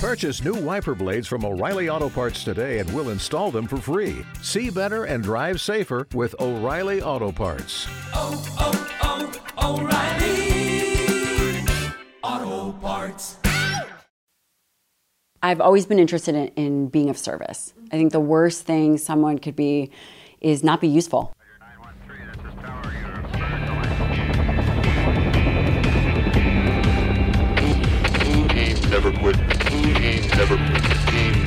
Purchase 0.00 0.42
new 0.42 0.54
wiper 0.54 0.94
blades 0.94 1.28
from 1.28 1.44
O'Reilly 1.44 1.90
Auto 1.90 2.08
Parts 2.08 2.42
today 2.42 2.78
and 2.78 2.90
we'll 2.94 3.10
install 3.10 3.50
them 3.50 3.66
for 3.66 3.76
free. 3.76 4.24
See 4.40 4.70
better 4.70 5.04
and 5.04 5.22
drive 5.22 5.60
safer 5.60 6.06
with 6.14 6.34
O'Reilly 6.40 7.02
Auto 7.02 7.30
Parts. 7.30 7.86
oh, 8.14 8.42
oh, 8.58 9.30
oh 9.58 9.82
O'Reilly 9.82 11.66
Auto 12.22 12.72
Parts. 12.78 13.36
I've 15.42 15.60
always 15.60 15.84
been 15.84 15.98
interested 15.98 16.34
in, 16.34 16.46
in 16.56 16.88
being 16.88 17.10
of 17.10 17.18
service. 17.18 17.74
I 17.92 17.96
think 17.96 18.12
the 18.12 18.20
worst 18.20 18.64
thing 18.64 18.96
someone 18.96 19.38
could 19.38 19.54
be 19.54 19.90
is 20.40 20.64
not 20.64 20.80
be 20.80 20.88
useful. 20.88 21.34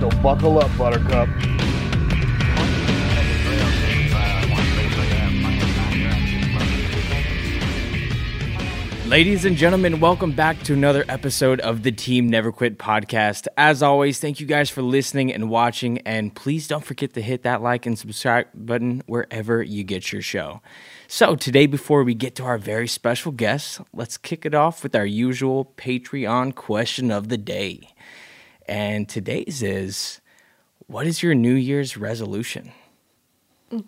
So 0.00 0.08
buckle 0.22 0.60
up, 0.60 0.70
Buttercup. 0.78 1.28
Ladies 9.08 9.44
and 9.44 9.56
gentlemen, 9.56 9.98
welcome 9.98 10.32
back 10.32 10.62
to 10.64 10.74
another 10.74 11.04
episode 11.08 11.60
of 11.60 11.82
the 11.82 11.90
Team 11.90 12.28
Never 12.28 12.52
Quit 12.52 12.78
podcast. 12.78 13.48
As 13.56 13.82
always, 13.82 14.20
thank 14.20 14.38
you 14.38 14.46
guys 14.46 14.70
for 14.70 14.82
listening 14.82 15.32
and 15.32 15.50
watching, 15.50 15.98
and 16.02 16.32
please 16.32 16.68
don't 16.68 16.84
forget 16.84 17.14
to 17.14 17.22
hit 17.22 17.42
that 17.42 17.60
like 17.60 17.86
and 17.86 17.98
subscribe 17.98 18.46
button 18.54 19.02
wherever 19.06 19.62
you 19.62 19.82
get 19.82 20.12
your 20.12 20.22
show. 20.22 20.60
So, 21.08 21.34
today, 21.34 21.66
before 21.66 22.04
we 22.04 22.14
get 22.14 22.36
to 22.36 22.44
our 22.44 22.58
very 22.58 22.86
special 22.86 23.32
guest, 23.32 23.80
let's 23.92 24.16
kick 24.16 24.46
it 24.46 24.54
off 24.54 24.82
with 24.82 24.94
our 24.94 25.06
usual 25.06 25.72
Patreon 25.76 26.54
question 26.54 27.10
of 27.10 27.30
the 27.30 27.38
day. 27.38 27.88
And 28.68 29.08
today's 29.08 29.62
is 29.62 30.20
What 30.86 31.06
is 31.06 31.22
your 31.22 31.34
New 31.34 31.54
Year's 31.54 31.96
resolution? 31.96 32.72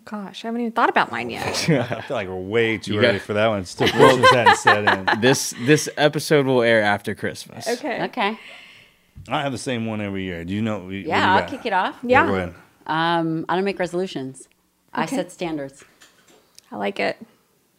Gosh, 0.05 0.43
I 0.45 0.47
haven't 0.47 0.61
even 0.61 0.73
thought 0.73 0.89
about 0.89 1.11
mine 1.11 1.29
yet. 1.31 1.45
I 1.69 2.01
feel 2.01 2.15
like 2.15 2.27
we're 2.27 2.35
way 2.35 2.77
too 2.77 2.93
You 2.95 3.03
early 3.03 3.19
for 3.19 3.33
that 3.33 3.47
one. 3.47 3.65
Still, 3.65 3.87
Christmas 3.89 4.29
hadn't 4.31 4.57
set 4.57 4.85
in. 5.15 5.21
This 5.21 5.55
this 5.65 5.89
episode 5.97 6.45
will 6.45 6.61
air 6.61 6.81
after 6.83 7.15
Christmas. 7.15 7.67
Okay. 7.67 8.03
Okay. 8.05 8.39
I 9.27 9.41
have 9.41 9.51
the 9.51 9.57
same 9.57 9.85
one 9.87 9.99
every 10.01 10.23
year. 10.23 10.43
Do 10.45 10.53
you 10.53 10.61
know? 10.61 10.79
what 10.85 10.93
Yeah, 10.93 11.25
you 11.25 11.31
I'll 11.33 11.39
got? 11.41 11.49
kick 11.49 11.65
it 11.65 11.73
off. 11.73 11.97
Yeah. 12.03 12.27
Go 12.27 12.35
ahead. 12.35 12.53
Um, 12.85 13.45
I 13.49 13.55
don't 13.55 13.63
make 13.65 13.79
resolutions. 13.79 14.47
I 14.93 15.03
Okay. 15.03 15.15
set 15.15 15.31
standards. 15.31 15.83
I 16.71 16.77
like 16.77 16.99
it. 16.99 17.17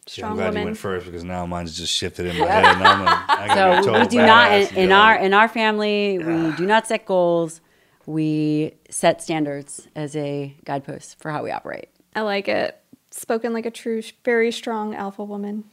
Yeah, 0.07 0.27
I'm 0.27 0.33
Strong 0.33 0.35
glad 0.37 0.59
you 0.59 0.65
went 0.65 0.77
first 0.77 1.05
because 1.05 1.23
now 1.23 1.45
mine's 1.45 1.77
just 1.77 1.93
shifted 1.93 2.25
in 2.25 2.37
my 2.37 2.45
head. 2.45 2.65
And 2.75 2.83
I'm 2.83 3.01
a, 3.01 3.25
I 3.27 3.47
gotta 3.55 3.83
So 3.83 3.99
we 3.99 4.07
do 4.07 4.17
not 4.17 4.51
in, 4.51 4.75
in 4.75 4.91
our 4.91 5.15
in 5.15 5.33
our 5.33 5.47
family 5.47 6.19
we 6.19 6.51
do 6.55 6.65
not 6.65 6.87
set 6.87 7.05
goals. 7.05 7.61
We 8.05 8.73
set 8.89 9.21
standards 9.21 9.87
as 9.95 10.15
a 10.15 10.53
guidepost 10.65 11.19
for 11.19 11.31
how 11.31 11.41
we 11.43 11.51
operate. 11.51 11.87
I 12.15 12.21
like 12.21 12.47
it. 12.49 12.77
Spoken 13.11 13.53
like 13.53 13.65
a 13.65 13.71
true, 13.71 14.01
very 14.25 14.51
strong 14.51 14.93
alpha 14.93 15.23
woman. 15.23 15.63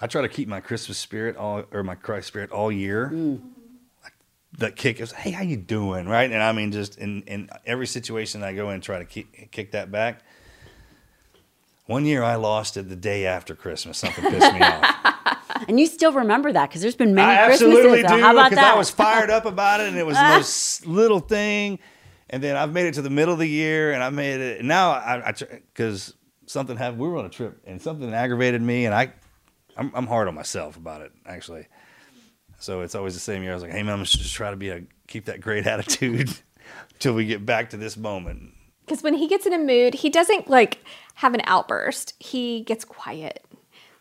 I 0.00 0.06
try 0.06 0.22
to 0.22 0.28
keep 0.28 0.48
my 0.48 0.60
Christmas 0.60 0.96
spirit 0.96 1.36
all 1.36 1.64
or 1.72 1.82
my 1.82 1.94
Christ 1.94 2.28
spirit 2.28 2.50
all 2.50 2.72
year. 2.72 3.10
Mm. 3.12 3.40
Like, 4.02 4.12
That 4.58 4.76
kick 4.76 5.00
is, 5.00 5.12
hey, 5.12 5.30
how 5.30 5.42
you 5.42 5.56
doing, 5.56 6.08
right? 6.08 6.30
And 6.30 6.42
I 6.42 6.52
mean, 6.52 6.72
just 6.72 6.96
in 6.98 7.22
in 7.22 7.50
every 7.66 7.86
situation 7.86 8.42
I 8.42 8.54
go 8.54 8.70
in, 8.70 8.80
try 8.80 8.98
to 8.98 9.04
keep, 9.04 9.50
kick 9.50 9.72
that 9.72 9.90
back. 9.92 10.22
One 11.86 12.04
year 12.04 12.22
I 12.22 12.34
lost 12.34 12.76
it 12.76 12.88
the 12.88 12.96
day 12.96 13.26
after 13.26 13.54
Christmas. 13.54 13.98
Something 13.98 14.24
pissed 14.30 14.52
me 14.52 14.60
off. 14.60 14.96
And 15.68 15.80
you 15.80 15.86
still 15.86 16.12
remember 16.12 16.52
that 16.52 16.68
because 16.68 16.82
there's 16.82 16.96
been 16.96 17.14
many 17.14 17.32
I 17.32 17.46
Christmases. 17.46 17.78
absolutely 17.78 18.02
so 18.02 18.08
do 18.16 18.20
how 18.22 18.32
about 18.32 18.50
because 18.50 18.62
that? 18.62 18.74
I 18.74 18.76
was 18.76 18.90
fired 18.90 19.30
up 19.30 19.46
about 19.46 19.80
it, 19.80 19.88
and 19.88 19.96
it 19.96 20.04
was 20.04 20.16
the 20.16 20.22
most 20.22 20.86
little 21.00 21.18
thing. 21.18 21.78
And 22.28 22.42
then 22.42 22.56
I've 22.56 22.72
made 22.72 22.86
it 22.86 22.94
to 22.94 23.02
the 23.02 23.10
middle 23.10 23.32
of 23.32 23.38
the 23.40 23.48
year, 23.48 23.92
and 23.92 24.02
I 24.02 24.10
made 24.10 24.40
it. 24.40 24.64
Now 24.64 24.90
I 24.90 25.32
because 25.72 26.12
something 26.44 26.76
happened. 26.76 27.00
We 27.00 27.08
were 27.08 27.16
on 27.16 27.24
a 27.24 27.30
trip, 27.30 27.62
and 27.64 27.80
something 27.80 28.12
aggravated 28.12 28.60
me, 28.60 28.84
and 28.84 28.94
I, 28.94 29.12
I'm, 29.78 29.90
I'm 29.94 30.06
hard 30.06 30.28
on 30.28 30.34
myself 30.34 30.76
about 30.76 31.00
it 31.00 31.12
actually. 31.24 31.68
So 32.58 32.82
it's 32.82 32.94
always 32.94 33.14
the 33.14 33.20
same 33.20 33.42
year. 33.42 33.52
I 33.52 33.54
was 33.54 33.62
like, 33.62 33.72
hey 33.72 33.82
man, 33.82 33.94
I'm 33.94 34.04
just 34.04 34.18
just 34.18 34.34
try 34.34 34.50
to 34.50 34.56
be 34.56 34.68
a 34.68 34.82
keep 35.08 35.24
that 35.26 35.40
great 35.40 35.66
attitude 35.74 36.30
till 36.98 37.14
we 37.14 37.24
get 37.24 37.46
back 37.46 37.70
to 37.70 37.76
this 37.76 37.96
moment. 37.96 38.52
Because 38.86 39.02
when 39.02 39.14
he 39.14 39.26
gets 39.26 39.44
in 39.46 39.52
a 39.52 39.58
mood, 39.58 39.94
he 39.94 40.08
doesn't 40.10 40.48
like 40.48 40.84
have 41.16 41.34
an 41.34 41.40
outburst. 41.44 42.14
He 42.20 42.60
gets 42.62 42.84
quiet, 42.84 43.44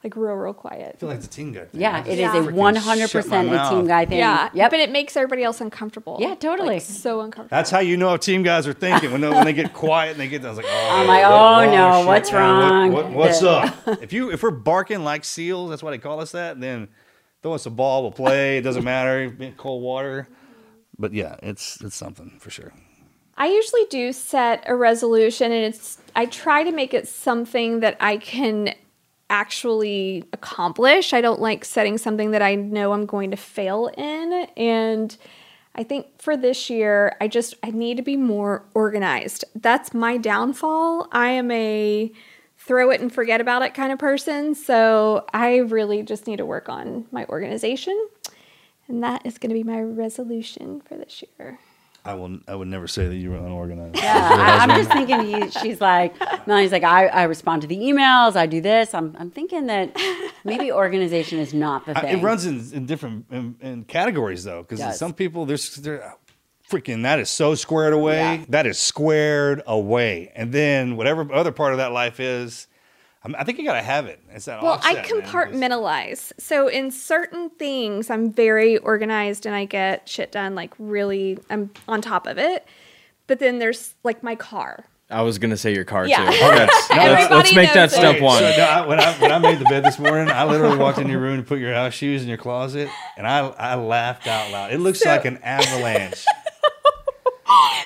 like 0.04 0.16
real, 0.16 0.34
real 0.36 0.54
quiet. 0.54 0.76
I 0.76 0.82
quiet. 0.84 1.00
feel 1.00 1.10
like 1.10 1.18
it's 1.18 1.26
a 1.26 1.30
team 1.30 1.54
guy. 1.54 1.66
thing. 1.66 1.82
yeah, 1.82 2.06
it 2.06 2.20
is 2.20 2.34
it 2.34 2.52
a 2.52 2.54
one 2.54 2.76
hundred 2.76 3.10
percent 3.10 3.48
a 3.52 3.68
team 3.70 3.88
guy 3.88 4.06
thing. 4.06 4.20
Yeah. 4.20 4.50
Yep. 4.54 4.70
But 4.72 4.80
it 4.80 4.92
makes 4.92 5.18
everybody 5.18 5.44
else 5.44 5.60
uncomfortable. 5.60 6.18
Yeah, 6.20 6.36
totally. 6.36 6.76
Like, 6.76 6.82
so 6.84 7.22
uncomfortable. 7.22 7.48
That's 7.58 7.72
how 7.72 7.80
you 7.80 7.98
know 7.98 8.14
if 8.14 8.22
team 8.22 8.44
guys 8.44 8.68
are 8.68 8.74
thinking 8.74 9.12
when 9.12 9.22
they, 9.22 9.30
when 9.30 9.44
they 9.46 9.54
get 9.54 9.74
quiet 9.86 10.12
and 10.12 10.20
they 10.20 10.28
get. 10.28 10.46
I 10.46 10.50
was 10.50 10.58
like, 10.58 10.68
oh, 10.70 10.90
I'm 10.92 11.08
like, 11.08 11.24
what- 11.24 11.32
oh, 11.32 11.72
no, 11.76 12.00
shit, 12.02 12.08
what's 12.08 12.32
man, 12.32 12.42
wrong? 12.42 12.92
what- 12.92 13.10
what's 13.12 13.42
up? 13.42 13.74
If 14.04 14.14
you 14.14 14.32
if 14.32 14.44
we're 14.44 14.52
barking 14.52 15.04
like 15.04 15.26
seals, 15.26 15.72
that's 15.72 15.82
why 15.82 15.92
they 15.92 15.98
call 15.98 16.20
us 16.20 16.32
that. 16.34 16.60
Then 16.62 16.90
throw 17.42 17.54
us 17.54 17.66
a 17.66 17.72
ball, 17.72 18.04
we'll 18.04 18.12
play. 18.12 18.58
It 18.60 18.62
doesn't 18.62 18.84
matter. 18.84 19.36
Cold 19.58 19.82
water. 19.82 20.28
But 21.00 21.14
yeah, 21.14 21.38
it's 21.42 21.82
it's 21.82 21.96
something 21.96 22.38
for 22.40 22.50
sure. 22.52 22.72
I 23.38 23.48
usually 23.48 23.86
do 23.90 24.14
set 24.14 24.64
a 24.66 24.76
resolution 24.76 25.52
and 25.52 25.66
it's 25.66 25.98
I 26.16 26.26
try 26.26 26.64
to 26.64 26.72
make 26.72 26.94
it 26.94 27.08
something 27.08 27.82
that 27.82 27.98
I 28.00 28.18
can 28.18 28.74
actually 29.30 30.24
accomplish. 30.32 31.14
I 31.14 31.22
don't 31.22 31.42
like 31.42 31.66
setting 31.66 31.98
something 31.98 32.32
that 32.32 32.42
I 32.42 32.56
know 32.56 32.94
I'm 32.94 33.06
going 33.06 33.32
to 33.32 33.38
fail 33.38 33.88
in 33.98 34.48
and 34.56 35.18
I 35.78 35.84
think 35.84 36.22
for 36.22 36.38
this 36.38 36.70
year 36.70 37.18
I 37.20 37.28
just 37.28 37.56
I 37.62 37.72
need 37.72 37.98
to 37.98 38.04
be 38.04 38.16
more 38.16 38.64
organized. 38.74 39.44
That's 39.54 39.94
my 39.94 40.18
downfall. 40.18 41.10
I 41.12 41.32
am 41.32 41.52
a 41.52 42.12
throw 42.58 42.90
it 42.90 43.02
and 43.02 43.14
forget 43.14 43.42
about 43.42 43.62
it 43.62 43.74
kind 43.74 43.92
of 43.92 44.00
person, 44.00 44.56
so 44.56 45.26
I 45.34 45.58
really 45.58 46.02
just 46.02 46.26
need 46.26 46.38
to 46.38 46.46
work 46.46 46.70
on 46.70 47.06
my 47.12 47.26
organization. 47.26 48.08
And 48.88 49.04
that 49.04 49.26
is 49.26 49.38
going 49.38 49.50
to 49.50 49.56
be 49.56 49.64
my 49.64 49.82
resolution 49.82 50.82
for 50.82 50.96
this 50.96 51.24
year. 51.38 51.60
I 52.06 52.14
will. 52.14 52.38
I 52.48 52.56
would 52.56 52.68
never 52.68 52.88
say 52.88 53.08
that 53.08 53.16
you 53.16 53.32
were 53.32 53.38
unorganized. 53.38 53.96
Yeah, 53.98 54.14
I, 54.32 54.64
I'm 54.64 54.70
just 54.70 54.92
thinking. 54.92 55.22
He, 55.22 55.50
she's 55.50 55.82
like, 55.82 56.16
Melanie's 56.48 56.72
like, 56.72 56.84
I, 56.84 57.08
I 57.08 57.24
respond 57.24 57.64
to 57.64 57.68
the 57.68 57.78
emails. 57.78 58.36
I 58.36 58.46
do 58.46 58.62
this. 58.62 58.94
I'm, 58.94 59.16
I'm 59.20 59.32
thinking 59.32 59.66
that 59.68 59.96
maybe 60.44 60.72
organization 60.72 61.40
is 61.40 61.54
not 61.54 61.86
the 61.86 61.98
I- 61.98 62.02
thing. 62.02 62.20
it 62.20 62.24
runs 62.24 62.46
in, 62.46 62.64
in 62.74 62.86
different 62.86 63.26
in, 63.32 63.56
in 63.60 63.84
categories 63.86 64.44
though, 64.44 64.64
because 64.68 64.98
some 64.98 65.14
people 65.14 65.46
there's 65.46 65.76
they're 65.78 66.14
freaking 66.70 67.04
that 67.04 67.20
is 67.20 67.30
so 67.30 67.56
squared 67.56 67.94
away. 67.94 68.18
Yeah. 68.18 68.46
That 68.50 68.68
is 68.68 68.78
squared 68.78 69.64
away, 69.66 70.32
and 70.36 70.52
then 70.52 70.98
whatever 70.98 71.32
other 71.34 71.52
part 71.52 71.74
of 71.74 71.78
that 71.80 71.92
life 71.92 72.20
is, 72.20 72.68
I, 73.26 73.28
mean, 73.28 73.36
I 73.40 73.44
think 73.44 73.58
you 73.58 73.66
gotta 73.66 73.82
have 73.82 74.06
it. 74.06 74.20
It's 74.30 74.46
that 74.46 74.62
Well, 74.62 74.74
offset, 74.74 74.92
I 74.92 74.94
man, 75.02 75.04
'cause- 75.04 75.24
compartmentalize. 75.24 76.32
So 76.40 76.68
in 76.68 76.92
certain 76.92 77.50
things, 77.50 78.10
I'm 78.12 78.32
very 78.32 78.78
organized 78.78 79.46
and 79.48 79.56
I 79.56 79.66
get 79.66 80.08
shit 80.08 80.32
done. 80.32 80.54
Like 80.56 80.74
really, 80.78 81.38
I'm 81.50 81.72
on 81.88 82.02
top 82.02 82.28
of 82.28 82.38
it. 82.38 82.66
But 83.28 83.40
then 83.40 83.58
there's 83.60 83.96
like 84.04 84.22
my 84.22 84.36
car. 84.36 84.86
I 85.10 85.22
was 85.22 85.38
gonna 85.40 85.58
say 85.58 85.74
your 85.74 85.84
car 85.86 86.08
Yeah. 86.08 86.18
too. 86.18 86.24
Let's, 86.46 86.90
let's, 86.90 87.32
let's 87.32 87.56
make 87.56 87.74
that 87.74 87.92
knows 87.92 87.96
step 87.96 88.22
one. 88.22 88.40
So, 88.40 88.58
no, 88.58 88.64
I, 88.64 88.86
when 88.88 89.00
I 89.00 89.14
when 89.20 89.32
I 89.32 89.38
made 89.40 89.60
the 89.60 89.66
bed 89.66 89.84
this 89.84 89.98
morning, 90.00 90.30
I 90.32 90.46
literally 90.46 90.78
walked 90.78 90.98
in 91.00 91.08
your 91.10 91.20
room 91.20 91.36
and 91.40 91.48
put 91.48 91.60
your 91.60 91.74
house 91.74 91.94
shoes 91.94 92.22
in 92.24 92.28
your 92.28 92.38
closet, 92.38 92.90
and 93.18 93.28
I 93.28 93.40
I 93.48 93.76
laughed 93.76 94.28
out 94.28 94.52
loud. 94.52 94.72
It 94.72 94.80
looks 94.80 95.00
So- 95.02 95.10
like 95.10 95.26
an 95.26 95.38
avalanche. 95.44 96.26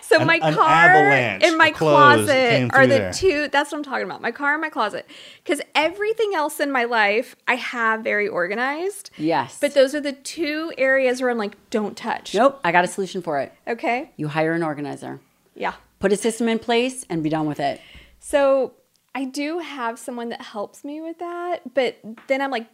So 0.09 0.19
An- 0.19 0.25
my 0.27 0.39
car 0.39 0.67
avalanche 0.67 1.43
and 1.43 1.55
my 1.55 1.69
closet 1.69 2.71
are 2.73 2.87
the 2.87 2.97
there. 2.97 3.13
two. 3.13 3.47
That's 3.47 3.71
what 3.71 3.77
I'm 3.77 3.83
talking 3.83 4.05
about. 4.05 4.21
My 4.21 4.31
car 4.31 4.53
and 4.53 4.61
my 4.61 4.69
closet. 4.69 5.05
Because 5.43 5.61
everything 5.75 6.31
else 6.33 6.59
in 6.59 6.71
my 6.71 6.83
life, 6.85 7.35
I 7.47 7.55
have 7.55 8.01
very 8.03 8.27
organized. 8.27 9.11
yes. 9.17 9.59
But 9.61 9.75
those 9.75 9.93
are 9.93 10.01
the 10.01 10.13
two 10.13 10.73
areas 10.79 11.21
where 11.21 11.29
I'm 11.29 11.37
like, 11.37 11.55
don't 11.69 11.95
touch. 11.95 12.33
nope. 12.33 12.59
I 12.63 12.71
got 12.71 12.83
a 12.83 12.87
solution 12.87 13.21
for 13.21 13.39
it. 13.39 13.53
Okay. 13.67 14.09
You 14.17 14.29
hire 14.29 14.53
an 14.53 14.63
organizer. 14.63 15.19
Yeah. 15.53 15.75
Put 15.99 16.11
a 16.11 16.17
system 16.17 16.47
in 16.49 16.57
place 16.57 17.05
and 17.09 17.21
be 17.21 17.29
done 17.29 17.45
with 17.45 17.59
it. 17.59 17.79
So 18.19 18.73
I 19.13 19.25
do 19.25 19.59
have 19.59 19.99
someone 19.99 20.29
that 20.29 20.41
helps 20.41 20.83
me 20.83 21.01
with 21.01 21.19
that, 21.19 21.73
but 21.75 21.97
then 22.27 22.41
I'm 22.41 22.51
like, 22.51 22.67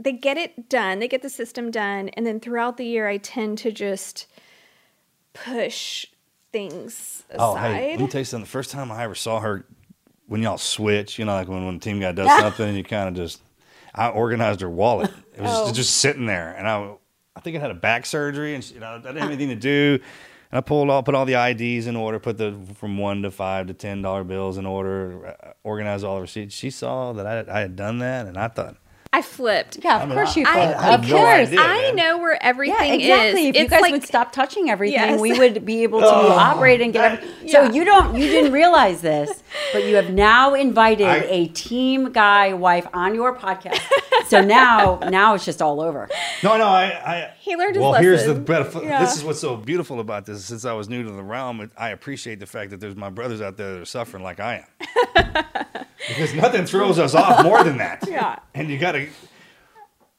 they 0.00 0.12
get 0.12 0.36
it 0.36 0.68
done, 0.68 1.00
they 1.00 1.08
get 1.08 1.22
the 1.22 1.30
system 1.30 1.72
done, 1.72 2.08
and 2.10 2.24
then 2.24 2.38
throughout 2.38 2.76
the 2.76 2.84
year, 2.84 3.08
I 3.08 3.16
tend 3.16 3.58
to 3.58 3.72
just 3.72 4.26
push 5.32 6.06
things 6.52 7.24
Oh, 7.34 7.52
aside. 7.52 7.76
hey, 7.76 7.90
let 7.92 8.00
me 8.00 8.08
tell 8.08 8.20
you 8.20 8.24
something. 8.24 8.44
The 8.44 8.50
first 8.50 8.70
time 8.70 8.90
I 8.92 9.02
ever 9.04 9.14
saw 9.14 9.40
her, 9.40 9.64
when 10.26 10.42
y'all 10.42 10.58
switch, 10.58 11.18
you 11.18 11.24
know, 11.24 11.32
like 11.32 11.48
when, 11.48 11.64
when 11.64 11.74
the 11.74 11.80
team 11.80 12.00
guy 12.00 12.12
does 12.12 12.30
something, 12.38 12.74
you 12.74 12.84
kind 12.84 13.08
of 13.08 13.14
just, 13.14 13.40
I 13.94 14.08
organized 14.08 14.60
her 14.60 14.68
wallet. 14.70 15.10
It 15.36 15.42
was 15.42 15.50
Oh. 15.50 15.64
just, 15.66 15.74
just 15.76 15.96
sitting 15.96 16.26
there, 16.26 16.54
and 16.56 16.68
I, 16.68 16.94
I 17.36 17.40
think 17.40 17.56
I 17.56 17.60
had 17.60 17.70
a 17.70 17.74
back 17.74 18.04
surgery, 18.06 18.54
and 18.54 18.62
she, 18.64 18.74
you 18.74 18.80
know, 18.80 18.86
I 18.94 18.98
didn't 18.98 19.16
have 19.18 19.30
anything 19.30 19.48
to 19.48 19.54
do. 19.56 19.98
And 20.50 20.56
I 20.58 20.60
pulled 20.62 20.88
all, 20.88 21.02
put 21.02 21.14
all 21.14 21.26
the 21.26 21.34
IDs 21.34 21.86
in 21.86 21.94
order, 21.94 22.18
put 22.18 22.38
the 22.38 22.58
from 22.74 22.96
one 22.96 23.20
to 23.22 23.30
five 23.30 23.66
to 23.66 23.74
ten 23.74 24.00
dollar 24.00 24.24
bills 24.24 24.56
in 24.56 24.64
order, 24.64 25.36
uh, 25.42 25.50
organized 25.62 26.04
all 26.04 26.14
the 26.16 26.22
receipts. 26.22 26.54
She 26.54 26.70
saw 26.70 27.12
that 27.12 27.26
I, 27.26 27.58
I 27.58 27.60
had 27.60 27.76
done 27.76 27.98
that, 27.98 28.26
and 28.26 28.38
I 28.38 28.48
thought, 28.48 28.76
I 29.18 29.22
flipped. 29.22 29.78
Yeah, 29.82 29.96
of 29.96 30.02
I 30.02 30.06
mean, 30.06 30.14
course 30.14 30.36
I- 30.36 30.40
you 30.40 30.46
I- 30.46 30.50
I 30.50 30.58
had 30.82 31.00
of 31.00 31.08
no 31.08 31.16
course. 31.16 31.48
idea. 31.48 31.60
I 31.60 31.90
know 31.92 32.18
where 32.18 32.42
everything 32.42 33.00
Yeah, 33.00 33.22
exactly. 33.22 33.48
is. 33.48 33.56
If 33.56 33.62
you 33.62 33.68
guys 33.68 33.80
like 33.82 33.92
would 33.92 34.04
stop 34.04 34.32
touching 34.32 34.70
everything, 34.70 34.94
Yes. 34.94 35.20
we 35.20 35.36
would 35.38 35.64
be 35.64 35.82
able 35.82 36.00
to 36.00 36.06
oh. 36.08 36.28
operate 36.32 36.80
and 36.80 36.92
get 36.92 37.12
everything. 37.12 37.34
So 37.48 37.62
yeah. 37.62 37.72
you 37.72 37.84
don't, 37.84 38.14
you 38.14 38.26
didn't 38.28 38.52
realize 38.52 39.00
this, 39.00 39.42
but 39.72 39.84
you 39.86 39.96
have 39.96 40.10
now 40.12 40.52
invited 40.54 41.06
I- 41.06 41.24
a 41.28 41.46
team 41.48 42.12
guy 42.12 42.52
wife 42.52 42.86
on 42.92 43.14
your 43.14 43.34
podcast. 43.36 43.80
So 44.28 44.40
now, 44.44 44.98
now 45.08 45.34
it's 45.34 45.44
just 45.46 45.60
all 45.62 45.80
over. 45.80 46.08
No, 46.42 46.56
no, 46.58 46.66
I, 46.66 46.84
I 46.84 47.30
He 47.40 47.56
learned 47.56 47.74
his 47.76 47.82
well, 47.82 47.94
here's 47.94 48.22
the 48.24 48.28
lesson. 48.34 48.44
beautiful. 48.44 48.82
Yeah. 48.84 49.00
This 49.00 49.16
is 49.16 49.24
what's 49.24 49.40
so 49.40 49.56
beautiful 49.56 49.98
about 50.00 50.26
this. 50.26 50.44
Since 50.44 50.64
I 50.64 50.74
was 50.74 50.88
new 50.88 51.02
to 51.02 51.10
the 51.10 51.22
realm, 51.22 51.70
I 51.76 51.88
appreciate 51.90 52.38
the 52.38 52.46
fact 52.46 52.70
that 52.70 52.80
there's 52.80 52.96
my 52.96 53.10
brothers 53.10 53.40
out 53.40 53.56
there 53.56 53.72
that 53.74 53.80
are 53.80 53.84
suffering 53.86 54.22
like 54.22 54.38
I 54.40 54.64
am. 55.16 55.84
Because 56.06 56.34
nothing 56.34 56.64
throws 56.66 56.98
us 56.98 57.14
off 57.14 57.42
more 57.42 57.64
than 57.64 57.78
that. 57.78 58.04
Yeah. 58.08 58.38
And 58.54 58.68
you 58.70 58.78
got 58.78 58.92
to. 58.92 59.08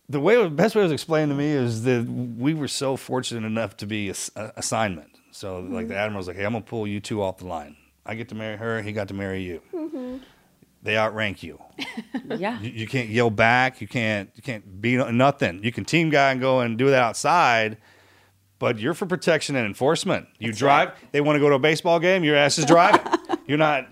The 0.10 0.20
way, 0.20 0.42
the 0.42 0.50
best 0.50 0.76
way 0.76 0.82
it 0.82 0.86
was 0.86 0.92
explained 0.92 1.30
to 1.32 1.36
me 1.36 1.52
is 1.52 1.84
that 1.84 2.04
we 2.06 2.54
were 2.56 2.68
so 2.68 2.98
fortunate 2.98 3.46
enough 3.46 3.78
to 3.78 3.86
be 3.86 4.10
a, 4.10 4.16
a- 4.36 4.54
assignment. 4.58 5.10
So, 5.32 5.60
like 5.60 5.88
the 5.88 5.96
admiral's 5.96 6.28
like, 6.28 6.36
"Hey, 6.38 6.46
I'm 6.46 6.54
gonna 6.54 6.66
pull 6.66 6.88
you 6.88 7.00
two 7.00 7.22
off 7.22 7.38
the 7.38 7.46
line. 7.46 7.76
I 8.06 8.16
get 8.16 8.30
to 8.30 8.36
marry 8.36 8.58
her. 8.58 8.82
He 8.82 8.92
got 8.92 9.08
to 9.10 9.14
marry 9.14 9.44
you. 9.44 9.62
Mm-hmm. 9.74 10.18
They 10.82 10.98
outrank 10.98 11.44
you. 11.44 11.62
Yeah. 12.38 12.60
You, 12.62 12.70
you 12.72 12.88
can't 12.88 13.10
yell 13.10 13.30
back. 13.32 13.82
You 13.82 13.88
can't 13.88 14.30
you 14.36 14.42
can't 14.44 14.82
be 14.82 14.96
nothing. 14.98 15.64
You 15.64 15.72
can 15.72 15.84
team 15.86 16.10
guy 16.10 16.32
and 16.32 16.40
go 16.42 16.60
and 16.62 16.78
do 16.78 16.90
that 16.92 17.02
outside, 17.02 17.78
but 18.60 18.78
you're 18.80 18.94
for 18.94 19.06
protection 19.08 19.56
and 19.56 19.66
enforcement. 19.66 20.28
You 20.38 20.54
drive. 20.54 20.92
They 21.12 21.22
want 21.22 21.36
to 21.38 21.40
go 21.40 21.50
to 21.50 21.56
a 21.56 21.60
baseball 21.60 22.00
game. 22.00 22.24
Your 22.24 22.36
ass 22.36 22.58
is 22.60 22.66
driving. 22.66 23.02
you're 23.48 23.58
not. 23.58 23.88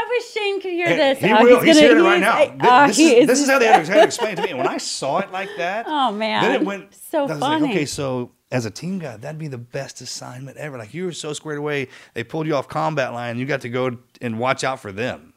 I 0.00 0.06
wish 0.08 0.30
Shane 0.32 0.60
could 0.60 0.72
hear 0.72 0.86
And 0.86 0.98
this. 1.00 1.18
He 1.18 1.26
Oh, 1.32 1.42
will. 1.42 1.60
He's, 1.60 1.74
gonna- 1.76 1.88
hearing 1.88 2.04
it 2.04 2.08
right 2.08 2.22
he's- 2.22 2.32
now. 2.32 2.36
Th- 2.38 2.72
uh, 2.72 2.86
this, 2.86 2.96
he 2.96 3.16
is, 3.16 3.26
this 3.26 3.40
is 3.40 3.50
how 3.50 3.58
they 3.58 3.66
had 3.66 3.84
to, 3.84 3.90
had 3.92 3.98
to 3.98 4.04
explain 4.04 4.32
it 4.34 4.36
to 4.36 4.42
me. 4.42 4.50
And 4.50 4.58
when 4.58 4.68
I 4.68 4.78
saw 4.78 5.18
it 5.18 5.32
like 5.32 5.48
that, 5.58 5.86
Oh, 5.88 6.12
man. 6.12 6.42
then 6.42 6.54
it 6.60 6.64
went 6.64 6.94
So 6.94 7.24
I 7.24 7.26
was 7.26 7.38
funny. 7.40 7.62
Like, 7.66 7.70
okay, 7.74 7.84
so 7.84 8.30
as 8.52 8.64
a 8.64 8.70
team 8.70 9.00
guy, 9.00 9.16
that'd 9.16 9.38
be 9.38 9.48
the 9.48 9.58
best 9.58 10.00
assignment 10.00 10.56
ever. 10.56 10.78
Like 10.78 10.94
you 10.94 11.04
were 11.06 11.12
so 11.12 11.32
squared 11.32 11.58
away, 11.58 11.88
they 12.14 12.22
pulled 12.22 12.46
you 12.46 12.54
off 12.54 12.68
combat 12.68 13.12
line. 13.12 13.38
You 13.38 13.44
got 13.46 13.62
to 13.62 13.68
go 13.68 13.98
and 14.22 14.38
watch 14.38 14.62
out 14.62 14.78
for 14.80 14.92
them. 14.92 15.34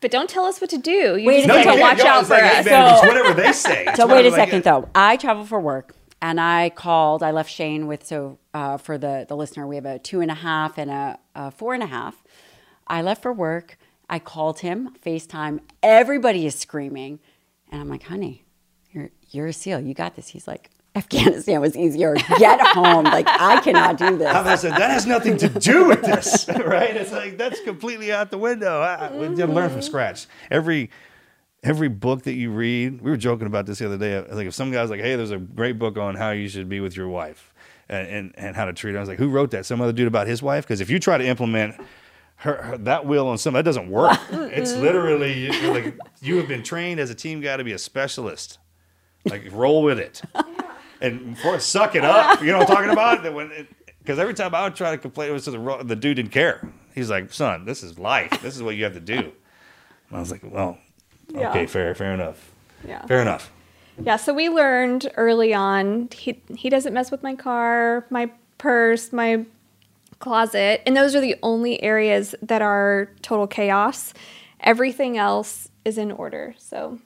But 0.00 0.10
don't 0.10 0.28
tell 0.28 0.44
us 0.44 0.60
what 0.60 0.70
to 0.70 0.78
do. 0.78 1.16
You 1.16 1.26
Wait 1.28 1.44
just 1.46 1.50
a 1.50 1.56
need 1.56 1.62
second. 1.64 1.74
to 1.76 1.80
watch 1.80 2.00
out 2.00 2.24
for 2.26 2.34
like, 2.34 2.42
us. 2.42 2.64
hey, 2.64 2.70
man, 2.72 2.90
it's 2.92 3.00
So- 3.02 3.06
whatever 3.08 3.34
they 3.34 3.52
say. 3.68 3.84
It's 3.86 3.96
So 3.96 4.06
wait 4.06 4.12
a 4.12 4.16
whatever, 4.16 4.36
like, 4.38 4.48
second 4.48 4.64
though. 4.64 4.88
I 4.94 5.16
travel 5.16 5.44
for 5.44 5.60
work, 5.60 5.94
and 6.20 6.40
I 6.40 6.70
called. 6.70 7.22
I 7.22 7.30
left 7.30 7.50
Shane 7.52 7.86
with 7.86 8.04
so 8.06 8.38
uh, 8.54 8.76
for 8.78 8.98
the 8.98 9.26
the 9.28 9.36
listener, 9.36 9.66
we 9.68 9.76
have 9.76 9.86
a 9.86 9.98
two 10.00 10.20
and 10.20 10.30
a 10.30 10.34
half 10.34 10.78
and 10.78 10.90
a, 10.90 11.18
a 11.36 11.50
four 11.52 11.74
and 11.74 11.82
a 11.82 11.86
half. 11.86 12.16
I 12.88 13.02
left 13.02 13.22
for 13.22 13.32
work. 13.32 13.78
I 14.10 14.18
called 14.18 14.58
him 14.58 14.90
FaceTime. 15.06 15.60
Everybody 15.84 16.44
is 16.44 16.56
screaming, 16.56 17.20
and 17.70 17.80
I'm 17.80 17.88
like, 17.88 18.02
"Honey, 18.02 18.44
you're 18.90 19.10
you're 19.30 19.46
a 19.46 19.52
SEAL. 19.52 19.80
You 19.80 19.94
got 19.94 20.16
this." 20.16 20.26
He's 20.26 20.48
like, 20.48 20.68
"Afghanistan 20.96 21.60
was 21.60 21.76
easier. 21.76 22.16
Get 22.36 22.60
home. 22.74 23.04
Like 23.04 23.28
I 23.28 23.60
cannot 23.60 23.98
do 23.98 24.18
this." 24.18 24.34
I 24.34 24.56
said 24.56 24.72
that 24.72 24.90
has 24.90 25.06
nothing 25.06 25.36
to 25.38 25.48
do 25.48 25.86
with 25.86 26.02
this, 26.02 26.48
right? 26.66 26.94
It's 26.94 27.12
like 27.12 27.38
that's 27.38 27.60
completely 27.60 28.12
out 28.12 28.32
the 28.32 28.38
window. 28.38 28.80
I, 28.80 28.94
I, 28.94 29.12
we 29.12 29.28
got 29.28 29.46
to 29.46 29.52
learn 29.52 29.68
from 29.70 29.78
mm-hmm. 29.78 29.86
scratch. 29.86 30.26
Every 30.50 30.90
every 31.62 31.88
book 31.88 32.24
that 32.24 32.34
you 32.34 32.50
read, 32.50 33.00
we 33.00 33.12
were 33.12 33.16
joking 33.16 33.46
about 33.46 33.66
this 33.66 33.78
the 33.78 33.86
other 33.86 33.98
day. 33.98 34.16
I 34.16 34.22
was 34.22 34.32
like, 34.32 34.48
if 34.48 34.54
some 34.54 34.72
guy's 34.72 34.90
like, 34.90 35.00
"Hey, 35.00 35.14
there's 35.14 35.30
a 35.30 35.38
great 35.38 35.78
book 35.78 35.96
on 35.96 36.16
how 36.16 36.32
you 36.32 36.48
should 36.48 36.68
be 36.68 36.80
with 36.80 36.96
your 36.96 37.08
wife 37.08 37.54
and 37.88 38.08
and, 38.08 38.34
and 38.36 38.56
how 38.56 38.64
to 38.64 38.72
treat 38.72 38.90
her," 38.90 38.98
I 38.98 39.02
was 39.02 39.08
like, 39.08 39.18
"Who 39.18 39.28
wrote 39.28 39.52
that? 39.52 39.66
Some 39.66 39.80
other 39.80 39.92
dude 39.92 40.08
about 40.08 40.26
his 40.26 40.42
wife?" 40.42 40.64
Because 40.64 40.80
if 40.80 40.90
you 40.90 40.98
try 40.98 41.16
to 41.16 41.24
implement 41.24 41.76
her, 42.40 42.62
her 42.62 42.78
that 42.78 43.06
will 43.06 43.28
on 43.28 43.38
some, 43.38 43.54
that 43.54 43.64
doesn't 43.64 43.90
work. 43.90 44.18
it's 44.30 44.74
literally 44.74 45.48
like 45.68 45.96
you 46.20 46.36
have 46.36 46.48
been 46.48 46.62
trained 46.62 47.00
as 47.00 47.10
a 47.10 47.14
team 47.14 47.40
guy 47.40 47.56
to 47.56 47.64
be 47.64 47.72
a 47.72 47.78
specialist. 47.78 48.58
Like 49.26 49.48
roll 49.52 49.82
with 49.82 49.98
it. 49.98 50.22
and 51.00 51.38
for 51.38 51.58
suck 51.60 51.94
it 51.94 52.04
up. 52.04 52.40
You 52.40 52.52
know 52.52 52.58
what 52.58 52.70
I'm 52.70 52.76
talking 52.76 52.90
about? 52.90 53.22
That 53.22 53.34
when 53.34 53.66
because 53.98 54.18
every 54.18 54.32
time 54.34 54.54
I 54.54 54.62
would 54.64 54.74
try 54.74 54.90
to 54.92 54.98
complain, 54.98 55.30
it 55.30 55.32
was 55.32 55.44
to 55.44 55.50
the 55.50 55.80
the 55.84 55.96
dude 55.96 56.16
didn't 56.16 56.32
care. 56.32 56.66
He's 56.94 57.10
like, 57.10 57.32
"Son, 57.32 57.64
this 57.66 57.82
is 57.82 57.98
life. 57.98 58.40
This 58.42 58.56
is 58.56 58.62
what 58.62 58.76
you 58.76 58.84
have 58.84 58.94
to 58.94 59.00
do." 59.00 59.18
And 59.18 60.16
I 60.16 60.20
was 60.20 60.30
like, 60.30 60.40
"Well, 60.42 60.78
Yeah. 61.32 61.50
okay, 61.50 61.66
fair, 61.66 61.94
fair 61.94 62.12
enough, 62.14 62.50
Yeah. 62.86 63.04
fair 63.06 63.20
enough." 63.20 63.52
Yeah, 64.02 64.16
so 64.16 64.32
we 64.32 64.48
learned 64.48 65.10
early 65.18 65.52
on 65.52 66.08
he 66.16 66.40
he 66.56 66.70
doesn't 66.70 66.94
mess 66.94 67.10
with 67.10 67.22
my 67.22 67.34
car, 67.34 68.06
my 68.08 68.30
purse, 68.56 69.12
my 69.12 69.44
closet, 70.20 70.82
and 70.86 70.96
those 70.96 71.14
are 71.16 71.20
the 71.20 71.36
only 71.42 71.82
areas 71.82 72.34
that 72.42 72.62
are 72.62 73.10
total 73.22 73.46
chaos. 73.48 74.14
Everything 74.60 75.18
else 75.18 75.68
is 75.84 75.98
in 75.98 76.12
order. 76.12 76.54
So 76.58 76.98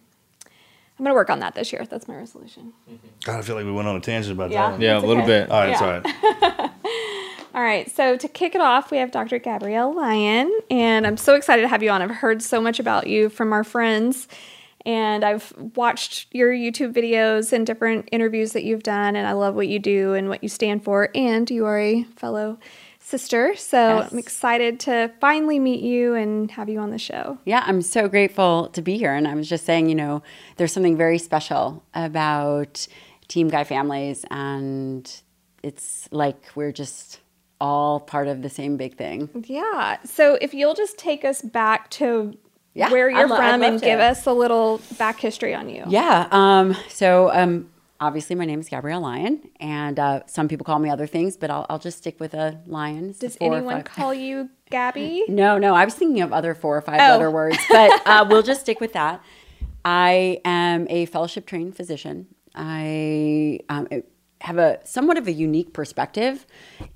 I'm 0.98 1.04
gonna 1.04 1.14
work 1.14 1.30
on 1.30 1.38
that 1.40 1.54
this 1.54 1.72
year. 1.72 1.86
That's 1.88 2.06
my 2.06 2.16
resolution. 2.16 2.72
Mm-hmm. 2.90 3.06
God, 3.24 3.38
I 3.38 3.42
feel 3.42 3.56
like 3.56 3.64
we 3.64 3.72
went 3.72 3.88
on 3.88 3.96
a 3.96 4.00
tangent 4.00 4.32
about 4.34 4.50
Yeah. 4.50 4.72
that. 4.72 4.80
Yeah, 4.80 4.92
That's 4.94 5.04
a 5.04 5.06
little 5.06 5.24
bit. 5.26 5.50
All 5.50 5.60
right, 5.60 5.70
Yeah. 5.70 5.78
sorry. 5.78 6.70
All 7.54 7.62
right, 7.62 7.88
so 7.88 8.16
to 8.16 8.26
kick 8.26 8.56
it 8.56 8.60
off, 8.60 8.90
we 8.90 8.96
have 8.98 9.12
Dr. 9.12 9.38
Gabrielle 9.38 9.94
Lyon, 9.94 10.52
and 10.72 11.06
I'm 11.06 11.16
so 11.16 11.36
excited 11.36 11.62
to 11.62 11.68
have 11.68 11.84
you 11.84 11.90
on. 11.90 12.02
I've 12.02 12.10
heard 12.10 12.42
so 12.42 12.60
much 12.60 12.80
about 12.80 13.06
you 13.06 13.28
from 13.28 13.52
our 13.52 13.62
friends, 13.62 14.26
and 14.84 15.22
I've 15.24 15.52
watched 15.76 16.26
your 16.34 16.50
YouTube 16.52 16.92
videos 16.92 17.52
and 17.52 17.64
different 17.64 18.08
interviews 18.10 18.54
that 18.54 18.64
you've 18.64 18.82
done, 18.82 19.14
and 19.14 19.24
I 19.24 19.32
love 19.34 19.54
what 19.54 19.68
you 19.68 19.78
do 19.78 20.14
and 20.14 20.28
what 20.28 20.42
you 20.42 20.48
stand 20.48 20.82
for. 20.82 21.10
And 21.14 21.48
you 21.48 21.64
are 21.64 21.78
a 21.78 22.02
fellow 22.16 22.58
sister, 23.18 23.54
so 23.54 23.98
Yes. 23.98 24.12
I'm 24.12 24.18
excited 24.18 24.80
to 24.80 25.10
finally 25.20 25.58
meet 25.60 25.80
you 25.80 26.14
and 26.14 26.50
have 26.50 26.68
you 26.68 26.80
on 26.80 26.90
the 26.90 26.98
show. 26.98 27.38
Yeah, 27.44 27.62
I'm 27.66 27.80
so 27.82 28.08
grateful 28.08 28.68
to 28.72 28.82
be 28.82 28.98
here. 28.98 29.14
And 29.14 29.28
I 29.28 29.34
was 29.34 29.48
just 29.48 29.64
saying, 29.64 29.88
you 29.88 29.94
know, 29.94 30.22
there's 30.56 30.72
something 30.72 30.96
very 30.96 31.18
special 31.18 31.82
about 31.94 32.86
Team 33.28 33.48
Guy 33.48 33.62
families. 33.64 34.24
And 34.32 35.04
it's 35.62 36.08
like 36.10 36.40
we're 36.56 36.72
just 36.72 37.20
all 37.60 38.00
part 38.00 38.26
of 38.26 38.42
the 38.42 38.50
same 38.50 38.76
big 38.76 38.96
thing. 38.96 39.28
Yeah, 39.46 39.98
so 40.04 40.36
if 40.40 40.52
you'll 40.54 40.74
just 40.74 40.98
take 40.98 41.24
us 41.24 41.40
back 41.40 41.88
to 41.90 42.36
Yeah, 42.74 42.90
where 42.90 43.08
you're 43.08 43.28
lo- 43.28 43.36
from 43.36 43.62
and 43.62 43.78
to. 43.78 43.84
give 43.84 44.00
us 44.00 44.26
a 44.26 44.32
little 44.32 44.80
back 44.98 45.20
history 45.20 45.54
on 45.54 45.68
you. 45.68 45.84
Yeah. 45.88 46.26
Um, 46.32 46.76
so 46.88 47.30
um, 47.32 47.70
obviously, 48.04 48.36
my 48.36 48.44
name 48.44 48.60
is 48.60 48.68
Gabrielle 48.68 49.00
Lyon. 49.00 49.40
And 49.60 49.98
uh, 49.98 50.20
some 50.26 50.46
people 50.46 50.64
call 50.64 50.78
me 50.78 50.90
other 50.90 51.06
things, 51.06 51.36
but 51.36 51.50
I'll, 51.50 51.66
I'll 51.70 51.78
just 51.78 51.98
stick 51.98 52.20
with 52.20 52.34
a 52.34 52.60
lion. 52.66 53.14
Does 53.18 53.36
anyone 53.40 53.82
call 53.82 54.12
you 54.14 54.50
Gabby? 54.70 55.24
No, 55.28 55.58
no, 55.58 55.74
I 55.74 55.84
was 55.84 55.94
thinking 55.94 56.20
of 56.22 56.32
other 56.32 56.54
four 56.54 56.76
or 56.76 56.82
five 56.82 57.00
Oh. 57.00 57.12
letter 57.12 57.30
words, 57.30 57.58
but 57.70 57.90
uh, 58.06 58.24
we'll 58.28 58.42
just 58.42 58.60
stick 58.60 58.80
with 58.80 58.92
that. 58.92 59.22
I 59.84 60.40
am 60.44 60.86
a 60.90 61.06
fellowship 61.06 61.46
trained 61.46 61.76
physician. 61.76 62.26
I 62.54 63.60
um, 63.68 63.88
have 64.42 64.58
a 64.58 64.78
somewhat 64.84 65.16
of 65.18 65.26
a 65.26 65.32
unique 65.32 65.72
perspective 65.72 66.46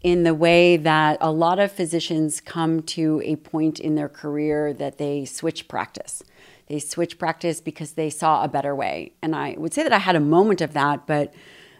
in 0.02 0.22
the 0.22 0.34
way 0.34 0.76
that 0.76 1.18
a 1.20 1.30
lot 1.32 1.58
of 1.58 1.72
physicians 1.72 2.40
come 2.40 2.82
to 2.82 3.20
a 3.24 3.36
point 3.36 3.80
in 3.80 3.94
their 3.94 4.08
career 4.08 4.72
that 4.74 4.98
they 4.98 5.24
switch 5.24 5.66
practice. 5.68 6.22
They 6.68 6.78
switch 6.78 7.18
practice 7.18 7.60
because 7.60 7.92
they 7.92 8.10
saw 8.10 8.44
a 8.44 8.48
better 8.48 8.74
way. 8.74 9.12
And 9.22 9.34
I 9.34 9.54
would 9.56 9.72
say 9.72 9.82
that 9.82 9.92
I 9.92 9.98
had 9.98 10.16
a 10.16 10.20
moment 10.20 10.60
of 10.60 10.74
that, 10.74 11.06
but 11.06 11.32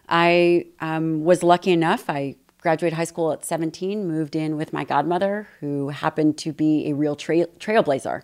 I 0.08 0.66
um, 0.80 1.24
was 1.24 1.42
lucky 1.42 1.70
enough. 1.72 2.08
I 2.08 2.36
graduated 2.62 2.96
high 2.96 3.04
school 3.04 3.32
at 3.32 3.44
17, 3.44 4.06
moved 4.08 4.34
in 4.34 4.56
with 4.56 4.72
my 4.72 4.84
godmother, 4.84 5.48
who 5.60 5.90
happened 5.90 6.38
to 6.38 6.52
be 6.52 6.88
a 6.90 6.94
real 6.94 7.14
trail, 7.16 7.46
trailblazer. 7.58 8.22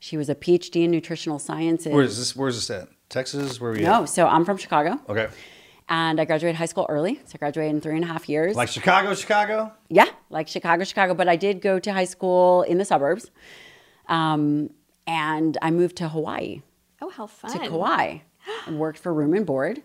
She 0.00 0.16
was 0.16 0.28
a 0.30 0.34
PhD 0.34 0.84
in 0.84 0.90
nutritional 0.90 1.38
sciences. 1.38 1.92
Where's 1.92 2.16
this? 2.16 2.34
Where's 2.34 2.54
this 2.56 2.70
at? 2.70 2.88
Texas? 3.08 3.60
Where 3.60 3.70
are 3.70 3.74
we 3.74 3.80
No, 3.80 4.02
at? 4.02 4.08
so 4.08 4.26
I'm 4.26 4.44
from 4.44 4.56
Chicago. 4.56 4.98
Okay. 5.08 5.28
And 5.90 6.20
I 6.20 6.24
graduated 6.24 6.56
high 6.56 6.66
school 6.66 6.86
early. 6.88 7.16
So 7.24 7.32
I 7.34 7.38
graduated 7.38 7.74
in 7.74 7.80
three 7.80 7.96
and 7.96 8.04
a 8.04 8.08
half 8.08 8.28
years. 8.28 8.54
Like 8.56 8.68
Chicago, 8.68 9.14
Chicago. 9.14 9.72
yeah, 9.88 10.08
like 10.30 10.48
Chicago, 10.48 10.84
Chicago. 10.84 11.14
But 11.14 11.28
I 11.28 11.36
did 11.36 11.60
go 11.60 11.78
to 11.78 11.92
high 11.92 12.04
school 12.04 12.62
in 12.62 12.78
the 12.78 12.84
suburbs. 12.84 13.30
Um, 14.06 14.70
and 15.08 15.56
I 15.62 15.70
moved 15.70 15.96
to 15.96 16.08
Hawaii 16.08 16.62
Oh, 17.00 17.10
how 17.10 17.26
fun. 17.26 17.50
to 17.52 17.58
Kauai 17.68 18.18
and 18.66 18.78
worked 18.78 18.98
for 18.98 19.12
room 19.14 19.32
and 19.34 19.46
board. 19.46 19.82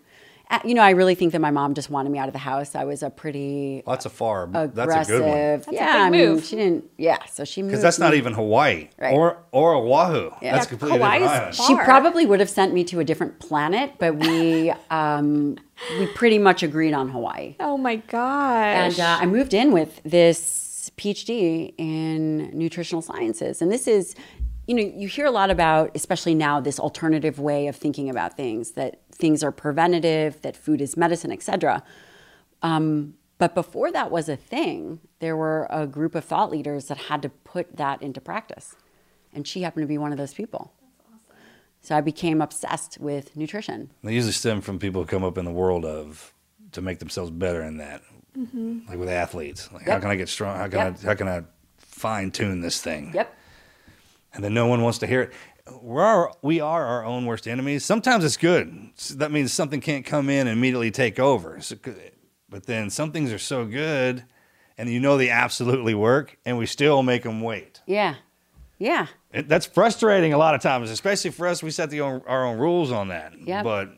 uh, 0.52 0.60
you 0.66 0.74
know, 0.74 0.82
I 0.82 0.90
really 0.92 1.16
think 1.16 1.32
that 1.32 1.40
my 1.42 1.52
mom 1.52 1.74
just 1.74 1.90
wanted 1.90 2.12
me 2.12 2.20
out 2.20 2.28
of 2.28 2.34
the 2.34 2.40
house. 2.40 2.76
I 2.76 2.84
was 2.84 3.02
a 3.04 3.10
pretty 3.10 3.82
Well, 3.86 3.96
that's 3.96 4.06
a 4.06 4.10
far. 4.10 4.44
aggressive. 4.44 4.76
That's 4.76 5.10
a 5.10 5.12
good 5.12 5.22
one. 5.22 5.76
yeah, 5.76 5.94
big 5.94 6.02
I 6.02 6.10
mean, 6.10 6.30
move. 6.30 6.44
she 6.44 6.56
didn't. 6.58 6.84
Yeah, 6.98 7.18
so 7.32 7.46
she 7.46 7.62
moved. 7.62 7.72
Because 7.72 7.82
that's 7.84 8.00
not 8.00 8.14
even 8.14 8.34
Hawaii 8.34 8.90
Right. 9.00 9.14
or 9.16 9.38
or 9.52 9.74
Oahu. 9.76 10.32
Yeah. 10.42 10.54
That's 10.54 10.66
Yeah, 10.66 10.70
completely 10.70 10.98
Hawaii's 11.00 11.22
different 11.32 11.56
far. 11.56 11.68
She 11.68 11.76
probably 11.86 12.26
would 12.26 12.40
have 12.40 12.50
sent 12.50 12.74
me 12.74 12.84
to 12.86 13.00
a 13.00 13.04
different 13.06 13.40
planet, 13.40 13.94
but 14.00 14.16
we 14.16 14.72
um, 14.92 15.58
we 16.00 16.08
pretty 16.08 16.40
much 16.40 16.62
agreed 16.64 16.94
on 16.94 17.10
Hawaii. 17.10 17.56
Oh 17.60 17.78
my 17.78 17.96
gosh. 17.98 19.00
And 19.00 19.00
uh, 19.00 19.18
I 19.22 19.26
moved 19.26 19.54
in 19.54 19.72
with 19.72 20.02
this 20.04 20.92
PhD 20.98 21.74
in 21.78 22.50
nutritional 22.58 23.02
sciences. 23.02 23.62
And 23.62 23.72
this 23.72 23.88
is, 23.88 24.16
you 24.68 24.76
know, 24.76 24.82
you 24.82 25.08
hear 25.08 25.26
a 25.26 25.32
lot 25.32 25.50
about, 25.50 25.92
especially 25.96 26.36
now, 26.36 26.60
this 26.60 26.80
alternative 26.80 27.40
way 27.40 27.68
of 27.68 27.76
thinking 27.76 28.10
about 28.10 28.38
things 28.38 28.72
that 28.72 29.02
things 29.12 29.44
are 29.44 29.52
preventative, 29.52 30.42
that 30.42 30.56
food 30.56 30.82
is 30.82 30.96
medicine, 30.96 31.32
etc. 31.32 31.84
Um, 32.62 33.16
but 33.38 33.54
before 33.56 33.92
that 33.92 34.10
was 34.10 34.30
a 34.30 34.38
thing, 34.38 35.00
there 35.20 35.36
were 35.36 35.68
a 35.70 35.86
group 35.86 36.16
of 36.16 36.24
thought 36.24 36.50
leaders 36.50 36.86
that 36.86 36.98
had 36.98 37.22
to 37.24 37.30
put 37.30 37.76
that 37.76 38.02
into 38.02 38.22
practice. 38.22 38.76
And 39.34 39.46
she 39.48 39.64
happened 39.64 39.84
to 39.84 39.88
be 39.88 39.98
one 39.98 40.12
of 40.12 40.18
those 40.18 40.34
people. 40.34 40.72
So 41.82 41.98
I 41.98 42.02
became 42.02 42.42
obsessed 42.42 42.98
with 43.00 43.36
nutrition. 43.36 43.92
They 44.04 44.14
usually 44.14 44.32
stem 44.32 44.62
from 44.62 44.80
people 44.80 45.02
who 45.02 45.08
come 45.08 45.24
up 45.26 45.38
in 45.38 45.44
the 45.44 45.52
world 45.52 45.84
of 45.84 46.34
to 46.72 46.82
make 46.82 47.00
themselves 47.00 47.30
better 47.30 47.62
in 47.62 47.78
that, 47.78 48.02
like 48.88 48.98
with 48.98 49.10
athletes. 49.10 49.70
Like, 49.74 49.88
how 49.88 50.00
can 50.00 50.10
I 50.10 50.16
get 50.16 50.30
strong? 50.30 50.56
How 50.58 50.68
can 50.70 50.80
Yep. 50.80 50.98
I 51.04 51.06
how 51.08 51.16
can 51.16 51.28
I 51.28 51.44
fine 51.78 52.32
tune 52.32 52.62
this 52.62 52.82
thing? 52.82 53.12
Yep. 53.14 53.36
And 54.34 54.44
then 54.44 54.54
no 54.54 54.68
one 54.68 54.82
wants 54.82 54.98
to 55.00 55.08
hear 55.08 55.22
it. 55.22 55.34
We're 55.82 56.02
our, 56.04 56.34
we 56.42 56.60
are 56.60 56.86
our 56.86 57.06
own 57.06 57.26
worst 57.26 57.48
enemies. 57.48 57.86
Sometimes 57.86 58.26
it's 58.26 58.38
good. 58.38 58.90
That 59.16 59.32
means 59.32 59.54
something 59.54 59.80
can't 59.80 60.06
come 60.06 60.30
in 60.30 60.48
and 60.48 60.58
immediately 60.58 60.92
take 60.92 61.20
over. 61.20 61.62
So, 61.62 61.76
but 62.50 62.66
then 62.66 62.90
some 62.90 63.12
things 63.12 63.32
are 63.32 63.40
so 63.40 63.66
good, 63.66 64.26
and 64.78 64.90
you 64.90 65.00
know 65.00 65.18
they 65.18 65.30
absolutely 65.30 65.94
work, 65.94 66.38
and 66.46 66.58
we 66.58 66.66
still 66.66 67.02
make 67.04 67.24
them 67.24 67.42
wait. 67.42 67.82
Yeah. 67.86 68.16
Yeah. 68.78 69.08
It, 69.32 69.48
that's 69.48 69.66
frustrating 69.66 70.34
a 70.34 70.38
lot 70.38 70.56
of 70.56 70.62
times, 70.62 70.90
especially 70.90 71.32
for 71.32 71.48
us. 71.48 71.64
We 71.64 71.72
set 71.72 71.90
the 71.90 72.02
own, 72.02 72.22
our 72.28 72.46
own 72.46 72.58
rules 72.58 72.92
on 72.92 73.08
that. 73.10 73.34
Yep. 73.40 73.64
But 73.64 73.90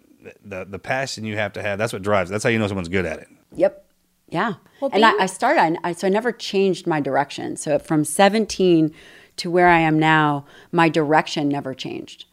the 0.43 0.65
the 0.65 0.79
passion 0.79 1.23
you 1.25 1.37
have 1.37 1.53
to 1.53 1.61
have, 1.63 1.79
that's 1.79 1.93
what 1.93 2.01
drives. 2.03 2.29
That's 2.29 2.43
how 2.43 2.49
you 2.49 2.59
know 2.59 2.67
someone's 2.67 2.89
good 2.89 3.05
at 3.05 3.19
it. 3.19 3.27
Yep. 3.55 3.85
Yeah. 4.29 4.53
Well, 4.81 4.91
and 4.93 5.03
I, 5.05 5.11
being- 5.11 5.21
I 5.21 5.25
started, 5.27 5.77
I, 5.83 5.93
so 5.93 6.07
I 6.07 6.09
never 6.09 6.31
changed 6.31 6.87
my 6.87 6.99
direction. 6.99 7.57
So 7.57 7.79
from 7.79 8.03
17 8.03 8.93
to 9.37 9.51
where 9.51 9.67
I 9.67 9.79
am 9.79 9.99
now, 9.99 10.45
my 10.71 10.89
direction 10.89 11.49
never 11.49 11.73
changed. 11.73 12.25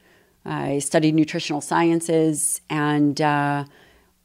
I 0.45 0.79
studied 0.81 1.15
nutritional 1.15 1.61
sciences 1.61 2.61
and 2.69 3.21
uh, 3.21 3.65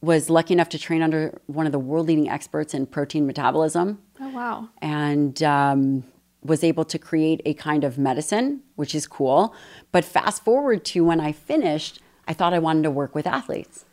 was 0.01 0.29
lucky 0.29 0.53
enough 0.53 0.69
to 0.69 0.79
train 0.79 1.01
under 1.01 1.39
one 1.48 1.65
of 1.65 1.72
the 1.72 1.79
world 1.79 2.07
leading 2.07 2.29
experts 2.29 2.74
in 2.74 2.86
protein 2.86 3.25
metabolism 3.27 4.00
oh 4.19 4.29
wow. 4.29 4.69
and 4.81 5.41
um, 5.43 6.03
was 6.43 6.63
able 6.63 6.86
to 6.86 6.98
create 6.98 7.41
a 7.46 7.53
kind 7.53 7.84
of 7.84 7.98
medicine, 7.98 8.62
which 8.75 8.96
is 8.96 9.07
cool. 9.07 9.55
But 9.91 10.05
fast 10.05 10.43
forward 10.43 10.86
to 10.86 11.03
when 11.03 11.19
I 11.19 11.31
finished, 11.31 12.00
I 12.27 12.34
thought 12.34 12.53
I 12.53 12.60
wanted 12.60 12.84
to 12.84 12.91
work 12.91 13.13
with 13.15 13.27
athletes. 13.27 13.86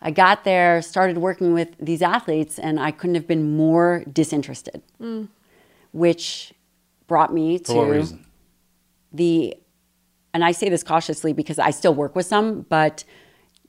I 0.00 0.10
got 0.10 0.44
there, 0.44 0.82
started 0.82 1.18
working 1.18 1.54
with 1.54 1.74
these 1.78 2.02
athletes, 2.02 2.58
and 2.58 2.78
I 2.78 2.90
couldn't 2.90 3.14
have 3.14 3.26
been 3.26 3.56
more 3.56 4.04
disinterested, 4.12 4.82
which 5.92 6.52
brought 7.14 7.32
me 7.32 7.60
to 7.60 7.72
the, 9.12 9.56
and 10.32 10.44
I 10.44 10.50
say 10.50 10.68
this 10.68 10.82
cautiously 10.82 11.32
because 11.32 11.60
I 11.60 11.70
still 11.70 11.94
work 11.94 12.16
with 12.16 12.26
some, 12.26 12.62
but 12.62 13.04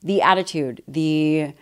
the 0.01 0.23
attitude, 0.23 0.81
the, 0.87 1.53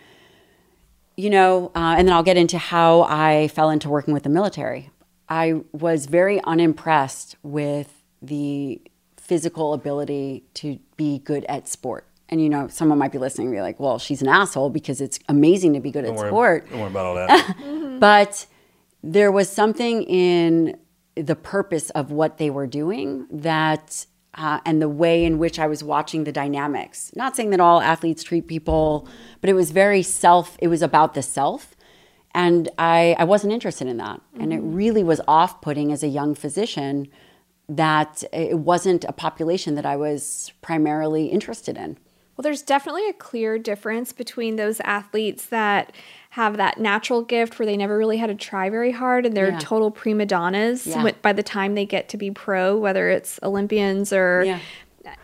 you 1.18 1.28
know, 1.28 1.70
uh, 1.76 1.96
and 1.98 2.08
then 2.08 2.14
I'll 2.14 2.22
get 2.22 2.38
into 2.38 2.56
how 2.56 3.02
I 3.02 3.48
fell 3.48 3.68
into 3.68 3.90
working 3.90 4.14
with 4.14 4.22
the 4.22 4.30
military. 4.30 4.88
I 5.28 5.60
was 5.72 6.06
very 6.06 6.42
unimpressed 6.44 7.36
with 7.42 7.92
the 8.22 8.80
physical 9.18 9.74
ability 9.74 10.44
to 10.54 10.78
be 10.96 11.18
good 11.18 11.44
at 11.50 11.68
sport. 11.68 12.06
And 12.30 12.40
you 12.40 12.48
know, 12.48 12.68
someone 12.68 12.96
might 12.96 13.12
be 13.12 13.18
listening 13.18 13.48
and 13.48 13.56
be 13.56 13.60
like, 13.60 13.78
"Well, 13.78 13.98
she's 13.98 14.22
an 14.22 14.28
asshole 14.28 14.70
because 14.70 15.02
it's 15.02 15.18
amazing 15.28 15.74
to 15.74 15.80
be 15.80 15.90
good 15.90 16.04
Don't 16.06 16.14
at 16.14 16.18
worry, 16.18 16.30
sport." 16.30 16.70
don't 16.70 16.80
worry 16.80 16.90
about 16.90 17.06
all 17.06 17.14
that. 17.14 17.98
But 18.00 18.46
there 19.02 19.30
was 19.30 19.50
something 19.50 20.02
in 20.04 20.78
the 21.16 21.36
purpose 21.36 21.90
of 21.90 22.10
what 22.10 22.38
they 22.38 22.50
were 22.50 22.66
doing 22.66 23.26
that, 23.30 24.06
uh, 24.34 24.60
and 24.66 24.82
the 24.82 24.88
way 24.88 25.24
in 25.24 25.38
which 25.38 25.58
I 25.58 25.66
was 25.66 25.84
watching 25.84 26.24
the 26.24 26.32
dynamics. 26.32 27.12
Not 27.14 27.36
saying 27.36 27.50
that 27.50 27.60
all 27.60 27.80
athletes 27.80 28.22
treat 28.22 28.48
people, 28.48 29.08
but 29.40 29.48
it 29.48 29.54
was 29.54 29.70
very 29.70 30.02
self, 30.02 30.56
it 30.60 30.68
was 30.68 30.82
about 30.82 31.14
the 31.14 31.22
self. 31.22 31.76
And 32.34 32.68
I, 32.78 33.14
I 33.16 33.24
wasn't 33.24 33.52
interested 33.52 33.86
in 33.86 33.96
that. 33.98 34.20
And 34.40 34.52
it 34.52 34.58
really 34.58 35.04
was 35.04 35.20
off 35.28 35.60
putting 35.60 35.92
as 35.92 36.02
a 36.02 36.08
young 36.08 36.34
physician 36.34 37.06
that 37.68 38.24
it 38.32 38.58
wasn't 38.58 39.04
a 39.04 39.12
population 39.12 39.76
that 39.76 39.86
I 39.86 39.96
was 39.96 40.52
primarily 40.60 41.26
interested 41.26 41.76
in. 41.76 41.96
Well, 42.36 42.42
there's 42.42 42.62
definitely 42.62 43.08
a 43.08 43.12
clear 43.12 43.58
difference 43.58 44.12
between 44.12 44.56
those 44.56 44.80
athletes 44.80 45.46
that 45.46 45.92
have 46.34 46.56
that 46.56 46.78
natural 46.78 47.22
gift 47.22 47.58
where 47.58 47.66
they 47.66 47.76
never 47.76 47.96
really 47.96 48.16
had 48.16 48.26
to 48.26 48.34
try 48.34 48.68
very 48.68 48.90
hard 48.90 49.24
and 49.24 49.36
they're 49.36 49.50
Yeah. 49.50 49.58
total 49.60 49.90
prima 49.92 50.26
donnas 50.26 50.84
Yeah. 50.86 51.10
by 51.22 51.32
the 51.32 51.44
time 51.44 51.74
they 51.76 51.86
get 51.86 52.08
to 52.08 52.16
be 52.16 52.30
pro, 52.32 52.76
whether 52.76 53.08
it's 53.08 53.38
Olympians 53.42 54.12
or 54.12 54.42
Yeah. 54.44 54.58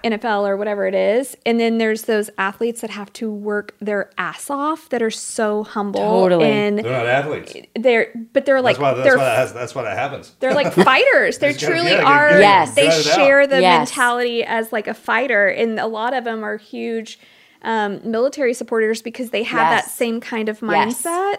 NFL 0.05 0.47
or 0.47 0.57
whatever 0.57 0.87
it 0.87 0.95
is. 0.95 1.37
And 1.45 1.59
then 1.59 1.79
there's 1.79 2.02
those 2.02 2.31
athletes 2.38 2.81
that 2.83 2.90
have 2.90 3.12
to 3.14 3.29
work 3.33 3.75
their 3.81 4.11
ass 4.19 4.50
off 4.50 4.88
that 4.90 5.02
are 5.02 5.11
so 5.11 5.64
humble 5.64 6.00
Totally. 6.00 6.45
and 6.45 6.79
They're 6.79 6.93
not 6.93 7.07
athletes. 7.07 7.55
they're 7.75 8.12
but 8.33 8.45
they're 8.47 8.61
like 8.62 8.76
That's 8.76 8.83
why. 8.83 8.95
That's 8.95 9.09
they're 9.09 9.19
why 9.19 9.25
that 9.25 9.38
has, 9.38 9.52
That's 9.52 9.75
why 9.75 9.83
that 9.83 9.97
happens. 9.97 10.33
they're 10.38 10.55
like 10.55 10.73
fighters. 10.90 11.38
They 11.38 11.49
Just 11.55 11.62
gotta 11.62 11.75
truly 11.75 11.90
get 11.90 12.05
are. 12.05 12.29
get 12.31 12.40
Yes. 12.40 12.75
They 12.75 12.87
get 12.87 13.00
it 13.00 13.07
out. 13.09 13.14
share 13.17 13.47
the 13.49 13.61
Yes. 13.61 13.88
mentality 13.90 14.45
as 14.45 14.73
like 14.73 14.87
a 14.87 14.95
fighter, 14.95 15.49
and 15.49 15.81
a 15.81 15.87
lot 15.87 16.14
of 16.14 16.23
them 16.25 16.45
are 16.45 16.57
huge 16.59 17.19
um, 17.62 18.00
military 18.09 18.55
supporters 18.55 19.02
because 19.02 19.31
they 19.31 19.43
have 19.43 19.71
that 19.71 19.90
same 19.90 20.21
kind 20.21 20.49
of 20.49 20.62
Yes. 20.62 21.02
mindset. 21.02 21.37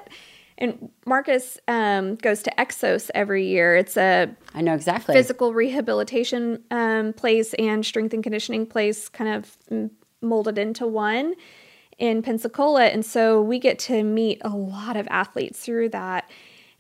And 0.57 0.89
Marcus 1.07 1.57
um, 1.67 2.15
goes 2.15 2.43
to 2.43 2.51
Exos 2.57 3.09
every 3.15 3.47
year. 3.47 3.75
It's 3.75 3.97
a 3.97 4.29
I 4.53 4.61
know 4.61 4.75
exactly. 4.75 5.15
physical 5.15 5.53
rehabilitation 5.55 6.61
um, 6.69 7.13
place 7.13 7.55
and 7.55 7.83
strength 7.83 8.13
and 8.13 8.21
conditioning 8.21 8.67
place 8.67 9.09
kind 9.09 9.33
of 9.33 9.57
mm, 9.71 9.89
molded 10.21 10.59
into 10.59 10.85
one 10.85 11.33
in 11.97 12.21
Pensacola. 12.21 12.85
And 12.85 13.03
so 13.03 13.41
we 13.41 13.57
get 13.57 13.79
to 13.79 14.03
meet 14.03 14.39
a 14.43 14.49
lot 14.49 14.97
of 14.97 15.07
athletes 15.09 15.59
through 15.59 15.89
that. 15.89 16.29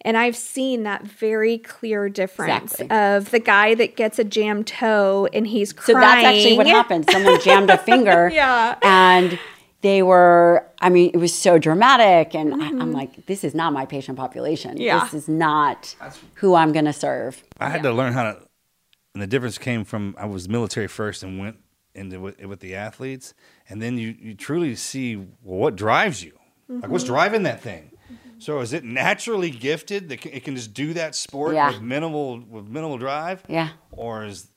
And 0.03 0.17
I've 0.17 0.35
seen 0.35 0.83
that 0.83 1.03
very 1.03 1.57
clear 1.59 2.09
difference 2.09 2.73
Exactly. 2.73 2.97
of 2.97 3.31
the 3.31 3.39
guy 3.39 3.75
that 3.75 3.95
gets 3.95 4.17
a 4.19 4.23
jammed 4.23 4.67
toe 4.67 5.27
and 5.33 5.45
he's 5.45 5.73
crying. 5.73 5.95
So 5.97 5.99
that's 6.01 6.25
actually 6.25 6.57
what 6.57 6.67
happened. 6.67 7.05
Someone 7.11 7.39
jammed 7.43 7.69
a 7.69 7.77
finger. 7.77 8.29
Yeah. 8.33 8.77
And 8.81 9.37
they 9.81 10.01
were, 10.03 10.65
I 10.79 10.89
mean, 10.89 11.11
it 11.13 11.17
was 11.17 11.33
so 11.33 11.57
dramatic. 11.59 12.33
And 12.35 12.53
I, 12.55 12.57
Mm-hmm. 12.71 12.81
I'm 12.81 12.91
like, 12.93 13.25
this 13.27 13.43
is 13.43 13.53
not 13.53 13.73
my 13.73 13.85
patient 13.85 14.17
population. 14.17 14.77
Yeah. 14.77 15.03
This 15.03 15.13
is 15.13 15.27
not 15.27 15.95
who 16.35 16.55
I'm 16.55 16.71
going 16.71 16.85
to 16.85 16.93
serve. 16.93 17.43
I 17.59 17.69
had 17.69 17.83
to 17.83 17.91
learn 17.91 18.13
how 18.13 18.23
to, 18.23 18.37
and 19.13 19.21
the 19.21 19.27
difference 19.27 19.57
came 19.57 19.83
from 19.83 20.15
I 20.17 20.25
was 20.25 20.47
military 20.49 20.87
first 20.87 21.21
and 21.21 21.37
went 21.39 21.57
into 21.93 22.27
it 22.27 22.47
with 22.47 22.61
the 22.61 22.73
athletes, 22.75 23.33
and 23.67 23.81
then 23.81 23.97
you 23.97 24.15
you 24.17 24.33
truly 24.33 24.73
see 24.75 25.17
well, 25.17 25.27
what 25.59 25.75
drives 25.75 26.23
you, 26.23 26.31
like 26.69 26.89
what's 26.89 27.03
Mm-hmm. 27.03 27.13
driving 27.13 27.43
that 27.43 27.59
thing. 27.61 27.90
So 28.39 28.59
is 28.61 28.73
it 28.73 28.83
naturally 28.83 29.49
gifted 29.51 30.09
that 30.09 30.25
it 30.25 30.43
can 30.43 30.55
just 30.55 30.73
do 30.73 30.93
that 30.93 31.15
sport 31.15 31.53
Yeah. 31.55 31.71
with 31.71 31.81
minimal 31.81 32.39
with 32.39 32.67
minimal 32.67 32.97
drive? 32.97 33.43
Yeah. 33.47 33.69
Or 33.91 34.25
is 34.25 34.47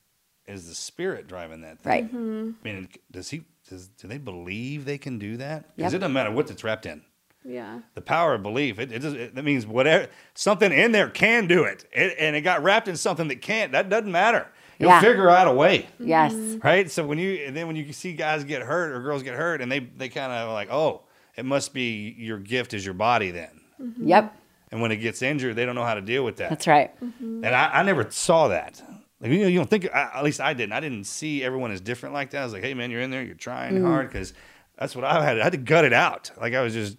is 0.46 0.68
the 0.68 0.74
spirit 0.74 1.26
driving 1.26 1.62
that 1.62 1.80
thing? 1.80 1.90
Right. 1.90 2.04
Mm-hmm. 2.06 2.50
I 2.62 2.64
mean, 2.72 2.88
does 3.10 3.30
he 3.30 3.44
does 3.68 3.88
do 3.88 4.08
they 4.08 4.18
believe 4.18 4.84
they 4.84 4.98
can 4.98 5.18
do 5.18 5.36
that? 5.38 5.64
Yep. 5.64 5.76
Because 5.76 5.94
it 5.94 5.98
doesn't 5.98 6.12
matter 6.12 6.30
what 6.30 6.50
it's 6.50 6.62
wrapped 6.64 6.86
in 6.86 7.02
Yeah. 7.44 7.80
the 7.94 8.00
power 8.02 8.34
of 8.34 8.42
belief. 8.42 8.78
It, 8.78 8.90
it, 8.92 8.98
does, 9.00 9.14
it 9.14 9.34
that 9.34 9.44
means 9.44 9.66
whatever 9.66 10.08
something 10.34 10.70
in 10.72 10.92
there 10.92 11.08
can 11.08 11.46
do 11.46 11.64
it, 11.64 11.86
it, 11.92 12.14
and 12.18 12.36
it 12.36 12.42
got 12.42 12.62
wrapped 12.62 12.88
in 12.88 12.96
something 12.96 13.28
that 13.28 13.40
can't. 13.42 13.72
That 13.72 13.88
doesn't 13.88 14.10
matter. 14.12 14.46
You'll 14.78 14.90
Yeah. 14.90 15.00
figure 15.00 15.30
out 15.30 15.46
a 15.46 15.52
way, 15.52 15.86
Yes. 16.00 16.34
right? 16.64 16.90
So 16.90 17.06
when 17.06 17.16
you 17.18 17.44
and 17.46 17.56
then 17.56 17.66
when 17.66 17.76
you 17.76 17.92
see 17.92 18.12
guys 18.12 18.44
get 18.44 18.60
hurt 18.62 18.92
or 18.92 19.00
girls 19.02 19.22
get 19.22 19.34
hurt, 19.34 19.60
and 19.62 19.70
they 19.70 19.78
they 19.78 20.08
kind 20.08 20.32
of 20.32 20.52
like, 20.52 20.70
oh, 20.70 21.02
it 21.36 21.44
must 21.44 21.72
be 21.74 22.14
your 22.18 22.38
gift 22.38 22.74
is 22.74 22.84
your 22.84 22.94
body 22.94 23.30
then. 23.30 23.60
Yep. 23.98 24.34
And 24.70 24.80
when 24.82 24.90
it 24.92 24.96
gets 24.96 25.22
injured, 25.22 25.54
they 25.56 25.64
don't 25.66 25.74
know 25.74 25.84
how 25.84 25.94
to 25.94 26.00
deal 26.00 26.24
with 26.24 26.36
that. 26.36 26.50
That's 26.50 26.66
right. 26.66 26.90
And 27.00 27.46
I, 27.46 27.80
I 27.80 27.82
never 27.82 28.10
saw 28.10 28.48
that. 28.48 28.82
Like 29.20 29.30
you 29.30 29.38
know, 29.40 29.46
you 29.48 29.58
don't 29.58 29.70
think. 29.70 29.88
I, 29.94 30.10
at 30.18 30.24
least 30.24 30.40
I 30.40 30.52
didn't. 30.54 30.72
I 30.72 30.80
didn't 30.80 31.04
see 31.04 31.42
everyone 31.44 31.70
as 31.70 31.80
different 31.80 32.12
like 32.14 32.30
that. 32.30 32.40
I 32.40 32.44
was 32.44 32.52
like, 32.52 32.62
hey 32.62 32.74
man, 32.74 32.90
you're 32.90 33.00
in 33.00 33.10
there, 33.10 33.22
you're 33.22 33.34
trying 33.36 33.74
Mm. 33.74 33.86
hard 33.86 34.08
because 34.08 34.34
that's 34.78 34.94
what 34.96 35.04
I 35.04 35.22
had. 35.24 35.38
I 35.40 35.44
had 35.44 35.52
to 35.52 35.58
gut 35.58 35.84
it 35.84 35.92
out. 35.92 36.30
Like 36.40 36.54
I 36.54 36.60
was 36.62 36.72
just. 36.74 36.96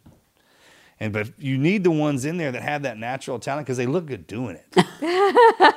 And 0.98 1.12
but 1.12 1.28
you 1.38 1.58
need 1.58 1.84
the 1.84 1.92
ones 1.92 2.24
in 2.24 2.38
there 2.38 2.54
that 2.54 2.62
have 2.62 2.84
that 2.84 2.98
natural 2.98 3.38
talent 3.38 3.66
because 3.68 3.76
they 3.78 3.86
look 3.86 4.06
good 4.06 4.26
doing 4.28 4.56
it. 4.56 4.66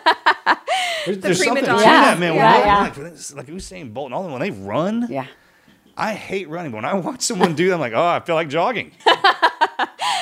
there's 1.06 1.18
there's 1.18 1.44
something 1.44 1.64
to 1.64 1.70
donna. 1.70 1.82
that 1.82 2.18
man. 2.20 2.34
Yeah, 2.36 2.58
yeah. 2.64 2.80
Like, 2.82 2.96
like 3.34 3.46
Usain 3.46 3.92
Bolt 3.92 4.06
and 4.06 4.14
all 4.14 4.22
them 4.22 4.32
when 4.32 4.40
they 4.40 4.50
run, 4.52 5.06
Yeah. 5.10 5.26
I 5.98 6.14
hate 6.14 6.48
running. 6.48 6.70
But 6.70 6.76
when 6.76 6.84
I 6.86 6.94
watch 6.94 7.22
someone 7.22 7.54
do 7.54 7.68
that, 7.68 7.74
I'm 7.74 7.80
like, 7.80 7.92
oh, 7.92 8.06
I 8.06 8.20
feel 8.20 8.34
like 8.34 8.48
jogging. 8.48 8.92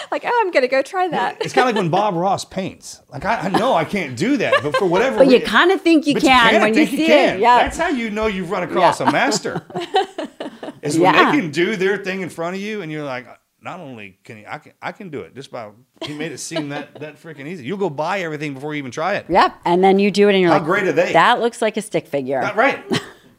Like, 0.09 0.23
oh, 0.25 0.43
I'm 0.45 0.53
gonna 0.53 0.69
go 0.69 0.83
try 0.83 1.09
that. 1.09 1.39
It's 1.45 1.53
kind 1.53 1.69
of 1.69 1.75
like 1.75 1.83
when 1.83 1.91
Bob 1.91 2.15
Ross 2.15 2.45
paints. 2.45 3.03
Like 3.11 3.25
I, 3.25 3.41
I 3.41 3.49
know 3.49 3.75
I 3.75 3.85
can't 3.85 4.17
do 4.17 4.37
that, 4.37 4.63
but 4.63 4.77
for 4.77 4.87
whatever. 4.87 5.17
But 5.25 5.29
you 5.29 5.41
kind 5.41 5.73
of 5.73 5.81
think 5.81 6.07
you 6.07 6.15
can 6.15 6.55
I 6.55 6.59
when 6.61 6.69
you 6.75 6.87
think 6.87 6.91
see 6.91 7.07
can. 7.07 7.37
it. 7.37 7.41
Yeah. 7.41 7.59
That's 7.59 7.77
how 7.77 7.89
you 7.89 8.11
know 8.11 8.27
you've 8.27 8.51
run 8.51 8.63
across 8.63 9.01
Yeah. 9.01 9.09
a 9.09 9.13
master. 9.13 9.67
is 10.83 10.97
when 10.99 11.13
Yeah. 11.13 11.33
they 11.33 11.39
can 11.41 11.51
do 11.51 11.75
their 11.75 11.97
thing 11.99 12.21
in 12.21 12.29
front 12.29 12.55
of 12.55 12.63
you, 12.63 12.83
and 12.83 12.93
you're 12.93 13.05
like, 13.05 13.27
not 13.61 13.81
only 13.81 14.19
can 14.23 14.37
he, 14.39 14.47
I 14.47 14.59
can, 14.59 14.73
I 14.81 14.93
can 14.93 15.11
do 15.11 15.21
it 15.23 15.35
just 15.35 15.51
by 15.51 15.71
he 16.03 16.15
made 16.15 16.31
it 16.31 16.39
seem 16.39 16.69
that 16.69 17.01
that 17.01 17.21
freaking 17.21 17.47
easy. 17.49 17.65
You'll 17.65 17.77
go 17.77 17.91
buy 17.91 18.21
everything 18.21 18.55
before 18.55 18.75
you 18.75 18.79
even 18.79 18.93
try 18.93 19.15
it. 19.17 19.27
Yep. 19.29 19.57
And 19.65 19.83
then 19.83 19.99
you 19.99 20.11
do 20.13 20.29
it 20.29 20.35
and 20.35 20.41
you're 20.41 20.51
How 20.51 20.59
like, 20.59 20.63
how 20.63 20.67
great 20.67 20.85
are 20.85 20.93
they? 20.93 21.13
That 21.15 21.41
looks 21.41 21.61
like 21.61 21.77
a 21.77 21.83
stick 21.83 22.07
figure. 22.07 22.41
Not 22.41 22.55
right. 22.57 22.85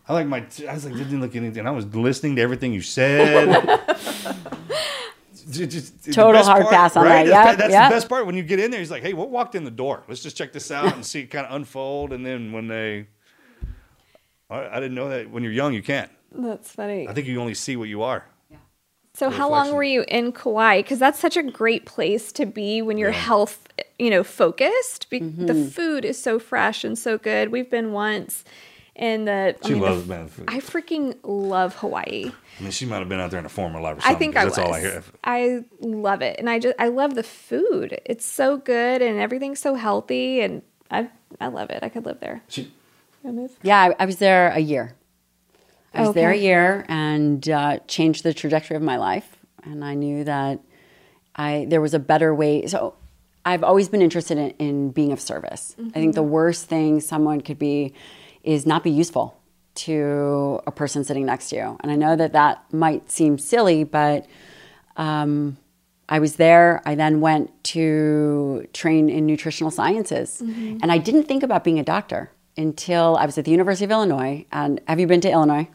I 0.09 0.13
like 0.13 0.27
my. 0.27 0.45
I 0.69 0.73
was 0.73 0.85
like, 0.85 0.93
didn't 0.95 1.19
look 1.21 1.31
at 1.35 1.41
anything. 1.41 1.67
I 1.67 1.71
was 1.71 1.85
listening 1.93 2.35
to 2.37 2.41
everything 2.41 2.73
you 2.73 2.81
said. 2.81 3.47
Just- 5.49 5.71
just- 5.71 6.03
the 6.03 6.11
Total 6.11 6.33
best 6.33 6.49
hard 6.49 6.67
pass 6.67 6.95
on 6.97 7.05
that. 7.05 7.25
That's, 7.25 7.47
Yep, 7.49 7.57
that's 7.57 7.71
yep. 7.71 7.89
the 7.89 7.95
best 7.95 8.09
part. 8.09 8.25
When 8.25 8.35
you 8.35 8.43
get 8.43 8.59
in 8.59 8.69
there, 8.69 8.81
he's 8.81 8.91
like, 8.91 9.01
"Hey, 9.01 9.13
what 9.13 9.29
walked 9.29 9.55
in 9.55 9.63
the 9.63 9.71
door? 9.71 10.03
Let's 10.09 10.21
just 10.21 10.35
check 10.35 10.51
this 10.51 10.71
out 10.71 10.93
and 10.93 11.05
see 11.05 11.21
it 11.21 11.27
kind 11.27 11.45
of 11.47 11.55
unfold." 11.55 12.11
And 12.11 12.25
then 12.25 12.51
when 12.51 12.67
they, 12.67 13.07
I, 14.49 14.67
I 14.67 14.75
didn't 14.81 14.95
know 14.95 15.07
that 15.07 15.29
when 15.31 15.43
you're 15.43 15.53
young 15.53 15.73
you 15.73 15.81
can't. 15.81 16.11
That's 16.33 16.69
funny. 16.71 17.07
I 17.07 17.13
think 17.13 17.27
you 17.27 17.39
only 17.39 17.53
see 17.53 17.77
what 17.77 17.87
you 17.87 18.01
are. 18.03 18.25
So 19.13 19.29
how 19.29 19.49
long 19.49 19.73
were 19.73 19.83
you 19.83 20.03
in 20.09 20.33
Kauai? 20.33 20.81
Because 20.81 20.99
that's 20.99 21.17
such 21.17 21.37
a 21.37 21.43
great 21.43 21.85
place 21.85 22.31
to 22.33 22.45
be 22.45 22.81
when 22.81 22.97
you're 22.97 23.11
health, 23.11 23.67
you 23.97 24.09
know, 24.09 24.23
focused. 24.23 25.09
Be- 25.09 25.19
The 25.19 25.53
Mm-hmm. 25.53 25.67
food 25.69 26.03
is 26.05 26.21
so 26.21 26.37
fresh 26.39 26.83
and 26.83 26.99
so 26.99 27.17
good. 27.17 27.49
We've 27.51 27.69
been 27.71 27.93
once, 27.93 28.43
and 28.97 29.27
the 29.27 29.55
I 29.63 29.67
She 29.67 29.73
mean, 29.73 29.83
loves 29.83 30.01
f- 30.01 30.07
man. 30.07 30.27
food. 30.27 30.45
I 30.49 30.59
freaking 30.59 31.15
love 31.23 31.75
Hawaii. 31.75 32.31
I 32.59 32.61
mean, 32.61 32.71
she 32.71 32.85
might 32.85 32.99
have 32.99 33.07
been 33.09 33.19
out 33.19 33.31
there 33.31 33.39
in 33.39 33.45
a 33.45 33.49
former 33.49 33.79
life 33.79 33.97
or 33.97 34.01
I 34.03 34.15
think 34.15 34.35
I 34.35 34.43
that's 34.45 34.57
was. 34.57 34.65
all 34.65 34.73
I 34.73 34.81
hear. 34.81 35.03
I 35.23 35.63
love 35.79 36.21
it, 36.21 36.37
and 36.39 36.49
I 36.49 36.59
just 36.59 36.75
I 36.79 36.87
love 36.89 37.15
the 37.15 37.23
food. 37.23 37.99
It's 38.05 38.25
so 38.25 38.57
good, 38.57 39.01
and 39.01 39.17
everything's 39.19 39.59
so 39.59 39.75
healthy, 39.75 40.41
and 40.41 40.61
I 40.91 41.09
I 41.39 41.47
love 41.47 41.69
it. 41.69 41.83
I 41.83 41.89
could 41.89 42.05
live 42.05 42.19
there. 42.19 42.41
She, 42.47 42.71
move? 43.23 43.51
Yeah, 43.61 43.79
I, 43.99 44.03
I 44.03 44.05
was 44.05 44.17
there 44.17 44.49
a 44.49 44.59
year. 44.59 44.93
I 45.93 46.01
was 46.01 46.13
there 46.13 46.31
a 46.31 46.37
year 46.37 46.85
and 46.87 47.47
uh, 47.49 47.79
changed 47.87 48.23
the 48.23 48.33
trajectory 48.33 48.77
of 48.77 48.83
my 48.83 48.97
life. 48.97 49.35
And 49.63 49.83
I 49.83 49.95
knew 49.95 50.23
that 50.23 50.59
I 51.35 51.65
there 51.69 51.81
was 51.81 51.93
a 51.93 51.99
better 51.99 52.33
way. 52.35 52.67
So 52.67 52.93
I've 53.45 53.63
always 53.63 53.89
been 53.89 54.01
interested 54.01 54.37
in, 54.37 54.49
in 54.51 54.91
being 54.91 55.11
of 55.11 55.19
service. 55.19 55.75
I 55.79 55.89
think 55.99 56.15
the 56.15 56.23
worst 56.23 56.67
thing 56.67 56.99
someone 57.01 57.41
could 57.41 57.57
be 57.59 57.93
is 58.47 58.65
not 58.65 58.83
be 58.83 58.89
useful 58.89 59.37
to 59.75 60.59
a 60.65 60.71
person 60.71 61.03
sitting 61.03 61.25
next 61.25 61.49
to 61.49 61.55
you. 61.57 61.77
And 61.81 61.91
I 61.91 61.95
know 61.95 62.15
that 62.15 62.31
that 62.33 62.63
might 62.73 63.11
seem 63.11 63.37
silly, 63.37 63.83
but 63.83 64.25
um, 64.95 65.57
I 66.09 66.19
was 66.19 66.37
there. 66.37 66.81
I 66.85 66.95
then 66.95 67.19
went 67.21 67.51
to 67.75 68.67
train 68.73 69.09
in 69.09 69.25
nutritional 69.25 69.69
sciences. 69.69 70.41
And 70.81 70.91
I 70.91 70.97
didn't 70.97 71.25
think 71.25 71.43
about 71.43 71.63
being 71.63 71.77
a 71.77 71.83
doctor 71.83 72.31
until 72.55 73.17
I 73.17 73.25
was 73.25 73.37
at 73.37 73.45
the 73.45 73.51
University 73.51 73.85
of 73.85 73.91
Illinois. 73.91 74.45
And 74.51 74.79
have 74.87 74.99
you 74.99 75.05
been 75.07 75.21
to 75.21 75.29
Illinois? 75.29 75.67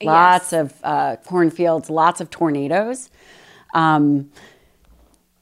Lots 0.00 0.52
of 0.52 0.72
uh, 0.82 1.16
cornfields, 1.26 1.90
lots 1.90 2.20
of 2.20 2.30
tornadoes. 2.30 3.10
Um, 3.74 4.30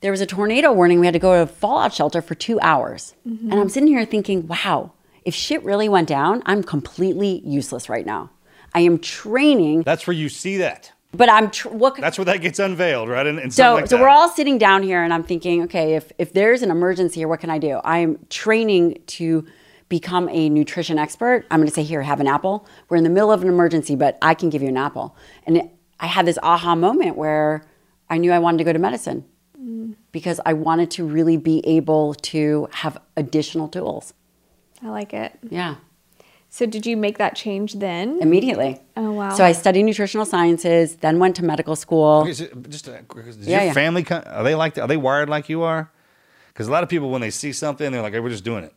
there 0.00 0.11
was 0.11 0.21
a 0.21 0.26
tornado 0.26 0.73
warning. 0.73 0.99
We 0.99 1.07
had 1.07 1.12
to 1.12 1.21
go 1.21 1.37
to 1.37 1.43
a 1.43 1.47
fallout 1.47 1.93
shelter 1.93 2.21
for 2.21 2.35
two 2.35 2.59
hours. 2.61 3.14
And 3.52 3.61
I'm 3.61 3.69
sitting 3.69 3.88
here 3.88 4.05
thinking, 4.05 4.49
wow, 4.49 4.93
if 5.25 5.35
shit 5.35 5.62
really 5.64 5.88
went 5.88 6.09
down, 6.09 6.43
I'm 6.47 6.62
completely 6.62 7.43
useless 7.45 7.88
right 7.88 8.07
now. 8.07 8.31
I 8.75 8.81
am 8.81 8.99
training, 8.99 9.83
that's 9.83 10.07
where 10.07 10.17
you 10.17 10.29
see 10.29 10.57
that. 10.59 10.93
but 11.12 11.29
I'm 11.29 11.50
tr- 11.50 11.69
what? 11.69 11.97
That's 11.97 12.17
where 12.17 12.25
that 12.25 12.41
gets 12.41 12.59
unveiled, 12.59 13.09
right? 13.09 13.26
And, 13.26 13.38
and 13.38 13.52
so 13.52 13.75
like 13.75 13.87
so 13.87 13.97
that. 13.97 14.02
we're 14.02 14.09
all 14.09 14.31
sitting 14.31 14.57
down 14.59 14.83
here, 14.83 15.02
and 15.02 15.12
I'm 15.12 15.25
thinking, 15.25 15.62
okay, 15.64 15.95
if 15.95 16.11
if 16.19 16.33
there's 16.33 16.62
an 16.62 16.71
emergency 16.71 17.21
here, 17.21 17.29
what 17.29 17.41
can 17.41 17.50
I 17.50 17.59
do? 17.59 17.81
I'm 17.85 18.19
training 18.31 19.02
to 19.09 19.47
become 19.91 20.26
a 20.31 20.49
nutrition 20.49 20.99
expert. 20.99 21.45
I'm 21.50 21.59
going 21.59 21.69
to 21.69 21.75
say, 21.75 21.83
here, 21.83 22.00
have 22.00 22.19
an 22.19 22.26
apple. 22.26 22.67
We're 22.88 22.97
in 22.97 23.05
the 23.05 23.11
middle 23.11 23.31
of 23.31 23.43
an 23.43 23.49
emergency, 23.49 23.95
but 23.95 24.17
I 24.23 24.33
can 24.33 24.49
give 24.49 24.62
you 24.62 24.69
an 24.69 24.79
apple. 24.79 25.14
And 25.47 25.59
it, 25.59 25.71
I 26.00 26.07
had 26.07 26.25
this 26.25 26.38
aha 26.43 26.75
moment 26.75 27.19
where 27.19 27.67
I 28.09 28.17
knew 28.17 28.33
I 28.33 28.38
wanted 28.38 28.57
to 28.57 28.64
go 28.64 28.73
to 28.73 28.79
medicine 28.79 29.26
mm. 29.62 29.95
because 30.11 30.41
I 30.47 30.55
wanted 30.55 30.91
to 30.93 31.05
really 31.05 31.37
be 31.37 31.61
able 31.67 32.14
to 32.14 32.69
have 32.73 32.97
additional 33.19 33.69
tools. 33.69 34.14
I 34.83 34.88
like 34.90 35.12
it. 35.14 35.38
Yeah. 35.49 35.77
So 36.51 36.66
did 36.66 36.85
you 36.85 36.97
make 36.99 37.16
that 37.18 37.35
change 37.35 37.75
then? 37.75 38.18
Immediately. 38.21 38.79
Oh, 38.97 39.12
wow. 39.12 39.31
So 39.35 39.42
I 39.45 39.53
studied 39.53 39.85
nutritional 39.85 40.27
sciences, 40.27 40.97
then 40.97 41.18
went 41.18 41.35
to 41.37 41.45
medical 41.45 41.77
school. 41.77 42.27
Is 42.27 42.42
it- 42.42 42.68
just 42.68 42.88
uh, 42.88 42.99
does 43.14 43.38
Yeah, 43.38 43.59
your 43.59 43.66
yeah. 43.68 43.73
family 43.73 44.03
ki- 44.05 44.14
are 44.16 44.42
they 44.45 44.55
like? 44.55 44.77
Are 44.77 44.87
they 44.87 44.99
wired 44.99 45.31
like 45.31 45.49
you 45.49 45.62
are? 45.62 45.90
Because 46.49 46.68
a 46.68 46.71
lot 46.71 46.83
of 46.83 46.90
people 46.90 47.09
when 47.11 47.23
they 47.23 47.31
see 47.31 47.53
something, 47.53 47.90
they're 47.90 48.03
like, 48.03 48.12
"Hey, 48.12 48.21
we're 48.21 48.29
just 48.29 48.45
doing 48.45 48.64
it." 48.64 48.75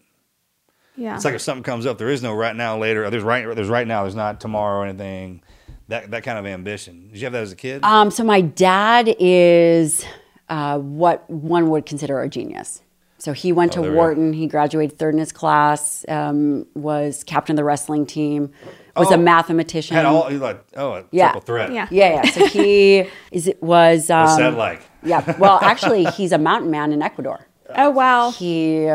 yeah. 0.96 1.16
It's 1.16 1.26
like 1.26 1.34
if 1.34 1.42
something 1.42 1.64
comes 1.64 1.86
up, 1.86 1.98
there 1.98 2.10
is 2.10 2.24
no 2.24 2.34
right 2.34 2.56
now, 2.56 2.78
later. 2.78 3.10
There's 3.10 3.24
right, 3.24 3.54
there's 3.54 3.68
right 3.68 3.86
now. 3.86 4.04
There's 4.04 4.16
not 4.16 4.40
tomorrow 4.40 4.80
or 4.80 4.86
anything. 4.86 5.42
That 5.90 6.12
that 6.12 6.24
kind 6.24 6.40
of 6.40 6.46
ambition. 6.46 7.10
Did 7.10 7.18
you 7.20 7.26
have 7.26 7.34
that 7.34 7.44
as 7.44 7.52
a 7.52 7.56
kid? 7.58 7.84
Um, 7.84 8.10
so 8.10 8.24
my 8.24 8.40
dad 8.40 9.14
is 9.20 10.06
uh, 10.48 10.80
what 10.80 11.30
one 11.30 11.70
would 11.72 11.86
consider 11.86 12.22
a 12.22 12.30
genius. 12.30 12.82
So 13.26 13.34
he 13.34 13.52
went 13.52 13.72
Oh, 13.72 13.76
to 13.78 13.82
there 13.82 13.90
we 13.90 13.96
go. 13.96 14.02
Wharton. 14.02 14.34
He 14.34 14.46
graduated 14.46 15.00
third 15.00 15.16
in 15.16 15.20
his 15.20 15.32
class. 15.32 16.06
Um, 16.08 16.68
was 16.76 17.24
captain 17.24 17.56
of 17.56 17.58
the 17.58 17.64
wrestling 17.64 18.06
team. 18.06 18.52
Was 18.96 19.10
a 19.10 19.16
Oh, 19.16 19.18
mathematician. 19.18 19.96
Had 19.96 20.06
all 20.06 20.32
you 20.32 20.38
like 20.38 20.64
oh 20.78 20.94
a 20.94 21.04
yeah. 21.12 21.32
triple 21.32 21.42
threat. 21.42 21.74
Yeah. 21.74 21.88
Yeah, 21.90 22.22
yeah. 22.24 22.30
So 22.30 22.46
he 22.46 23.06
is 23.32 23.48
it 23.48 23.64
was. 23.64 24.12
Um, 24.12 24.26
What's 24.26 24.38
that 24.38 24.54
like? 24.54 24.82
Yeah. 25.04 25.38
Well, 25.40 25.58
actually, 25.64 26.06
he's 26.06 26.32
a 26.32 26.38
mountain 26.38 26.70
man 26.70 26.94
in 26.94 27.02
Ecuador. 27.02 27.48
oh 27.76 27.90
wow. 27.90 28.30
He 28.30 28.86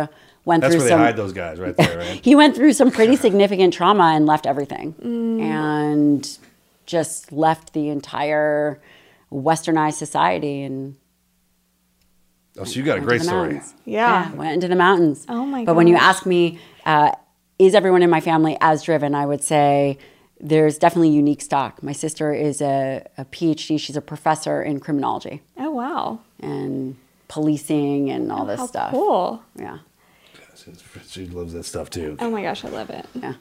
went 0.45 0.61
That's 0.63 0.75
through 0.75 0.81
where 0.83 0.85
they 0.85 0.89
some. 0.91 1.01
hide 1.01 1.17
those 1.17 1.33
guys 1.33 1.59
right 1.59 1.77
there, 1.77 1.99
right? 1.99 2.21
he 2.25 2.37
went 2.37 2.55
through 2.55 2.73
some 2.75 2.93
pretty 2.93 3.17
significant 3.17 3.75
trauma 3.75 4.13
and 4.15 4.27
left 4.27 4.47
everything 4.47 4.95
and 5.43 6.39
just 6.87 7.33
left 7.33 7.73
the 7.73 7.89
entire 7.89 8.81
westernized 9.33 9.95
society 9.95 10.63
and 10.63 10.95
oh, 12.61 12.65
so 12.65 12.79
you 12.79 12.85
got 12.85 12.99
a 12.99 13.01
great 13.01 13.23
story. 13.23 13.55
mountains. 13.55 13.75
Yeah. 13.85 14.33
went 14.35 14.53
into 14.55 14.69
the 14.69 14.77
mountains 14.77 15.25
Oh 15.29 15.45
my 15.45 15.65
but 15.65 15.75
when 15.75 15.87
you 15.89 15.97
ask 15.97 16.27
me 16.27 16.59
uh, 16.87 17.11
is 17.59 17.75
everyone 17.75 18.03
in 18.03 18.11
my 18.11 18.21
family 18.21 18.57
as 18.61 18.83
driven 18.83 19.15
i 19.15 19.27
would 19.27 19.43
say 19.43 19.99
there's 20.41 20.79
definitely 20.79 21.11
unique 21.11 21.43
stock 21.43 21.83
my 21.83 21.93
sister 21.93 22.33
is 22.33 22.61
a, 22.63 23.05
a 23.19 23.25
phd 23.27 23.79
she's 23.81 23.97
a 23.97 24.01
professor 24.01 24.63
in 24.63 24.81
criminology 24.81 25.43
Oh 25.59 25.71
wow. 25.71 26.21
and 26.41 26.97
policing 27.29 28.11
and 28.11 28.31
all 28.33 28.45
this 28.47 28.61
How 28.61 28.67
stuff 28.67 28.91
cool. 28.93 29.43
yeah 29.57 29.79
She 31.09 31.27
loves 31.27 31.53
that 31.55 31.65
stuff 31.65 31.89
too. 31.91 32.17
Oh 32.21 32.29
my 32.31 32.43
gosh, 32.43 32.65
I 32.65 32.69
love 32.69 32.91
it. 32.91 33.07
Yeah. 33.15 33.35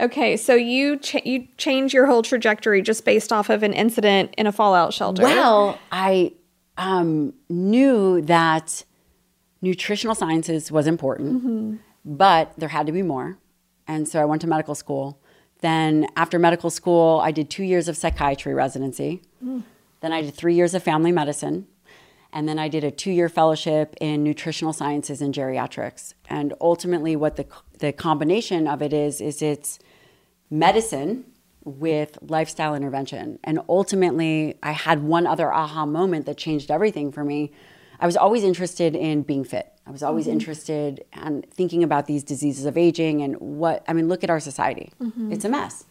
okay, 0.00 0.36
so 0.36 0.54
you 0.54 0.98
cha- 0.98 1.20
you 1.24 1.46
change 1.58 1.94
your 1.94 2.06
whole 2.06 2.22
trajectory 2.22 2.82
just 2.82 3.04
based 3.04 3.32
off 3.32 3.50
of 3.50 3.62
an 3.62 3.72
incident 3.72 4.34
in 4.36 4.46
a 4.48 4.52
fallout 4.52 4.92
shelter. 4.92 5.22
Well, 5.22 5.78
I 5.92 6.32
um, 6.76 7.34
knew 7.48 8.20
that 8.22 8.84
nutritional 9.62 10.14
sciences 10.14 10.70
was 10.70 10.86
important, 10.86 11.80
but 12.04 12.52
there 12.56 12.68
had 12.68 12.86
to 12.86 12.92
be 12.92 13.02
more. 13.02 13.38
And 13.88 14.08
so 14.08 14.20
I 14.20 14.24
went 14.24 14.40
to 14.42 14.46
medical 14.46 14.74
school. 14.74 15.20
Then, 15.60 16.06
after 16.16 16.38
medical 16.38 16.70
school, 16.70 17.20
I 17.22 17.30
did 17.30 17.48
two 17.48 17.64
years 17.64 17.88
of 17.88 17.96
psychiatry 17.96 18.52
residency. 18.52 19.22
Then, 20.00 20.12
I 20.12 20.20
did 20.22 20.34
three 20.34 20.54
years 20.54 20.74
of 20.74 20.82
family 20.82 21.12
medicine. 21.12 21.66
And 22.32 22.46
then 22.46 22.58
I 22.58 22.68
did 22.68 22.84
a 22.84 22.90
two 22.90 23.10
year 23.10 23.30
fellowship 23.30 23.94
in 24.00 24.22
nutritional 24.22 24.74
sciences 24.74 25.22
and 25.22 25.32
geriatrics. 25.32 26.12
And 26.28 26.52
ultimately, 26.60 27.16
what 27.16 27.36
the, 27.36 27.46
the 27.78 27.92
combination 27.92 28.66
of 28.66 28.82
it 28.82 28.92
is, 28.92 29.22
is 29.22 29.40
it's 29.40 29.78
medicine 30.50 31.24
with 31.66 32.16
lifestyle 32.22 32.74
intervention. 32.74 33.38
And 33.44 33.60
ultimately, 33.68 34.56
I 34.62 34.72
had 34.72 35.02
one 35.02 35.26
other 35.26 35.52
aha 35.52 35.84
moment 35.84 36.26
that 36.26 36.38
changed 36.38 36.70
everything 36.70 37.10
for 37.10 37.24
me. 37.24 37.52
I 37.98 38.06
was 38.06 38.16
always 38.16 38.44
interested 38.44 38.94
in 38.94 39.22
being 39.22 39.44
fit. 39.44 39.72
I 39.86 39.90
was 39.90 40.02
always 40.02 40.24
mm-hmm. 40.24 40.34
interested 40.34 41.04
and 41.12 41.44
thinking 41.50 41.82
about 41.82 42.06
these 42.06 42.22
diseases 42.22 42.66
of 42.66 42.76
aging 42.78 43.22
and 43.22 43.36
what, 43.40 43.84
I 43.88 43.92
mean, 43.92 44.08
look 44.08 44.22
at 44.22 44.30
our 44.30 44.40
society. 44.40 44.92
Mm-hmm. 45.00 45.32
It's 45.32 45.44
a 45.44 45.48
mess. 45.48 45.84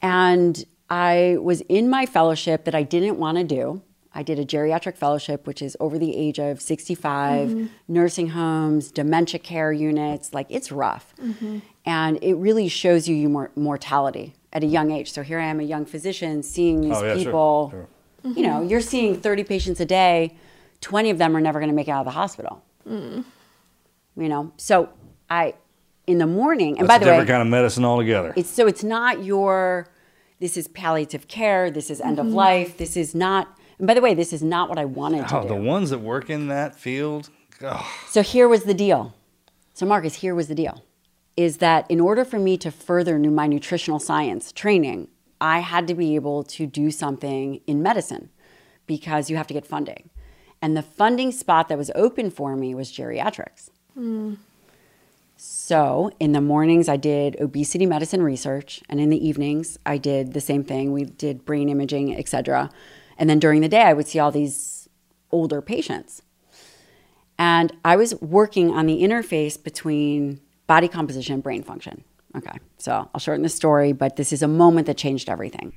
And 0.00 0.64
I 0.88 1.38
was 1.40 1.62
in 1.62 1.88
my 1.90 2.06
fellowship 2.06 2.64
that 2.64 2.74
I 2.74 2.82
didn't 2.82 3.18
want 3.18 3.38
to 3.38 3.44
do. 3.44 3.82
I 4.14 4.22
did 4.22 4.38
a 4.38 4.44
geriatric 4.44 4.96
fellowship, 4.96 5.46
which 5.46 5.62
is 5.62 5.76
over 5.80 5.98
the 5.98 6.14
age 6.14 6.38
of 6.38 6.60
65, 6.60 7.48
mm-hmm. 7.48 7.66
nursing 7.88 8.28
homes, 8.28 8.90
dementia 8.90 9.40
care 9.40 9.72
units. 9.72 10.34
Like 10.34 10.46
it's 10.50 10.70
rough. 10.70 11.14
And 11.86 12.22
it 12.22 12.34
really 12.34 12.68
shows 12.68 13.08
you 13.08 13.16
your 13.16 13.50
mortality 13.56 14.34
at 14.52 14.62
a 14.62 14.66
young 14.66 14.90
age. 14.90 15.12
So 15.12 15.22
here 15.22 15.38
I 15.38 15.46
am, 15.46 15.60
a 15.60 15.64
young 15.64 15.84
physician, 15.86 16.42
seeing 16.42 16.80
these 16.82 16.96
Oh, 16.96 17.04
yeah, 17.04 17.14
people. 17.14 17.70
sure. 17.70 17.88
You 18.24 18.42
know, 18.42 18.60
mm-hmm. 18.60 18.68
you're 18.68 18.80
seeing 18.80 19.16
30 19.20 19.44
patients 19.44 19.80
a 19.80 19.84
day, 19.84 20.36
20 20.80 21.10
of 21.10 21.18
them 21.18 21.36
are 21.36 21.40
never 21.40 21.58
going 21.58 21.70
to 21.70 21.74
make 21.74 21.88
it 21.88 21.90
out 21.90 22.00
of 22.00 22.04
the 22.06 22.12
hospital. 22.12 22.62
Mm. 22.88 23.24
You 24.16 24.28
know, 24.28 24.52
so 24.56 24.90
I, 25.30 25.54
in 26.06 26.18
the 26.18 26.26
morning, 26.26 26.78
and 26.78 26.88
That's 26.88 26.88
by 26.88 26.96
a 26.96 26.98
the 27.00 27.04
way, 27.06 27.10
different 27.12 27.28
kind 27.30 27.42
of 27.42 27.48
medicine 27.48 27.84
altogether. 27.84 28.32
it's 28.36 28.50
so 28.50 28.66
it's 28.66 28.84
not 28.84 29.24
your 29.24 29.88
this 30.38 30.56
is 30.56 30.66
palliative 30.68 31.28
care, 31.28 31.70
this 31.70 31.88
is 31.90 32.00
end 32.00 32.18
of 32.18 32.26
mm-hmm. 32.26 32.34
life, 32.34 32.76
this 32.76 32.96
is 32.96 33.14
not. 33.14 33.56
And 33.78 33.86
by 33.86 33.94
the 33.94 34.00
way, 34.00 34.12
this 34.14 34.32
is 34.32 34.42
not 34.42 34.68
what 34.68 34.78
I 34.78 34.84
wanted 34.84 35.26
to 35.28 35.38
Oh, 35.38 35.42
do. 35.42 35.48
the 35.48 35.54
ones 35.54 35.90
that 35.90 35.98
work 36.00 36.28
in 36.30 36.48
that 36.48 36.74
field. 36.76 37.30
Oh, 37.62 37.88
So 38.08 38.22
here 38.22 38.48
was 38.48 38.64
the 38.64 38.74
deal. 38.74 39.14
So 39.74 39.86
Marcus, 39.86 40.14
here 40.16 40.34
was 40.34 40.48
the 40.48 40.54
deal. 40.54 40.82
Is 41.36 41.58
that 41.58 41.90
in 41.90 41.98
order 41.98 42.24
for 42.24 42.38
me 42.38 42.56
to 42.58 42.70
further 42.70 43.18
my 43.18 43.46
nutritional 43.46 43.98
science 43.98 44.52
training, 44.52 45.08
I 45.40 45.60
had 45.60 45.86
to 45.88 45.94
be 45.94 46.14
able 46.14 46.42
to 46.44 46.66
do 46.66 46.90
something 46.90 47.60
in 47.66 47.82
medicine 47.82 48.30
because 48.86 49.30
you 49.30 49.36
have 49.36 49.46
to 49.46 49.54
get 49.54 49.66
funding. 49.66 50.10
And 50.60 50.76
the 50.76 50.82
funding 50.82 51.32
spot 51.32 51.68
that 51.68 51.78
was 51.78 51.90
open 51.94 52.30
for 52.30 52.54
me 52.54 52.74
was 52.74 52.92
geriatrics. 52.92 53.70
So 55.36 56.12
in 56.20 56.32
the 56.32 56.40
mornings, 56.40 56.88
I 56.88 56.96
did 56.96 57.40
obesity 57.40 57.86
medicine 57.86 58.22
research, 58.22 58.80
and 58.88 59.00
in 59.00 59.10
the 59.10 59.26
evenings, 59.26 59.78
I 59.84 59.98
did 59.98 60.34
the 60.34 60.40
same 60.40 60.62
thing. 60.62 60.92
We 60.92 61.04
did 61.04 61.44
brain 61.44 61.68
imaging, 61.68 62.16
et 62.16 62.28
cetera. 62.28 62.70
And 63.18 63.28
then 63.28 63.40
during 63.40 63.60
the 63.60 63.68
day, 63.68 63.82
I 63.82 63.92
would 63.92 64.06
see 64.06 64.20
all 64.20 64.30
these 64.30 64.88
older 65.32 65.60
patients. 65.60 66.22
And 67.38 67.72
I 67.84 67.96
was 67.96 68.14
working 68.20 68.70
on 68.70 68.86
the 68.86 69.02
interface 69.02 69.60
between 69.60 70.40
body 70.66 70.88
composition 70.88 71.40
brain 71.40 71.62
function. 71.62 72.04
Okay, 72.36 72.58
so 72.78 73.08
I'll 73.14 73.20
shorten 73.20 73.42
the 73.42 73.48
story, 73.48 73.92
but 73.92 74.16
this 74.16 74.32
is 74.32 74.42
a 74.42 74.48
moment 74.48 74.86
that 74.86 74.96
changed 74.96 75.28
everything. 75.28 75.72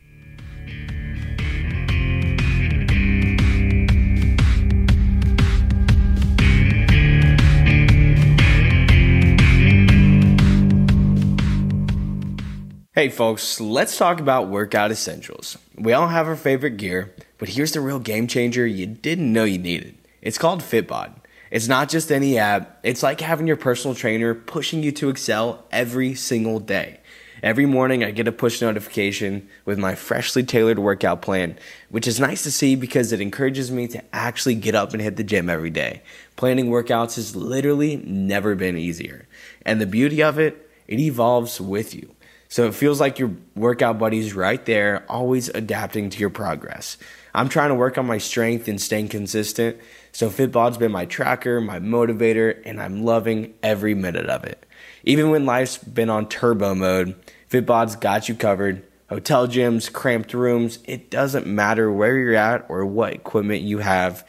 Hey 12.94 13.10
folks, 13.10 13.60
let's 13.60 13.98
talk 13.98 14.22
about 14.22 14.48
workout 14.48 14.90
essentials. 14.90 15.58
We 15.78 15.92
all 15.92 16.08
have 16.08 16.30
our 16.30 16.38
favorite 16.38 16.78
gear, 16.78 17.14
but 17.38 17.50
here's 17.50 17.74
the 17.74 17.82
real 17.82 18.00
game 18.00 18.26
changer 18.26 18.66
you 18.66 18.86
didn't 18.86 19.34
know 19.34 19.44
you 19.44 19.58
needed. 19.58 19.98
It's 20.22 20.38
called 20.38 20.62
Fitbod. 20.62 21.12
It's 21.52 21.68
not 21.68 21.90
just 21.90 22.12
any 22.12 22.38
app, 22.38 22.80
it's 22.84 23.04
like 23.04 23.22
having 23.22 23.48
your 23.48 23.58
personal 23.58 23.96
trainer 23.96 24.34
pushing 24.34 24.84
you 24.84 24.92
to 24.94 25.10
excel 25.10 25.66
every 25.72 26.16
single 26.16 26.60
day. 26.60 27.00
Every 27.44 27.66
morning, 27.66 28.04
I 28.04 28.12
get 28.12 28.28
a 28.28 28.32
push 28.32 28.62
notification 28.62 29.48
with 29.66 29.78
my 29.78 29.94
freshly 29.94 30.42
tailored 30.42 30.80
workout 30.80 31.22
plan, 31.22 31.60
which 31.90 32.08
is 32.08 32.20
nice 32.20 32.44
to 32.44 32.52
see 32.52 32.76
because 32.76 33.12
it 33.12 33.22
encourages 33.22 33.70
me 33.70 33.88
to 33.90 34.04
actually 34.16 34.56
get 34.56 34.74
up 34.74 34.94
and 34.94 35.02
hit 35.02 35.18
the 35.18 35.24
gym 35.24 35.50
every 35.50 35.70
day. 35.70 36.02
Planning 36.38 36.68
workouts 36.68 37.16
has 37.16 37.36
literally 37.36 37.98
never 37.98 38.56
been 38.56 38.78
easier. 38.78 39.28
And 39.66 39.80
the 39.80 39.86
beauty 39.86 40.24
of 40.24 40.40
it, 40.40 40.70
it 40.88 41.00
evolves 41.00 41.62
with 41.62 41.94
you. 41.94 42.16
So 42.48 42.68
it 42.68 42.74
feels 42.74 43.00
like 43.00 43.20
your 43.20 43.36
workout 43.56 44.00
buddy's 44.00 44.34
right 44.34 44.64
there, 44.66 45.04
always 45.10 45.50
adapting 45.50 46.10
to 46.12 46.20
your 46.20 46.30
progress. 46.30 46.98
I'm 47.34 47.50
trying 47.50 47.70
to 47.70 47.76
work 47.76 47.98
on 47.98 48.06
my 48.06 48.18
strength 48.18 48.68
and 48.68 48.80
staying 48.80 49.10
consistent. 49.10 49.78
So 50.16 50.30
Fitbod's 50.30 50.78
been 50.78 50.94
my 50.94 51.04
tracker, 51.04 51.60
my 51.60 51.80
motivator, 51.80 52.62
and 52.64 52.82
I'm 52.82 53.04
loving 53.04 53.54
every 53.62 53.94
minute 53.96 54.28
of 54.28 54.46
it. 54.46 54.66
Even 55.04 55.30
when 55.30 55.46
life's 55.46 55.78
been 55.78 56.10
on 56.10 56.30
turbo 56.30 56.74
mode, 56.74 57.16
Fitbod's 57.52 57.98
got 57.98 58.30
you 58.30 58.36
covered. 58.36 58.88
Hotel 59.10 59.46
gyms, 59.46 59.92
cramped 59.92 60.34
rooms, 60.34 60.80
it 60.86 61.12
doesn't 61.12 61.46
matter 61.46 61.92
where 61.92 62.18
you're 62.18 62.34
at 62.34 62.66
or 62.70 62.86
what 62.86 63.12
equipment 63.12 63.64
you 63.64 63.80
have, 63.80 64.26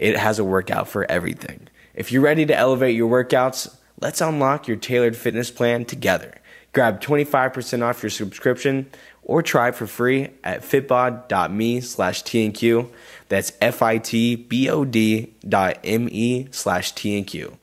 it 0.00 0.16
has 0.16 0.40
a 0.40 0.44
workout 0.44 0.88
for 0.88 1.08
everything. 1.08 1.68
If 1.94 2.10
you're 2.10 2.22
ready 2.22 2.44
to 2.46 2.56
elevate 2.56 2.96
your 2.96 3.08
workouts, 3.08 3.72
let's 4.00 4.20
unlock 4.20 4.66
your 4.66 4.78
tailored 4.78 5.16
fitness 5.16 5.52
plan 5.52 5.84
together. 5.84 6.40
Grab 6.72 7.00
25% 7.00 7.82
off 7.84 8.02
your 8.02 8.10
subscription 8.10 8.90
or 9.22 9.42
try 9.42 9.68
it 9.68 9.74
for 9.74 9.86
free 9.86 10.30
at 10.42 10.62
fitbod.me 10.62 11.80
slash 11.80 12.22
TNQ. 12.24 12.88
That's 13.28 13.52
F-I-T-B-O-D 13.60 15.34
dot 15.48 15.78
M-E 15.84 16.48
slash 16.50 16.94
TNQ. 16.94 17.56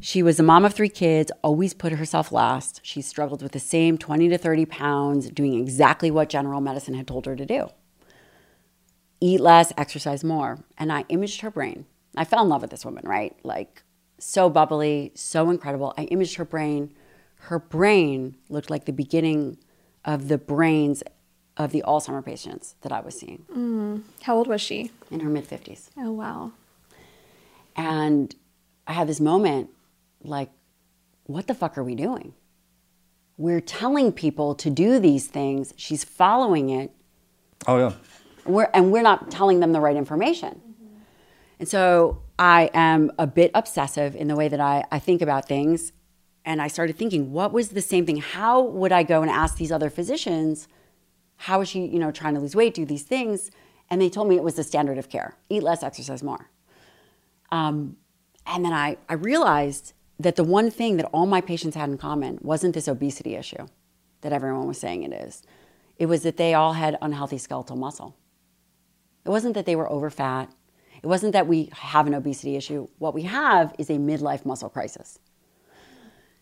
She 0.00 0.22
was 0.22 0.40
a 0.40 0.42
mom 0.42 0.64
of 0.64 0.72
three 0.72 0.88
kids, 0.88 1.30
always 1.42 1.74
put 1.74 1.92
herself 1.92 2.32
last. 2.32 2.80
She 2.82 3.02
struggled 3.02 3.42
with 3.42 3.52
the 3.52 3.60
same 3.60 3.98
20 3.98 4.30
to 4.30 4.38
30 4.38 4.64
pounds, 4.64 5.28
doing 5.30 5.60
exactly 5.60 6.10
what 6.10 6.30
general 6.30 6.62
medicine 6.62 6.94
had 6.94 7.06
told 7.06 7.26
her 7.26 7.36
to 7.36 7.44
do 7.44 7.68
eat 9.20 9.40
less, 9.40 9.72
exercise 9.76 10.24
more. 10.24 10.58
And 10.76 10.92
I 10.92 11.04
imaged 11.08 11.40
her 11.40 11.50
brain. 11.50 11.86
I 12.16 12.24
fell 12.24 12.42
in 12.42 12.48
love 12.48 12.62
with 12.62 12.70
this 12.70 12.84
woman, 12.84 13.06
right? 13.06 13.36
Like, 13.42 13.82
so 14.18 14.50
bubbly, 14.50 15.12
so 15.14 15.50
incredible. 15.50 15.94
I 15.96 16.04
imaged 16.04 16.36
her 16.36 16.44
brain. 16.44 16.92
Her 17.42 17.58
brain 17.58 18.36
looked 18.48 18.70
like 18.70 18.84
the 18.84 18.92
beginning 18.92 19.58
of 20.04 20.28
the 20.28 20.38
brains 20.38 21.02
of 21.56 21.72
the 21.72 21.82
Alzheimer 21.86 22.24
patients 22.24 22.76
that 22.82 22.92
I 22.92 23.00
was 23.00 23.18
seeing 23.18 23.44
mm-hmm. 23.50 23.98
How 24.22 24.36
old 24.36 24.46
was 24.46 24.60
she? 24.60 24.92
in 25.10 25.20
her 25.20 25.28
mid 25.28 25.48
50s. 25.48 25.90
Oh, 25.96 26.12
wow. 26.12 26.52
And 27.76 28.34
I 28.86 28.92
had 28.92 29.08
this 29.08 29.20
moment 29.20 29.70
like, 30.22 30.50
what 31.24 31.46
the 31.46 31.54
fuck 31.54 31.76
are 31.78 31.84
we 31.84 31.94
doing? 31.94 32.34
We're 33.36 33.60
telling 33.60 34.12
people 34.12 34.54
to 34.56 34.70
do 34.70 34.98
these 34.98 35.26
things. 35.26 35.72
She's 35.76 36.02
following 36.04 36.70
it. 36.70 36.90
oh 37.66 37.78
yeah. 37.78 37.92
We're, 38.48 38.70
and 38.74 38.90
we're 38.90 39.02
not 39.02 39.30
telling 39.30 39.60
them 39.60 39.72
the 39.72 39.80
right 39.80 39.96
information. 39.96 40.60
And 41.58 41.68
so 41.68 42.22
I 42.38 42.70
am 42.72 43.10
a 43.18 43.26
bit 43.26 43.50
obsessive 43.54 44.14
in 44.14 44.28
the 44.28 44.36
way 44.36 44.48
that 44.48 44.60
I, 44.60 44.84
I 44.90 44.98
think 44.98 45.22
about 45.22 45.46
things. 45.46 45.92
And 46.44 46.62
I 46.62 46.68
started 46.68 46.96
thinking, 46.96 47.32
what 47.32 47.52
was 47.52 47.70
the 47.70 47.82
same 47.82 48.06
thing? 48.06 48.18
How 48.18 48.62
would 48.62 48.92
I 48.92 49.02
go 49.02 49.22
and 49.22 49.30
ask 49.30 49.56
these 49.56 49.72
other 49.72 49.90
physicians, 49.90 50.68
how 51.36 51.60
is 51.60 51.68
she, 51.68 51.84
you 51.84 51.98
know, 51.98 52.10
trying 52.10 52.34
to 52.34 52.40
lose 52.40 52.56
weight, 52.56 52.74
do 52.74 52.84
these 52.84 53.02
things? 53.02 53.50
And 53.90 54.00
they 54.00 54.08
told 54.08 54.28
me 54.28 54.36
it 54.36 54.42
was 54.42 54.54
the 54.54 54.64
standard 54.64 54.98
of 54.98 55.08
care 55.08 55.36
eat 55.48 55.62
less, 55.62 55.82
exercise 55.82 56.22
more. 56.22 56.48
Um, 57.50 57.96
and 58.46 58.64
then 58.64 58.72
I, 58.72 58.96
I 59.08 59.14
realized 59.14 59.92
that 60.18 60.36
the 60.36 60.44
one 60.44 60.70
thing 60.70 60.96
that 60.96 61.06
all 61.12 61.26
my 61.26 61.40
patients 61.40 61.76
had 61.76 61.88
in 61.88 61.98
common 61.98 62.38
wasn't 62.40 62.74
this 62.74 62.88
obesity 62.88 63.34
issue 63.34 63.66
that 64.22 64.32
everyone 64.32 64.66
was 64.66 64.78
saying 64.78 65.02
it 65.02 65.12
is. 65.12 65.42
It 65.96 66.06
was 66.06 66.22
that 66.22 66.36
they 66.36 66.54
all 66.54 66.72
had 66.72 66.96
unhealthy 67.00 67.38
skeletal 67.38 67.76
muscle. 67.76 68.16
It 69.28 69.30
wasn't 69.30 69.52
that 69.56 69.66
they 69.66 69.76
were 69.76 69.92
over 69.92 70.08
fat. 70.08 70.50
It 71.02 71.06
wasn't 71.06 71.34
that 71.34 71.46
we 71.46 71.68
have 71.74 72.06
an 72.06 72.14
obesity 72.14 72.56
issue. 72.56 72.88
What 72.96 73.12
we 73.12 73.24
have 73.24 73.74
is 73.78 73.90
a 73.90 73.98
midlife 73.98 74.46
muscle 74.46 74.70
crisis. 74.70 75.18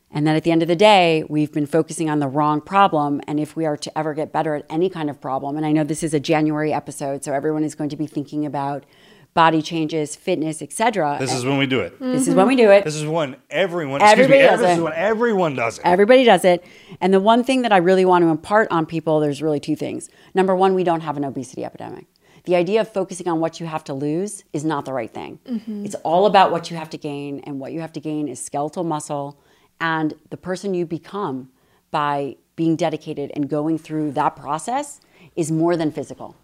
And 0.08 0.24
that 0.24 0.36
at 0.36 0.44
the 0.44 0.52
end 0.52 0.62
of 0.62 0.68
the 0.68 0.76
day, 0.76 1.24
we've 1.28 1.52
been 1.52 1.66
focusing 1.66 2.08
on 2.08 2.20
the 2.20 2.28
wrong 2.28 2.60
problem. 2.60 3.20
And 3.26 3.40
if 3.40 3.56
we 3.56 3.66
are 3.66 3.76
to 3.76 3.98
ever 3.98 4.14
get 4.14 4.32
better 4.32 4.54
at 4.54 4.66
any 4.70 4.88
kind 4.88 5.10
of 5.10 5.20
problem, 5.20 5.56
and 5.56 5.66
I 5.66 5.72
know 5.72 5.82
this 5.82 6.04
is 6.04 6.14
a 6.14 6.20
January 6.20 6.72
episode, 6.72 7.24
so 7.24 7.32
everyone 7.32 7.64
is 7.64 7.74
going 7.74 7.90
to 7.90 7.96
be 7.96 8.06
thinking 8.06 8.46
about 8.46 8.86
body 9.34 9.62
changes, 9.62 10.14
fitness, 10.14 10.62
etc. 10.62 11.16
This 11.18 11.34
is 11.34 11.44
when 11.44 11.58
we 11.58 11.66
do 11.66 11.80
it. 11.80 11.98
This 11.98 12.28
is 12.28 12.36
when 12.36 12.46
we 12.46 12.54
do 12.54 12.70
it. 12.70 12.84
This 12.84 12.94
is 12.94 13.04
when 13.04 13.34
everyone. 13.50 14.00
Everybody 14.00 14.42
excuse 14.42 14.42
me, 14.42 14.46
does 14.46 14.60
This 14.60 14.70
it. 14.70 14.74
is 14.74 14.80
when 14.80 14.92
everyone 14.92 15.56
does 15.56 15.78
it. 15.78 15.84
Everybody 15.84 16.22
does 16.22 16.44
it. 16.44 16.64
And 17.00 17.12
the 17.12 17.20
one 17.20 17.42
thing 17.42 17.62
that 17.62 17.72
I 17.72 17.78
really 17.78 18.04
want 18.04 18.22
to 18.22 18.28
impart 18.28 18.68
on 18.70 18.86
people, 18.86 19.18
there's 19.18 19.42
really 19.42 19.58
two 19.58 19.74
things. 19.74 20.08
Number 20.34 20.54
one, 20.54 20.74
we 20.74 20.84
don't 20.84 21.00
have 21.00 21.16
an 21.16 21.24
obesity 21.24 21.64
epidemic. 21.64 22.06
The 22.46 22.56
idea 22.56 22.80
of 22.80 22.88
focusing 22.92 23.28
on 23.28 23.40
what 23.40 23.60
you 23.60 23.66
have 23.66 23.84
to 23.84 23.94
lose 23.94 24.44
is 24.52 24.64
not 24.64 24.84
the 24.84 24.92
right 24.92 25.12
thing. 25.12 25.38
It's 25.84 25.96
all 25.96 26.26
about 26.26 26.50
what 26.50 26.70
you 26.70 26.76
have 26.76 26.90
to 26.90 26.98
gain, 26.98 27.40
and 27.44 27.60
what 27.60 27.72
you 27.72 27.80
have 27.80 27.92
to 27.94 28.00
gain 28.00 28.28
is 28.28 28.42
skeletal 28.42 28.84
muscle 28.84 29.38
and 29.80 30.14
the 30.30 30.36
person 30.36 30.72
you 30.74 30.86
become 30.86 31.50
by 31.90 32.36
being 32.54 32.76
dedicated 32.76 33.30
and 33.34 33.48
going 33.48 33.78
through 33.78 34.12
that 34.12 34.36
process 34.36 35.00
is 35.34 35.52
more 35.52 35.76
than 35.76 35.90
physical. 35.92 36.34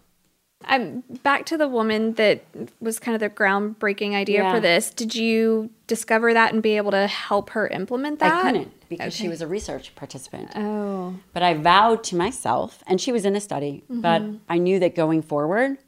I'm 0.65 1.03
back 1.23 1.45
to 1.47 1.57
the 1.57 1.67
woman 1.67 2.13
that 2.13 2.43
was 2.79 2.99
kind 2.99 3.15
of 3.15 3.19
the 3.19 3.29
groundbreaking 3.29 4.13
idea 4.13 4.43
Yeah. 4.43 4.53
for 4.53 4.59
this. 4.59 4.91
Did 4.91 5.13
you 5.15 5.71
discover 5.87 6.33
that 6.33 6.53
and 6.53 6.63
be 6.63 6.77
able 6.77 6.91
to 6.91 7.07
help 7.07 7.49
her 7.49 7.67
implement 7.67 8.19
that? 8.19 8.33
I 8.33 8.41
couldn't 8.43 8.71
because 8.87 9.13
she 9.13 9.27
was 9.27 9.41
a 9.41 9.47
research 9.47 9.93
participant. 9.95 10.51
Oh, 10.55 11.15
But 11.33 11.43
I 11.43 11.53
vowed 11.55 12.03
to 12.05 12.15
myself, 12.15 12.83
and 12.87 13.01
she 13.01 13.11
was 13.11 13.25
in 13.25 13.35
a 13.35 13.41
study, 13.41 13.83
but 13.89 14.21
mm-hmm. 14.21 14.37
I 14.47 14.57
knew 14.57 14.79
that 14.79 14.95
going 14.95 15.21
forward, 15.21 15.79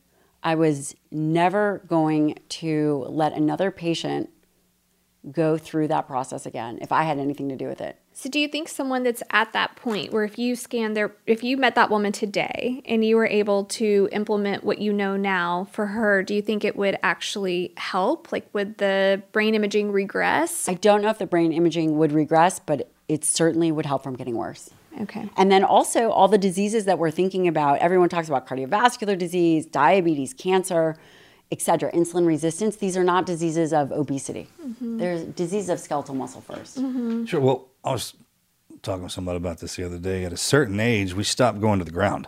I 0.45 0.53
was 0.53 0.95
never 1.11 1.81
going 1.87 2.37
to 2.49 3.07
let 3.09 3.33
another 3.33 3.71
patient 3.71 4.29
go 5.31 5.57
through 5.57 5.87
that 5.87 6.05
process 6.05 6.45
again 6.45 6.77
if 6.83 6.91
I 6.91 7.01
had 7.01 7.17
anything 7.17 7.49
to 7.49 7.55
do 7.55 7.67
with 7.67 7.81
it. 7.81 7.99
so 8.13 8.29
do 8.29 8.39
you 8.39 8.47
think 8.47 8.67
someone 8.67 9.01
that's 9.01 9.23
at 9.31 9.53
that 9.53 9.75
point 9.75 10.13
where 10.13 10.23
if 10.23 10.37
you 10.37 10.55
scan 10.55 10.93
their, 10.93 11.15
if 11.25 11.43
you 11.43 11.57
met 11.57 11.73
that 11.73 11.89
woman 11.89 12.11
today 12.11 12.83
and 12.85 13.03
you 13.03 13.15
were 13.15 13.25
able 13.25 13.65
to 13.65 14.07
implement 14.11 14.63
what 14.63 14.77
you 14.77 14.93
know 14.93 15.17
now 15.17 15.67
for 15.71 15.87
her, 15.87 16.21
do 16.21 16.35
you 16.35 16.43
think 16.43 16.63
it 16.63 16.75
would 16.75 16.99
actually 17.01 17.73
help? 17.75 18.31
Like, 18.31 18.47
would 18.53 18.77
the 18.77 19.23
brain 19.31 19.55
imaging 19.55 19.91
regress? 19.91 20.69
I 20.69 20.75
don't 20.75 21.01
know 21.01 21.09
if 21.09 21.17
the 21.17 21.25
brain 21.25 21.51
imaging 21.53 21.97
would 21.97 22.11
regress, 22.11 22.59
but 22.59 22.91
it 23.07 23.25
certainly 23.25 23.71
would 23.71 23.87
help 23.87 24.03
from 24.03 24.15
getting 24.15 24.35
worse. 24.35 24.69
Okay. 25.01 25.29
And 25.37 25.51
then 25.51 25.63
also 25.63 26.09
all 26.09 26.27
the 26.27 26.37
diseases 26.37 26.85
that 26.85 26.97
we're 26.97 27.11
thinking 27.11 27.47
about. 27.47 27.79
Everyone 27.79 28.09
talks 28.09 28.27
about 28.27 28.47
cardiovascular 28.47 29.17
disease, 29.17 29.65
diabetes, 29.65 30.33
cancer, 30.33 30.95
et 31.51 31.61
cetera, 31.61 31.91
insulin 31.91 32.25
resistance. 32.25 32.77
These 32.77 32.97
are 32.97 33.03
not 33.03 33.25
diseases 33.25 33.73
of 33.73 33.91
obesity. 33.91 34.47
Mm-hmm. 34.63 34.97
They're 34.97 35.25
diseases 35.25 35.69
of 35.69 35.79
skeletal 35.79 36.15
muscle 36.15 36.43
1st 36.47 36.79
mm-hmm. 36.79 37.25
Sure. 37.25 37.39
Well, 37.39 37.67
I 37.83 37.91
was 37.91 38.13
talking 38.81 39.03
with 39.03 39.11
somebody 39.11 39.37
about 39.37 39.59
this 39.59 39.75
the 39.75 39.85
other 39.85 39.99
day. 39.99 40.23
At 40.23 40.33
a 40.33 40.37
certain 40.37 40.79
age, 40.79 41.13
we 41.13 41.23
stop 41.23 41.59
going 41.59 41.79
to 41.79 41.85
the 41.85 41.91
ground. 41.91 42.27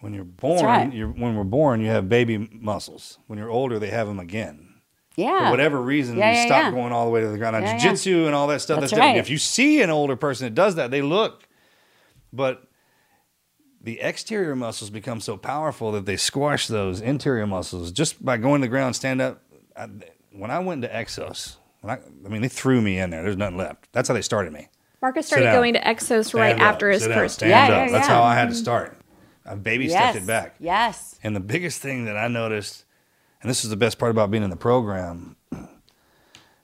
When 0.00 0.12
you're 0.12 0.24
born, 0.24 0.64
right. 0.64 0.92
you're, 0.92 1.08
when 1.08 1.34
we're 1.34 1.44
born, 1.44 1.80
you 1.80 1.86
have 1.86 2.08
baby 2.08 2.36
muscles. 2.52 3.18
When 3.26 3.38
you're 3.38 3.50
older, 3.50 3.78
they 3.78 3.88
have 3.88 4.06
them 4.06 4.18
again. 4.18 4.73
Yeah. 5.16 5.46
For 5.46 5.50
whatever 5.50 5.80
reason, 5.80 6.16
Yeah, 6.18 6.30
you 6.32 6.36
yeah, 6.38 6.46
stop 6.46 6.62
yeah. 6.64 6.70
going 6.72 6.92
all 6.92 7.04
the 7.04 7.10
way 7.10 7.20
to 7.20 7.28
the 7.28 7.38
ground. 7.38 7.54
Now, 7.54 7.60
Yeah, 7.60 7.72
yeah. 7.72 7.78
jiu-jitsu 7.78 8.26
and 8.26 8.34
all 8.34 8.46
that 8.48 8.60
stuff, 8.60 8.80
that's, 8.80 8.90
That's 8.90 8.98
different. 8.98 9.14
right. 9.16 9.20
If 9.20 9.30
you 9.30 9.38
see 9.38 9.80
an 9.82 9.90
older 9.90 10.16
person 10.16 10.46
that 10.46 10.54
does 10.54 10.74
that, 10.74 10.90
they 10.90 11.02
look. 11.02 11.46
But 12.32 12.64
the 13.80 14.00
exterior 14.00 14.56
muscles 14.56 14.90
become 14.90 15.20
so 15.20 15.36
powerful 15.36 15.92
that 15.92 16.06
they 16.06 16.16
squash 16.16 16.66
those 16.66 17.00
interior 17.00 17.46
muscles 17.46 17.92
just 17.92 18.24
by 18.24 18.36
going 18.38 18.60
to 18.62 18.64
the 18.66 18.70
ground, 18.70 18.96
stand 18.96 19.20
up. 19.20 19.42
I, 19.76 19.88
when 20.32 20.50
I 20.50 20.58
went 20.58 20.82
into 20.84 20.94
Exos, 20.96 21.56
when 21.80 21.96
I, 21.96 22.00
I 22.24 22.28
mean, 22.28 22.42
they 22.42 22.48
threw 22.48 22.80
me 22.80 22.98
in 22.98 23.10
there. 23.10 23.22
There's 23.22 23.36
nothing 23.36 23.56
left. 23.58 23.88
That's 23.92 24.08
how 24.08 24.14
they 24.14 24.22
started 24.22 24.52
me. 24.52 24.68
Marcus 25.02 25.26
started 25.26 25.52
going 25.52 25.74
to 25.74 25.80
Exos 25.80 26.32
right 26.32 26.54
up, 26.56 26.60
after 26.62 26.90
his 26.90 27.02
sit 27.02 27.08
down, 27.10 27.18
first 27.18 27.34
stand 27.36 27.50
Yeah, 27.50 27.64
up. 27.64 27.86
yeah, 27.86 27.92
That's 27.92 28.08
how 28.08 28.22
I 28.22 28.34
had 28.34 28.48
to 28.48 28.54
start. 28.54 28.96
I 29.44 29.54
baby 29.54 29.88
stepped 29.90 30.14
yes. 30.14 30.24
it 30.24 30.26
back. 30.26 30.54
Yes. 30.58 31.20
And 31.22 31.36
the 31.36 31.40
biggest 31.40 31.82
thing 31.82 32.06
that 32.06 32.16
I 32.16 32.28
noticed, 32.28 32.86
and 33.44 33.50
this 33.50 33.62
is 33.62 33.68
the 33.70 33.76
best 33.76 33.98
part 33.98 34.10
about 34.10 34.30
being 34.30 34.42
in 34.42 34.48
the 34.50 34.56
program, 34.56 35.36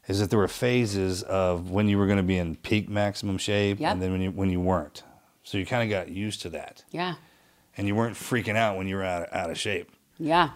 is 0.09 0.19
that 0.19 0.31
there 0.31 0.39
were 0.39 0.49
phases 0.49 1.23
of 1.23 1.71
when 1.71 1.87
you 1.89 1.99
were 1.99 2.07
going 2.07 2.17
to 2.17 2.23
be 2.25 2.39
in 2.39 2.57
peak 2.57 2.89
maximum 2.89 3.39
shape, 3.39 3.79
Yep. 3.79 3.93
and 3.93 4.03
then 4.03 4.11
when 4.13 4.21
you 4.23 4.31
when 4.33 4.51
you 4.51 4.61
weren't. 4.61 5.03
So 5.45 5.59
you 5.59 5.67
kind 5.67 5.83
of 5.83 5.91
got 5.91 6.09
used 6.11 6.43
to 6.43 6.49
that, 6.51 6.85
Yeah. 6.91 7.15
and 7.77 7.87
you 7.87 7.95
weren't 7.95 8.17
freaking 8.17 8.57
out 8.57 8.77
when 8.77 8.89
you 8.89 8.97
were 8.97 9.05
out 9.05 9.33
out 9.33 9.51
of 9.51 9.59
shape. 9.59 9.91
Yeah. 10.19 10.51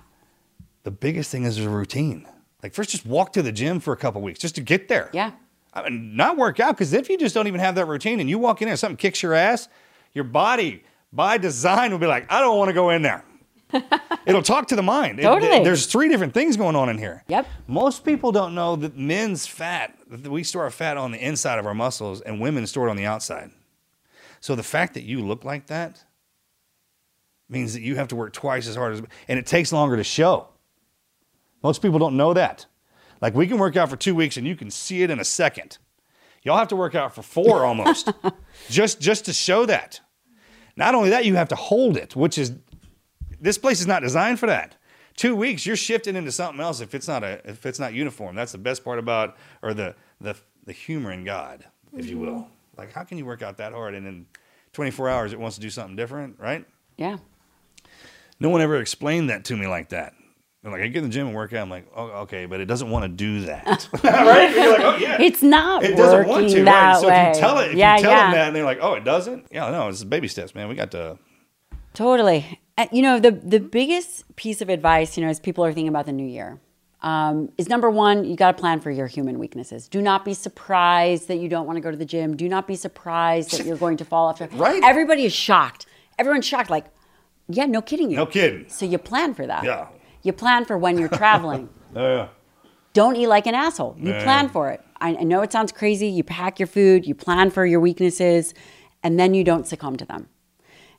The 0.82 0.90
biggest 0.90 1.30
thing 1.30 1.44
is 1.44 1.58
a 1.58 1.68
routine. 1.68 2.26
Like 2.62 2.72
first, 2.74 2.90
just 2.90 3.04
walk 3.06 3.32
to 3.34 3.42
the 3.42 3.52
gym 3.52 3.78
for 3.80 3.92
a 3.92 3.96
couple 3.96 4.20
weeks 4.22 4.40
just 4.40 4.54
to 4.54 4.60
get 4.62 4.88
there. 4.88 5.10
Yeah. 5.12 5.32
I 5.74 5.82
mean, 5.88 6.16
not 6.16 6.36
work 6.38 6.58
out 6.60 6.76
because 6.76 6.92
if 6.94 7.08
you 7.10 7.18
just 7.18 7.34
don't 7.34 7.46
even 7.46 7.60
have 7.60 7.74
that 7.74 7.86
routine 7.86 8.20
and 8.20 8.30
you 8.30 8.38
walk 8.38 8.62
in 8.62 8.66
there, 8.66 8.72
and 8.72 8.78
something 8.78 8.96
kicks 8.96 9.22
your 9.22 9.34
ass, 9.34 9.68
your 10.14 10.24
body 10.24 10.84
by 11.12 11.36
design 11.38 11.90
will 11.92 11.98
be 11.98 12.06
like, 12.06 12.30
I 12.32 12.40
don't 12.40 12.56
want 12.58 12.68
to 12.68 12.72
go 12.72 12.90
in 12.90 13.02
there. 13.02 13.24
It'll 14.26 14.42
talk 14.42 14.68
to 14.68 14.76
the 14.76 14.82
mind. 14.82 15.18
It- 15.20 15.22
Totally. 15.24 15.62
there's 15.64 15.86
three 15.86 16.08
different 16.08 16.34
things 16.34 16.56
going 16.56 16.76
on 16.76 16.88
in 16.88 16.98
here. 16.98 17.24
Yep. 17.28 17.46
Most 17.66 18.04
people 18.04 18.32
don't 18.32 18.54
know 18.54 18.76
that 18.76 18.96
men's 18.96 19.46
fat, 19.46 19.96
that 20.10 20.30
we 20.30 20.42
store 20.44 20.64
our 20.64 20.70
fat 20.70 20.96
on 20.96 21.12
the 21.12 21.18
inside 21.18 21.58
of 21.58 21.66
our 21.66 21.74
muscles 21.74 22.20
and 22.20 22.40
women 22.40 22.66
store 22.66 22.88
it 22.88 22.90
on 22.90 22.96
the 22.96 23.06
outside. 23.06 23.50
So 24.40 24.54
the 24.54 24.62
fact 24.62 24.94
that 24.94 25.02
you 25.04 25.20
look 25.24 25.44
like 25.44 25.66
that 25.66 26.04
means 27.48 27.74
that 27.74 27.82
you 27.82 27.96
have 27.96 28.08
to 28.08 28.16
work 28.16 28.32
twice 28.32 28.66
as 28.66 28.76
hard 28.76 28.94
as, 28.94 29.02
and 29.28 29.38
it 29.38 29.46
takes 29.46 29.72
longer 29.72 29.96
to 29.96 30.04
show. 30.04 30.48
Most 31.62 31.82
people 31.82 31.98
don't 31.98 32.16
know 32.16 32.34
that. 32.34 32.66
Like 33.20 33.34
we 33.34 33.46
can 33.46 33.58
work 33.58 33.76
out 33.76 33.88
for 33.90 33.96
two 33.96 34.14
weeks 34.14 34.36
and 34.36 34.46
you 34.46 34.56
can 34.56 34.70
see 34.70 35.02
it 35.02 35.10
in 35.10 35.18
a 35.20 35.24
second. 35.24 35.78
Y'all 36.42 36.58
have 36.58 36.68
to 36.68 36.76
work 36.76 36.94
out 36.94 37.14
for 37.14 37.22
four 37.22 37.64
almost, 37.66 38.12
just 38.68 39.00
just 39.00 39.24
to 39.26 39.32
show 39.32 39.64
that. 39.66 40.00
Not 40.76 40.94
only 40.94 41.10
that, 41.10 41.24
you 41.24 41.36
have 41.36 41.48
to 41.48 41.54
hold 41.56 41.96
it, 41.96 42.14
which 42.16 42.36
is 42.36 42.52
this 43.44 43.58
place 43.58 43.80
is 43.80 43.86
not 43.86 44.02
designed 44.02 44.40
for 44.40 44.46
that. 44.46 44.76
Two 45.16 45.36
weeks, 45.36 45.64
you're 45.64 45.76
shifting 45.76 46.16
into 46.16 46.32
something 46.32 46.60
else 46.60 46.80
if 46.80 46.94
it's 46.94 47.06
not 47.06 47.22
a 47.22 47.40
if 47.44 47.66
it's 47.66 47.78
not 47.78 47.92
uniform. 47.92 48.34
That's 48.34 48.52
the 48.52 48.58
best 48.58 48.82
part 48.82 48.98
about 48.98 49.36
or 49.62 49.74
the 49.74 49.94
the 50.20 50.34
the 50.64 50.72
humor 50.72 51.12
in 51.12 51.24
God, 51.24 51.64
if 51.96 52.06
you 52.06 52.18
will. 52.18 52.32
Mm-hmm. 52.32 52.78
Like 52.78 52.92
how 52.92 53.04
can 53.04 53.18
you 53.18 53.26
work 53.26 53.42
out 53.42 53.58
that 53.58 53.72
hard 53.72 53.94
and 53.94 54.06
in 54.06 54.26
24 54.72 55.08
hours 55.08 55.32
it 55.32 55.38
wants 55.38 55.56
to 55.56 55.60
do 55.60 55.70
something 55.70 55.94
different, 55.94 56.40
right? 56.40 56.64
Yeah. 56.96 57.18
No 58.40 58.48
one 58.48 58.60
ever 58.62 58.80
explained 58.80 59.30
that 59.30 59.44
to 59.44 59.56
me 59.56 59.66
like 59.66 59.90
that. 59.90 60.14
They're 60.62 60.72
like, 60.72 60.80
I 60.80 60.86
get 60.86 61.04
in 61.04 61.10
the 61.10 61.10
gym 61.10 61.26
and 61.26 61.36
work 61.36 61.52
out. 61.52 61.62
I'm 61.62 61.70
like, 61.70 61.86
oh, 61.94 62.06
okay, 62.22 62.46
but 62.46 62.58
it 62.58 62.64
doesn't 62.64 62.90
want 62.90 63.04
to 63.04 63.08
do 63.08 63.42
that. 63.42 63.86
right? 64.02 64.50
You're 64.50 64.72
like, 64.72 64.80
oh, 64.80 64.96
yeah. 64.96 65.20
It's 65.20 65.42
not 65.42 65.84
It 65.84 65.94
doesn't 65.94 66.26
want 66.26 66.48
to, 66.48 66.64
that 66.64 66.92
right? 66.94 67.00
So 67.00 67.08
way. 67.08 67.30
if 67.30 67.36
you 67.36 67.40
tell 67.40 67.58
it, 67.58 67.70
if 67.72 67.76
yeah, 67.76 67.96
you 67.96 68.02
tell 68.02 68.10
yeah. 68.10 68.22
them 68.22 68.32
that 68.32 68.46
and 68.48 68.56
they're 68.56 68.64
like, 68.64 68.78
oh, 68.80 68.94
it 68.94 69.04
doesn't? 69.04 69.46
Yeah, 69.52 69.70
no, 69.70 69.88
it's 69.88 70.02
baby 70.02 70.26
steps, 70.26 70.54
man. 70.54 70.68
We 70.68 70.74
got 70.74 70.90
to, 70.92 71.18
Totally. 71.92 72.58
You 72.92 73.02
know, 73.02 73.20
the 73.20 73.30
the 73.30 73.60
biggest 73.60 74.24
piece 74.36 74.60
of 74.60 74.68
advice, 74.68 75.16
you 75.16 75.24
know, 75.24 75.30
as 75.30 75.38
people 75.38 75.64
are 75.64 75.72
thinking 75.72 75.88
about 75.88 76.06
the 76.06 76.12
new 76.12 76.26
year, 76.26 76.58
um, 77.02 77.52
is 77.56 77.68
number 77.68 77.88
one, 77.88 78.24
you 78.24 78.34
got 78.34 78.56
to 78.56 78.60
plan 78.60 78.80
for 78.80 78.90
your 78.90 79.06
human 79.06 79.38
weaknesses. 79.38 79.86
Do 79.88 80.02
not 80.02 80.24
be 80.24 80.34
surprised 80.34 81.28
that 81.28 81.36
you 81.36 81.48
don't 81.48 81.66
want 81.66 81.76
to 81.76 81.80
go 81.80 81.90
to 81.92 81.96
the 81.96 82.04
gym. 82.04 82.36
Do 82.36 82.48
not 82.48 82.66
be 82.66 82.74
surprised 82.74 83.52
that 83.52 83.64
you're 83.64 83.76
going 83.76 83.96
to 83.98 84.04
fall 84.04 84.26
off. 84.28 84.40
Right. 84.52 84.82
Everybody 84.82 85.24
is 85.24 85.32
shocked. 85.32 85.86
Everyone's 86.18 86.46
shocked. 86.46 86.68
Like, 86.68 86.86
yeah, 87.48 87.66
no 87.66 87.80
kidding 87.80 88.10
you. 88.10 88.16
no 88.16 88.26
kidding. 88.26 88.68
So 88.68 88.84
you 88.86 88.98
plan 88.98 89.34
for 89.34 89.46
that. 89.46 89.62
Yeah. 89.64 89.86
You 90.22 90.32
plan 90.32 90.64
for 90.64 90.76
when 90.76 90.98
you're 90.98 91.08
traveling. 91.08 91.68
Oh, 91.96 92.12
yeah. 92.16 92.28
don't 92.92 93.14
eat 93.14 93.28
like 93.28 93.46
an 93.46 93.54
asshole. 93.54 93.94
You 94.00 94.10
Yeah. 94.10 94.24
plan 94.24 94.48
for 94.48 94.68
it. 94.72 94.80
I, 95.00 95.10
I 95.14 95.22
know 95.22 95.42
it 95.42 95.52
sounds 95.52 95.70
crazy. 95.70 96.08
You 96.08 96.24
pack 96.24 96.58
your 96.58 96.66
food, 96.66 97.06
you 97.06 97.14
plan 97.14 97.50
for 97.50 97.64
your 97.64 97.78
weaknesses, 97.78 98.52
and 99.04 99.16
then 99.16 99.32
you 99.32 99.44
don't 99.44 99.64
succumb 99.64 99.96
to 99.98 100.04
them. 100.04 100.26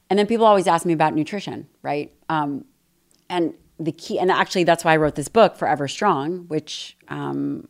And 0.10 0.20
then 0.20 0.28
people 0.28 0.46
always 0.46 0.68
ask 0.68 0.86
me 0.86 0.94
about 0.94 1.16
nutrition, 1.16 1.68
right? 1.82 2.14
Um, 2.30 2.66
and 3.30 3.54
the 3.80 3.92
key, 3.92 4.20
and 4.20 4.32
actually, 4.32 4.64
that's 4.64 4.86
why 4.86 4.94
I 4.94 4.98
wrote 4.98 5.16
this 5.16 5.28
book, 5.28 5.56
Forever 5.58 5.88
Strong, 5.88 6.48
which 6.48 6.96
um, 7.08 7.68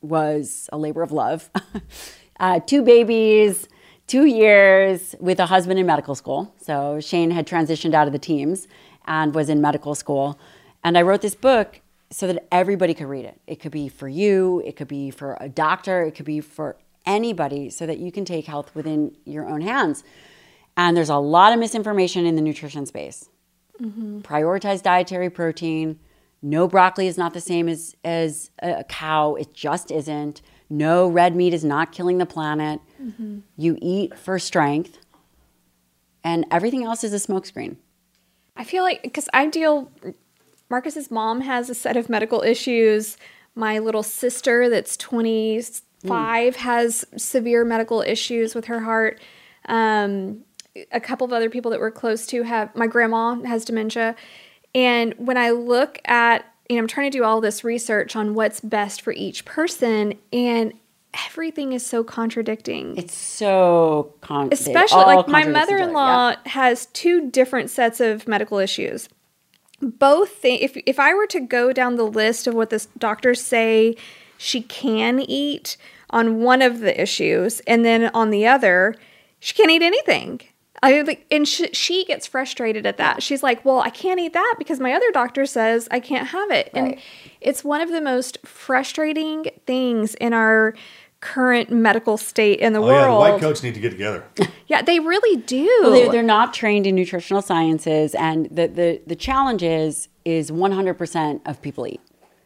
was 0.00 0.68
a 0.72 0.78
labor 0.78 1.02
of 1.02 1.12
love. 1.12 1.50
uh, 2.40 2.60
two 2.60 2.82
babies, 2.82 3.68
two 4.06 4.24
years 4.24 5.14
with 5.20 5.38
a 5.38 5.46
husband 5.46 5.78
in 5.78 5.86
medical 5.86 6.14
school. 6.14 6.54
So 6.60 7.00
Shane 7.00 7.30
had 7.30 7.46
transitioned 7.46 7.94
out 7.94 8.06
of 8.06 8.12
the 8.12 8.18
teams 8.18 8.68
and 9.06 9.34
was 9.34 9.48
in 9.48 9.60
medical 9.60 9.94
school. 9.94 10.38
And 10.82 10.96
I 10.96 11.02
wrote 11.02 11.22
this 11.22 11.34
book 11.34 11.80
so 12.10 12.26
that 12.28 12.46
everybody 12.52 12.94
could 12.94 13.06
read 13.06 13.24
it. 13.24 13.40
It 13.46 13.56
could 13.56 13.72
be 13.72 13.88
for 13.88 14.08
you, 14.08 14.62
it 14.64 14.76
could 14.76 14.88
be 14.88 15.10
for 15.10 15.36
a 15.40 15.48
doctor, 15.48 16.02
it 16.02 16.12
could 16.12 16.24
be 16.24 16.40
for 16.40 16.76
anybody, 17.04 17.70
so 17.70 17.86
that 17.86 17.98
you 17.98 18.12
can 18.12 18.24
take 18.24 18.46
health 18.46 18.74
within 18.74 19.16
your 19.24 19.48
own 19.48 19.60
hands. 19.60 20.04
And 20.76 20.96
there's 20.96 21.08
a 21.08 21.16
lot 21.16 21.52
of 21.52 21.58
misinformation 21.58 22.26
in 22.26 22.36
the 22.36 22.42
nutrition 22.42 22.86
space. 22.86 23.28
Mm-hmm. 23.80 24.20
Prioritize 24.20 24.82
dietary 24.82 25.30
protein. 25.30 25.98
No 26.42 26.68
broccoli 26.68 27.06
is 27.06 27.16
not 27.16 27.34
the 27.34 27.40
same 27.40 27.68
as, 27.68 27.96
as 28.04 28.50
a 28.60 28.84
cow. 28.84 29.34
It 29.34 29.54
just 29.54 29.90
isn't. 29.90 30.42
No 30.68 31.08
red 31.08 31.34
meat 31.36 31.54
is 31.54 31.64
not 31.64 31.92
killing 31.92 32.18
the 32.18 32.26
planet. 32.26 32.80
Mm-hmm. 33.02 33.38
You 33.56 33.78
eat 33.80 34.18
for 34.18 34.38
strength, 34.38 34.98
and 36.24 36.44
everything 36.50 36.82
else 36.84 37.04
is 37.04 37.12
a 37.12 37.16
smokescreen. 37.16 37.76
I 38.56 38.64
feel 38.64 38.82
like 38.82 39.02
because 39.02 39.28
I 39.32 39.46
deal, 39.46 39.90
Marcus's 40.68 41.10
mom 41.10 41.42
has 41.42 41.70
a 41.70 41.74
set 41.74 41.96
of 41.96 42.08
medical 42.08 42.42
issues. 42.42 43.16
My 43.54 43.78
little 43.78 44.02
sister, 44.02 44.68
that's 44.68 44.96
25, 44.96 45.82
mm. 46.04 46.56
has 46.56 47.04
severe 47.16 47.64
medical 47.64 48.02
issues 48.02 48.54
with 48.54 48.66
her 48.66 48.80
heart. 48.80 49.20
Um, 49.66 50.44
a 50.92 51.00
couple 51.00 51.24
of 51.24 51.32
other 51.32 51.50
people 51.50 51.70
that 51.70 51.80
we're 51.80 51.90
close 51.90 52.26
to 52.28 52.42
have, 52.42 52.74
my 52.74 52.86
grandma 52.86 53.34
has 53.44 53.64
dementia. 53.64 54.14
And 54.74 55.14
when 55.18 55.36
I 55.36 55.50
look 55.50 55.98
at, 56.04 56.44
you 56.68 56.76
know, 56.76 56.82
I'm 56.82 56.88
trying 56.88 57.10
to 57.10 57.16
do 57.18 57.24
all 57.24 57.40
this 57.40 57.64
research 57.64 58.16
on 58.16 58.34
what's 58.34 58.60
best 58.60 59.00
for 59.02 59.12
each 59.12 59.44
person, 59.44 60.14
and 60.32 60.72
everything 61.28 61.72
is 61.72 61.84
so 61.86 62.04
contradicting 62.04 62.96
It's 62.98 63.14
so 63.16 64.12
con- 64.20 64.48
they 64.50 64.54
especially 64.54 64.98
all 65.02 65.16
like 65.16 65.28
my 65.28 65.42
contradict 65.44 65.48
each 65.48 65.62
other. 65.62 65.78
mother-in-law 65.78 66.28
Yeah. 66.30 66.36
has 66.50 66.86
two 66.86 67.30
different 67.30 67.70
sets 67.70 68.00
of 68.00 68.28
medical 68.28 68.58
issues 68.58 69.08
both 69.80 70.30
thi- 70.30 70.62
if 70.62 70.76
if 70.84 70.98
i 71.00 71.14
were 71.14 71.26
to 71.28 71.40
go 71.40 71.72
down 71.72 71.96
the 71.96 72.04
list 72.06 72.46
of 72.46 72.54
what 72.54 72.68
the 72.70 72.86
doctors 72.98 73.40
say 73.42 73.94
she 74.36 74.60
can 74.62 75.20
eat 75.20 75.76
on 76.10 76.40
one 76.42 76.60
of 76.60 76.80
the 76.80 77.00
issues 77.00 77.60
and 77.60 77.82
then 77.84 78.10
on 78.12 78.28
the 78.30 78.46
other 78.46 78.94
she 79.40 79.54
can't 79.54 79.70
eat 79.70 79.82
anything 79.82 80.40
I 80.82 81.00
like, 81.02 81.26
and 81.30 81.46
she, 81.46 81.68
she 81.72 82.04
gets 82.04 82.26
frustrated 82.26 82.86
at 82.86 82.96
that. 82.98 83.22
She's 83.22 83.42
like, 83.42 83.64
"Well, 83.64 83.80
I 83.80 83.90
can't 83.90 84.20
eat 84.20 84.32
that 84.34 84.54
because 84.58 84.80
my 84.80 84.92
other 84.92 85.10
doctor 85.12 85.46
says 85.46 85.88
I 85.90 86.00
can't 86.00 86.28
have 86.28 86.50
it." 86.50 86.70
And 86.74 86.98
it's 87.40 87.64
one 87.64 87.80
of 87.80 87.90
the 87.90 88.00
most 88.00 88.38
frustrating 88.44 89.46
things 89.66 90.14
in 90.16 90.32
our 90.32 90.74
current 91.20 91.70
medical 91.70 92.16
state 92.18 92.60
in 92.60 92.72
the 92.72 92.80
Oh, 92.80 92.86
yeah. 92.90 93.02
The 93.02 93.08
world. 93.08 93.20
white 93.20 93.40
coats 93.40 93.62
need 93.62 93.74
to 93.74 93.80
get 93.80 93.90
together. 93.90 94.24
Yeah, 94.68 94.82
they 94.82 94.98
really 94.98 95.40
do. 95.42 95.64
Well, 95.80 95.92
they're, 95.92 96.10
they're 96.10 96.22
not 96.24 96.52
trained 96.52 96.88
in 96.88 96.96
nutritional 96.96 97.40
sciences, 97.40 98.16
and 98.16 98.46
the, 98.50 98.66
the, 98.66 99.00
the 99.06 99.14
challenge 99.14 99.62
is 99.62 100.08
is 100.24 100.50
100% 100.50 101.40
of 101.46 101.62
people 101.62 101.86
eat. 101.86 102.00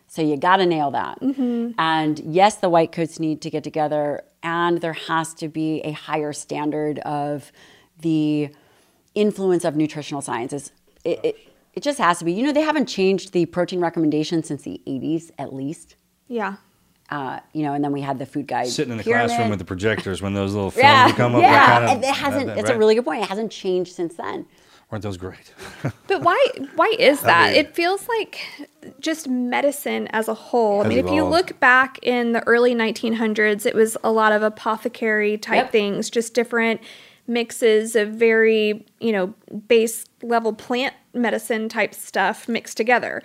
So 0.07 0.21
you 0.21 0.37
got 0.37 0.57
to 0.59 0.67
nail 0.67 0.91
that. 0.91 1.19
Mm-hmm. 1.21 1.71
And 1.79 2.19
yes, 2.19 2.57
the 2.57 2.69
white 2.69 2.93
coats 2.93 3.19
need 3.19 3.41
to 3.41 3.49
get 3.49 3.65
together, 3.65 4.23
and 4.43 4.83
there 4.83 4.93
has 4.93 5.33
to 5.35 5.49
be 5.49 5.81
a 5.81 5.93
higher 5.93 6.35
standard 6.35 6.99
of 7.01 7.51
the 8.03 8.51
influence 9.15 9.65
of 9.65 9.77
nutritional 9.77 10.21
sciences. 10.23 10.73
It, 11.05 11.21
it, 11.25 11.37
it 11.75 11.83
just 11.83 11.99
has 11.99 12.19
to 12.19 12.25
be. 12.25 12.33
You 12.33 12.45
know, 12.47 12.53
they 12.53 12.61
haven't 12.63 12.87
changed 12.87 13.33
the 13.33 13.47
protein 13.47 13.81
recommendation 13.81 14.43
since 14.43 14.63
the 14.63 14.81
80s, 14.87 15.31
at 15.39 15.55
least. 15.55 15.97
yeah. 16.29 16.57
Uh, 17.09 17.41
you 17.53 17.65
know, 17.65 17.73
and 17.73 17.83
then 17.83 17.91
we 17.91 18.01
had 18.01 18.21
the 18.21 18.25
food 18.27 18.47
guide 18.47 18.69
Sitting 18.69 18.93
in 18.93 18.97
the 18.99 19.03
pyramid. 19.03 19.31
classroom 19.31 19.51
with 19.51 19.59
the 19.59 19.65
projectors 19.65 20.23
when 20.23 20.33
those 20.33 20.55
little 20.55 20.71
films 20.71 20.85
yeah, 20.85 21.07
would 21.07 21.17
come 21.17 21.35
up. 21.35 21.43
yeah. 21.43 21.51
that 21.51 21.67
kind 21.67 21.85
of, 21.85 21.91
and 21.91 22.05
it 22.05 22.15
hasn't. 22.15 22.47
that- 22.47 22.59
it's 22.59 22.71
a 22.71 22.79
really 22.79 22.95
good 22.95 23.05
point. 23.05 23.25
It 23.25 23.29
hasn't 23.29 23.51
changed 23.51 23.93
since 23.97 24.15
then. 24.15 24.47
Weren't 24.93 25.03
those 25.03 25.17
great? 25.17 25.53
But 26.07 26.23
why 26.23 26.39
why 26.77 26.95
is 27.01 27.21
that? 27.23 27.51
mean- 27.51 27.59
It 27.65 27.75
feels 27.75 28.07
like 28.09 28.39
just 29.01 29.27
medicine 29.27 30.07
as 30.13 30.29
a 30.29 30.35
whole. 30.35 30.83
I 30.83 30.85
Has 30.85 30.95
mean, 30.95 31.05
if 31.05 31.13
you 31.13 31.25
look 31.25 31.59
back 31.59 31.99
in 32.05 32.31
the 32.31 32.47
early 32.47 32.77
1900s, 32.77 33.67
it 33.67 33.75
was 33.75 33.97
a 34.05 34.13
lot 34.13 34.31
of 34.31 34.43
apothecary 34.45 35.37
type 35.37 35.65
Yep. 35.65 35.73
things, 35.73 36.11
just 36.11 36.33
different 36.33 36.81
mixes 37.31 37.97
of 37.97 38.11
very, 38.11 38.85
you 38.99 39.13
know, 39.13 39.35
base 39.69 40.05
level 40.23 40.53
plant 40.53 40.95
medicine 41.15 41.69
type 41.69 41.95
stuff 41.95 42.49
mixed 42.49 42.77
together. 42.77 43.23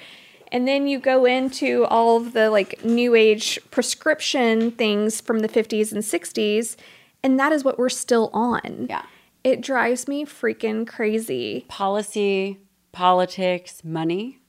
And 0.51 0.67
then 0.67 0.87
you 0.87 0.99
go 0.99 1.25
into 1.25 1.85
all 1.85 2.17
of 2.17 2.33
the 2.33 2.49
like 2.49 2.85
new 2.85 3.15
age 3.15 3.59
prescription 3.71 4.71
things 4.71 5.19
from 5.19 5.39
the 5.39 5.49
50s 5.49 5.91
and 5.91 6.03
60s, 6.03 6.77
and 7.23 7.39
that 7.39 7.51
is 7.51 7.63
what 7.63 7.77
we're 7.79 7.89
still 7.89 8.29
on. 8.31 8.87
Yeah. 8.89 9.03
It 9.43 9.61
drives 9.61 10.07
me 10.07 10.25
freaking 10.25 10.87
crazy. 10.87 11.65
Policy, 11.67 12.59
politics, 12.91 13.83
money 13.83 14.39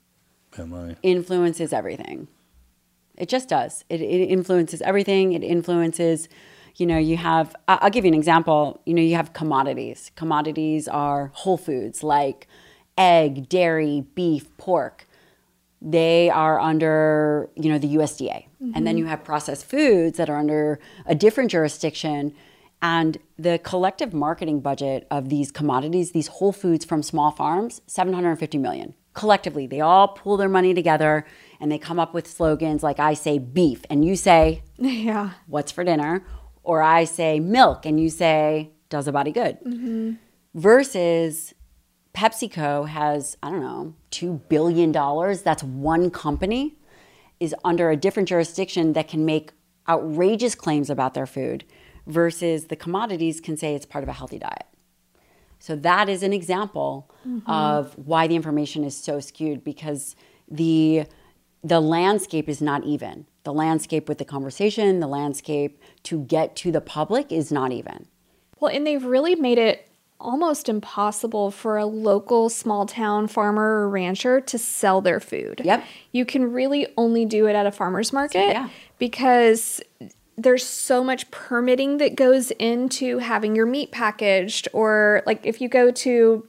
Am 0.57 0.73
I? 0.73 0.97
influences 1.03 1.73
everything. 1.73 2.29
It 3.17 3.29
just 3.29 3.49
does. 3.49 3.85
It, 3.89 4.01
it 4.01 4.27
influences 4.27 4.83
everything. 4.83 5.33
It 5.33 5.43
influences, 5.43 6.29
you 6.77 6.87
know, 6.87 6.99
you 6.99 7.17
have, 7.17 7.57
I'll 7.69 7.91
give 7.91 8.05
you 8.05 8.11
an 8.11 8.15
example. 8.15 8.81
You 8.85 8.95
know, 8.95 9.03
you 9.03 9.17
have 9.17 9.33
commodities. 9.33 10.11
Commodities 10.15 10.89
are 10.89 11.31
whole 11.35 11.57
foods 11.57 12.03
like 12.03 12.47
egg, 12.99 13.49
dairy, 13.49 14.05
beef, 14.15 14.55
pork. 14.59 15.07
They 15.81 16.31
are 16.31 16.59
under, 16.61 17.49
you 17.55 17.71
know, 17.71 17.79
the 17.79 17.95
USDA. 17.97 18.47
And 18.75 18.87
then 18.87 18.95
mm-hmm. 18.95 18.99
you 18.99 19.07
have 19.07 19.25
processed 19.25 19.67
foods 19.67 20.19
that 20.19 20.29
are 20.29 20.37
under 20.37 20.79
a 21.07 21.15
different 21.15 21.51
jurisdiction. 21.51 22.35
And 22.83 23.19
the 23.39 23.59
collective 23.59 24.13
marketing 24.13 24.61
budget 24.61 25.07
of 25.11 25.29
these 25.29 25.51
commodities, 25.51 26.13
these 26.13 26.29
whole 26.29 26.53
foods 26.53 26.85
from 26.85 27.03
small 27.03 27.31
farms, 27.31 27.81
750 27.87 28.59
million. 28.59 28.95
Collectively, 29.15 29.67
they 29.67 29.81
all 29.81 30.09
pool 30.09 30.37
their 30.37 30.49
money 30.49 30.75
together 30.75 31.25
and 31.59 31.73
they 31.73 31.79
come 31.79 31.99
up 31.99 32.13
with 32.13 32.27
slogans 32.27 32.83
like 32.83 32.99
I 32.99 33.15
say 33.15 33.39
beef 33.39 33.83
and 33.89 34.05
you 34.05 34.15
say 34.15 34.63
Yeah. 34.79 35.31
what's 35.47 35.73
for 35.73 35.85
dinner, 35.85 36.23
or 36.67 36.83
I 36.83 37.05
say 37.05 37.39
milk 37.39 37.87
and 37.87 37.99
you 38.01 38.11
say 38.11 38.73
does 38.89 39.07
a 39.07 39.13
body 39.13 39.31
good. 39.31 39.59
Mm-hmm. 39.65 40.15
Versus 40.55 41.55
PepsiCo 42.13 42.89
has, 42.89 43.37
I 43.43 43.51
don't 43.51 43.61
know, 43.61 43.95
$2 44.11 44.49
billion. 44.49 44.91
That's 44.91 45.63
one 45.63 46.11
company, 46.11 46.77
is 47.39 47.55
under 47.65 47.91
a 47.91 47.97
different 47.97 48.29
jurisdiction 48.29 48.95
that 48.95 49.07
can 49.07 49.25
make 49.25 49.53
outrageous 49.89 50.55
claims 50.55 50.91
about 50.91 51.15
their 51.15 51.27
food 51.27 51.65
versus 52.07 52.67
the 52.67 52.77
commodities 52.77 53.41
can 53.41 53.57
say 53.57 53.75
it's 53.75 53.87
part 53.87 54.03
of 54.03 54.09
a 54.09 54.13
healthy 54.13 54.39
diet. 54.39 54.67
So 55.61 55.77
that 55.77 56.09
is 56.09 56.23
an 56.23 56.33
example 56.33 57.11
mm-hmm. 57.27 57.49
of 57.49 57.97
why 57.97 58.27
the 58.27 58.35
information 58.35 58.83
is 58.83 58.97
so 58.97 59.21
skewed 59.21 59.63
because 59.63 60.17
the 60.51 61.05
the 61.67 61.81
landscape 61.81 62.49
is 62.49 62.63
not 62.63 62.85
even. 62.85 63.27
The 63.43 63.53
landscape 63.53 64.09
with 64.09 64.19
the 64.19 64.25
conversation, 64.25 65.01
the 65.01 65.07
landscape 65.09 65.81
to 66.05 66.21
get 66.25 66.55
to 66.57 66.71
the 66.71 66.81
public 66.81 67.33
is 67.33 67.51
not 67.51 67.73
even. 67.73 68.07
Well, 68.61 68.71
and 68.75 68.87
they've 68.87 69.05
really 69.05 69.35
made 69.35 69.59
it 69.59 69.89
almost 70.21 70.69
impossible 70.69 71.51
for 71.51 71.77
a 71.77 71.85
local 71.85 72.49
small 72.49 72.87
town 72.87 73.27
farmer 73.27 73.81
or 73.81 73.89
rancher 73.89 74.41
to 74.41 74.59
sell 74.59 75.01
their 75.01 75.21
food. 75.21 75.61
Yep. 75.65 75.85
You 76.13 76.25
can 76.25 76.53
really 76.53 76.87
only 76.97 77.25
do 77.27 77.47
it 77.47 77.55
at 77.55 77.67
a 77.67 77.73
farmer's 77.73 78.13
market 78.13 78.49
Yeah. 78.49 78.69
because 78.99 79.81
there's 80.39 80.65
so 80.65 81.03
much 81.05 81.31
permitting 81.31 81.99
that 81.99 82.15
goes 82.15 82.51
into 82.53 83.19
having 83.19 83.57
your 83.57 83.67
meat 83.67 83.91
packaged 83.91 84.69
or 84.73 85.23
like 85.27 85.45
if 85.45 85.61
you 85.61 85.69
go 85.69 85.91
to 85.91 86.47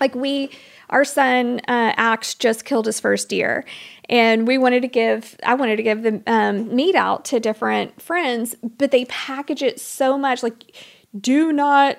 like 0.00 0.14
we 0.14 0.50
our 0.92 1.04
son 1.04 1.58
uh, 1.66 1.92
axe 1.96 2.34
just 2.34 2.64
killed 2.64 2.86
his 2.86 3.00
first 3.00 3.28
deer 3.28 3.64
and 4.08 4.46
we 4.46 4.58
wanted 4.58 4.82
to 4.82 4.88
give 4.88 5.36
i 5.44 5.54
wanted 5.54 5.76
to 5.76 5.82
give 5.82 6.02
the 6.02 6.22
um, 6.26 6.74
meat 6.74 6.94
out 6.94 7.24
to 7.24 7.40
different 7.40 8.00
friends 8.00 8.54
but 8.78 8.90
they 8.92 9.04
package 9.06 9.62
it 9.62 9.80
so 9.80 10.16
much 10.16 10.42
like 10.42 10.76
do 11.18 11.52
not 11.52 11.96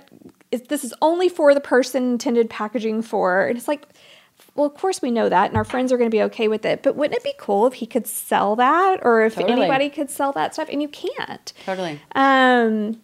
it- 0.51 0.69
this 0.69 0.83
is 0.83 0.93
only 1.01 1.27
for 1.27 1.53
the 1.53 1.59
person 1.61 2.11
intended 2.13 2.49
packaging 2.49 3.01
for 3.01 3.47
and 3.47 3.57
it's 3.57 3.67
like 3.67 3.87
well 4.55 4.65
of 4.67 4.73
course 4.75 5.01
we 5.01 5.09
know 5.11 5.27
that 5.29 5.47
and 5.49 5.57
our 5.57 5.63
friends 5.63 5.91
are 5.91 5.97
going 5.97 6.09
to 6.09 6.15
be 6.15 6.21
okay 6.21 6.47
with 6.47 6.63
it 6.65 6.83
but 6.83 6.95
wouldn't 6.95 7.17
it 7.17 7.23
be 7.23 7.33
cool 7.39 7.65
if 7.67 7.73
he 7.73 7.85
could 7.87 8.05
sell 8.07 8.55
that 8.55 8.99
or 9.03 9.23
if 9.25 9.35
Totally. 9.35 9.53
anybody 9.53 9.89
could 9.89 10.09
sell 10.11 10.31
that 10.33 10.53
stuff 10.53 10.69
and 10.71 10.81
you 10.81 10.87
can't 10.89 11.51
Totally. 11.65 11.99
um 12.15 12.99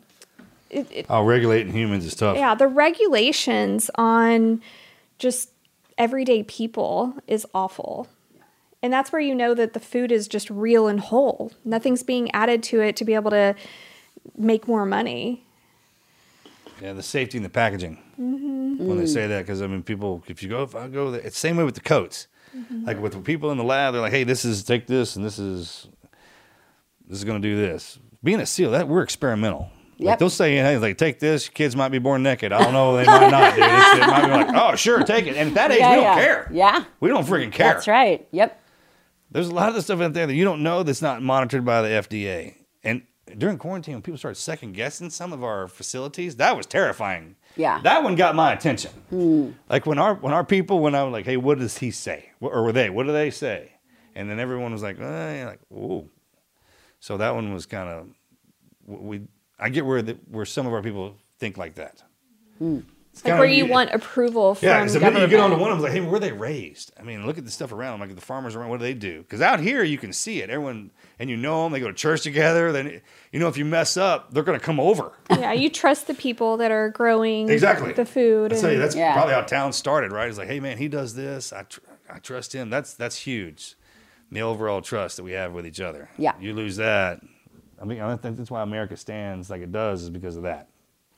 it, 0.69 0.88
it, 0.91 1.06
Oh, 1.10 1.23
regulating 1.23 1.73
humans 1.73 2.06
is 2.06 2.13
tough. 2.13 2.38
yeah, 2.38 2.54
the 2.54 2.67
regulations 2.67 3.89
on 3.95 4.62
just 5.17 5.49
everyday 5.99 6.41
people 6.43 7.13
is 7.27 7.45
awful. 7.53 8.07
And 8.81 8.91
that's 8.93 9.12
where 9.12 9.21
you 9.21 9.35
know 9.35 9.53
that 9.53 9.73
the 9.73 9.79
food 9.79 10.12
is 10.12 10.27
just 10.27 10.49
real 10.49 10.88
and 10.88 11.01
whole. 11.01 11.51
Nothing's 11.65 12.01
being 12.01 12.31
added 12.31 12.63
to 12.63 12.79
it 12.79 12.95
to 12.95 13.05
be 13.05 13.13
able 13.13 13.31
to 13.31 13.53
make 14.38 14.67
more 14.67 14.85
money. 14.85 15.45
Yeah, 16.81 16.93
the 16.93 17.03
safety 17.03 17.38
and 17.38 17.45
the 17.45 17.49
packaging. 17.49 18.01
Mm-hmm. 18.19 18.88
When 18.88 18.97
they 18.97 19.05
say 19.05 19.27
that, 19.27 19.41
because 19.41 19.62
I 19.62 19.67
mean, 19.67 19.83
people, 19.83 20.23
if 20.27 20.41
you 20.41 20.47
go, 20.47 20.63
if 20.63 20.75
I 20.75 20.88
go, 20.88 21.12
there, 21.12 21.19
it's 21.19 21.35
the 21.35 21.39
same 21.39 21.57
way 21.57 21.65
with 21.65 21.75
the 21.75 21.81
coats. 21.81 22.27
Mm-hmm. 22.55 22.85
Like 22.85 23.01
with 23.01 23.13
the 23.13 23.19
people 23.19 23.51
in 23.51 23.57
the 23.57 23.63
lab, 23.65 23.93
they're 23.93 24.01
like, 24.01 24.13
"Hey, 24.13 24.23
this 24.23 24.45
is 24.45 24.63
take 24.63 24.88
this, 24.88 25.15
and 25.15 25.23
this 25.23 25.38
is 25.38 25.88
this 27.05 27.19
is 27.19 27.23
going 27.23 27.39
to 27.39 27.47
do 27.47 27.55
this." 27.55 27.99
Being 28.23 28.39
a 28.39 28.45
SEAL, 28.45 28.71
that 28.71 28.88
we're 28.88 29.03
experimental. 29.03 29.69
Like 29.99 30.19
they'll 30.19 30.29
say, 30.29 30.55
"Hey, 30.55 30.77
like 30.77 30.97
take 30.97 31.19
this. 31.19 31.49
Kids 31.49 31.75
might 31.75 31.89
be 31.89 31.99
born 31.99 32.23
naked. 32.23 32.51
I 32.53 32.63
don't 32.63 32.73
know. 32.73 32.95
They 32.97 33.05
might 33.05 33.29
not, 33.29 33.53
dude. 33.55 33.63
It's, 33.65 33.97
it 33.97 34.07
might 34.07 34.25
be 34.25 34.31
like, 34.31 34.55
oh, 34.55 34.75
sure, 34.75 35.03
take 35.03 35.27
it." 35.27 35.35
And 35.35 35.49
at 35.49 35.53
that 35.55 35.71
age, 35.71 35.79
Yeah, 35.79 35.89
we 35.89 35.95
don't 35.95 36.03
yeah. 36.03 36.15
care. 36.15 36.49
Yeah. 36.51 36.83
we 36.99 37.09
don't 37.09 37.25
freaking 37.25 37.51
care. 37.51 37.73
That's 37.73 37.88
right. 37.88 38.27
Yep. 38.31 38.62
There's 39.31 39.49
a 39.49 39.53
lot 39.53 39.69
of 39.69 39.75
the 39.75 39.81
stuff 39.81 39.99
out 40.01 40.13
there 40.13 40.25
that 40.25 40.33
you 40.33 40.43
don't 40.45 40.63
know 40.63 40.83
that's 40.83 41.01
not 41.01 41.21
monitored 41.21 41.63
by 41.65 41.81
the 41.81 41.89
FDA. 41.89 42.55
And 42.83 43.03
during 43.38 43.57
quarantine, 43.57 43.93
when 43.95 44.01
people 44.01 44.17
started 44.17 44.39
second 44.39 44.71
guessing 44.73 45.09
some 45.12 45.33
of 45.33 45.43
our 45.43 45.67
facilities, 45.67 46.38
that 46.38 46.55
was 46.57 46.65
terrifying. 46.65 47.35
Yeah. 47.55 47.79
that 47.83 48.01
one 48.03 48.15
got 48.15 48.35
my 48.35 48.53
attention. 48.53 48.91
Hmm. 49.09 49.51
Like 49.69 49.85
when 49.85 49.99
our 49.99 50.15
when 50.15 50.33
our 50.33 50.43
people 50.45 50.79
when 50.79 50.95
I 50.95 51.03
was 51.03 51.12
like, 51.12 51.25
"Hey, 51.25 51.38
what 51.38 51.59
does 51.59 51.77
he 51.77 51.91
say?" 51.91 52.31
Or 52.39 52.63
were 52.63 52.71
they? 52.71 52.89
What 52.89 53.05
do 53.05 53.12
they 53.12 53.29
say? 53.31 53.73
And 54.15 54.29
then 54.29 54.39
everyone 54.39 54.71
was 54.71 54.81
like, 54.81 54.97
yeah, 54.97 55.45
"Like, 55.45 55.59
ooh." 55.77 56.09
So 57.01 57.17
that 57.17 57.35
one 57.35 57.53
was 57.53 57.65
kind 57.65 57.89
of 57.89 58.07
we. 58.85 59.21
I 59.60 59.69
get 59.69 59.86
where 59.86 60.02
the, 60.02 60.17
where 60.32 60.45
some 60.45 60.65
of 60.67 60.74
our 60.74 60.82
people 60.82 61.15
think 61.39 61.58
like 61.58 61.76
that. 61.76 62.02
Hmm. 62.58 62.80
It's 63.12 63.26
Like 63.26 63.32
kinda- 63.32 63.39
where 63.41 63.50
you 63.50 63.65
want 63.65 63.89
approval 63.91 64.54
from 64.56 64.67
yeah, 64.69 64.80
because 64.80 64.93
the 64.93 65.00
minute 65.00 65.22
you 65.22 65.28
get 65.28 65.39
onto 65.39 65.58
one, 65.58 65.72
I 65.72 65.74
was 65.74 65.82
like, 65.84 65.91
hey, 65.93 66.00
where 66.00 66.15
are 66.15 66.19
they 66.19 66.32
raised? 66.32 66.93
I 66.98 67.02
mean, 67.04 67.26
look 67.26 67.38
at 67.39 67.43
the 67.43 67.50
stuff 67.52 67.72
around 67.74 68.00
them. 68.00 68.08
Like 68.08 68.15
the 68.15 68.22
farmers 68.22 68.56
around, 68.56 68.69
what 68.69 68.78
do 68.80 68.84
they 68.84 68.93
do? 68.93 69.22
Because 69.24 69.41
out 69.41 69.60
here, 69.60 69.84
you 69.84 69.98
can 69.98 70.13
see 70.13 70.41
it. 70.41 70.50
Everyone, 70.52 70.91
and 71.17 71.28
you 71.30 71.36
know 71.36 71.63
them. 71.63 71.74
They 71.74 71.80
go 71.80 71.88
to 71.88 71.93
church 71.93 72.22
together. 72.22 72.72
Then, 72.72 73.02
you 73.34 73.39
know, 73.39 73.48
if 73.48 73.58
you 73.58 73.65
mess 73.65 73.98
up, 73.98 74.32
they're 74.32 74.43
going 74.43 74.60
to 74.60 74.63
come 74.63 74.80
over. 74.80 75.12
yeah, 75.32 75.52
you 75.54 75.69
trust 75.72 76.06
the 76.08 76.13
people 76.13 76.56
that 76.58 76.69
are 76.72 76.89
growing 76.91 77.50
Exactly. 77.50 77.91
the 77.93 78.06
food. 78.06 78.54
I 78.54 78.60
tell 78.62 78.72
you, 78.72 78.78
that's 78.78 78.95
Yeah. 78.95 79.13
probably 79.13 79.34
how 79.34 79.41
town 79.41 79.74
started, 79.74 80.12
right? 80.12 80.30
It's 80.30 80.38
like, 80.38 80.48
hey, 80.48 80.60
man, 80.60 80.78
he 80.78 80.88
does 80.88 81.15
this. 81.15 81.52
I, 81.52 81.63
tr- 81.63 81.80
I 82.10 82.19
trust 82.19 82.54
him. 82.54 82.69
That's 82.69 82.93
that's 82.93 83.17
huge. 83.17 83.76
The 84.32 84.41
overall 84.41 84.82
trust 84.84 85.17
that 85.17 85.24
we 85.24 85.32
have 85.32 85.52
with 85.54 85.65
each 85.65 85.82
other. 85.82 86.10
Yeah. 86.17 86.34
You 86.39 86.54
lose 86.54 86.76
that. 86.78 87.22
I 87.81 87.85
mean, 87.85 88.01
I 88.01 88.15
think 88.17 88.37
that's 88.37 88.51
why 88.51 88.61
America 88.61 88.97
stands 88.97 89.49
like 89.49 89.61
it 89.61 89.71
does, 89.71 90.03
is 90.03 90.09
because 90.09 90.35
of 90.35 90.43
that. 90.43 90.67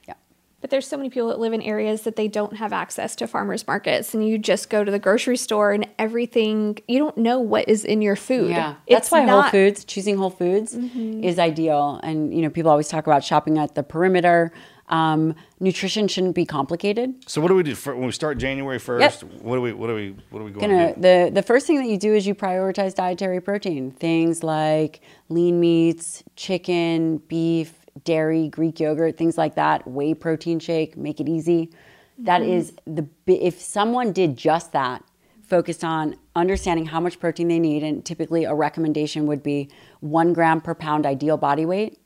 Yeah. 0.08 0.14
But 0.60 0.70
there's 0.70 0.88
so 0.88 0.98
many 0.98 1.10
people 1.10 1.30
that 1.30 1.40
live 1.40 1.54
in 1.54 1.62
areas 1.62 2.02
that 2.04 2.16
they 2.16 2.28
don't 2.28 2.58
have 2.58 2.72
access 2.72 3.16
to 3.18 3.28
farmers 3.28 3.66
markets, 3.66 4.14
and 4.14 4.28
you 4.28 4.38
just 4.38 4.70
go 4.70 4.84
to 4.84 4.92
the 4.92 5.00
grocery 5.00 5.38
store 5.38 5.72
and 5.72 5.88
everything. 5.98 6.78
You 6.88 7.00
don't 7.00 7.18
know 7.18 7.40
what 7.40 7.68
is 7.68 7.84
in 7.84 8.02
your 8.02 8.16
food. 8.16 8.52
Yeah, 8.52 8.76
that's 8.88 9.08
It's 9.08 9.12
why 9.12 9.26
Whole 9.26 9.44
Foods, 9.44 9.84
choosing 9.86 10.18
Whole 10.18 10.30
Foods, 10.30 10.76
mm-hmm. 10.76 11.24
is 11.24 11.40
ideal. 11.40 12.00
And 12.04 12.34
you 12.34 12.42
know, 12.42 12.50
people 12.50 12.70
always 12.72 12.88
talk 12.88 13.08
about 13.08 13.24
shopping 13.24 13.58
at 13.58 13.76
the 13.76 13.84
perimeter. 13.84 14.52
Um, 14.92 15.36
nutrition 15.62 16.10
shouldn't 16.10 16.36
be 16.36 16.46
complicated. 16.46 17.16
So 17.26 17.40
what 17.40 17.48
do 17.48 17.56
we 17.56 17.64
do 17.64 17.76
for, 17.76 17.96
when 17.96 18.06
we 18.08 18.12
start 18.12 18.38
January 18.38 18.78
first? 18.78 19.24
What 19.24 19.56
do 19.56 19.62
we 19.62 19.72
what 19.72 19.88
do 19.88 19.96
we 19.96 20.16
what 20.30 20.40
do 20.40 20.46
we 20.46 20.52
going 20.52 20.70
Gonna 20.70 20.90
to 20.90 20.96
do? 20.96 21.02
the 21.02 21.32
the 21.34 21.42
first 21.42 21.66
thing 21.66 21.78
that 21.78 21.88
you 21.88 21.98
do 21.98 22.14
is 22.14 22.28
you 22.28 22.36
prioritize 22.36 22.94
dietary 22.94 23.40
protein. 23.40 23.92
Things 23.92 24.44
like 24.44 25.00
lean 25.30 25.62
meats, 25.62 26.24
chicken, 26.36 27.18
beef, 27.30 27.74
dairy, 28.04 28.50
Greek 28.50 28.82
yogurt, 28.82 29.18
things 29.18 29.38
like 29.38 29.56
that. 29.56 29.88
Whey 29.88 30.14
protein 30.14 30.60
shake, 30.60 30.98
make 30.98 31.22
it 31.22 31.30
easy. 31.30 31.72
That 32.18 32.42
is 32.42 32.74
the 32.86 33.08
if 33.28 33.62
someone 33.62 34.12
did 34.12 34.36
just 34.36 34.74
that, 34.74 35.04
focused 35.42 35.86
on 35.86 36.18
understanding 36.36 36.86
how 36.86 37.00
much 37.00 37.18
protein 37.18 37.48
they 37.48 37.60
need, 37.60 37.82
and 37.82 38.06
typically 38.06 38.44
a 38.44 38.54
recommendation 38.54 39.26
would 39.26 39.42
be 39.42 39.70
one 40.02 40.34
gram 40.34 40.60
per 40.60 40.76
pound 40.76 41.06
ideal 41.06 41.38
body 41.38 41.66
weight 41.66 42.01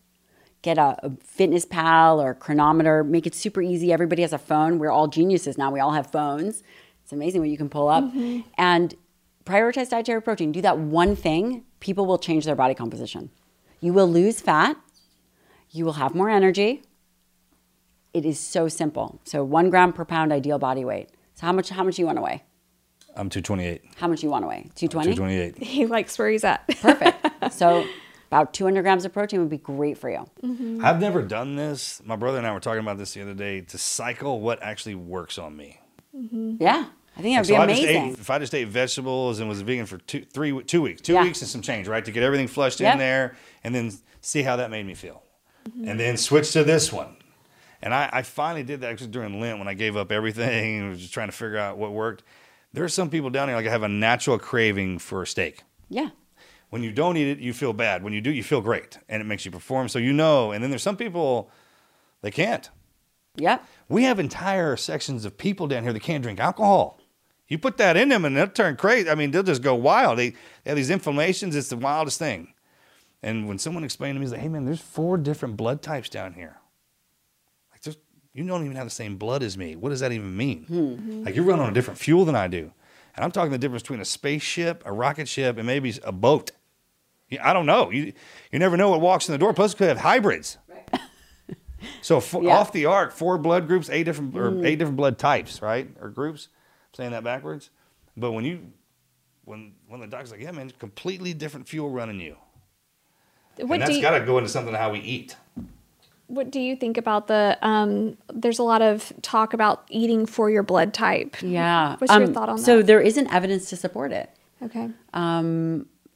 get 0.65 0.77
a, 0.77 0.89
a 1.07 1.11
fitness 1.23 1.65
pal 1.65 2.21
or 2.21 2.31
a 2.31 2.35
Cronometer 2.35 3.03
make 3.03 3.25
it 3.29 3.35
super 3.35 3.61
easy 3.61 3.93
everybody 3.93 4.21
has 4.21 4.33
a 4.33 4.37
phone 4.51 4.79
we're 4.79 4.95
all 4.97 5.07
geniuses 5.07 5.57
now 5.57 5.69
we 5.71 5.79
all 5.79 5.91
have 5.91 6.07
phones 6.07 6.63
it's 7.03 7.13
amazing 7.13 7.39
what 7.41 7.49
you 7.49 7.57
can 7.57 7.69
pull 7.69 7.87
up 7.87 8.03
mm-hmm. 8.03 8.41
and 8.57 8.95
prioritize 9.45 9.89
dietary 9.89 10.21
protein 10.21 10.51
do 10.51 10.61
that 10.61 10.77
one 10.77 11.15
thing 11.15 11.63
people 11.79 12.05
will 12.05 12.17
change 12.17 12.45
their 12.45 12.55
body 12.55 12.73
composition 12.73 13.29
You 13.85 13.93
will 13.93 14.07
lose 14.07 14.41
fat. 14.41 14.77
You 15.69 15.85
will 15.85 15.93
have 15.93 16.15
more 16.15 16.29
energy. 16.29 16.81
It 18.13 18.25
is 18.25 18.39
so 18.39 18.67
simple. 18.67 19.21
So 19.25 19.43
one 19.43 19.69
gram 19.69 19.93
per 19.93 20.05
pound 20.05 20.31
ideal 20.31 20.57
body 20.57 20.83
weight. 20.83 21.09
So 21.35 21.45
how 21.45 21.53
much? 21.53 21.69
How 21.69 21.83
much 21.83 21.97
do 21.97 22.01
you 22.01 22.05
want 22.07 22.17
to 22.17 22.21
weigh? 22.23 22.43
I'm 23.15 23.29
228. 23.29 23.83
How 23.97 24.07
much 24.07 24.21
do 24.21 24.27
you 24.27 24.31
want 24.31 24.43
to 24.43 24.47
weigh? 24.47 24.69
Two 24.73 24.87
twenty. 24.87 25.13
228. 25.13 25.63
He 25.63 25.85
likes 25.85 26.17
where 26.17 26.29
he's 26.29 26.43
at. 26.43 26.67
Perfect. 26.81 27.17
so 27.53 27.85
about 28.27 28.53
two 28.53 28.63
hundred 28.65 28.83
grams 28.83 29.05
of 29.05 29.13
protein 29.13 29.39
would 29.39 29.49
be 29.49 29.57
great 29.57 29.97
for 29.97 30.09
you. 30.09 30.25
Mm-hmm. 30.43 30.83
I've 30.83 30.99
never 30.99 31.21
done 31.21 31.55
this. 31.55 32.01
My 32.05 32.15
brother 32.15 32.37
and 32.37 32.47
I 32.47 32.51
were 32.53 32.59
talking 32.59 32.79
about 32.81 32.97
this 32.97 33.13
the 33.13 33.21
other 33.21 33.33
day 33.33 33.61
to 33.61 33.77
cycle 33.77 34.39
what 34.41 34.61
actually 34.63 34.95
works 34.95 35.37
on 35.37 35.55
me. 35.55 35.79
Mm-hmm. 36.15 36.57
Yeah, 36.59 36.85
I 37.17 37.21
think 37.21 37.35
that 37.35 37.39
would 37.41 37.47
So 37.47 37.53
be 37.53 37.57
I 37.57 37.67
just 37.67 37.81
amazing. 37.83 38.03
ate, 38.11 38.19
if 38.19 38.29
I 38.29 38.39
just 38.39 38.55
ate 38.55 38.67
vegetables 38.67 39.39
and 39.39 39.49
was 39.49 39.61
vegan 39.61 39.85
for 39.85 39.97
two, 39.99 40.21
three, 40.25 40.63
two 40.63 40.81
weeks, 40.81 41.01
two 41.01 41.13
Yeah. 41.13 41.23
weeks 41.23 41.41
and 41.41 41.49
some 41.49 41.61
change, 41.61 41.87
right, 41.87 42.03
to 42.05 42.11
get 42.11 42.23
everything 42.23 42.47
flushed 42.47 42.79
Yep. 42.79 42.93
in 42.93 42.99
there, 42.99 43.35
and 43.63 43.73
then 43.75 43.91
see 44.21 44.41
how 44.43 44.55
that 44.55 44.71
made 44.71 44.85
me 44.85 44.93
feel, 44.93 45.23
mm-hmm. 45.69 45.87
and 45.89 45.99
then 45.99 46.17
switch 46.17 46.51
to 46.53 46.63
this 46.63 46.91
one. 46.93 47.17
And 47.81 47.93
I, 47.93 48.09
I 48.11 48.21
finally 48.23 48.63
did 48.63 48.81
that 48.81 48.91
actually 48.91 49.09
during 49.11 49.39
Lent 49.39 49.59
when 49.59 49.67
I 49.67 49.73
gave 49.75 49.95
up 49.97 50.11
everything 50.11 50.79
and 50.81 50.89
was 50.91 50.99
just 51.01 51.13
trying 51.13 51.27
to 51.27 51.33
figure 51.35 51.57
out 51.57 51.77
what 51.77 51.91
worked. 51.91 52.23
There 52.73 52.83
are 52.83 52.89
some 52.89 53.09
people 53.09 53.29
down 53.29 53.47
here 53.49 53.55
like 53.57 53.67
I 53.67 53.69
have 53.69 53.83
a 53.83 53.89
natural 53.89 54.39
craving 54.39 54.99
for 54.99 55.21
a 55.21 55.27
steak. 55.27 55.63
yeah. 55.89 56.09
When 56.75 56.83
you 56.83 56.91
don't 56.91 57.15
eat 57.15 57.29
it, 57.29 57.39
you 57.39 57.53
feel 57.53 57.71
bad. 57.71 58.03
When 58.03 58.11
you 58.11 58.19
do, 58.19 58.29
you 58.29 58.43
feel 58.43 58.59
great, 58.59 58.99
and 59.07 59.21
it 59.21 59.23
makes 59.23 59.45
you 59.45 59.51
perform. 59.51 59.87
So 59.87 59.97
you 59.97 60.11
know. 60.11 60.51
And 60.51 60.61
then 60.61 60.71
there's 60.71 60.83
some 60.83 60.97
people 60.97 61.49
they 62.21 62.31
can't. 62.31 62.69
Yep. 63.37 63.65
We 63.87 64.03
have 64.03 64.19
entire 64.19 64.75
sections 64.75 65.23
of 65.23 65.37
people 65.37 65.67
down 65.67 65.83
here 65.83 65.93
that 65.93 66.01
can't 66.01 66.21
drink 66.21 66.37
alcohol. 66.37 66.99
You 67.47 67.59
put 67.59 67.77
that 67.77 67.95
in 67.95 68.09
them 68.09 68.25
and 68.25 68.35
they'll 68.35 68.49
turn 68.49 68.75
crazy. 68.75 69.09
I 69.09 69.15
mean, 69.15 69.31
they'll 69.31 69.41
just 69.41 69.61
go 69.61 69.73
wild. 69.73 70.19
They, 70.19 70.31
they 70.31 70.71
have 70.71 70.75
these 70.75 70.89
inflammations. 70.89 71.55
It's 71.55 71.69
the 71.69 71.77
wildest 71.77 72.19
thing. 72.19 72.53
And 73.23 73.47
when 73.47 73.57
someone 73.57 73.85
explained 73.85 74.17
to 74.17 74.19
me, 74.19 74.25
he's 74.25 74.33
like, 74.33 74.41
hey, 74.41 74.49
man, 74.49 74.65
there's 74.65 74.81
four 74.81 75.17
different 75.17 75.55
blood 75.55 75.81
types 75.81 76.09
down 76.09 76.33
here. 76.33 76.57
Like, 77.71 77.83
there's, 77.83 77.95
you 78.33 78.45
don't 78.45 78.65
even 78.65 78.75
have 78.75 78.87
the 78.87 78.91
same 78.91 79.15
blood 79.15 79.43
as 79.43 79.57
me. 79.57 79.77
What 79.77 79.91
does 79.91 80.01
that 80.01 80.11
even 80.11 80.35
mean? 80.35 80.65
Hmm. 80.65 81.23
Like, 81.23 81.37
you 81.37 81.43
run 81.43 81.61
on 81.61 81.69
a 81.69 81.73
different 81.73 82.01
fuel 82.01 82.25
than 82.25 82.35
I 82.35 82.49
do. 82.49 82.73
And 83.15 83.23
I'm 83.23 83.31
talking 83.31 83.53
the 83.53 83.57
difference 83.57 83.83
between 83.83 84.01
a 84.01 84.05
spaceship, 84.05 84.83
a 84.85 84.91
rocket 84.91 85.29
ship, 85.29 85.57
and 85.57 85.65
maybe 85.65 85.93
a 86.03 86.11
boat. 86.11 86.51
Yeah, 87.29 87.47
I 87.47 87.53
don't 87.53 87.65
know. 87.65 87.89
You, 87.91 88.13
you 88.51 88.59
never 88.59 88.77
know 88.77 88.89
what 88.89 89.01
walks 89.01 89.27
in 89.27 89.31
the 89.33 89.37
door. 89.39 89.53
Plus, 89.53 89.73
it 89.73 89.77
could 89.77 89.87
have 89.87 89.97
hybrids. 89.99 90.57
Right. 90.69 91.01
So 92.01 92.17
f- 92.17 92.33
Yeah. 92.33 92.39
Mm. 92.39 92.49
off 92.51 92.71
the 92.71 92.85
arc, 92.85 93.11
four 93.11 93.37
blood 93.37 93.67
groups, 93.67 93.89
eight 93.89 94.03
different 94.03 94.35
or 94.37 94.63
eight 94.65 94.77
different 94.77 94.97
blood 94.97 95.17
types, 95.17 95.61
right? 95.61 95.89
Or 96.01 96.09
groups. 96.09 96.49
I'm 96.91 96.95
saying 96.97 97.11
that 97.11 97.23
backwards. 97.23 97.69
But 98.15 98.31
when 98.31 98.45
you 98.45 98.71
when 99.43 99.73
when 99.87 99.99
the 100.01 100.07
doctor's 100.07 100.31
like, 100.31 100.41
yeah, 100.41 100.51
man, 100.51 100.71
completely 100.79 101.33
different 101.33 101.67
fuel 101.67 101.89
running 101.89 102.19
you. 102.19 102.37
What 103.57 103.61
and 103.61 103.69
do 103.73 103.77
that's 103.79 103.95
you, 103.95 104.01
got 104.01 104.17
to 104.19 104.25
go 104.25 104.37
into 104.37 104.49
something 104.49 104.73
how 104.73 104.91
we 104.91 104.99
eat. 104.99 105.35
what 106.27 106.51
do 106.51 106.59
you 106.59 106.75
think 106.75 106.97
about 106.97 107.27
the? 107.27 107.57
Um, 107.61 108.17
there's 108.33 108.59
a 108.59 108.63
lot 108.63 108.81
of 108.81 109.13
talk 109.21 109.53
about 109.53 109.83
eating 109.89 110.25
for 110.25 110.49
your 110.49 110.63
blood 110.63 110.93
type. 110.93 111.37
Yeah. 111.41 111.95
What's 111.97 112.13
your 112.13 112.23
Um, 112.23 112.33
thought 112.33 112.49
on 112.49 112.57
So 112.57 112.77
that? 112.77 112.87
there 112.87 113.01
isn't 113.01 113.31
evidence 113.33 113.69
to 113.69 113.75
support 113.77 114.11
it. 114.11 114.29
Okay. 114.63 114.89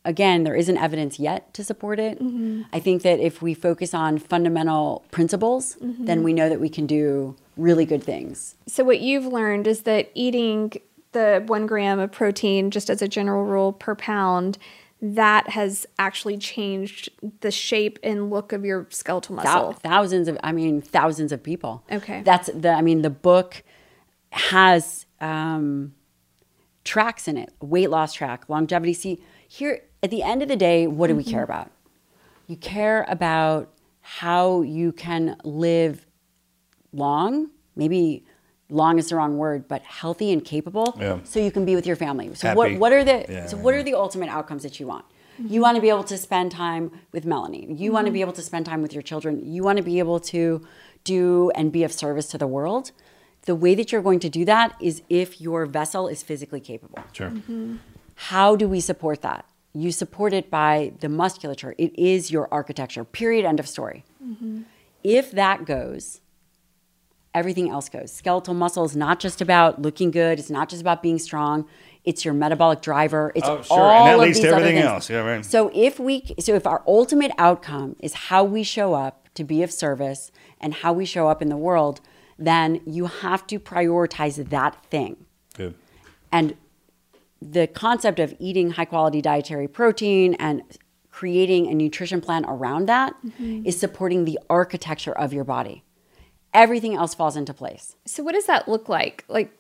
Again, 0.06 0.44
there 0.44 0.56
isn't 0.56 0.78
evidence 0.78 1.20
yet 1.20 1.54
to 1.54 1.64
support 1.64 2.00
it. 2.00 2.20
Mm-hmm. 2.22 2.64
I 2.72 2.80
think 2.80 3.02
that 3.04 3.20
if 3.20 3.42
we 3.42 3.54
focus 3.54 3.94
on 3.94 4.18
fundamental 4.18 5.04
principles, 5.12 5.76
Mm-hmm. 5.76 6.06
then 6.06 6.24
we 6.24 6.34
know 6.34 6.50
that 6.50 6.60
we 6.60 6.70
can 6.70 6.88
do 6.88 7.36
really 7.58 7.86
good 7.86 8.04
things. 8.04 8.56
So 8.68 8.84
what 8.84 9.02
you've 9.02 9.26
learned 9.26 9.68
is 9.68 9.82
that 9.82 10.10
eating 10.14 10.74
the 11.12 11.44
one 11.48 11.68
gram 11.68 12.00
of 12.00 12.12
protein, 12.12 12.72
just 12.72 12.90
as 12.90 13.02
a 13.02 13.08
general 13.08 13.44
rule 13.44 13.74
per 13.74 13.96
pound, 13.96 14.58
that 15.02 15.50
has 15.50 15.86
actually 15.98 16.38
changed 16.38 17.10
the 17.42 17.52
shape 17.52 17.98
and 18.04 18.30
look 18.30 18.52
of 18.54 18.66
your 18.66 18.86
skeletal 18.90 19.36
muscle. 19.36 19.74
thousands 19.74 20.28
of, 20.28 20.38
I 20.44 20.52
mean, 20.52 20.82
thousands 20.82 21.32
of 21.32 21.42
people. 21.42 21.84
Okay. 21.92 22.22
That's 22.22 22.50
the, 22.54 22.72
I 22.72 22.82
mean, 22.82 23.02
the 23.02 23.10
book 23.10 23.64
has 24.32 25.06
um, 25.22 25.94
tracks 26.84 27.28
in 27.28 27.38
it, 27.38 27.54
weight 27.62 27.90
loss 27.90 28.14
track, 28.14 28.50
longevity. 28.50 28.94
See, 28.94 29.22
here 29.48 29.82
at 30.02 30.10
the 30.10 30.24
end 30.24 30.42
of 30.42 30.48
the 30.48 30.56
day, 30.56 30.88
what 30.88 31.08
do 31.08 31.16
we 31.16 31.24
care 31.24 31.44
mm-hmm. 31.44 31.52
about? 31.52 31.72
You 32.48 32.56
care 32.56 33.06
about 33.08 33.70
how 34.02 34.62
you 34.62 34.92
can 34.92 35.38
live 35.44 36.06
long, 36.92 37.50
maybe 37.76 38.26
long 38.70 38.98
is 38.98 39.10
the 39.10 39.16
wrong 39.16 39.38
word, 39.38 39.68
but 39.68 39.82
healthy 39.84 40.32
and 40.32 40.44
capable, 40.44 40.98
Yeah. 41.00 41.20
so 41.24 41.40
you 41.40 41.52
can 41.52 41.66
be 41.66 41.76
with 41.76 41.86
your 41.86 41.96
family. 41.96 42.34
So 42.36 42.48
Happy. 42.48 42.58
what 42.58 42.74
what 42.78 42.94
are 42.94 43.04
the 43.04 43.26
Yeah, 43.30 43.46
so 43.48 43.58
what 43.58 43.74
yeah. 43.74 43.82
are 43.82 43.84
the 43.84 43.96
ultimate 43.96 44.30
outcomes 44.30 44.64
that 44.64 44.80
you 44.80 44.88
want? 44.88 45.06
Mm-hmm. 45.06 45.54
You 45.54 45.62
want 45.62 45.76
to 45.76 45.82
be 45.82 45.90
able 45.90 46.04
to 46.04 46.18
spend 46.18 46.52
time 46.52 46.92
with 47.12 47.26
Melanie. 47.26 47.68
You 47.74 47.92
want 47.92 48.06
to 48.06 48.10
mm-hmm. 48.10 48.14
be 48.14 48.22
able 48.22 48.34
to 48.34 48.42
spend 48.42 48.66
time 48.66 48.82
with 48.82 48.94
your 48.94 49.04
children. 49.04 49.42
You 49.46 49.64
want 49.64 49.78
to 49.78 49.84
be 49.84 50.00
able 50.00 50.20
to 50.34 50.66
do 51.04 51.52
and 51.56 51.72
be 51.72 51.84
of 51.84 51.94
service 51.94 52.28
to 52.30 52.38
the 52.38 52.48
world. 52.48 52.92
The 53.44 53.56
way 53.56 53.74
that 53.76 53.92
you're 53.92 54.02
going 54.02 54.20
to 54.20 54.30
do 54.30 54.44
that 54.46 54.76
is 54.82 55.02
if 55.10 55.40
your 55.40 55.66
vessel 55.66 56.08
is 56.08 56.24
physically 56.24 56.60
capable. 56.60 57.00
Sure. 57.14 57.32
How 58.16 58.56
do 58.56 58.68
we 58.68 58.82
support 58.82 59.22
that? 59.22 59.46
You 59.80 59.92
support 59.92 60.34
it 60.34 60.50
by 60.52 60.94
the 61.00 61.10
musculature. 61.10 61.74
It 61.78 61.98
is 61.98 62.32
your 62.32 62.48
architecture. 62.52 63.04
Period. 63.04 63.46
End 63.46 63.60
of 63.60 63.68
story. 63.68 64.04
Mm-hmm. 64.24 64.62
If 65.04 65.32
that 65.32 65.66
goes, 65.66 66.22
everything 67.34 67.70
else 67.70 67.88
goes. 67.90 68.12
Skeletal 68.12 68.54
muscle 68.54 68.84
is 68.84 68.96
not 68.96 69.20
just 69.20 69.40
about 69.42 69.82
looking 69.82 70.12
good. 70.12 70.40
It's 70.40 70.50
not 70.50 70.68
just 70.70 70.82
about 70.82 71.02
being 71.02 71.20
strong. 71.20 71.66
It's 72.04 72.26
your 72.26 72.34
metabolic 72.34 72.82
driver. 72.82 73.32
It's 73.36 73.48
Oh, 73.48 73.62
sure. 73.62 73.80
all 73.80 73.90
And 74.00 74.08
that 74.08 74.16
of 74.16 74.22
leads 74.22 74.38
to 74.40 74.44
these 74.44 74.52
other 74.52 74.62
everything 74.62 74.82
things. 74.82 74.88
else. 74.94 75.10
Yeah, 75.10 75.20
right. 75.20 75.46
So 75.46 75.70
if 75.74 76.00
we, 76.00 76.34
so 76.40 76.56
if 76.56 76.66
our 76.66 76.82
ultimate 76.88 77.32
outcome 77.38 77.96
is 78.00 78.14
how 78.14 78.44
we 78.44 78.64
show 78.64 78.94
up 78.94 79.30
to 79.36 79.44
be 79.44 79.64
of 79.64 79.72
service 79.72 80.32
and 80.60 80.74
how 80.74 80.92
we 80.94 81.06
show 81.06 81.28
up 81.30 81.42
in 81.42 81.50
the 81.50 81.58
world, 81.58 82.02
then 82.38 82.82
you 82.86 83.06
have 83.06 83.46
to 83.48 83.60
prioritize 83.60 84.50
that 84.50 84.84
thing. 84.86 85.26
Good. 85.56 85.76
And 86.32 86.56
the 87.42 87.68
concept 87.68 88.20
of 88.20 88.36
eating 88.40 88.72
high 88.72 88.86
quality 88.86 89.22
dietary 89.22 89.68
protein 89.68 90.36
and 90.36 90.62
creating 91.12 91.68
a 91.68 91.74
nutrition 91.74 92.22
plan 92.22 92.46
around 92.46 92.88
that 92.88 93.14
mm-hmm. 93.26 93.66
is 93.66 93.80
supporting 93.80 94.26
the 94.26 94.40
architecture 94.50 95.12
of 95.12 95.34
your 95.34 95.44
body. 95.44 95.84
Everything 96.54 96.96
else 96.96 97.14
falls 97.14 97.36
into 97.36 97.54
place. 97.54 97.96
So 98.06 98.24
what 98.24 98.34
does 98.34 98.46
that 98.46 98.68
look 98.68 98.90
like? 98.90 99.24
Like 99.28 99.52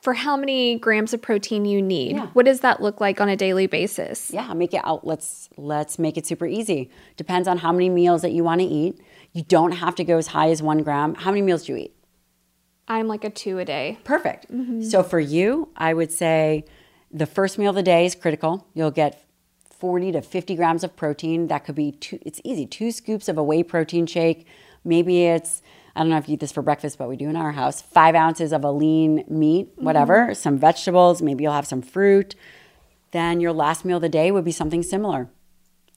for 0.00 0.14
how 0.14 0.36
many 0.36 0.78
grams 0.78 1.12
of 1.12 1.20
protein 1.20 1.64
you 1.64 1.82
need? 1.82 2.16
Yeah. 2.16 2.26
What 2.28 2.46
does 2.46 2.60
that 2.60 2.80
look 2.80 3.00
like 3.00 3.20
on 3.20 3.28
a 3.28 3.36
daily 3.36 3.66
basis? 3.66 4.30
Yeah, 4.30 4.52
make 4.54 4.72
it 4.72 4.80
out. 4.84 5.06
Let's 5.06 5.48
let's 5.56 5.98
make 5.98 6.16
it 6.16 6.26
super 6.26 6.46
easy. 6.46 6.90
Depends 7.16 7.48
on 7.48 7.58
how 7.58 7.72
many 7.72 7.88
meals 7.88 8.22
that 8.22 8.32
you 8.32 8.44
want 8.44 8.60
to 8.60 8.66
eat. 8.66 9.00
You 9.32 9.42
don't 9.42 9.72
have 9.72 9.94
to 9.96 10.04
go 10.04 10.16
as 10.16 10.28
high 10.28 10.50
as 10.50 10.62
one 10.62 10.82
gram. 10.82 11.14
How 11.14 11.30
many 11.30 11.42
meals 11.42 11.66
do 11.66 11.72
you 11.72 11.78
eat? 11.78 11.96
I'm 12.88 13.08
like 13.08 13.24
a 13.24 13.30
two 13.30 13.58
a 13.58 13.64
day. 13.64 13.98
Perfect. 14.04 14.50
Mm-hmm. 14.50 14.82
So 14.82 15.02
for 15.02 15.18
you, 15.18 15.70
I 15.76 15.92
would 15.92 16.12
say 16.12 16.64
the 17.16 17.26
first 17.26 17.58
meal 17.58 17.70
of 17.70 17.76
the 17.76 17.82
day 17.82 18.04
is 18.04 18.14
critical. 18.14 18.66
You'll 18.74 18.90
get 18.90 19.24
40 19.78 20.12
to 20.12 20.22
50 20.22 20.54
grams 20.54 20.84
of 20.84 20.94
protein. 20.96 21.46
That 21.48 21.64
could 21.64 21.74
be 21.74 21.92
two, 21.92 22.18
it's 22.22 22.42
easy, 22.44 22.66
two 22.66 22.90
scoops 22.90 23.28
of 23.28 23.38
a 23.38 23.42
whey 23.42 23.62
protein 23.62 24.06
shake. 24.06 24.46
Maybe 24.84 25.24
it's, 25.24 25.62
I 25.94 26.00
don't 26.00 26.10
know 26.10 26.18
if 26.18 26.28
you 26.28 26.34
eat 26.34 26.40
this 26.40 26.52
for 26.52 26.60
breakfast, 26.60 26.98
but 26.98 27.08
we 27.08 27.16
do 27.16 27.30
in 27.30 27.36
our 27.36 27.52
house, 27.52 27.80
five 27.80 28.14
ounces 28.14 28.52
of 28.52 28.64
a 28.64 28.70
lean 28.70 29.24
meat, 29.28 29.72
whatever, 29.76 30.26
mm-hmm. 30.26 30.34
some 30.34 30.58
vegetables, 30.58 31.22
maybe 31.22 31.44
you'll 31.44 31.54
have 31.54 31.66
some 31.66 31.80
fruit. 31.80 32.34
Then 33.12 33.40
your 33.40 33.52
last 33.52 33.86
meal 33.86 33.96
of 33.96 34.02
the 34.02 34.10
day 34.10 34.30
would 34.30 34.44
be 34.44 34.52
something 34.52 34.82
similar. 34.82 35.30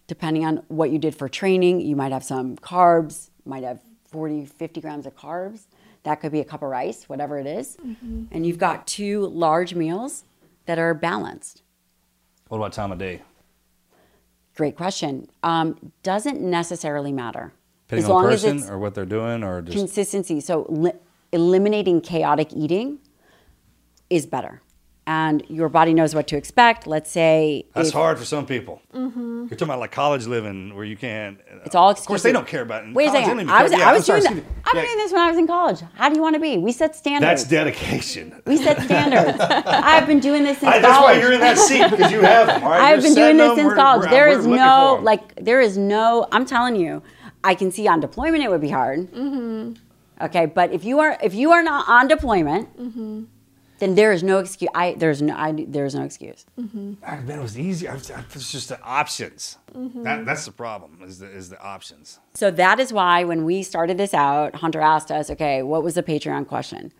Depending 0.07 0.45
on 0.45 0.63
what 0.70 0.89
you 0.89 0.99
did 0.99 1.15
for 1.15 1.28
training, 1.28 1.82
you 1.82 1.97
might 1.97 2.13
have 2.13 2.24
some 2.24 2.55
carbs, 2.55 3.30
might 3.45 3.63
have 3.63 3.82
40, 4.05 4.45
50 4.45 4.80
grams 4.80 5.05
of 5.05 5.17
carbs. 5.17 5.65
That 6.03 6.22
could 6.22 6.32
be 6.32 6.39
a 6.39 6.45
cup 6.45 6.63
of 6.63 6.70
rice, 6.70 7.09
whatever 7.09 7.38
it 7.38 7.45
is. 7.45 7.76
Mm-hmm. 7.76 8.26
And 8.32 8.45
you've 8.45 8.57
got 8.57 8.88
two 8.88 9.28
large 9.28 9.76
meals 9.76 10.24
that 10.70 10.78
are 10.78 10.93
balanced. 10.93 11.63
What 12.47 12.59
about 12.59 12.74
time 12.74 12.91
of 12.91 12.99
day? 12.99 13.24
Great 14.55 14.76
question. 14.78 15.28
Um, 15.41 15.91
doesn't 16.03 16.39
necessarily 16.41 17.11
matter. 17.11 17.53
Depending 17.88 18.03
as 18.05 18.09
on 18.11 18.15
long 18.15 18.26
the 18.28 18.34
as 18.34 18.43
person 18.43 18.57
it's 18.59 18.70
or 18.70 18.78
what 18.78 18.93
they're 18.93 19.03
doing, 19.03 19.43
or 19.43 19.63
just 19.63 19.76
consistency. 19.76 20.39
So 20.39 20.67
li- 20.70 20.91
eliminating 21.32 22.01
chaotic 22.01 22.53
eating 22.53 22.99
is 24.11 24.28
better. 24.28 24.61
And 25.10 25.43
your 25.49 25.70
body 25.70 25.95
knows 25.95 26.14
what 26.14 26.28
to 26.28 26.38
expect. 26.38 26.86
Let's 26.86 27.10
say 27.10 27.66
that's 27.74 27.88
if- 27.88 27.93
hard 27.95 28.20
for 28.20 28.26
some 28.26 28.45
people. 28.45 28.80
Mm-hmm. 28.93 29.39
You're 29.49 29.57
talking 29.57 29.70
about 29.70 29.80
like 29.80 29.91
college 29.91 30.28
living 30.28 30.76
where 30.76 30.86
you 30.86 30.95
can't. 30.95 31.39
Uh, 31.51 31.62
it's 31.66 31.74
all 31.74 31.89
Of 31.89 32.05
course, 32.05 32.22
they 32.22 32.32
don't 32.32 32.45
care 32.45 32.62
about 32.62 32.84
it. 32.86 32.93
Wait 32.93 33.07
a 33.07 33.10
college, 33.10 33.24
they 33.26 33.30
second. 33.32 33.49
I 33.49 33.64
was, 33.64 33.72
care. 33.72 33.86
I 33.88 33.91
was 33.93 34.01
I'm 34.01 34.03
sorry, 34.05 34.22
doing 34.22 34.36
that. 34.36 34.41
excuse 34.43 34.55
me. 34.55 34.64
I 34.66 34.76
was 34.76 34.84
Yeah. 34.84 34.88
doing 34.88 34.97
this 35.03 35.12
when 35.14 35.22
I 35.24 35.30
was 35.32 35.38
in 35.39 35.47
college. 35.47 35.80
How 35.95 36.10
do 36.10 36.16
you 36.16 36.22
want 36.22 36.36
to 36.36 36.39
be? 36.39 36.57
We 36.60 36.72
set 36.72 36.95
standards. 36.95 37.41
That's 37.41 37.43
dedication. 37.45 38.39
we 38.45 38.57
set 38.57 38.80
standards. 38.89 39.39
I've 39.39 40.05
been 40.05 40.20
doing 40.20 40.43
this 40.43 40.60
since 40.60 40.72
I, 40.72 40.78
that's 40.80 40.93
college. 40.95 41.16
why 41.16 41.22
you're 41.24 41.34
in 41.34 41.39
that 41.39 41.57
seat 41.57 41.89
because 41.89 42.12
you 42.12 42.22
have 42.22 42.45
them. 42.45 42.64
All 42.64 42.70
right? 42.70 42.82
I've 42.93 42.99
You're 43.03 43.10
been 43.10 43.16
doing 43.16 43.38
this 43.38 43.47
them. 43.47 43.55
since 43.57 43.66
We're- 43.66 43.76
college. 43.82 44.01
we're- 44.01 44.12
There 44.12 44.30
we're 44.30 44.39
is 44.39 44.45
no 44.45 44.99
like 45.01 45.43
there 45.43 45.60
is 45.60 45.76
no 45.76 46.28
I'm 46.32 46.45
telling 46.45 46.76
you, 46.76 47.01
I 47.43 47.55
can 47.55 47.72
see 47.72 47.88
on 47.88 47.99
deployment 47.99 48.43
it 48.43 48.51
would 48.51 48.62
be 48.62 48.70
hard. 48.70 49.12
Mm-hmm. 49.12 49.74
Okay, 50.26 50.45
but 50.45 50.72
if 50.72 50.84
you 50.84 50.99
are 50.99 51.18
if 51.24 51.34
you 51.34 51.51
are 51.51 51.64
not 51.64 51.89
on 51.89 52.07
deployment, 52.07 52.78
mm-hmm. 52.78 53.24
Then 53.80 53.96
there 53.96 54.12
is 54.12 54.24
no 54.24 54.40
excuse. 54.40 54.70
I 54.76 54.94
there's 54.98 55.22
no 55.22 55.36
I, 55.36 55.66
there's 55.68 55.96
no 55.96 56.04
excuse. 56.04 56.46
Back 56.58 57.26
then 57.26 57.40
it 57.40 57.42
was 57.42 57.58
was, 57.58 57.84
it's 57.84 58.52
just 58.52 58.70
the 58.70 58.82
options. 58.82 59.58
Mm-hmm. 59.74 60.04
That, 60.04 60.26
that's 60.26 60.46
the 60.46 60.52
problem. 60.52 61.00
Is 61.04 61.20
the 61.20 61.30
is 61.30 61.50
the 61.50 61.62
options. 61.62 62.20
So 62.34 62.52
that 62.52 62.80
is 62.80 62.94
why 62.94 63.24
when 63.24 63.46
we 63.46 63.64
started 63.64 63.98
this 63.98 64.14
out, 64.14 64.56
Hunter 64.56 64.82
asked 64.82 65.12
us, 65.12 65.30
okay, 65.30 65.64
what 65.64 65.84
was 65.84 65.96
the 65.96 66.04
Patreon 66.04 66.48
question? 66.48 66.92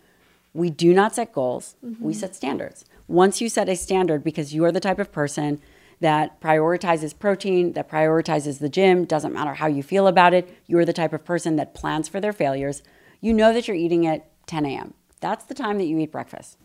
We 0.52 0.70
do 0.70 0.92
not 0.92 1.14
set 1.14 1.32
goals, 1.32 1.76
we 2.00 2.12
set 2.12 2.34
standards. 2.34 2.84
Once 3.06 3.40
you 3.40 3.48
set 3.48 3.68
a 3.68 3.76
standard, 3.76 4.24
because 4.24 4.52
you 4.54 4.64
are 4.64 4.72
the 4.72 4.80
type 4.80 4.98
of 4.98 5.12
person 5.12 5.60
that 6.00 6.40
prioritizes 6.40 7.16
protein, 7.16 7.72
that 7.74 7.88
prioritizes 7.88 8.58
the 8.58 8.68
gym, 8.68 9.04
doesn't 9.04 9.32
matter 9.32 9.54
how 9.54 9.66
you 9.66 9.82
feel 9.82 10.06
about 10.06 10.32
it, 10.32 10.48
you 10.66 10.78
are 10.78 10.84
the 10.84 10.92
type 10.92 11.12
of 11.12 11.24
person 11.24 11.56
that 11.56 11.74
plans 11.74 12.08
for 12.08 12.20
their 12.20 12.32
failures. 12.32 12.82
You 13.20 13.32
know 13.32 13.52
that 13.52 13.68
you're 13.68 13.76
eating 13.76 14.06
at 14.06 14.26
10 14.46 14.64
a.m. 14.64 14.94
That's 15.20 15.44
the 15.44 15.54
time 15.54 15.78
that 15.78 15.84
you 15.84 15.98
eat 15.98 16.10
breakfast. 16.10 16.56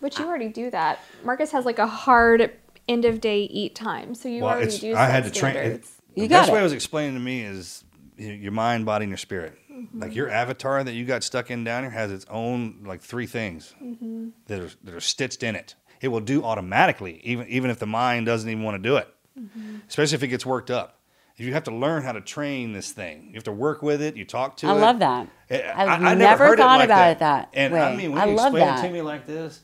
But 0.00 0.18
you 0.18 0.24
already 0.26 0.48
do 0.48 0.70
that. 0.70 1.00
Marcus 1.24 1.50
has 1.52 1.64
like 1.64 1.78
a 1.78 1.86
hard 1.86 2.52
end 2.88 3.04
of 3.04 3.20
day 3.20 3.44
eat 3.44 3.74
time, 3.74 4.14
so 4.14 4.28
you 4.28 4.42
Well, 4.42 4.52
already 4.52 4.66
it's 4.66 4.78
do. 4.78 4.94
I 4.94 5.06
had 5.06 5.24
to 5.24 5.30
train. 5.30 5.56
It, 5.56 5.58
standards. 5.60 5.92
You 6.14 6.22
the 6.22 6.28
got 6.28 6.40
best 6.42 6.52
way 6.52 6.58
it. 6.58 6.60
it 6.60 6.64
was 6.64 6.72
explained 6.72 7.16
to 7.16 7.20
me 7.20 7.42
is 7.42 7.82
y- 8.18 8.26
your 8.26 8.52
mind, 8.52 8.86
body, 8.86 9.04
and 9.04 9.10
your 9.10 9.18
spirit. 9.18 9.58
Mm-hmm. 9.72 10.00
Like 10.00 10.14
your 10.14 10.28
avatar 10.30 10.84
that 10.84 10.92
you 10.92 11.04
got 11.04 11.24
stuck 11.24 11.50
in 11.50 11.64
down 11.64 11.82
here 11.82 11.90
has 11.90 12.12
its 12.12 12.24
own 12.30 12.84
like 12.86 13.00
three 13.02 13.26
things 13.26 13.74
Mm-hmm. 13.82 14.28
that 14.46 14.60
are 14.60 14.70
that 14.84 14.94
are 14.94 15.00
stitched 15.00 15.42
in 15.42 15.56
it. 15.56 15.74
It 16.00 16.08
will 16.08 16.20
do 16.20 16.44
automatically, 16.44 17.20
even 17.24 17.48
even 17.48 17.70
if 17.70 17.78
the 17.78 17.86
mind 17.86 18.26
doesn't 18.26 18.48
even 18.48 18.62
want 18.62 18.76
to 18.82 18.88
do 18.88 18.96
it. 18.96 19.08
Mm-hmm. 19.38 19.76
Especially 19.88 20.14
if 20.16 20.22
it 20.22 20.28
gets 20.28 20.46
worked 20.46 20.70
up. 20.70 21.00
You 21.36 21.52
have 21.52 21.64
to 21.64 21.72
learn 21.74 22.04
how 22.04 22.12
to 22.12 22.20
train 22.20 22.72
this 22.72 22.92
thing. 22.92 23.26
You 23.28 23.34
have 23.34 23.44
to 23.44 23.52
work 23.52 23.82
with 23.82 24.00
it. 24.00 24.16
You 24.16 24.24
talk 24.24 24.56
to 24.58 24.68
I 24.68 24.70
it. 24.70 24.74
I 24.74 24.80
love 24.80 24.98
that. 25.00 25.28
Eh, 25.50 25.72
I've 25.74 26.02
I 26.02 26.14
never 26.14 26.46
heard 26.46 26.58
thought 26.58 26.78
like 26.78 26.84
about 26.88 27.10
it 27.10 27.18
that 27.18 27.48
And 27.54 27.76
I 27.76 27.96
mean, 27.96 28.12
when 28.12 28.20
I 28.20 28.26
you 28.26 28.36
love 28.36 28.54
explain 28.54 28.66
that. 28.66 28.84
it 28.84 28.88
to 28.88 28.92
me 28.94 29.02
like 29.02 29.26
this, 29.26 29.60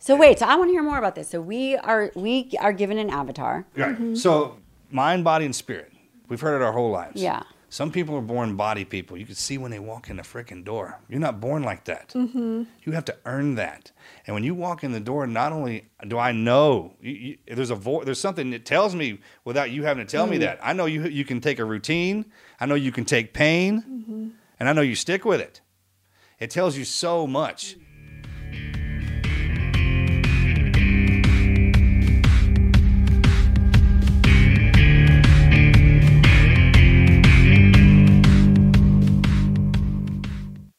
So 0.00 0.16
wait, 0.16 0.40
so 0.40 0.46
I 0.46 0.56
want 0.56 0.68
to 0.70 0.72
hear 0.72 0.82
more 0.82 0.98
about 0.98 1.14
this. 1.14 1.28
So 1.28 1.40
we 1.40 1.76
are 1.76 2.10
we 2.16 2.50
are 2.60 2.72
given 2.72 2.98
an 2.98 3.10
avatar. 3.10 3.64
Right. 3.76 4.16
So, 4.16 4.56
mind, 4.90 5.22
body, 5.22 5.44
and 5.44 5.54
spirit. 5.54 5.92
We've 6.28 6.40
heard 6.40 6.60
it 6.60 6.64
our 6.64 6.72
whole 6.72 6.90
lives. 6.90 7.22
Yeah. 7.22 7.44
Some 7.72 7.90
people 7.90 8.14
are 8.16 8.20
born 8.20 8.54
body 8.54 8.84
people. 8.84 9.16
You 9.16 9.24
can 9.24 9.34
see 9.34 9.56
when 9.56 9.70
they 9.70 9.78
walk 9.78 10.10
in 10.10 10.16
the 10.16 10.22
freaking 10.22 10.62
door. 10.62 11.00
You're 11.08 11.20
not 11.20 11.40
born 11.40 11.62
like 11.62 11.84
that. 11.84 12.10
Mm-hmm. 12.10 12.64
You 12.82 12.92
have 12.92 13.06
to 13.06 13.16
earn 13.24 13.54
that. 13.54 13.92
And 14.26 14.34
when 14.34 14.44
you 14.44 14.54
walk 14.54 14.84
in 14.84 14.92
the 14.92 15.00
door, 15.00 15.26
not 15.26 15.52
only 15.52 15.88
do 16.06 16.18
I 16.18 16.32
know 16.32 16.98
you, 17.00 17.12
you, 17.12 17.38
there's 17.46 17.70
a 17.70 17.74
vo- 17.74 18.04
there's 18.04 18.20
something 18.20 18.50
that 18.50 18.66
tells 18.66 18.94
me 18.94 19.20
without 19.46 19.70
you 19.70 19.84
having 19.84 20.06
to 20.06 20.10
tell 20.10 20.26
me 20.26 20.36
that. 20.38 20.58
I 20.62 20.74
know 20.74 20.84
you 20.84 21.04
you 21.04 21.24
can 21.24 21.40
take 21.40 21.58
a 21.58 21.64
routine. 21.64 22.26
I 22.60 22.66
know 22.66 22.74
you 22.74 22.92
can 22.92 23.06
take 23.06 23.32
pain, 23.32 24.34
and 24.60 24.68
I 24.68 24.74
know 24.74 24.82
you 24.82 24.94
stick 24.94 25.24
with 25.24 25.40
it. 25.40 25.62
It 26.38 26.50
tells 26.50 26.76
you 26.76 26.84
so 26.84 27.26
much. 27.26 27.76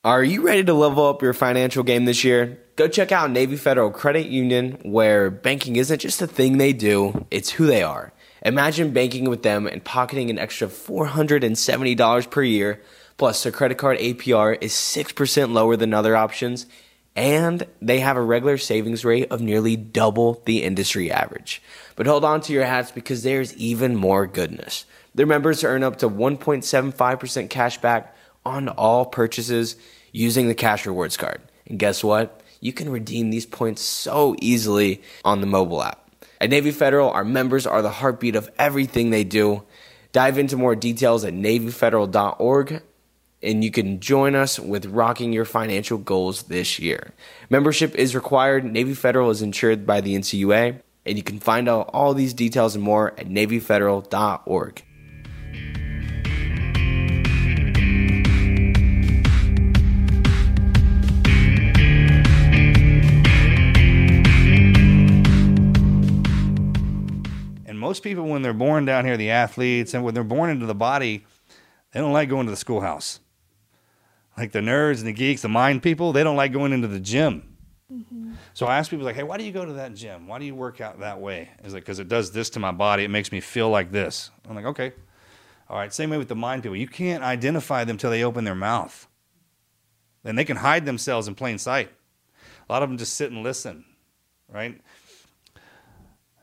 Are 0.05 0.21
you 0.21 0.45
ready 0.45 0.65
to 0.65 0.73
level 0.73 1.07
up 1.07 1.21
your 1.21 1.31
financial 1.31 1.81
game 1.81 2.03
this 2.03 2.25
year? 2.25 2.59
Go 2.75 2.89
check 2.89 3.13
out 3.13 3.31
Navy 3.31 3.55
Federal 3.55 3.89
Credit 3.89 4.27
Union, 4.27 4.77
where 4.83 5.29
banking 5.31 5.77
isn't 5.77 5.99
just 5.99 6.21
a 6.21 6.27
thing 6.27 6.57
they 6.57 6.73
do, 6.73 7.25
it's 7.31 7.51
who 7.51 7.65
they 7.65 7.83
are. 7.83 8.11
Imagine 8.41 8.91
banking 8.91 9.29
with 9.29 9.43
them 9.43 9.65
and 9.65 9.81
pocketing 9.81 10.29
an 10.29 10.37
extra 10.37 10.67
$470 10.67 12.29
per 12.29 12.43
year, 12.43 12.81
plus 13.15 13.43
their 13.43 13.53
credit 13.53 13.77
card 13.77 13.97
APR 13.97 14.57
is 14.59 14.73
6% 14.73 15.53
lower 15.53 15.77
than 15.77 15.93
other 15.93 16.17
options, 16.17 16.65
and 17.15 17.65
they 17.81 18.01
have 18.01 18.17
a 18.17 18.21
regular 18.21 18.57
savings 18.57 19.05
rate 19.05 19.31
of 19.31 19.39
nearly 19.39 19.77
double 19.77 20.41
the 20.43 20.63
industry 20.63 21.11
average. 21.11 21.61
But 21.95 22.07
hold 22.07 22.25
on 22.25 22.41
to 22.41 22.51
your 22.51 22.65
hats 22.65 22.91
because 22.91 23.23
there's 23.23 23.55
even 23.55 23.95
more 23.95 24.27
goodness. 24.27 24.83
Their 25.15 25.27
members 25.27 25.63
earn 25.63 25.81
up 25.81 25.99
to 25.99 26.09
1.75% 26.09 27.49
cash 27.49 27.77
back 27.77 28.17
on 28.45 28.67
all 28.67 29.05
purchases 29.05 29.77
using 30.13 30.47
the 30.47 30.55
Cash 30.55 30.85
Rewards 30.85 31.17
card. 31.17 31.41
And 31.67 31.77
guess 31.77 32.01
what? 32.01 32.39
You 32.61 32.71
can 32.71 32.89
redeem 32.89 33.29
these 33.29 33.45
points 33.45 33.81
so 33.81 34.37
easily 34.39 35.01
on 35.25 35.41
the 35.41 35.47
mobile 35.47 35.83
app. 35.83 36.09
At 36.39 36.49
Navy 36.49 36.71
Federal, 36.71 37.09
our 37.09 37.25
members 37.25 37.67
are 37.67 37.81
the 37.81 37.89
heartbeat 37.89 38.37
of 38.37 38.49
everything 38.57 39.09
they 39.09 39.25
do. 39.25 39.63
Dive 40.13 40.37
into 40.37 40.55
more 40.55 40.75
details 40.75 41.25
at 41.25 41.33
NavyFederal.org 41.33 42.81
and 43.43 43.63
you 43.63 43.69
can 43.69 43.99
join 43.99 44.35
us 44.35 44.57
with 44.57 44.85
rocking 44.85 45.33
your 45.33 45.45
financial 45.45 45.97
goals 45.97 46.43
this 46.43 46.79
year. 46.79 47.11
Membership 47.49 47.93
is 47.95 48.15
required. 48.15 48.63
Navy 48.63 48.93
Federal 48.93 49.29
is 49.29 49.41
insured 49.41 49.85
by 49.85 49.99
the 50.01 50.15
NCUA, 50.15 50.79
and 51.05 51.17
you 51.17 51.23
can 51.23 51.39
find 51.39 51.67
out 51.67 51.89
all 51.93 52.13
these 52.13 52.33
details 52.33 52.73
and 52.73 52.83
more 52.83 53.11
at 53.19 53.27
NavyFederal.org. 53.27 54.83
most 67.83 68.01
people, 68.01 68.25
when 68.25 68.41
they're 68.41 68.53
born 68.53 68.85
down 68.85 69.05
here, 69.05 69.17
the 69.17 69.29
athletes, 69.29 69.93
and 69.93 70.03
when 70.03 70.13
they're 70.13 70.23
born 70.23 70.49
into 70.49 70.65
the 70.65 70.75
body, 70.75 71.25
they 71.91 71.99
don't 71.99 72.13
like 72.13 72.29
going 72.29 72.45
to 72.47 72.51
the 72.51 72.57
schoolhouse. 72.57 73.19
Like 74.37 74.51
the 74.51 74.59
nerds 74.59 74.97
and 74.99 75.07
the 75.07 75.13
geeks, 75.13 75.43
the 75.43 75.49
mind 75.49 75.83
people, 75.83 76.11
they 76.11 76.23
don't 76.23 76.35
like 76.35 76.51
going 76.51 76.73
into 76.73 76.87
the 76.87 76.99
gym. 76.99 77.55
Mm-hmm. 77.91 78.33
So 78.53 78.65
I 78.65 78.77
ask 78.77 78.89
people 78.89 79.05
like, 79.05 79.15
"Hey, 79.15 79.23
why 79.23 79.37
do 79.37 79.43
you 79.43 79.51
go 79.51 79.65
to 79.65 79.73
that 79.73 79.93
gym? 79.93 80.27
Why 80.27 80.39
do 80.39 80.45
you 80.45 80.55
work 80.55 80.81
out 80.81 81.01
that 81.01 81.21
way?" 81.21 81.49
It's 81.63 81.73
like 81.73 81.83
because 81.83 81.99
it 81.99 82.07
does 82.07 82.31
this 82.31 82.49
to 82.51 82.59
my 82.59 82.71
body. 82.71 83.03
It 83.03 83.09
makes 83.09 83.31
me 83.31 83.39
feel 83.39 83.69
like 83.69 83.91
this. 83.91 84.31
I'm 84.49 84.55
like, 84.55 84.65
okay, 84.65 84.93
all 85.69 85.77
right. 85.77 85.93
Same 85.93 86.09
way 86.09 86.17
with 86.17 86.29
the 86.29 86.35
mind 86.35 86.63
people. 86.63 86.75
You 86.75 86.87
can't 86.87 87.23
identify 87.23 87.83
them 87.83 87.97
till 87.97 88.09
they 88.09 88.23
open 88.23 88.43
their 88.43 88.55
mouth. 88.55 89.07
Then 90.23 90.35
they 90.35 90.45
can 90.45 90.57
hide 90.57 90.85
themselves 90.85 91.27
in 91.27 91.35
plain 91.35 91.57
sight. 91.57 91.91
A 92.67 92.71
lot 92.71 92.81
of 92.81 92.89
them 92.89 92.97
just 92.97 93.15
sit 93.15 93.31
and 93.31 93.43
listen, 93.43 93.85
right? 94.47 94.79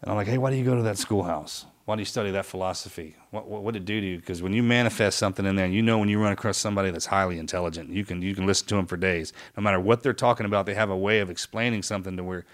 And 0.02 0.10
I'm 0.10 0.16
like, 0.16 0.26
hey, 0.26 0.38
why 0.38 0.50
do 0.50 0.56
you 0.56 0.64
go 0.64 0.74
to 0.74 0.82
that 0.82 0.98
schoolhouse? 0.98 1.66
Why 1.84 1.96
do 1.96 2.00
you 2.00 2.06
study 2.06 2.30
that 2.30 2.46
philosophy? 2.46 3.16
What, 3.30 3.48
what, 3.48 3.62
what 3.62 3.74
did 3.74 3.82
it 3.82 3.86
do 3.86 4.00
to 4.00 4.06
you? 4.06 4.16
Because 4.18 4.42
when 4.42 4.52
you 4.52 4.62
manifest 4.62 5.18
something 5.18 5.44
in 5.44 5.56
there, 5.56 5.64
and 5.64 5.74
you 5.74 5.82
know 5.82 5.98
when 5.98 6.08
you 6.08 6.22
run 6.22 6.32
across 6.32 6.56
somebody 6.56 6.90
that's 6.90 7.06
highly 7.06 7.38
intelligent, 7.38 7.90
you 7.90 8.04
can 8.04 8.22
you 8.22 8.34
can 8.34 8.46
listen 8.46 8.66
to 8.68 8.76
them 8.76 8.86
for 8.86 8.96
days. 8.96 9.32
No 9.56 9.62
matter 9.62 9.80
what 9.80 10.02
they're 10.02 10.12
talking 10.12 10.46
about, 10.46 10.66
they 10.66 10.74
have 10.74 10.90
a 10.90 10.96
way 10.96 11.20
of 11.20 11.30
explaining 11.30 11.82
something 11.82 12.16
to 12.16 12.22
where 12.24 12.44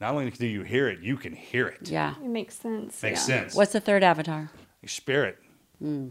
not 0.00 0.12
only 0.12 0.30
do 0.30 0.46
you 0.46 0.62
hear 0.62 0.88
it, 0.88 1.00
you 1.00 1.16
can 1.16 1.34
hear 1.34 1.66
it. 1.66 1.88
Yeah. 1.88 2.14
It 2.22 2.28
makes 2.28 2.58
sense. 2.58 3.02
Makes 3.02 3.28
yeah. 3.28 3.40
sense. 3.40 3.54
What's 3.54 3.72
the 3.72 3.80
third 3.80 4.02
avatar? 4.02 4.50
Your 4.82 4.88
spirit. 4.88 5.38
Hmm. 5.78 6.08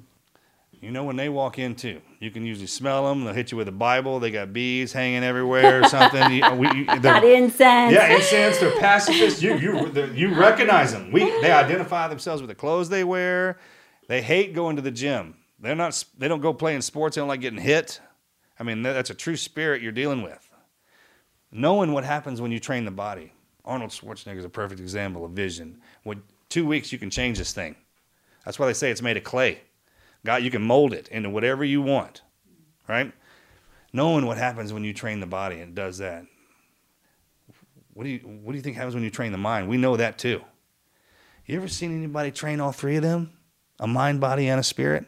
You 0.86 0.92
know 0.92 1.04
when 1.04 1.16
they 1.16 1.30
walk 1.30 1.58
in 1.58 1.74
too, 1.74 2.00
you 2.20 2.30
can 2.30 2.46
usually 2.46 2.68
smell 2.68 3.10
them. 3.10 3.24
They'll 3.24 3.34
hit 3.34 3.52
you 3.52 3.58
with 3.58 3.68
a 3.68 3.72
Bible. 3.72 4.20
They 4.20 4.30
got 4.30 4.54
bees 4.54 4.94
hanging 4.94 5.24
everywhere 5.24 5.82
or 5.82 5.88
something. 5.88 6.32
you, 6.32 6.48
we, 6.54 6.68
you, 6.76 7.00
they're- 7.00 7.26
incense. 7.26 7.92
Yeah, 7.92 8.16
incense. 8.16 8.60
They're 8.60 8.80
pacifists. 8.80 9.42
You 9.42 9.58
you 9.58 10.12
you 10.14 10.36
recognize 10.36 10.92
them. 10.92 11.12
We 11.12 11.22
they 11.42 11.52
identify 11.52 12.08
themselves 12.08 12.40
with 12.44 12.50
the 12.50 12.56
clothes 12.56 12.90
they 12.90 13.04
wear. 13.04 13.58
They 14.08 14.22
hate 14.22 14.54
going 14.54 14.76
to 14.76 14.84
the 14.84 14.92
gym. 14.92 15.34
They're 15.60 15.74
not. 15.74 16.06
They 16.20 16.28
don't 16.28 16.42
go 16.42 16.54
playing 16.54 16.82
sports. 16.82 17.16
They 17.16 17.22
don't 17.22 17.30
like 17.30 17.42
getting 17.42 17.60
hit. 17.60 18.00
I 18.60 18.64
mean, 18.64 18.84
that's 18.84 19.10
a 19.10 19.16
true 19.16 19.38
spirit 19.38 19.82
you're 19.82 19.92
dealing 19.92 20.22
with. 20.22 20.48
Knowing 21.52 21.94
what 21.94 22.04
happens 22.04 22.42
when 22.42 22.52
you 22.52 22.60
train 22.60 22.86
the 22.86 22.92
body. 22.92 23.32
Arnold 23.64 23.90
Schwarzenegger 23.90 24.38
is 24.38 24.46
a 24.46 24.50
perfect 24.50 24.80
example 24.80 25.26
of 25.26 25.32
vision. 25.32 25.82
With 26.04 26.20
two 26.50 26.68
weeks, 26.68 26.92
you 26.92 27.00
can 27.00 27.10
change 27.10 27.40
this 27.40 27.54
thing. 27.54 27.76
That's 28.46 28.60
why 28.60 28.68
they 28.68 28.74
say 28.74 28.92
it's 28.92 29.02
made 29.02 29.18
of 29.18 29.24
clay. 29.24 29.62
God, 30.26 30.44
you 30.44 30.50
can 30.50 30.64
mold 30.64 30.92
it 30.92 31.08
into 31.10 31.30
whatever 31.30 31.64
you 31.64 31.82
want, 31.82 32.24
right? 32.90 33.14
Knowing 33.94 34.26
what 34.26 34.38
happens 34.38 34.74
when 34.74 34.84
you 34.84 34.92
train 34.92 35.20
the 35.20 35.28
body 35.28 35.60
and 35.60 35.70
it 35.70 35.76
does 35.76 36.00
that. 36.00 36.26
What 37.94 38.04
do 38.04 38.10
you 38.10 38.20
what 38.20 38.52
do 38.52 38.58
you 38.58 38.62
think 38.64 38.76
happens 38.76 38.96
when 38.96 39.04
you 39.04 39.12
train 39.12 39.32
the 39.32 39.38
mind? 39.38 39.70
We 39.70 39.78
know 39.78 39.96
that 39.96 40.18
too. 40.18 40.42
You 41.46 41.56
ever 41.58 41.68
seen 41.68 41.96
anybody 41.96 42.32
train 42.32 42.60
all 42.60 42.72
three 42.72 42.98
of 42.98 43.04
them? 43.04 43.32
A 43.80 43.88
mind, 43.88 44.20
body, 44.20 44.48
and 44.48 44.60
a 44.60 44.64
spirit? 44.64 45.06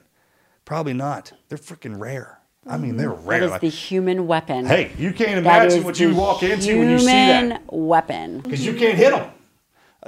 Probably 0.65 0.93
not. 0.93 1.33
They're 1.49 1.57
freaking 1.57 1.99
rare. 1.99 2.39
I 2.65 2.77
mean, 2.77 2.95
they're 2.95 3.09
mm-hmm. 3.09 3.27
rare. 3.27 3.43
is 3.43 3.51
Like, 3.51 3.61
the 3.61 3.69
human 3.69 4.27
weapon. 4.27 4.65
hey, 4.65 4.91
you 4.97 5.13
can't 5.13 5.39
imagine 5.39 5.83
what 5.83 5.99
you 5.99 6.13
walk 6.13 6.43
into 6.43 6.77
when 6.77 6.89
you 6.89 6.99
see 6.99 7.05
that 7.05 7.43
Human 7.43 7.61
weapon. 7.69 8.41
because 8.41 8.65
you 8.65 8.73
can't 8.73 8.97
hit 8.97 9.11
them 9.11 9.31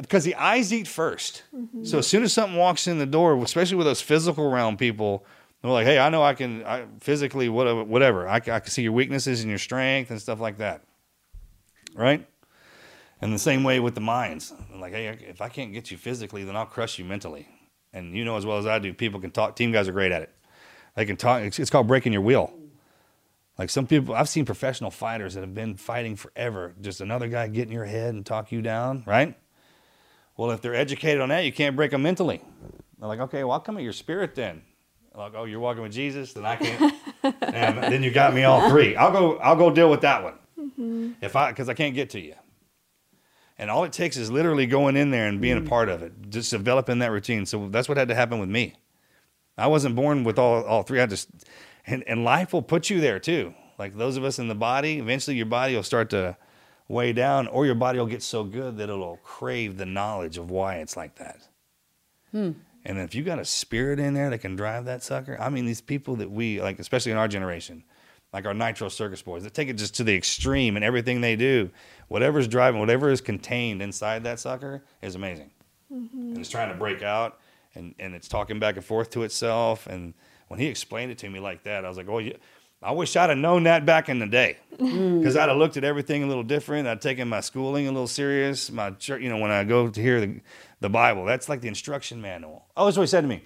because 0.01 0.23
the 0.23 0.35
eyes 0.35 0.73
eat 0.73 0.85
1st 0.85 1.41
So 1.83 1.99
as 1.99 2.07
soon 2.07 2.23
as 2.23 2.33
something 2.33 2.57
walks 2.57 2.87
in 2.87 2.99
the 2.99 3.05
door, 3.05 3.41
especially 3.43 3.77
with 3.77 3.87
those 3.87 4.01
physical 4.01 4.49
realm 4.51 4.77
people, 4.77 5.25
they're 5.61 5.71
like, 5.71 5.85
"Hey, 5.85 5.99
I 5.99 6.09
know 6.09 6.23
I 6.23 6.33
can 6.33 6.63
I, 6.63 6.85
physically 6.99 7.49
whatever, 7.49 7.83
whatever. 7.83 8.27
I, 8.27 8.35
I 8.35 8.39
can 8.39 8.67
see 8.67 8.83
your 8.83 8.93
weaknesses 8.93 9.41
and 9.41 9.49
your 9.49 9.59
strength 9.59 10.09
and 10.11 10.21
stuff 10.21 10.39
like 10.39 10.57
that." 10.59 10.83
Right? 11.95 12.25
And 13.21 13.33
the 13.33 13.39
same 13.39 13.63
way 13.63 13.81
with 13.81 13.95
the 13.95 14.01
minds. 14.01 14.53
Like, 14.73 14.93
hey, 14.93 15.07
if 15.07 15.41
I 15.41 15.49
can't 15.49 15.73
get 15.73 15.91
you 15.91 15.97
physically, 15.97 16.45
then 16.45 16.55
I'll 16.55 16.65
crush 16.65 16.97
you 16.97 17.03
mentally. 17.03 17.49
And 17.91 18.15
you 18.15 18.23
know 18.23 18.37
as 18.37 18.45
well 18.45 18.57
as 18.57 18.65
I 18.65 18.79
do, 18.79 18.93
people 18.93 19.19
can 19.19 19.31
talk. 19.31 19.55
Team 19.55 19.71
guys 19.71 19.87
are 19.87 19.91
great 19.91 20.11
at 20.11 20.21
it. 20.21 20.33
They 20.95 21.05
can 21.05 21.17
talk. 21.17 21.41
It's, 21.41 21.59
it's 21.59 21.69
called 21.69 21.87
breaking 21.87 22.13
your 22.13 22.21
wheel. 22.21 22.53
Like 23.57 23.69
some 23.69 23.87
people, 23.87 24.15
I've 24.15 24.29
seen 24.29 24.45
professional 24.45 24.89
fighters 24.89 25.33
that 25.33 25.41
have 25.41 25.53
been 25.53 25.75
fighting 25.75 26.15
forever. 26.15 26.73
Just 26.79 27.01
another 27.01 27.27
guy 27.27 27.49
get 27.49 27.67
in 27.67 27.73
your 27.73 27.83
head 27.83 28.13
and 28.13 28.25
talk 28.25 28.53
you 28.53 28.61
down, 28.61 29.03
right? 29.05 29.37
Well, 30.39 30.51
if 30.51 30.61
they're 30.61 30.73
educated 30.73 31.19
on 31.19 31.27
that, 31.29 31.43
you 31.43 31.51
can't 31.51 31.75
break 31.75 31.91
them 31.91 32.01
mentally. 32.01 32.39
They're 32.97 33.09
like, 33.09 33.19
okay, 33.19 33.43
well, 33.43 33.51
I'll 33.51 33.59
come 33.59 33.75
at 33.75 33.83
your 33.83 33.91
spirit 33.91 34.35
then. 34.35 34.61
Like, 35.13 35.33
oh, 35.35 35.43
you're 35.43 35.59
walking 35.59 35.83
with 35.83 35.91
Jesus, 35.91 36.31
then 36.31 36.45
I 36.45 36.55
can't. 36.55 36.95
and 37.41 37.77
then 37.83 38.03
you 38.03 38.09
got 38.09 38.33
me 38.33 38.45
all 38.45 38.69
three. 38.69 38.95
I'll 38.95 39.11
go. 39.11 39.35
I'll 39.39 39.57
go 39.57 39.69
deal 39.69 39.91
with 39.91 39.99
that 39.99 40.23
one. 40.23 40.35
Mm-hmm. 40.57 41.11
If 41.21 41.35
I, 41.35 41.51
because 41.51 41.67
I 41.67 41.73
can't 41.73 41.93
get 41.93 42.11
to 42.11 42.21
you. 42.21 42.35
And 43.57 43.69
all 43.69 43.83
it 43.83 43.91
takes 43.91 44.15
is 44.15 44.31
literally 44.31 44.65
going 44.65 44.95
in 44.95 45.11
there 45.11 45.27
and 45.27 45.41
being 45.41 45.57
a 45.57 45.61
mm. 45.61 45.67
part 45.67 45.89
of 45.89 46.03
it, 46.03 46.13
just 46.29 46.51
developing 46.51 46.99
that 46.99 47.11
routine. 47.11 47.45
So 47.45 47.67
that's 47.67 47.89
what 47.89 47.97
had 47.97 48.07
to 48.07 48.15
happen 48.15 48.39
with 48.39 48.47
me. 48.47 48.75
I 49.57 49.67
wasn't 49.67 49.97
born 49.97 50.23
with 50.23 50.39
all, 50.39 50.63
all 50.63 50.83
three. 50.83 51.01
I 51.01 51.05
just, 51.05 51.27
and, 51.85 52.01
and 52.07 52.23
life 52.23 52.53
will 52.53 52.61
put 52.61 52.89
you 52.89 53.01
there 53.01 53.19
too. 53.19 53.53
Like 53.77 53.97
those 53.97 54.15
of 54.15 54.23
us 54.23 54.39
in 54.39 54.47
the 54.47 54.55
body, 54.55 54.99
eventually 54.99 55.35
your 55.35 55.47
body 55.47 55.75
will 55.75 55.83
start 55.83 56.09
to 56.11 56.37
weigh 56.89 57.13
down, 57.13 57.47
or 57.47 57.65
your 57.65 57.75
body 57.75 57.99
will 57.99 58.07
get 58.07 58.23
so 58.23 58.43
good 58.43 58.77
that 58.77 58.89
it'll 58.89 59.17
crave 59.23 59.77
the 59.77 59.85
knowledge 59.85 60.37
of 60.37 60.51
why 60.51 60.75
it's 60.75 60.97
like 60.97 61.15
that. 61.15 61.47
Hmm. 62.31 62.51
And 62.83 62.97
if 62.97 63.13
you 63.13 63.23
got 63.23 63.39
a 63.39 63.45
spirit 63.45 63.99
in 63.99 64.13
there 64.13 64.29
that 64.29 64.39
can 64.39 64.55
drive 64.55 64.85
that 64.85 65.03
sucker, 65.03 65.37
I 65.39 65.49
mean, 65.49 65.65
these 65.65 65.81
people 65.81 66.17
that 66.17 66.31
we 66.31 66.61
like, 66.61 66.79
especially 66.79 67.11
in 67.11 67.17
our 67.17 67.27
generation, 67.27 67.83
like 68.33 68.45
our 68.45 68.53
Nitro 68.53 68.89
Circus 68.89 69.21
boys, 69.21 69.43
that 69.43 69.53
take 69.53 69.69
it 69.69 69.73
just 69.73 69.95
to 69.95 70.03
the 70.03 70.15
extreme 70.15 70.75
and 70.75 70.83
everything 70.83 71.21
they 71.21 71.35
do, 71.35 71.69
whatever's 72.07 72.47
driving, 72.47 72.79
whatever 72.79 73.09
is 73.09 73.21
contained 73.21 73.81
inside 73.81 74.23
that 74.23 74.39
sucker 74.39 74.83
is 75.01 75.15
amazing. 75.15 75.51
Mm-hmm. 75.93 76.19
And 76.19 76.37
it's 76.37 76.49
trying 76.49 76.69
to 76.69 76.75
break 76.75 77.03
out 77.03 77.39
and, 77.75 77.93
and 77.99 78.15
it's 78.15 78.27
talking 78.27 78.59
back 78.59 78.75
and 78.75 78.85
forth 78.85 79.09
to 79.11 79.23
itself. 79.23 79.85
And 79.87 80.13
when 80.47 80.59
he 80.59 80.67
explained 80.67 81.11
it 81.11 81.17
to 81.19 81.29
me 81.29 81.39
like 81.39 81.63
that, 81.63 81.85
I 81.85 81.87
was 81.87 81.97
like, 81.97 82.09
oh, 82.09 82.19
yeah. 82.19 82.33
I 82.81 82.91
wish 82.93 83.15
I'd 83.17 83.29
have 83.29 83.37
known 83.37 83.63
that 83.63 83.85
back 83.85 84.07
in 84.07 84.19
the 84.19 84.25
day 84.25 84.57
because 84.71 85.35
I'd 85.35 85.49
have 85.49 85.57
looked 85.57 85.75
at 85.75 85.83
everything 85.83 86.23
a 86.23 86.27
little 86.27 86.43
different. 86.43 86.87
I'd 86.87 87.01
taken 87.01 87.27
my 87.27 87.41
schooling 87.41 87.87
a 87.87 87.91
little 87.91 88.07
serious. 88.07 88.71
My 88.71 88.91
church, 88.91 89.21
you 89.21 89.29
know, 89.29 89.37
when 89.37 89.51
I 89.51 89.65
go 89.65 89.89
to 89.89 90.01
hear 90.01 90.21
the, 90.21 90.39
the 90.79 90.89
Bible, 90.89 91.25
that's 91.25 91.49
like 91.49 91.59
the 91.59 91.67
instruction 91.67 92.21
manual. 92.21 92.65
Oh, 92.77 92.85
that's 92.85 92.95
what 92.95 93.03
he 93.03 93.07
said 93.07 93.21
to 93.21 93.27
me. 93.27 93.43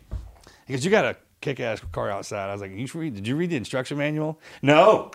He 0.68 0.74
goes, 0.74 0.86
"You 0.86 0.92
got 0.92 1.06
a 1.06 1.18
kick-ass 1.42 1.82
car 1.92 2.12
outside." 2.12 2.48
I 2.50 2.52
was 2.54 2.62
like, 2.62 2.72
"You 2.72 2.86
should 2.86 3.00
read? 3.00 3.16
Did 3.16 3.28
you 3.28 3.36
read 3.36 3.50
the 3.50 3.56
instruction 3.58 3.98
manual?" 3.98 4.40
No, 4.62 5.10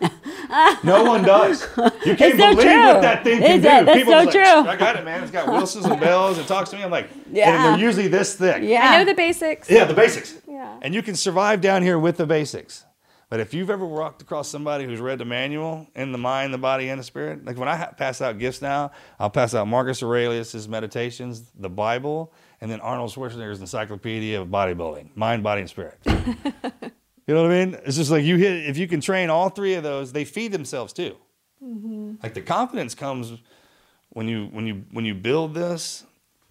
no 0.83 1.05
one 1.05 1.23
does. 1.23 1.63
You 2.05 2.17
can't 2.17 2.37
so 2.39 2.51
believe 2.51 2.59
true. 2.63 2.85
what 2.87 3.03
that 3.03 3.23
thing 3.23 3.39
can 3.41 3.59
It's- 3.61 3.65
uh, 3.73 3.81
do. 3.81 3.85
that's 3.87 3.99
People 3.99 4.13
so 4.15 4.19
are 4.19 4.25
like, 4.25 4.35
true. 4.35 4.71
I 4.73 4.77
got 4.77 4.97
it, 4.97 5.05
man. 5.05 5.23
It's 5.23 5.31
got 5.33 5.47
whistles 5.53 5.85
and 5.85 6.01
bells. 6.01 6.39
It 6.39 6.47
talks 6.49 6.71
to 6.71 6.77
me. 6.77 6.83
I'm 6.83 6.91
like, 6.91 7.09
Yeah. 7.33 7.51
and 7.55 7.65
they're 7.81 7.87
usually 7.87 8.09
this 8.09 8.35
thick. 8.35 8.63
Yeah. 8.65 8.81
I 8.83 8.99
know 8.99 9.05
the 9.05 9.15
basics. 9.15 9.71
Yeah, 9.71 9.85
the 9.85 9.95
basics. 9.95 10.35
Yeah. 10.49 10.77
And 10.83 10.93
you 10.95 11.03
can 11.03 11.15
survive 11.15 11.61
down 11.61 11.83
here 11.85 11.99
with 12.01 12.17
the 12.17 12.27
basics. 12.27 12.85
But 13.31 13.41
if 13.41 13.53
you've 13.53 13.69
ever 13.69 13.85
walked 13.85 14.23
across 14.23 14.49
somebody 14.49 14.85
who's 14.87 15.01
read 15.01 15.19
the 15.19 15.25
manual 15.27 15.87
in 15.95 16.13
the 16.13 16.19
mind, 16.19 16.55
the 16.55 16.59
body, 16.59 16.89
and 16.89 16.99
the 16.99 17.05
spirit, 17.05 17.45
like 17.45 17.59
when 17.59 17.69
I 17.69 17.77
ha- 17.77 17.93
pass 17.97 18.23
out 18.23 18.39
gifts 18.39 18.63
now, 18.63 18.91
I'll 19.19 19.29
pass 19.29 19.55
out 19.55 19.69
Marcus 19.69 20.03
Aurelius' 20.03 20.67
Meditations, 20.67 21.51
the 21.59 21.69
Bible, 21.69 22.33
and 22.63 22.71
then 22.71 22.81
Arnold 22.81 23.11
Schwarzenegger's 23.11 23.61
Encyclopedia 23.61 24.41
of 24.41 24.49
Bodybuilding, 24.49 25.15
mind, 25.15 25.43
body, 25.43 25.61
and 25.61 25.69
spirit. 25.69 25.99
you 26.07 27.35
know 27.35 27.43
what 27.43 27.53
I 27.53 27.65
mean? 27.65 27.79
It's 27.85 27.97
just 27.97 28.11
like 28.11 28.25
you 28.25 28.37
hit, 28.37 28.67
if 28.67 28.79
you 28.79 28.89
can 28.89 29.03
train 29.03 29.29
all 29.29 29.51
three 29.51 29.75
of 29.75 29.83
those, 29.83 30.13
they 30.13 30.25
feed 30.25 30.53
themselves 30.53 30.95
too. 30.95 31.15
Mm-hmm. 31.63 32.15
Like 32.23 32.33
the 32.33 32.41
confidence 32.41 32.95
comes 32.95 33.35
when 34.11 34.27
you 34.27 34.47
when 34.47 34.67
you 34.67 34.85
when 34.93 35.05
you 35.05 35.15
build 35.15 35.55
this, 35.55 36.05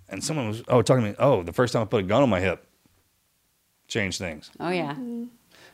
and 0.10 0.24
someone 0.24 0.48
was 0.50 0.64
oh 0.68 0.82
talking 0.82 1.04
to 1.04 1.10
me 1.12 1.16
oh 1.18 1.44
the 1.44 1.54
first 1.54 1.74
time 1.74 1.82
I 1.82 1.86
put 1.86 2.04
a 2.04 2.08
gun 2.08 2.22
on 2.22 2.30
my 2.30 2.42
hip, 2.42 2.68
changed 3.88 4.20
things. 4.20 4.52
Oh 4.60 4.70
yeah. 4.70 4.92
Mm-hmm. 4.92 5.24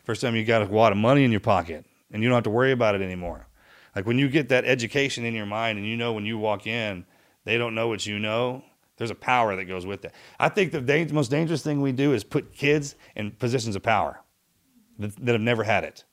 First 0.04 0.22
time 0.22 0.36
you 0.36 0.44
got 0.44 0.62
a 0.62 0.66
wad 0.66 0.92
of 0.92 0.98
money 0.98 1.24
in 1.24 1.32
your 1.32 1.40
pocket 1.40 1.86
and 2.12 2.22
you 2.22 2.30
don't 2.30 2.36
have 2.36 2.44
to 2.44 2.50
worry 2.50 2.72
about 2.72 2.96
it 2.96 3.02
anymore. 3.02 3.48
Like 3.96 4.06
when 4.06 4.20
you 4.20 4.28
get 4.28 4.50
that 4.50 4.66
education 4.66 5.24
in 5.24 5.34
your 5.34 5.46
mind 5.46 5.78
and 5.78 5.88
you 5.88 5.96
know 5.96 6.14
when 6.14 6.26
you 6.26 6.38
walk 6.38 6.68
in, 6.68 7.06
they 7.46 7.58
don't 7.58 7.76
know 7.76 7.88
what 7.88 8.06
you 8.06 8.20
know. 8.20 8.64
There's 8.98 9.12
a 9.12 9.16
power 9.16 9.56
that 9.56 9.66
goes 9.66 9.86
with 9.86 10.06
it. 10.06 10.14
I 10.40 10.50
think 10.50 10.72
the 10.72 11.10
most 11.12 11.32
dangerous 11.32 11.64
thing 11.64 11.82
we 11.82 11.92
do 11.92 12.14
is 12.14 12.24
put 12.24 12.54
kids 12.54 12.96
in 13.16 13.32
positions 13.32 13.76
of 13.76 13.82
power 13.82 14.22
that, 15.00 15.16
that 15.26 15.32
have 15.32 15.42
never 15.42 15.64
had 15.64 15.84
it. 15.84 16.04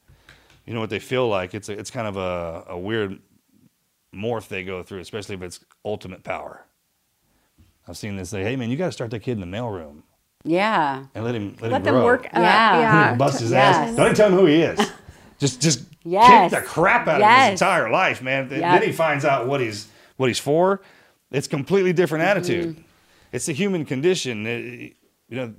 You 0.66 0.74
know 0.74 0.80
what 0.80 0.91
they 0.91 0.99
feel 0.99 1.28
like? 1.28 1.55
It's 1.55 1.68
a, 1.68 1.72
it's 1.72 1.91
kind 1.91 2.07
of 2.07 2.16
a, 2.16 2.72
a 2.72 2.78
weird 2.78 3.18
morph 4.14 4.49
they 4.49 4.64
go 4.64 4.82
through, 4.82 5.01
especially 5.01 5.34
if 5.34 5.43
it's 5.43 5.64
ultimate 5.84 6.22
power. 6.22 6.64
I've 7.86 7.97
seen 7.97 8.16
this 8.16 8.30
say, 8.30 8.45
"Hey 8.45 8.57
man, 8.57 8.70
you 8.70 8.76
got 8.76 8.86
to 8.86 8.93
start 8.93 9.11
that 9.11 9.20
kid 9.20 9.32
in 9.32 9.41
the 9.41 9.57
mailroom 9.57 10.03
Yeah. 10.45 11.05
and 11.14 11.24
let 11.24 11.34
him 11.34 11.57
let, 11.61 11.70
Let 11.72 11.78
him 11.80 11.84
them 11.84 11.95
grow. 11.97 12.05
work 12.05 12.26
up. 12.26 12.32
Yeah. 12.34 12.80
Yeah. 12.80 13.14
bust 13.14 13.41
his 13.41 13.51
Yes. 13.51 13.76
ass. 13.76 13.97
Don't 13.97 14.07
even 14.07 14.16
tell 14.16 14.28
him 14.28 14.34
who 14.38 14.47
he 14.47 14.62
is. 14.62 14.78
Just 15.38 15.61
just 15.62 15.84
Yes. 16.05 16.51
kick 16.51 16.61
the 16.61 16.66
crap 16.66 17.07
out 17.09 17.20
of 17.22 17.28
his 17.51 17.61
entire 17.61 17.91
life, 17.91 18.20
man. 18.22 18.49
Yep. 18.51 18.61
Then 18.61 18.82
he 18.82 18.93
finds 18.93 19.24
out 19.24 19.47
what 19.47 19.61
he's 19.61 19.88
what 20.16 20.28
he's 20.28 20.38
for. 20.38 20.80
It's 21.30 21.47
completely 21.47 21.93
different 21.93 22.24
Mm-hmm. 22.24 22.38
attitude. 22.38 22.84
It's 23.32 23.47
the 23.47 23.53
human 23.53 23.84
condition. 23.84 24.47
It- 24.47 24.97
you 25.28 25.36
know, 25.36 25.55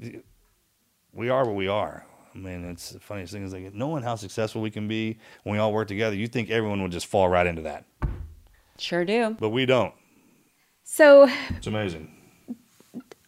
we 1.14 1.30
are 1.30 1.46
what 1.46 1.56
we 1.56 1.68
are. 1.68 2.06
I 2.36 2.38
mean, 2.38 2.66
it's 2.70 2.90
the 2.92 3.00
funniest 3.00 3.34
thing 3.34 3.44
is 3.44 3.54
like 3.54 3.74
knowing 3.74 4.04
how 4.04 4.16
successful 4.16 4.62
we 4.62 4.70
can 4.72 4.88
be 4.88 5.18
when 5.44 5.54
we 5.54 5.60
all 5.60 5.72
work 5.74 5.88
together. 5.88 6.16
You 6.16 6.28
think 6.28 6.50
everyone 6.50 6.82
would 6.84 6.92
just 6.92 7.06
fall 7.08 7.28
right 7.30 7.46
into 7.48 7.62
that, 7.64 7.86
Sure 8.78 9.04
do. 9.06 9.36
but 9.40 9.50
we 9.50 9.66
don't. 9.66 9.94
So, 10.84 11.30
It's 11.52 11.68
amazing. 11.68 12.12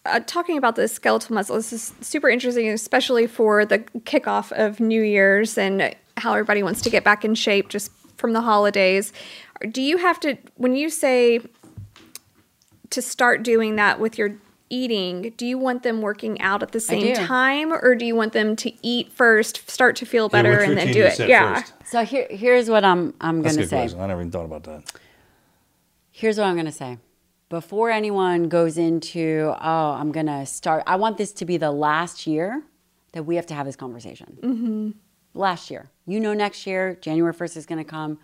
Uh, 0.06 0.20
talking 0.22 0.58
about 0.58 0.76
the 0.76 0.88
skeletal 0.88 1.34
muscle, 1.34 1.56
this 1.56 1.72
is 1.72 1.94
super 2.02 2.30
interesting, 2.30 2.68
especially 2.70 3.28
for 3.28 3.66
the 3.66 3.80
kickoff 3.80 4.52
of 4.52 4.80
New 4.80 5.02
Year's 5.02 5.58
and 5.58 5.96
how 6.18 6.34
everybody 6.34 6.64
wants 6.64 6.82
to 6.82 6.90
get 6.90 7.04
back 7.04 7.24
in 7.24 7.36
shape 7.36 7.70
just 7.70 7.92
from 8.18 8.34
the 8.34 8.42
holidays. 8.42 9.14
Do 9.70 9.82
you 9.82 9.98
have 9.98 10.20
to, 10.22 10.38
when 10.56 10.76
you 10.76 10.90
say 10.90 11.42
to 12.90 13.02
start 13.02 13.44
doing 13.44 13.76
that 13.78 14.00
with 14.00 14.18
your 14.18 14.36
eating, 14.70 15.34
do 15.38 15.46
you 15.46 15.58
want 15.58 15.84
them 15.84 16.02
working 16.02 16.40
out 16.42 16.62
at 16.64 16.72
the 16.72 16.80
same 16.80 17.16
time 17.16 17.72
or 17.72 17.96
do 17.96 18.06
you 18.06 18.16
want 18.16 18.34
them 18.34 18.56
to 18.58 18.72
eat 18.86 19.12
first, 19.12 19.70
start 19.70 19.96
to 19.98 20.06
feel 20.06 20.30
better, 20.30 20.58
which 20.58 20.70
and 20.70 20.78
then 20.78 20.92
do 20.92 21.04
it? 21.04 21.18
Yeah. 21.20 21.62
first? 21.62 21.74
So 21.86 22.04
here, 22.04 22.28
here's 22.30 22.70
what 22.70 22.84
I'm 22.84 23.14
I'm 23.22 23.42
gonna 23.42 23.66
say. 23.66 23.68
question. 23.68 24.00
I 24.00 24.08
never 24.08 24.22
even 24.22 24.32
thought 24.32 24.46
about 24.46 24.64
that. 24.64 24.84
Here's 26.12 26.38
what 26.38 26.46
I'm 26.46 26.54
going 26.54 26.68
to 26.68 26.72
say. 26.72 27.00
Before 27.54 27.92
anyone 27.92 28.50
goes 28.50 28.80
into, 28.80 29.54
oh, 29.62 29.92
I'm 29.92 30.12
going 30.12 30.26
to 30.26 30.44
start, 30.44 30.82
I 30.88 30.96
want 30.96 31.20
this 31.20 31.32
to 31.34 31.46
be 31.46 31.58
the 31.58 31.70
last 31.70 32.26
year 32.26 32.64
that 33.12 33.28
we 33.28 33.36
have 33.36 33.46
to 33.46 33.54
have 33.54 33.68
this 33.68 33.76
conversation. 33.76 34.40
Mm-hmm. 34.42 34.90
Last 35.36 35.70
year. 35.70 35.92
You 36.08 36.20
know, 36.20 36.34
next 36.34 36.66
year, 36.66 36.98
January 37.00 37.32
1st 37.32 37.58
is 37.58 37.66
going 37.68 37.78
to 37.78 37.88
come. 37.88 38.18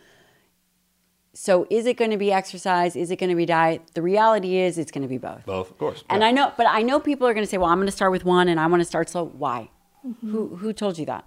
So 1.35 1.67
is 1.69 1.85
it 1.85 1.95
going 1.95 2.09
to 2.09 2.17
be 2.17 2.31
exercise? 2.31 2.95
Is 2.95 3.11
it 3.11 3.17
going 3.17 3.29
to 3.29 3.35
be 3.35 3.45
diet? 3.45 3.83
The 3.93 4.01
reality 4.01 4.57
is 4.57 4.79
it's 4.79 4.89
going 4.89 5.03
to 5.03 5.07
be 5.07 5.19
both. 5.19 5.45
Both, 5.45 5.69
of 5.69 5.77
course. 5.77 6.03
And 6.09 6.21
Yeah. 6.23 6.29
I 6.29 6.31
know, 6.31 6.51
but 6.57 6.65
I 6.65 6.81
know 6.81 6.99
people 6.99 7.27
are 7.27 7.35
going 7.35 7.45
to 7.45 7.49
say, 7.51 7.59
well, 7.59 7.69
I'm 7.69 7.77
going 7.77 7.85
to 7.85 7.91
start 7.91 8.11
with 8.11 8.25
one 8.25 8.47
and 8.47 8.59
I 8.59 8.65
want 8.65 8.81
to 8.81 8.85
start 8.85 9.09
slow. 9.09 9.25
Why? 9.25 9.69
Who, 10.21 10.55
who 10.55 10.73
told 10.73 10.97
you 10.97 11.05
that? 11.05 11.25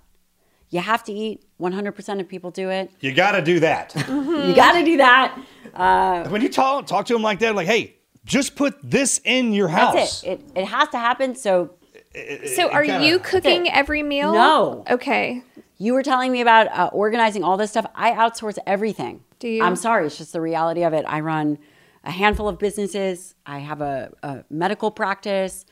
You 0.73 0.81
have 0.81 1.05
to 1.05 1.13
eat. 1.13 1.45
100% 1.61 2.21
of 2.21 2.29
people 2.29 2.51
do 2.51 2.71
it. 2.71 2.91
you 2.99 3.13
got 3.13 3.33
to 3.33 3.43
do 3.43 3.61
that. 3.61 3.95
You 3.95 4.53
got 4.57 4.73
to 4.73 4.85
do 4.85 4.97
that. 4.97 5.39
when 6.29 6.43
you 6.43 6.49
talk 6.49 6.87
talk 6.89 7.07
to 7.07 7.13
them 7.13 7.23
like 7.23 7.39
that, 7.39 7.55
like, 7.55 7.69
hey, 7.69 7.95
just 8.25 8.57
put 8.57 8.75
this 8.83 9.21
in 9.25 9.53
your 9.53 9.69
house. 9.69 9.95
That's 9.95 10.23
it. 10.25 10.41
it. 10.57 10.61
It 10.63 10.65
has 10.67 10.89
to 10.89 10.99
happen. 10.99 11.37
So 11.37 11.75
So, 12.57 12.69
are 12.71 12.83
kinda- 12.85 13.07
you 13.07 13.19
cooking 13.21 13.71
every 13.71 14.03
meal? 14.03 14.33
No. 14.33 14.83
Okay. 14.91 15.43
You 15.79 15.93
were 15.95 16.03
telling 16.03 16.33
me 16.33 16.41
about 16.41 16.67
uh, 16.69 16.91
organizing 16.93 17.45
all 17.45 17.57
this 17.57 17.71
stuff. 17.71 17.87
I 17.95 18.13
outsource 18.13 18.57
everything. 18.67 19.23
Do 19.41 19.49
you? 19.49 19.63
I'm 19.63 19.77
sorry. 19.77 20.07
It's 20.07 20.17
just 20.19 20.33
the 20.33 20.41
reality 20.41 20.85
of 20.85 20.93
it. 20.95 21.05
I 21.09 21.21
run 21.21 21.59
a 22.05 22.11
handful 22.11 22.49
of 22.49 22.59
businesses. 22.59 23.35
I 23.47 23.59
have 23.59 23.81
a, 23.81 24.13
a 24.23 24.45
medical 24.51 24.91
practice. 24.91 25.65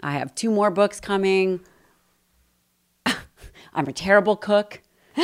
I 0.00 0.12
have 0.12 0.34
two 0.34 0.50
more 0.50 0.70
books 0.70 1.00
coming. 1.00 1.60
I'm 3.74 3.86
a 3.88 3.92
terrible 3.92 4.36
cook. 4.36 4.80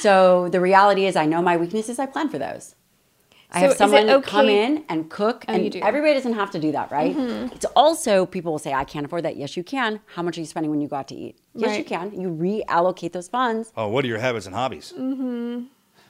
so 0.00 0.48
the 0.48 0.60
reality 0.60 1.06
is, 1.06 1.16
I 1.16 1.26
know 1.26 1.42
my 1.42 1.56
weaknesses. 1.56 1.98
I 1.98 2.06
plan 2.06 2.28
for 2.28 2.38
those. 2.38 2.74
I 3.50 3.60
So 3.60 3.68
have 3.68 3.76
someone 3.76 4.10
okay- 4.10 4.28
come 4.30 4.48
in 4.48 4.84
and 4.88 5.08
cook, 5.08 5.44
Oh, 5.46 5.52
you 5.52 5.62
and 5.62 5.72
do. 5.72 5.78
Mm-hmm. 5.78 5.86
everybody 5.86 6.14
doesn't 6.14 6.32
have 6.34 6.50
to 6.52 6.58
do 6.58 6.72
that, 6.72 6.90
right? 6.90 7.14
It's 7.54 7.66
also 7.76 8.26
people 8.26 8.50
will 8.52 8.58
say, 8.58 8.72
"I 8.74 8.84
can't 8.84 9.06
afford 9.06 9.24
that." 9.24 9.36
Yes, 9.36 9.56
you 9.56 9.62
can. 9.62 10.00
How 10.14 10.22
much 10.22 10.36
are 10.36 10.40
you 10.40 10.46
spending 10.46 10.70
when 10.70 10.80
you 10.80 10.88
go 10.88 10.96
out 10.96 11.08
to 11.08 11.14
eat? 11.14 11.38
Yes, 11.54 11.78
you 11.78 11.84
can. 11.84 12.18
You 12.20 12.28
reallocate 12.30 13.12
those 13.12 13.28
funds. 13.28 13.72
Oh, 13.76 13.88
what 13.88 14.04
are 14.04 14.08
your 14.08 14.18
habits 14.18 14.46
and 14.46 14.54
hobbies? 14.54 14.92
Mm-hmm. 14.98 15.66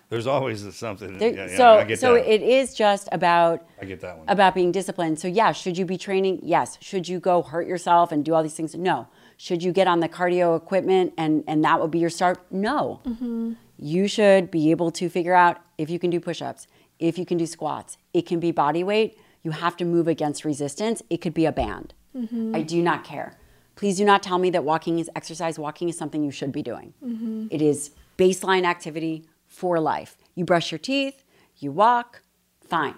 There's 0.09 0.27
always 0.27 0.75
something. 0.75 1.19
There- 1.19 1.35
yeah, 1.35 1.47
yeah, 1.49 1.57
so, 1.57 1.79
I 1.79 1.85
get 1.85 1.99
so 1.99 2.15
that. 2.15 2.33
it 2.33 2.41
is 2.43 2.73
just 2.75 3.09
about 3.13 3.67
I 3.81 3.85
get 3.85 4.01
that 4.01 4.17
one. 4.19 4.27
about 4.29 4.55
being 4.55 4.71
disciplined. 4.73 5.19
So, 5.19 5.29
yeah, 5.29 5.53
should 5.53 5.77
you 5.77 5.85
be 5.85 5.99
training? 5.99 6.41
Yes. 6.43 6.79
Should 6.81 7.09
you 7.09 7.19
go 7.21 7.43
hurt 7.43 7.67
yourself 7.67 8.13
and 8.13 8.25
do 8.25 8.33
all 8.35 8.43
these 8.43 8.55
things? 8.55 8.75
No. 8.75 9.09
Should 9.37 9.63
you 9.63 9.73
get 9.73 9.87
on 9.87 10.01
the 10.01 10.09
cardio 10.09 10.57
equipment 10.57 11.13
and 11.17 11.45
and 11.47 11.65
that 11.65 11.81
would 11.81 11.91
be 11.91 11.99
your 11.99 12.11
start? 12.11 12.45
No. 12.51 13.01
Mm-hmm. 13.05 13.53
You 13.79 14.07
should 14.09 14.51
be 14.51 14.71
able 14.71 14.91
to 14.93 15.09
figure 15.09 15.35
out 15.35 15.59
if 15.79 15.91
you 15.91 15.99
can 15.99 16.11
do 16.11 16.21
push-ups, 16.21 16.67
if 16.99 17.19
you 17.19 17.27
can 17.27 17.39
do 17.39 17.47
squats. 17.47 17.99
It 18.13 18.27
can 18.27 18.41
be 18.41 18.53
body 18.53 18.85
weight. 18.85 19.19
You 19.43 19.51
have 19.51 19.77
to 19.79 19.85
move 19.85 20.09
against 20.09 20.45
resistance. 20.45 21.03
It 21.11 21.19
could 21.19 21.35
be 21.35 21.45
a 21.45 21.53
band. 21.53 21.93
Mm-hmm. 22.17 22.55
I 22.55 22.63
do 22.63 22.81
not 22.81 23.05
care. 23.05 23.37
Please 23.75 23.97
do 23.97 24.05
not 24.05 24.23
tell 24.23 24.39
me 24.39 24.51
that 24.51 24.65
walking 24.65 25.01
is 25.01 25.11
exercise. 25.17 25.59
Walking 25.59 25.89
is 25.89 25.99
something 25.99 26.23
you 26.23 26.31
should 26.31 26.53
be 26.53 26.63
doing. 26.63 26.95
Mm-hmm. 27.05 27.49
It 27.51 27.61
is 27.61 27.91
baseline 28.17 28.65
activity 28.65 29.25
for 29.49 29.81
life. 29.81 30.17
You 30.37 30.45
brush 30.45 30.71
your 30.71 30.79
teeth, 30.79 31.25
you 31.59 31.73
walk, 31.73 32.23
fine. 32.61 32.95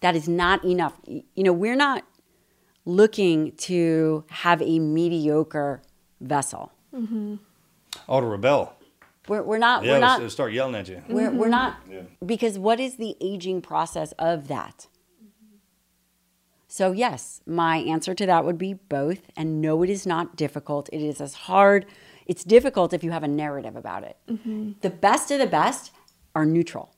That 0.00 0.16
is 0.16 0.28
not 0.28 0.64
enough. 0.64 0.94
You 1.06 1.24
know, 1.36 1.52
we're 1.52 1.76
not 1.76 2.04
looking 2.84 3.52
to 3.52 4.24
have 4.28 4.60
a 4.62 4.78
mediocre 4.78 5.82
vessel. 6.20 6.72
Mm-hmm. 6.94 7.36
Oh, 8.08 8.20
to 8.20 8.26
rebel. 8.26 8.76
We're, 9.28 9.42
we're 9.42 9.58
not. 9.58 9.84
Yeah, 9.84 9.94
we're 9.94 10.00
not. 10.00 10.20
let's 10.20 10.34
start 10.34 10.52
yelling 10.52 10.74
at 10.74 10.88
you. 10.88 11.02
We're, 11.08 11.30
we're 11.30 11.44
mm-hmm. 11.44 11.50
not 11.50 11.76
because 12.26 12.58
what 12.58 12.78
is 12.78 12.96
the 12.96 13.16
aging 13.20 13.62
process 13.62 14.12
of 14.12 14.48
that? 14.48 14.86
So 16.68 16.92
yes, 16.92 17.40
my 17.46 17.76
answer 17.78 18.14
to 18.14 18.26
that 18.26 18.44
would 18.44 18.58
be 18.58 18.74
both. 18.74 19.30
And 19.36 19.60
no, 19.60 19.82
it 19.82 19.90
is 19.90 20.06
not 20.06 20.36
difficult. 20.36 20.88
It 20.92 21.00
is 21.00 21.20
as 21.20 21.34
hard. 21.34 21.86
It's 22.26 22.42
difficult 22.42 22.92
if 22.92 23.04
you 23.04 23.12
have 23.12 23.22
a 23.22 23.28
narrative 23.28 23.76
about 23.76 24.02
it. 24.02 24.16
Mm-hmm. 24.28 24.72
The 24.80 24.90
best 24.90 25.30
of 25.30 25.38
the 25.38 25.46
best 25.46 25.92
are 26.34 26.44
neutral. 26.44 26.92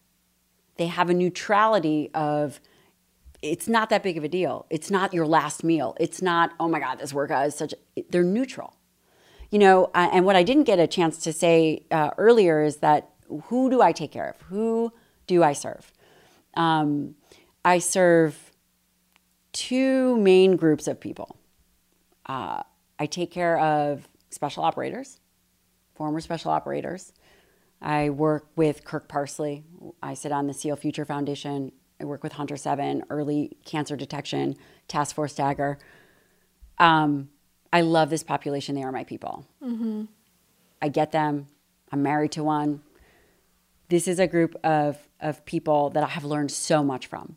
They 0.78 0.86
have 0.86 1.10
a 1.10 1.14
neutrality 1.14 2.10
of 2.14 2.58
it's 3.42 3.68
not 3.68 3.90
that 3.90 4.02
big 4.02 4.16
of 4.16 4.24
a 4.24 4.28
deal. 4.28 4.66
It's 4.70 4.90
not 4.90 5.12
your 5.12 5.26
last 5.26 5.62
meal. 5.62 5.96
It's 6.00 6.22
not 6.22 6.52
oh 6.58 6.68
my 6.68 6.80
god, 6.80 6.98
this 6.98 7.12
workout 7.12 7.46
is 7.46 7.54
such. 7.54 7.74
A, 7.96 8.04
they're 8.10 8.22
neutral 8.22 8.76
you 9.50 9.58
know 9.58 9.86
uh, 9.94 10.08
and 10.12 10.24
what 10.24 10.36
i 10.36 10.42
didn't 10.42 10.64
get 10.64 10.78
a 10.78 10.86
chance 10.86 11.18
to 11.18 11.32
say 11.32 11.84
uh, 11.90 12.10
earlier 12.18 12.62
is 12.62 12.78
that 12.78 13.10
who 13.44 13.70
do 13.70 13.80
i 13.80 13.92
take 13.92 14.12
care 14.12 14.30
of 14.30 14.40
who 14.42 14.92
do 15.26 15.42
i 15.42 15.52
serve 15.52 15.92
um, 16.54 17.14
i 17.64 17.78
serve 17.78 18.52
two 19.52 20.16
main 20.18 20.56
groups 20.56 20.86
of 20.86 21.00
people 21.00 21.36
uh, 22.26 22.62
i 22.98 23.06
take 23.06 23.30
care 23.30 23.58
of 23.58 24.08
special 24.30 24.64
operators 24.64 25.20
former 25.94 26.20
special 26.20 26.50
operators 26.50 27.12
i 27.80 28.10
work 28.10 28.48
with 28.56 28.84
kirk 28.84 29.08
parsley 29.08 29.64
i 30.02 30.14
sit 30.14 30.32
on 30.32 30.46
the 30.46 30.54
seal 30.54 30.76
future 30.76 31.04
foundation 31.04 31.72
i 32.00 32.04
work 32.04 32.22
with 32.22 32.32
hunter 32.34 32.56
7 32.56 33.04
early 33.10 33.56
cancer 33.64 33.96
detection 33.96 34.56
task 34.88 35.14
force 35.14 35.34
dagger 35.34 35.78
um, 36.78 37.30
I 37.72 37.80
love 37.82 38.10
this 38.10 38.22
population. 38.22 38.74
They 38.74 38.82
are 38.82 38.92
my 38.92 39.04
people. 39.04 39.46
I 40.80 40.88
get 40.88 41.12
them. 41.12 41.46
I'm 41.92 42.02
married 42.02 42.32
to 42.32 42.44
one. 42.44 42.82
This 43.88 44.08
is 44.08 44.18
a 44.18 44.26
group 44.26 44.56
of, 44.64 44.98
of 45.20 45.44
people 45.44 45.90
that 45.90 46.02
I 46.02 46.08
have 46.08 46.24
learned 46.24 46.50
so 46.50 46.82
much 46.82 47.06
from 47.06 47.36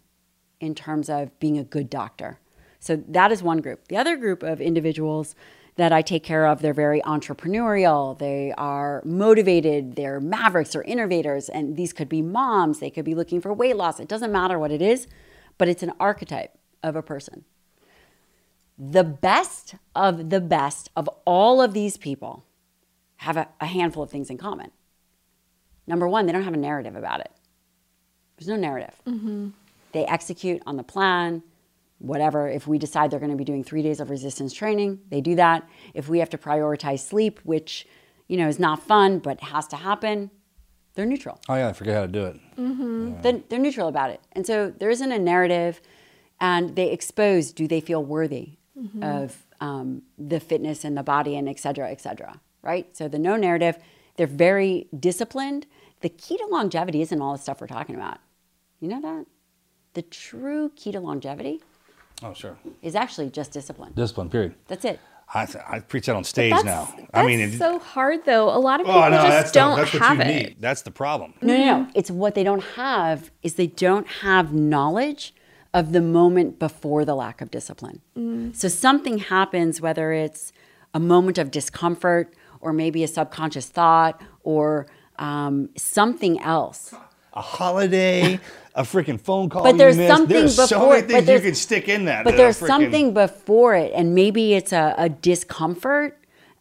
in 0.60 0.76
terms 0.76 1.10
of 1.10 1.38
being 1.40 1.58
a 1.58 1.64
good 1.64 1.90
doctor. 1.90 2.40
So 2.80 2.96
that 3.08 3.32
is 3.32 3.44
one 3.44 3.60
group. 3.60 3.88
The 3.88 3.98
other 3.98 4.16
group 4.18 4.44
of 4.44 4.60
individuals 4.62 5.36
that 5.80 5.92
I 5.92 6.02
take 6.02 6.24
care 6.24 6.46
of, 6.46 6.62
they're 6.62 6.74
very 6.74 7.02
entrepreneurial. 7.02 8.18
They 8.18 8.54
are 8.58 9.02
motivated. 9.04 9.96
They're 9.96 10.20
mavericks 10.20 10.76
or 10.76 10.84
innovators. 10.84 11.50
And 11.50 11.76
these 11.76 11.92
could 11.92 12.08
be 12.08 12.22
moms. 12.22 12.80
They 12.80 12.90
could 12.90 13.06
be 13.06 13.16
looking 13.16 13.42
for 13.42 13.54
weight 13.54 13.76
loss. 13.76 14.00
It 14.00 14.08
doesn't 14.08 14.32
matter 14.32 14.60
what 14.60 14.72
it 14.72 14.82
is, 14.82 15.08
but 15.58 15.68
it's 15.68 15.84
an 15.84 15.92
archetype 16.00 16.58
of 16.84 16.96
a 16.96 17.02
person 17.02 17.44
the 18.80 19.04
best 19.04 19.76
of 19.94 20.30
the 20.30 20.40
best 20.40 20.90
of 20.96 21.10
all 21.26 21.62
of 21.62 21.74
these 21.74 21.98
people 21.98 22.46
have 23.18 23.36
a, 23.36 23.50
a 23.60 23.66
handful 23.66 24.02
of 24.02 24.10
things 24.10 24.30
in 24.30 24.38
common. 24.38 24.72
Number 25.86 26.08
one, 26.08 26.26
they 26.26 26.32
don't 26.32 26.44
have 26.44 26.54
a 26.54 26.58
narrative 26.58 26.96
about 26.96 27.20
it. 27.20 27.32
There's 28.38 28.48
no 28.48 28.56
narrative. 28.56 28.96
Mm-hmm. 29.06 29.50
They 29.92 30.06
execute 30.06 30.62
on 30.66 30.78
the 30.78 30.84
plan, 30.84 31.44
whatever. 32.00 32.50
If 32.50 32.68
we 32.68 32.78
decide 32.78 33.12
they're 33.12 33.20
going 33.20 33.32
to 33.32 33.38
be 33.38 33.44
doing 33.46 33.64
three 33.64 33.82
days 33.84 34.00
of 34.00 34.10
resistance 34.10 34.54
training, 34.54 35.00
they 35.10 35.22
do 35.22 35.36
that. 35.36 35.68
If 35.94 36.10
we 36.10 36.20
have 36.20 36.30
to 36.32 36.38
prioritize 36.38 37.00
sleep, 37.00 37.40
which 37.44 37.88
you 38.28 38.38
know 38.38 38.48
is 38.48 38.60
not 38.60 38.82
fun 38.84 39.20
but 39.20 39.40
has 39.42 39.68
to 39.68 39.76
happen, 39.76 40.32
they're 40.96 41.06
neutral 41.06 41.40
Oh 41.48 41.56
yeah, 41.56 41.70
I 41.70 41.74
forget 41.74 41.96
how 41.96 42.02
to 42.02 42.08
do 42.08 42.26
it. 42.26 42.40
then 43.22 43.44
they're 43.50 43.60
neutral 43.60 43.88
about 43.88 44.10
it. 44.10 44.22
And 44.34 44.46
so 44.46 44.72
there 44.80 44.90
isn't 44.90 45.12
a 45.12 45.20
narrative, 45.20 45.82
and 46.42 46.76
they 46.76 46.92
expose 46.92 47.52
do 47.52 47.68
they 47.68 47.82
feel 47.82 48.04
worthy 48.04 48.58
of 49.02 49.46
um, 49.60 50.04
the 50.18 50.40
fitness 50.40 50.86
and 50.86 50.96
the 50.98 51.04
body 51.04 51.36
and 51.36 51.50
et 51.50 51.60
cetera, 51.60 51.92
et 51.92 52.00
cetera, 52.00 52.40
right? 52.62 52.96
So 52.96 53.10
the 53.10 53.20
no 53.20 53.36
narrative, 53.36 53.78
they're 54.16 54.26
very 54.26 54.88
disciplined. 54.98 55.66
The 56.00 56.08
key 56.08 56.38
to 56.38 56.46
longevity 56.46 57.02
isn't 57.02 57.22
all 57.22 57.34
the 57.34 57.40
stuff 57.40 57.60
we're 57.60 57.68
talking 57.68 57.96
about. 57.96 58.20
You 58.80 58.88
know 58.88 59.02
that? 59.02 59.26
The 59.96 60.02
true 60.04 60.72
key 60.78 60.94
to 60.94 61.02
longevity 61.02 61.62
Oh 62.22 62.34
sure. 62.34 62.58
is 62.82 62.96
actually 62.96 63.30
just 63.30 63.52
discipline. 63.52 63.94
Discipline. 63.96 64.30
Period. 64.30 64.56
That's 64.68 64.86
it. 64.86 65.00
I 65.34 65.48
I 65.68 65.80
preach 65.80 66.08
that 66.08 66.16
on 66.16 66.24
stage 66.24 66.52
That's, 66.52 66.66
now. 66.66 66.94
that's 66.98 67.10
I 67.14 67.26
mean, 67.26 67.40
it, 67.40 67.58
so 67.58 67.80
hard 67.80 68.26
though. 68.26 68.50
A 68.50 68.58
lot 68.58 68.80
of 68.80 68.88
people 68.88 69.02
oh 69.02 69.10
no, 69.10 69.18
just 69.18 69.28
that's 69.30 69.52
don't 69.52 69.78
that's 69.78 69.94
what 69.94 70.02
have 70.02 70.18
you 70.18 70.24
it. 70.24 70.28
need. 70.28 70.56
That's 70.60 70.82
the 70.82 70.92
problem. 70.92 71.34
No, 71.42 71.56
no, 71.56 71.64
no. 71.64 71.88
It's 71.94 72.10
what 72.10 72.36
they 72.36 72.44
don't 72.44 72.64
have 72.76 73.32
is 73.44 73.54
they 73.56 73.68
don't 73.68 74.08
have 74.08 74.54
knowledge 74.54 75.34
of 75.74 75.92
the 75.92 76.02
moment 76.02 76.58
before 76.58 77.06
the 77.06 77.16
lack 77.16 77.42
of 77.42 77.52
discipline. 77.52 78.02
So 78.56 78.68
something 78.68 79.20
happens, 79.20 79.80
whether 79.80 80.12
it's 80.12 80.52
a 80.96 81.00
moment 81.00 81.38
of 81.38 81.52
discomfort 81.52 82.34
or 82.60 82.74
maybe 82.74 83.04
a 83.04 83.08
subconscious 83.08 83.68
thought 83.68 84.20
or 84.44 84.88
um, 85.20 85.70
something 85.78 86.42
else. 86.42 86.94
A 87.34 87.42
holiday, 87.42 88.40
a 88.76 88.84
freaking 88.84 89.20
phone 89.22 89.50
call. 89.50 89.64
But 89.64 89.78
there's 89.78 89.98
missed. 89.98 90.10
something 90.16 90.36
There's 90.36 90.56
so 90.56 90.68
before 90.80 90.90
many 90.94 91.00
it, 91.00 91.02
but 91.02 91.08
things 91.10 91.20
you 91.22 91.26
there's- 91.28 91.42
could 91.44 91.58
stick 91.58 91.88
in 91.90 92.06
that. 92.06 92.24
But 92.24 92.38
there's 92.38 92.62
are 92.62 92.66
freaking- 92.66 92.68
something 92.68 93.14
before 93.14 93.76
it, 93.76 93.92
and 93.96 94.16
maybe 94.16 94.54
it's 94.56 94.74
a, 94.74 94.96
a 94.98 95.10
discomfort 95.10 96.16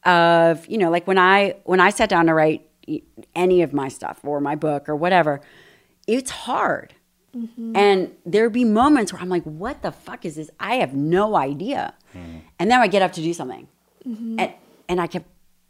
of 0.04 0.66
you 0.68 0.78
know, 0.78 0.90
like 0.90 1.06
when 1.06 1.18
I 1.18 1.56
when 1.64 1.80
I 1.80 1.90
sat 1.90 2.08
down 2.08 2.26
to 2.26 2.34
write 2.34 2.66
any 3.34 3.62
of 3.62 3.72
my 3.72 3.88
stuff 3.88 4.20
or 4.24 4.40
my 4.40 4.54
book 4.54 4.88
or 4.88 4.96
whatever, 4.96 5.40
it's 6.06 6.30
hard. 6.30 6.94
Mm-hmm. 7.36 7.76
And 7.76 8.12
there'd 8.24 8.52
be 8.52 8.64
moments 8.64 9.12
where 9.12 9.20
I'm 9.20 9.28
like, 9.28 9.42
what 9.44 9.82
the 9.82 9.92
fuck 9.92 10.24
is 10.24 10.36
this? 10.36 10.50
I 10.58 10.76
have 10.76 10.94
no 10.94 11.36
idea. 11.36 11.94
And 12.14 12.70
then 12.70 12.80
I 12.80 12.86
get 12.88 13.02
up 13.02 13.12
to 13.12 13.20
do 13.22 13.34
something. 13.34 13.68
Mm-hmm. 14.08 14.40
And, 14.40 14.52
and 14.88 15.00
I 15.00 15.06
kept 15.06 15.26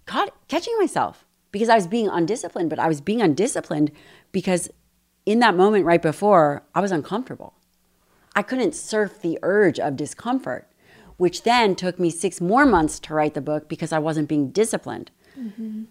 caught, 0.06 0.32
catching 0.46 0.74
myself 0.78 1.26
because 1.50 1.68
I 1.68 1.74
was 1.74 1.86
being 1.88 2.08
undisciplined, 2.08 2.70
but 2.70 2.78
I 2.78 2.86
was 2.86 3.00
being 3.00 3.20
undisciplined 3.20 3.90
because 4.30 4.70
in 5.28 5.40
that 5.40 5.54
moment 5.54 5.84
right 5.84 6.00
before, 6.00 6.62
I 6.74 6.80
was 6.80 6.90
uncomfortable. 6.90 7.52
I 8.34 8.40
couldn't 8.40 8.74
surf 8.74 9.20
the 9.20 9.38
urge 9.42 9.78
of 9.78 9.94
discomfort, 9.94 10.66
which 11.18 11.42
then 11.42 11.76
took 11.76 11.98
me 11.98 12.08
six 12.08 12.40
more 12.40 12.64
months 12.64 12.98
to 13.00 13.12
write 13.12 13.34
the 13.34 13.42
book 13.42 13.68
because 13.68 13.92
I 13.92 13.98
wasn't 13.98 14.26
being 14.26 14.50
disciplined. 14.50 15.10
Mm-hmm. 15.38 15.82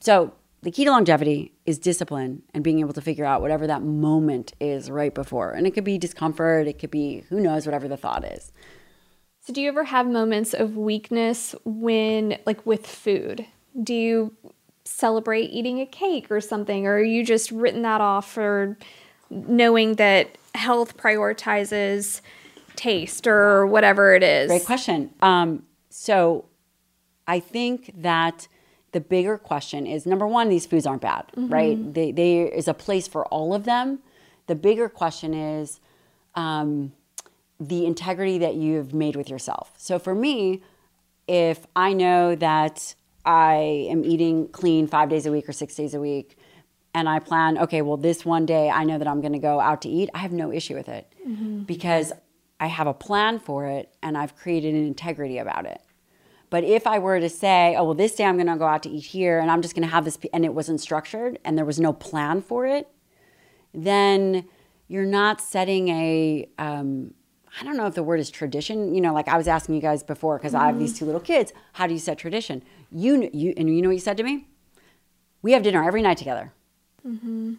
So, 0.00 0.34
the 0.62 0.72
key 0.72 0.84
to 0.84 0.90
longevity 0.90 1.52
is 1.66 1.78
discipline 1.78 2.42
and 2.52 2.64
being 2.64 2.80
able 2.80 2.92
to 2.94 3.00
figure 3.00 3.24
out 3.24 3.40
whatever 3.40 3.68
that 3.68 3.82
moment 3.82 4.54
is 4.58 4.90
right 4.90 5.14
before. 5.14 5.52
And 5.52 5.68
it 5.68 5.70
could 5.70 5.84
be 5.84 5.96
discomfort, 5.96 6.66
it 6.66 6.80
could 6.80 6.90
be 6.90 7.24
who 7.28 7.40
knows, 7.40 7.66
whatever 7.66 7.86
the 7.86 7.96
thought 7.96 8.24
is. 8.24 8.50
So 9.38 9.52
do 9.52 9.62
you 9.62 9.68
ever 9.68 9.84
have 9.84 10.06
moments 10.06 10.52
of 10.52 10.76
weakness 10.76 11.54
when 11.64 12.38
like 12.44 12.66
with 12.66 12.88
food? 12.88 13.46
Do 13.80 13.94
you 13.94 14.34
celebrate 14.90 15.46
eating 15.46 15.80
a 15.80 15.86
cake 15.86 16.30
or 16.30 16.40
something 16.40 16.86
or 16.86 16.96
are 16.96 17.02
you 17.02 17.24
just 17.24 17.50
written 17.50 17.82
that 17.82 18.00
off 18.00 18.30
for 18.30 18.76
knowing 19.30 19.94
that 19.94 20.36
health 20.54 20.96
prioritizes 20.96 22.20
taste 22.74 23.26
or 23.26 23.66
whatever 23.66 24.14
it 24.14 24.22
is? 24.22 24.48
Great 24.48 24.64
question. 24.64 25.10
Um, 25.22 25.64
so 25.90 26.46
I 27.26 27.38
think 27.40 27.92
that 28.02 28.48
the 28.92 29.00
bigger 29.00 29.38
question 29.38 29.86
is 29.86 30.06
number 30.06 30.26
one, 30.26 30.48
these 30.48 30.66
foods 30.66 30.86
aren't 30.86 31.02
bad, 31.02 31.26
right? 31.36 31.94
They, 31.94 32.10
there 32.10 32.48
is 32.48 32.66
a 32.66 32.74
place 32.74 33.06
for 33.06 33.24
all 33.26 33.54
of 33.54 33.64
them. 33.64 34.00
The 34.48 34.56
bigger 34.56 34.88
question 34.88 35.32
is 35.32 35.78
um, 36.34 36.92
the 37.60 37.86
integrity 37.86 38.38
that 38.38 38.56
you've 38.56 38.92
made 38.92 39.14
with 39.14 39.30
yourself. 39.30 39.72
So 39.76 40.00
for 40.00 40.14
me, 40.14 40.62
if 41.28 41.66
I 41.76 41.92
know 41.92 42.34
that 42.34 42.96
I 43.24 43.86
am 43.90 44.04
eating 44.04 44.48
clean 44.48 44.86
five 44.86 45.08
days 45.08 45.26
a 45.26 45.32
week 45.32 45.48
or 45.48 45.52
six 45.52 45.74
days 45.74 45.94
a 45.94 46.00
week, 46.00 46.38
and 46.94 47.08
I 47.08 47.18
plan, 47.18 47.58
okay, 47.58 47.82
well, 47.82 47.96
this 47.96 48.24
one 48.24 48.46
day 48.46 48.68
I 48.70 48.84
know 48.84 48.98
that 48.98 49.06
I'm 49.06 49.20
going 49.20 49.32
to 49.32 49.38
go 49.38 49.60
out 49.60 49.82
to 49.82 49.88
eat, 49.88 50.10
I 50.14 50.18
have 50.18 50.32
no 50.32 50.52
issue 50.52 50.74
with 50.74 50.88
it 50.88 51.12
because 51.66 52.12
I 52.58 52.66
have 52.66 52.86
a 52.86 52.94
plan 52.94 53.38
for 53.38 53.66
it 53.66 53.94
and 54.02 54.18
I've 54.18 54.36
created 54.36 54.74
an 54.74 54.86
integrity 54.86 55.38
about 55.38 55.66
it. 55.66 55.80
But 56.50 56.64
if 56.64 56.86
I 56.86 56.98
were 56.98 57.20
to 57.20 57.28
say, 57.28 57.76
oh, 57.76 57.84
well, 57.84 57.94
this 57.94 58.16
day 58.16 58.24
I'm 58.24 58.36
going 58.36 58.48
to 58.48 58.56
go 58.56 58.66
out 58.66 58.82
to 58.82 58.90
eat 58.90 59.04
here 59.04 59.38
and 59.38 59.50
I'm 59.50 59.62
just 59.62 59.74
going 59.74 59.86
to 59.86 59.92
have 59.94 60.04
this, 60.04 60.18
and 60.32 60.44
it 60.44 60.52
wasn't 60.52 60.80
structured 60.80 61.38
and 61.44 61.56
there 61.56 61.64
was 61.64 61.78
no 61.78 61.92
plan 61.92 62.42
for 62.42 62.66
it, 62.66 62.88
then 63.72 64.48
you're 64.88 65.04
not 65.04 65.40
setting 65.40 65.88
a, 65.88 66.48
um, 66.58 67.14
I 67.58 67.64
don't 67.64 67.76
know 67.76 67.86
if 67.86 67.94
the 67.94 68.02
word 68.02 68.20
is 68.20 68.30
tradition. 68.30 68.94
You 68.94 69.00
know, 69.00 69.12
like 69.12 69.28
I 69.28 69.36
was 69.36 69.48
asking 69.48 69.74
you 69.74 69.80
guys 69.80 70.02
before 70.02 70.38
because 70.38 70.54
I 70.54 70.66
have 70.66 70.78
these 70.78 70.90
mm-hmm. 70.92 70.98
two 70.98 71.04
little 71.06 71.20
kids. 71.20 71.52
How 71.72 71.86
do 71.86 71.92
you 71.92 71.98
set 71.98 72.18
tradition? 72.18 72.62
You, 72.92 73.28
you, 73.32 73.54
and 73.56 73.74
you 73.74 73.82
know 73.82 73.88
what 73.88 73.94
you 73.94 74.00
said 74.00 74.16
to 74.18 74.22
me? 74.22 74.46
We 75.42 75.52
have 75.52 75.62
dinner 75.62 75.82
every 75.82 76.02
night 76.02 76.18
together. 76.18 76.52
Mm-hmm. 77.06 77.54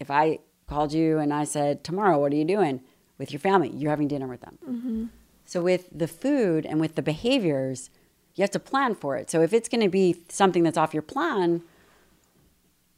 If 0.00 0.10
I 0.10 0.38
called 0.66 0.92
you 0.92 1.18
and 1.18 1.32
I 1.32 1.44
said, 1.44 1.84
tomorrow, 1.84 2.18
what 2.18 2.32
are 2.32 2.36
you 2.36 2.44
doing 2.44 2.80
with 3.18 3.30
your 3.30 3.40
family? 3.40 3.70
You're 3.70 3.90
having 3.90 4.08
dinner 4.08 4.26
with 4.26 4.40
them. 4.40 4.58
Mm-hmm. 4.68 5.04
So 5.44 5.62
with 5.62 5.88
the 5.92 6.08
food 6.08 6.64
and 6.64 6.80
with 6.80 6.94
the 6.94 7.02
behaviors, 7.02 7.90
you 8.34 8.42
have 8.42 8.50
to 8.52 8.58
plan 8.58 8.94
for 8.94 9.16
it. 9.16 9.30
So 9.30 9.42
if 9.42 9.52
it's 9.52 9.68
going 9.68 9.82
to 9.82 9.88
be 9.88 10.16
something 10.28 10.62
that's 10.62 10.78
off 10.78 10.94
your 10.94 11.02
plan, 11.02 11.62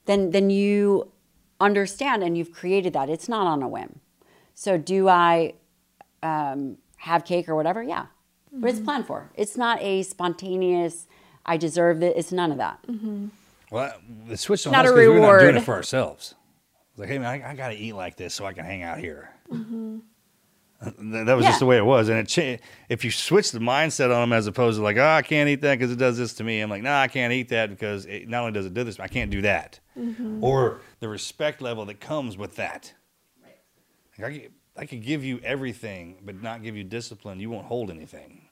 then 0.07 0.31
then 0.31 0.51
you 0.51 1.11
understand 1.61 2.23
and 2.23 2.37
you've 2.37 2.53
created 2.53 2.93
that. 2.93 3.09
It's 3.09 3.29
not 3.29 3.47
on 3.47 3.63
a 3.63 3.69
whim. 3.69 4.01
So 4.55 4.79
do 4.79 5.09
I 5.09 5.55
um, 6.25 6.79
have 6.97 7.25
cake 7.25 7.49
or 7.49 7.55
whatever? 7.55 7.83
Yeah. 7.83 8.07
But 8.53 8.71
it's 8.71 8.79
mm-hmm. 8.79 8.85
planned 8.87 9.07
for. 9.07 9.31
It's 9.35 9.57
not 9.57 9.81
a 9.83 10.03
spontaneous, 10.03 11.07
I 11.45 11.57
deserve 11.57 12.03
it. 12.03 12.17
It's 12.17 12.33
none 12.33 12.51
of 12.53 12.59
that. 12.59 12.79
Mm-hmm. 12.89 13.27
Well, 13.71 13.93
the 14.29 14.37
switch 14.37 14.67
on 14.67 14.73
Not 14.73 14.87
us 14.87 14.93
a 14.93 14.95
'cause 14.95 15.09
we're 15.09 15.19
not 15.21 15.41
doing 15.41 15.57
it 15.57 15.63
for 15.65 15.75
ourselves. 15.75 16.35
It's 16.91 17.01
like, 17.01 17.09
hey 17.09 17.19
man, 17.19 17.27
I, 17.43 17.51
I 17.51 17.55
got 17.57 17.69
to 17.71 17.75
eat 17.75 17.95
like 17.95 18.17
this 18.17 18.33
so 18.35 18.45
I 18.47 18.53
can 18.53 18.65
hang 18.65 18.83
out 18.85 18.99
here. 18.99 19.31
Mm-hmm. 19.51 19.99
Th- 20.85 21.27
That 21.27 21.35
was 21.35 21.43
Yeah. 21.45 21.51
just 21.51 21.59
the 21.61 21.67
way 21.67 21.77
it 21.79 21.85
was, 21.85 22.09
and 22.09 22.19
it 22.19 22.29
cha- 22.29 22.63
if 22.89 23.05
you 23.05 23.11
switch 23.11 23.51
the 23.51 23.59
mindset 23.59 24.15
on 24.15 24.21
them 24.21 24.33
as 24.33 24.47
opposed 24.47 24.79
to 24.79 24.85
like, 24.85 24.97
oh, 24.99 25.05
I 25.05 25.23
can't 25.23 25.49
eat 25.49 25.61
that 25.63 25.77
because 25.79 25.91
it 25.91 25.99
does 25.99 26.17
this 26.19 26.35
to 26.35 26.45
me. 26.45 26.61
I'm 26.61 26.71
like, 26.71 26.83
nah, 26.83 27.01
I 27.01 27.09
can't 27.09 27.33
eat 27.33 27.49
that 27.49 27.71
because 27.71 28.07
it 28.07 28.29
not 28.29 28.41
only 28.41 28.53
does 28.53 28.67
it 28.67 28.75
do 28.75 28.85
this, 28.85 29.01
I 29.01 29.09
can't 29.09 29.31
do 29.31 29.43
that, 29.43 29.81
or 30.41 30.81
the 31.01 31.09
respect 31.09 31.61
level 31.61 31.85
that 31.87 32.01
comes 32.01 32.37
with 32.37 32.55
that. 32.57 32.93
Like, 33.43 34.29
I, 34.29 34.33
could- 34.33 34.53
I 34.77 34.87
could 34.87 35.03
give 35.03 35.25
you 35.25 35.41
everything, 35.45 36.19
but 36.25 36.43
not 36.43 36.63
give 36.63 36.77
you 36.77 36.85
discipline. 36.85 37.39
You 37.41 37.51
won't 37.51 37.67
hold 37.67 37.91
anything. 37.91 38.49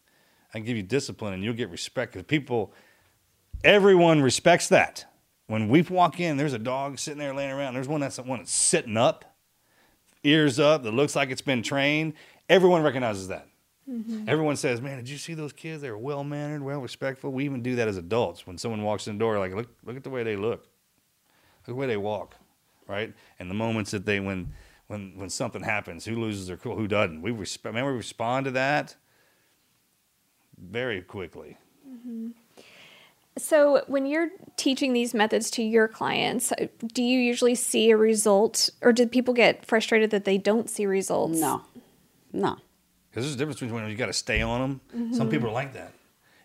I 0.50 0.58
can 0.58 0.64
give 0.64 0.76
you 0.76 0.82
discipline, 0.82 1.34
and 1.34 1.42
you'll 1.42 1.54
get 1.54 1.70
respect 1.70 2.12
because 2.12 2.26
people 2.26 2.72
everyone 3.64 4.22
respects 4.22 4.68
that. 4.68 5.06
When 5.46 5.68
we 5.68 5.82
walk 5.82 6.20
in, 6.20 6.36
there's 6.36 6.52
a 6.52 6.58
dog 6.58 6.98
sitting 6.98 7.18
there 7.18 7.34
laying 7.34 7.50
around. 7.50 7.74
There's 7.74 7.88
one 7.88 8.00
that's 8.00 8.18
one 8.18 8.38
that's 8.38 8.52
sitting 8.52 8.96
up, 8.96 9.24
ears 10.22 10.58
up, 10.58 10.82
that 10.84 10.92
looks 10.92 11.16
like 11.16 11.30
it's 11.30 11.42
been 11.42 11.62
trained. 11.62 12.14
Everyone 12.48 12.82
recognizes 12.82 13.28
that. 13.28 13.48
Mm-hmm. 13.90 14.28
Everyone 14.28 14.56
says, 14.56 14.80
"Man, 14.80 14.96
did 14.96 15.08
you 15.08 15.18
see 15.18 15.34
those 15.34 15.52
kids? 15.52 15.82
They're 15.82 15.98
well 15.98 16.22
mannered, 16.22 16.62
well 16.62 16.80
respectful." 16.80 17.32
We 17.32 17.44
even 17.44 17.62
do 17.62 17.76
that 17.76 17.88
as 17.88 17.96
adults. 17.96 18.46
When 18.46 18.56
someone 18.56 18.82
walks 18.82 19.08
in 19.08 19.14
the 19.14 19.18
door, 19.18 19.38
like, 19.38 19.54
look, 19.54 19.68
look 19.84 19.96
at 19.96 20.04
the 20.04 20.10
way 20.10 20.22
they 20.22 20.36
look, 20.36 20.60
look 20.60 21.62
at 21.62 21.66
the 21.66 21.74
way 21.74 21.86
they 21.88 21.96
walk, 21.96 22.36
right? 22.86 23.12
And 23.40 23.50
the 23.50 23.54
moments 23.54 23.90
that 23.90 24.06
they 24.06 24.20
when 24.20 24.52
when 24.92 25.12
when 25.16 25.30
something 25.30 25.62
happens, 25.62 26.04
who 26.04 26.14
loses 26.14 26.46
their 26.46 26.56
cool, 26.56 26.76
who 26.76 26.86
doesn't. 26.86 27.22
We 27.22 27.30
respect. 27.30 27.74
Man, 27.74 27.84
we 27.86 27.92
respond 27.92 28.44
to 28.44 28.50
that 28.52 28.94
very 30.56 31.00
quickly. 31.00 31.56
So, 33.38 33.82
when 33.86 34.04
you're 34.04 34.28
teaching 34.56 34.92
these 34.92 35.14
methods 35.14 35.50
to 35.52 35.62
your 35.62 35.88
clients, 35.88 36.52
uh, 36.52 36.66
do 36.92 37.02
you 37.02 37.18
usually 37.18 37.54
see 37.54 37.90
a 37.90 37.96
result, 37.96 38.68
or 38.82 38.92
do 38.92 39.06
people 39.06 39.32
get 39.32 39.64
frustrated 39.64 40.10
that 40.10 40.26
they 40.26 40.36
don't 40.36 40.68
see 40.68 40.84
results? 40.84 41.38
No. 41.38 41.62
No. 42.32 42.58
Because 43.10 43.24
there's 43.24 43.34
a 43.34 43.38
difference 43.38 43.60
between 43.60 43.80
when 43.80 43.90
you 43.90 43.96
got 43.96 44.06
to 44.06 44.12
stay 44.12 44.42
on 44.42 44.60
them. 44.60 44.80
Mm-hmm. 44.94 45.14
Some 45.14 45.30
people 45.30 45.48
are 45.48 45.52
like 45.52 45.72
that. 45.72 45.92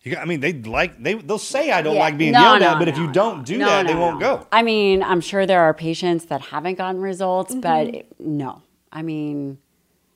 You 0.08 0.16
got, 0.16 0.22
I 0.22 0.26
mean, 0.26 0.39
they 0.39 0.53
like 0.53 1.01
they 1.03 1.16
they'll 1.16 1.38
say 1.38 1.72
I 1.72 1.82
don't 1.82 1.95
Yeah. 1.95 1.99
like 2.08 2.18
being 2.18 2.32
No, 2.32 2.41
yelled 2.41 2.62
no, 2.62 2.68
at, 2.70 2.80
but 2.80 2.88
if 2.88 2.97
you 2.97 3.08
no. 3.08 3.14
don't 3.14 3.45
do 3.45 3.58
No, 3.58 3.66
that, 3.66 3.88
they 3.88 3.93
no, 3.93 3.99
won't 3.99 4.20
go. 4.20 4.47
I 4.51 4.62
mean, 4.64 5.03
I'm 5.03 5.22
sure 5.22 5.45
there 5.45 5.62
are 5.62 5.74
patients 5.74 6.26
that 6.26 6.41
haven't 6.41 6.76
gotten 6.76 7.01
results, 7.01 7.51
Mm-hmm. 7.51 7.62
but 7.62 7.88
it- 7.95 8.08
no. 8.20 8.62
I 8.91 9.01
mean, 9.01 9.58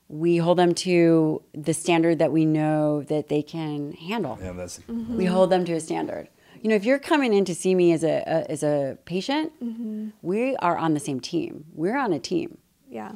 we 0.07 0.37
hold 0.37 0.57
them 0.57 0.73
to 0.75 1.41
the 1.53 1.73
standard 1.73 2.19
that 2.19 2.31
we 2.31 2.45
know 2.45 3.01
that 3.03 3.27
they 3.27 3.41
can 3.41 3.91
handle. 3.93 4.37
Yeah, 4.41 4.53
that's 4.53 4.79
Mm-hmm. 4.79 5.17
We 5.17 5.25
hold 5.25 5.49
them 5.49 5.65
to 5.65 5.73
a 5.73 5.79
standard. 5.79 6.29
You 6.61 6.69
know, 6.69 6.75
if 6.75 6.85
you're 6.85 6.99
coming 6.99 7.33
in 7.33 7.43
to 7.45 7.55
see 7.55 7.73
me 7.75 7.91
as 7.91 8.03
a, 8.03 8.23
a 8.35 8.51
as 8.51 8.63
a 8.63 8.97
patient, 9.05 9.51
Mm-hmm. 9.61 10.09
we 10.21 10.55
are 10.57 10.77
on 10.77 10.93
the 10.93 10.99
same 11.01 11.19
team. 11.19 11.65
We're 11.73 11.97
on 11.97 12.13
a 12.13 12.19
team. 12.19 12.57
Yeah. 12.89 13.13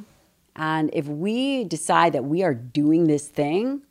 And 0.56 0.90
if 0.92 1.06
we 1.06 1.64
decide 1.64 2.12
that 2.14 2.24
we 2.24 2.42
are 2.42 2.54
doing 2.54 3.06
this 3.06 3.28
thing, 3.28 3.82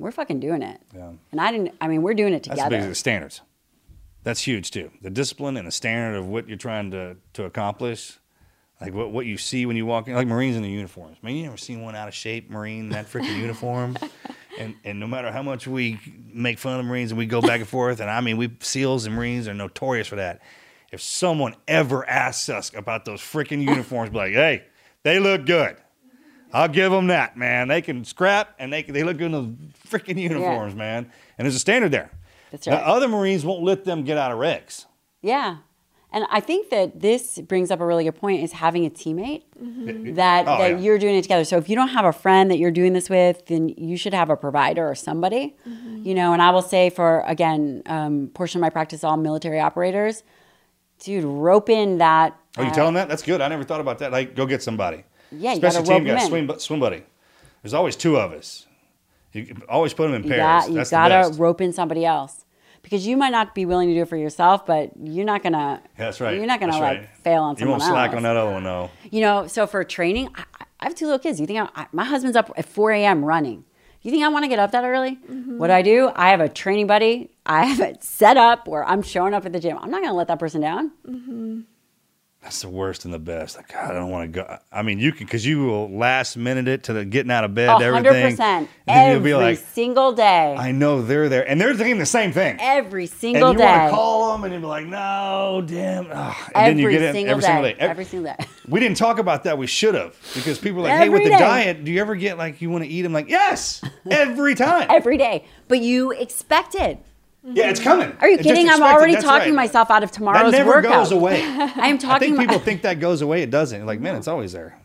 we're 0.00 0.10
fucking 0.12 0.40
doing 0.40 0.62
it. 0.62 0.80
Yeah. 0.94 1.12
And 1.30 1.40
I 1.40 1.52
didn't 1.52 1.74
I 1.80 1.88
mean, 1.88 2.02
we're 2.02 2.14
doing 2.14 2.32
it 2.32 2.42
together. 2.42 2.70
that's 2.70 2.86
the 2.86 2.94
standards. 2.94 3.42
That's 4.22 4.42
huge 4.42 4.70
too. 4.70 4.90
The 5.02 5.10
discipline 5.10 5.56
and 5.56 5.66
the 5.66 5.72
standard 5.72 6.18
of 6.18 6.26
what 6.26 6.48
you're 6.48 6.58
trying 6.58 6.90
to 6.92 7.16
to 7.34 7.44
accomplish. 7.44 8.18
Like 8.80 8.94
what, 8.94 9.10
what 9.10 9.26
you 9.26 9.36
see 9.36 9.66
when 9.66 9.76
you 9.76 9.84
walk 9.84 10.08
in, 10.08 10.14
like 10.14 10.26
Marines 10.26 10.56
in 10.56 10.62
the 10.62 10.70
uniforms. 10.70 11.18
Man, 11.22 11.36
you 11.36 11.42
never 11.42 11.58
seen 11.58 11.82
one 11.82 11.94
out 11.94 12.08
of 12.08 12.14
shape 12.14 12.48
Marine 12.48 12.84
in 12.84 12.88
that 12.90 13.06
freaking 13.06 13.36
uniform. 13.36 13.96
And 14.58 14.74
and 14.84 14.98
no 15.00 15.06
matter 15.06 15.30
how 15.30 15.42
much 15.42 15.66
we 15.66 15.98
make 16.34 16.58
fun 16.58 16.72
of 16.72 16.78
the 16.78 16.82
Marines 16.90 17.12
and 17.12 17.18
we 17.18 17.24
go 17.24 17.40
back 17.40 17.60
and 17.60 17.68
forth, 17.68 18.00
and 18.00 18.10
I 18.10 18.20
mean, 18.20 18.36
we 18.36 18.50
SEALs 18.60 19.06
and 19.06 19.14
Marines 19.14 19.48
are 19.48 19.54
notorious 19.54 20.06
for 20.08 20.16
that. 20.16 20.42
If 20.92 21.00
someone 21.00 21.54
ever 21.68 22.06
asks 22.06 22.48
us 22.48 22.70
about 22.74 23.04
those 23.04 23.20
freaking 23.20 23.62
uniforms, 23.62 24.10
be 24.10 24.16
like, 24.16 24.32
hey, 24.32 24.64
they 25.02 25.18
look 25.20 25.46
good. 25.46 25.76
I'll 26.52 26.68
give 26.68 26.90
them 26.92 27.08
that, 27.08 27.36
man. 27.36 27.68
They 27.68 27.82
can 27.82 28.04
scrap 28.04 28.54
and 28.58 28.72
they 28.72 28.82
can, 28.82 28.94
they 28.94 29.02
look 29.04 29.18
good 29.18 29.26
in 29.26 29.32
those 29.32 29.48
freaking 29.88 30.18
uniforms, 30.18 30.74
man. 30.74 31.10
And 31.38 31.44
there's 31.46 31.54
a 31.54 31.60
standard 31.60 31.92
there. 31.92 32.10
That's 32.50 32.66
Now, 32.66 32.76
other 32.78 33.08
Marines 33.08 33.44
won't 33.44 33.62
let 33.62 33.84
them 33.84 34.02
get 34.04 34.18
out 34.18 34.32
of 34.32 34.38
regs. 34.38 34.86
Yeah. 35.22 35.58
And 36.12 36.24
I 36.28 36.40
think 36.40 36.70
that 36.70 37.00
this 37.00 37.38
brings 37.38 37.70
up 37.70 37.78
a 37.78 37.86
really 37.86 38.02
good 38.02 38.16
point 38.16 38.42
is 38.42 38.50
having 38.50 38.84
a 38.84 38.90
teammate 38.90 39.44
that, 40.16 40.48
Oh, 40.48 40.58
that 40.58 40.70
yeah. 40.72 40.76
you're 40.78 40.98
doing 40.98 41.14
it 41.14 41.22
together. 41.22 41.44
So 41.44 41.56
if 41.56 41.68
you 41.68 41.76
don't 41.76 41.90
have 41.90 42.04
a 42.04 42.12
friend 42.12 42.50
that 42.50 42.58
you're 42.58 42.72
doing 42.72 42.94
this 42.94 43.08
with, 43.08 43.46
then 43.46 43.68
you 43.68 43.96
should 43.96 44.12
have 44.12 44.28
a 44.28 44.36
provider 44.36 44.88
or 44.88 44.96
somebody, 44.96 45.56
you 46.02 46.14
know, 46.14 46.32
and 46.32 46.42
I 46.42 46.50
will 46.50 46.62
say 46.62 46.90
for, 46.90 47.22
again, 47.26 47.84
um, 47.86 48.30
portion 48.34 48.58
of 48.58 48.62
my 48.62 48.70
practice, 48.70 49.04
all 49.04 49.16
military 49.16 49.60
operators, 49.60 50.24
dude, 50.98 51.22
rope 51.22 51.70
in 51.70 51.98
that. 51.98 52.36
Oh, 52.58 52.62
you 52.62 52.70
uh, 52.70 52.74
tell 52.74 52.86
them 52.86 52.94
that? 52.94 53.08
That's 53.08 53.22
good. 53.22 53.40
I 53.40 53.46
never 53.46 53.62
thought 53.62 53.80
about 53.80 54.00
that. 54.00 54.10
Like, 54.10 54.34
go 54.34 54.46
get 54.46 54.64
somebody. 54.64 55.04
Yeah, 55.32 55.52
you 55.52 55.56
Special 55.56 55.82
gotta 55.82 55.94
team 55.98 56.04
them 56.04 56.16
guy, 56.16 56.28
swim, 56.28 56.58
swim 56.58 56.80
buddy. 56.80 57.02
There's 57.62 57.74
always 57.74 57.96
two 57.96 58.16
of 58.16 58.32
us. 58.32 58.66
You 59.32 59.54
always 59.68 59.94
put 59.94 60.10
them 60.10 60.14
in 60.14 60.22
pairs. 60.22 60.38
got, 60.38 60.70
you 60.70 60.84
gotta 60.90 61.32
rope 61.34 61.60
in 61.60 61.72
somebody 61.72 62.04
else 62.04 62.44
because 62.82 63.06
you 63.06 63.16
might 63.16 63.30
not 63.30 63.54
be 63.54 63.64
willing 63.66 63.88
to 63.88 63.94
do 63.94 64.02
it 64.02 64.08
for 64.08 64.16
yourself, 64.16 64.66
but 64.66 64.90
you're 65.00 65.24
not 65.24 65.42
gonna. 65.42 65.80
Yeah, 65.82 66.04
That's 66.06 66.20
right. 66.20 66.36
You're 66.36 66.46
not 66.46 66.58
gonna 66.60 66.72
That's 66.72 66.82
like 66.82 66.98
right. 66.98 67.16
fail 67.22 67.42
on 67.42 67.56
someone 67.56 67.74
else. 67.74 67.82
You 67.86 67.92
won't 67.92 67.96
slack 67.96 68.10
else. 68.10 68.16
on 68.16 68.22
that 68.24 68.36
other 68.36 68.50
one, 68.52 68.64
though. 68.64 68.90
You 69.10 69.20
know, 69.20 69.46
so 69.46 69.66
for 69.66 69.84
training, 69.84 70.30
I, 70.34 70.44
I 70.80 70.84
have 70.84 70.94
two 70.94 71.06
little 71.06 71.18
kids. 71.18 71.38
You 71.40 71.46
think 71.46 71.60
I, 71.60 71.82
I, 71.82 71.86
my 71.92 72.04
husband's 72.04 72.36
up 72.36 72.50
at 72.56 72.66
4 72.66 72.92
a.m. 72.92 73.24
running? 73.24 73.64
You 74.02 74.10
think 74.10 74.24
I 74.24 74.28
want 74.28 74.44
to 74.44 74.48
get 74.48 74.58
up 74.58 74.70
that 74.72 74.82
early? 74.82 75.16
Mm-hmm. 75.16 75.58
What 75.58 75.66
do 75.66 75.74
I 75.74 75.82
do? 75.82 76.10
I 76.14 76.30
have 76.30 76.40
a 76.40 76.48
training 76.48 76.86
buddy. 76.86 77.30
I 77.44 77.66
have 77.66 77.80
it 77.80 78.02
set 78.02 78.38
up 78.38 78.66
where 78.66 78.82
I'm 78.84 79.02
showing 79.02 79.34
up 79.34 79.44
at 79.44 79.52
the 79.52 79.60
gym. 79.60 79.76
I'm 79.78 79.90
not 79.90 79.98
going 80.00 80.08
to 80.10 80.16
let 80.16 80.28
that 80.28 80.38
person 80.38 80.62
down. 80.62 80.90
Mm-hmm. 81.06 81.60
That's 82.42 82.62
the 82.62 82.70
worst 82.70 83.04
and 83.04 83.12
the 83.12 83.18
best. 83.18 83.56
Like, 83.56 83.70
God, 83.70 83.90
I 83.90 83.92
don't 83.92 84.08
want 84.10 84.32
to 84.32 84.40
go. 84.40 84.58
I 84.72 84.80
mean, 84.80 84.98
you 84.98 85.12
can, 85.12 85.26
because 85.26 85.44
you 85.44 85.62
will 85.66 85.90
last 85.90 86.38
minute 86.38 86.68
it 86.68 86.84
to 86.84 86.94
the 86.94 87.04
getting 87.04 87.30
out 87.30 87.44
of 87.44 87.54
bed, 87.54 87.68
everything. 87.82 87.92
hundred 87.92 88.30
percent. 88.30 88.70
And 88.86 88.96
then 88.96 89.16
Every 89.16 89.30
you'll 89.30 89.38
be 89.40 89.44
like, 89.44 89.58
single 89.58 90.12
day. 90.12 90.56
I 90.58 90.72
know 90.72 91.02
they're 91.02 91.28
there. 91.28 91.46
And 91.46 91.60
they're 91.60 91.74
thinking 91.74 91.98
the 91.98 92.06
same 92.06 92.32
thing. 92.32 92.56
every 92.58 93.02
and 93.04 93.12
single 93.12 93.52
you 93.52 93.58
day. 93.58 93.64
want 93.66 93.90
to 93.90 93.94
call 93.94 94.32
them 94.32 94.44
and 94.44 94.54
you'll 94.54 94.62
be 94.62 94.66
like, 94.68 94.86
no, 94.86 95.62
damn. 95.66 96.06
Ugh. 96.10 96.36
And 96.54 96.66
then 96.66 96.78
you 96.78 96.84
every 96.86 96.92
get 96.94 97.02
it 97.14 97.28
every 97.28 97.40
day. 97.42 97.46
single 97.46 97.62
day. 97.62 97.76
Ev- 97.78 97.90
Every 97.90 98.04
single 98.06 98.32
day. 98.34 98.44
We 98.70 98.78
didn't 98.78 98.98
talk 98.98 99.18
about 99.18 99.44
that. 99.44 99.58
We 99.58 99.66
should 99.66 99.96
have 99.96 100.16
because 100.32 100.58
people 100.60 100.78
are 100.80 100.82
like, 100.88 100.92
hey, 100.92 101.08
with 101.08 101.22
Every 101.22 101.24
the 101.32 101.38
day. 101.38 101.44
diet, 101.44 101.84
do 101.84 101.90
you 101.90 102.00
ever 102.00 102.14
get 102.14 102.38
like 102.38 102.62
you 102.62 102.70
want 102.70 102.84
to 102.84 102.88
eat 102.90 103.02
them? 103.02 103.12
Like, 103.12 103.28
yes, 103.28 103.82
every 104.10 104.54
time. 104.54 104.86
every 104.88 105.16
day. 105.16 105.44
But 105.66 105.80
you 105.80 106.12
expect 106.12 106.76
it. 106.76 107.04
Mm-hmm. 107.44 107.56
yeah, 107.56 107.70
it's 107.70 107.80
coming. 107.80 108.14
Are 108.20 108.28
you 108.28 108.36
Just 108.36 108.48
kidding? 108.48 108.68
I'm 108.68 108.82
already 108.82 109.14
That's 109.14 109.24
talking 109.24 109.48
right. 109.54 109.66
myself 109.66 109.90
out 109.90 110.02
of 110.02 110.10
tomorrow's 110.10 110.42
workout. 110.44 110.52
That 110.52 110.58
tomorrow's 110.58 110.82
never 110.82 110.88
workout. 110.88 111.04
goes 111.04 111.12
away. 111.12 111.42
I 111.82 111.88
am 111.88 111.96
talking. 111.98 112.34
I 112.34 112.36
think 112.36 112.38
people 112.38 112.58
think 112.58 112.82
that 112.82 113.00
goes 113.00 113.22
away. 113.22 113.42
It 113.42 113.50
doesn't. 113.50 113.86
Like, 113.86 113.98
man, 114.00 114.16
it's 114.16 114.28
always 114.28 114.52
there. 114.52 114.78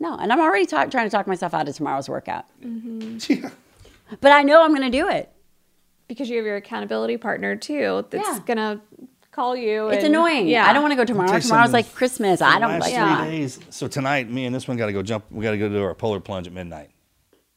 no, 0.00 0.16
and 0.16 0.32
I'm 0.32 0.40
already 0.40 0.64
talk, 0.64 0.90
trying 0.90 1.06
to 1.06 1.10
talk 1.14 1.26
myself 1.26 1.52
out 1.52 1.68
of 1.68 1.76
tomorrow's 1.76 2.08
workout. 2.08 2.46
Mm-hmm. 2.62 3.46
But 4.22 4.32
I 4.32 4.42
know 4.42 4.62
I'm 4.62 4.74
going 4.74 4.90
to 4.90 4.96
do 4.98 5.06
it. 5.10 5.30
Because 6.08 6.30
you 6.30 6.38
have 6.38 6.46
your 6.46 6.56
accountability 6.56 7.18
partner 7.18 7.54
too 7.56 8.06
that's 8.08 8.26
Yeah. 8.26 8.40
gonna 8.46 8.80
call 9.30 9.54
you. 9.54 9.88
It's 9.88 10.02
and- 10.02 10.14
annoying. 10.14 10.48
Yeah. 10.48 10.64
I 10.66 10.72
don't 10.72 10.80
want 10.82 10.92
to 10.92 10.96
go 10.96 11.02
I'll 11.02 11.06
tomorrow. 11.06 11.34
you 11.34 11.40
Tomorrow's 11.42 11.74
like 11.74 11.92
Christmas. 11.94 12.40
I 12.40 12.58
don't 12.58 12.70
Last 12.70 12.80
like 12.80 12.92
three 12.94 12.98
that. 13.02 13.24
days. 13.26 13.60
So 13.68 13.86
tonight, 13.86 14.30
me 14.30 14.46
and 14.46 14.54
this 14.54 14.66
one 14.66 14.78
got 14.78 14.86
to 14.86 14.94
go 14.94 15.02
jump. 15.02 15.26
We 15.30 15.42
got 15.44 15.50
to 15.50 15.58
go 15.58 15.68
do 15.68 15.82
our 15.82 15.94
polar 15.94 16.20
plunge 16.20 16.46
at 16.46 16.54
midnight. 16.54 16.88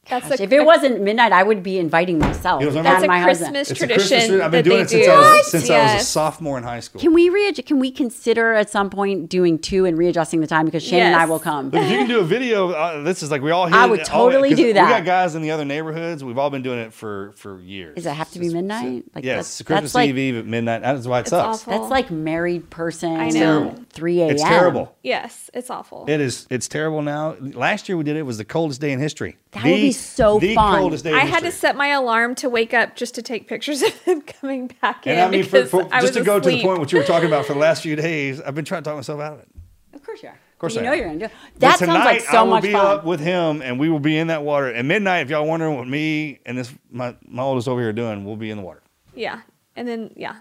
That's 0.08 0.28
Gosh, 0.28 0.40
a, 0.40 0.42
if 0.42 0.50
it 0.52 0.64
wasn't 0.66 1.00
midnight, 1.00 1.30
I 1.30 1.44
would 1.44 1.62
be 1.62 1.78
inviting 1.78 2.18
myself 2.18 2.60
You 2.60 2.68
know 2.70 2.76
and 2.78 2.84
that's 2.84 3.04
a 3.04 3.06
my 3.06 3.22
Christmas 3.22 3.46
husband. 3.48 3.56
It's 3.58 3.70
a 3.70 3.74
tradition. 3.76 3.98
Christmas 3.98 4.20
tradition. 4.26 4.40
I've 4.40 4.50
been 4.50 4.64
doing 4.64 4.80
it 4.80 4.90
since, 4.90 5.06
do. 5.06 5.12
I 5.12 5.16
was, 5.16 5.24
What? 5.24 5.44
since 5.46 5.70
I 5.70 5.94
was 5.94 6.02
a 6.02 6.04
sophomore 6.04 6.58
in 6.58 6.64
high 6.64 6.80
school. 6.80 7.00
Can 7.00 7.14
we 7.14 7.28
readjust? 7.28 7.68
Can 7.68 7.78
we 7.78 7.92
consider 7.92 8.52
at 8.54 8.68
some 8.68 8.90
point 8.90 9.28
doing 9.28 9.60
two 9.60 9.84
and 9.84 9.96
readjusting 9.96 10.40
the 10.40 10.48
time 10.48 10.64
because 10.64 10.82
Shane 10.82 11.02
and 11.02 11.14
I 11.14 11.24
will 11.26 11.38
come. 11.38 11.66
Look, 11.70 11.84
if 11.84 11.90
you 11.90 11.98
can 11.98 12.08
do 12.08 12.18
a 12.18 12.24
video, 12.24 12.70
uh, 12.72 13.02
this 13.04 13.22
is 13.22 13.30
like 13.30 13.42
we 13.42 13.52
all. 13.52 13.66
Hit 13.66 13.74
I 13.76 13.86
would 13.86 14.00
it- 14.00 14.10
all- 14.12 14.28
do 14.28 14.72
that. 14.72 14.86
We 14.86 14.90
got 14.92 15.04
guys 15.04 15.36
in 15.36 15.42
the 15.42 15.52
other 15.52 15.64
neighborhoods. 15.64 16.24
We've 16.24 16.36
all 16.38 16.50
been 16.50 16.62
doing 16.62 16.80
it 16.80 16.92
for 16.92 17.30
for 17.36 17.60
years. 17.60 17.94
Does 17.94 18.06
it 18.06 18.10
have 18.14 18.30
to 18.32 18.40
be 18.40 18.48
midnight? 18.48 19.04
Like, 19.14 19.22
yes, 19.24 19.36
that's- 19.58 19.62
Christmas 19.62 19.92
that's 19.92 19.94
like- 19.94 20.08
Eve 20.08 20.18
Eve 20.18 20.36
at 20.38 20.46
midnight. 20.46 20.82
That's 20.82 21.06
why 21.06 21.18
it 21.18 21.20
It's 21.22 21.30
sucks. 21.30 21.60
awful. 21.60 21.78
That's 21.78 21.90
like 21.92 22.10
married 22.10 22.70
person. 22.70 23.12
I 23.20 23.28
know. 23.28 23.76
Three 23.90 24.20
a.m. 24.20 24.30
It's 24.32 24.42
terrible. 24.42 24.96
Yes, 25.04 25.48
it's 25.54 25.70
awful. 25.70 26.06
It 26.08 26.20
is. 26.20 26.48
It's 26.50 26.66
terrible 26.66 27.02
now. 27.02 27.36
Last 27.40 27.88
year 27.88 27.96
we 27.96 28.02
did 28.02 28.16
it. 28.16 28.20
it 28.22 28.26
was 28.26 28.38
the 28.38 28.44
coldest 28.44 28.80
day 28.80 28.90
in 28.90 28.98
history. 28.98 29.36
That 29.52 29.62
the, 29.64 29.70
would 29.72 29.80
be 29.92 29.98
so 29.98 30.38
the 30.38 30.54
fun. 30.54 30.78
coldest 30.78 31.04
day. 31.04 31.12
I 31.12 31.20
had 31.20 31.42
to 31.44 31.50
set 31.52 31.76
my 31.76 31.88
alarm 31.88 32.34
to 32.36 32.48
wake 32.48 32.74
up 32.74 32.96
just 32.96 33.14
to 33.16 33.22
take 33.22 33.48
pictures 33.48 33.82
of 33.82 34.04
them 34.04 34.20
coming 34.40 34.70
back 34.80 35.06
in. 35.06 35.12
And 35.12 35.22
I 35.22 35.30
mean, 35.30 35.44
for, 35.44 35.62
because 35.62 35.70
for, 35.70 35.82
I 35.92 36.00
just 36.00 36.14
was 36.14 36.16
to 36.16 36.24
go 36.24 36.40
to 36.40 36.48
the 36.48 36.62
point 36.62 36.78
what 36.78 36.92
you 36.92 36.98
were 36.98 37.04
talking 37.04 37.28
about 37.28 37.46
for 37.46 37.54
the 37.54 37.58
last 37.60 37.82
few 37.82 37.96
days, 37.96 38.40
I've 38.40 38.54
been 38.54 38.64
trying 38.64 38.82
to 38.82 38.88
talk 38.90 38.96
myself 38.96 39.20
out 39.20 39.34
of 39.34 39.38
it. 39.40 39.48
Of 39.94 40.02
course 40.04 40.22
you 40.22 40.28
are. 40.30 40.32
Of 40.32 40.58
course 40.58 40.74
you 40.74 40.80
I 40.80 40.84
know 40.84 40.92
am. 40.92 40.98
you're 40.98 41.06
gonna 41.08 41.18
do. 41.18 41.24
it. 41.26 41.32
But 41.54 41.60
That 41.60 41.78
tonight, 41.78 42.22
sounds 42.22 42.24
like 42.26 42.34
I 42.34 42.42
will 42.42 42.50
much 42.50 42.62
be 42.62 42.72
fun. 42.72 42.86
up 42.86 43.04
with 43.04 43.20
him, 43.20 43.62
and 43.62 43.80
we 43.80 43.88
will 43.88 43.98
be 44.00 44.16
in 44.16 44.28
that 44.28 44.42
water 44.44 44.68
at 44.72 44.84
midnight. 44.84 45.22
If 45.22 45.30
y'all 45.30 45.46
wondering 45.46 45.76
what 45.76 45.88
me 45.88 46.38
and 46.46 46.56
this 46.56 46.72
my 46.90 47.16
my 47.26 47.42
oldest 47.42 47.66
over 47.68 47.80
here 47.80 47.90
are 47.90 47.92
doing, 47.92 48.24
we'll 48.24 48.36
be 48.36 48.50
in 48.50 48.58
the 48.58 48.62
water. 48.62 48.82
Yeah, 49.14 49.40
and 49.74 49.88
then 49.88 50.12
yeah, 50.16 50.36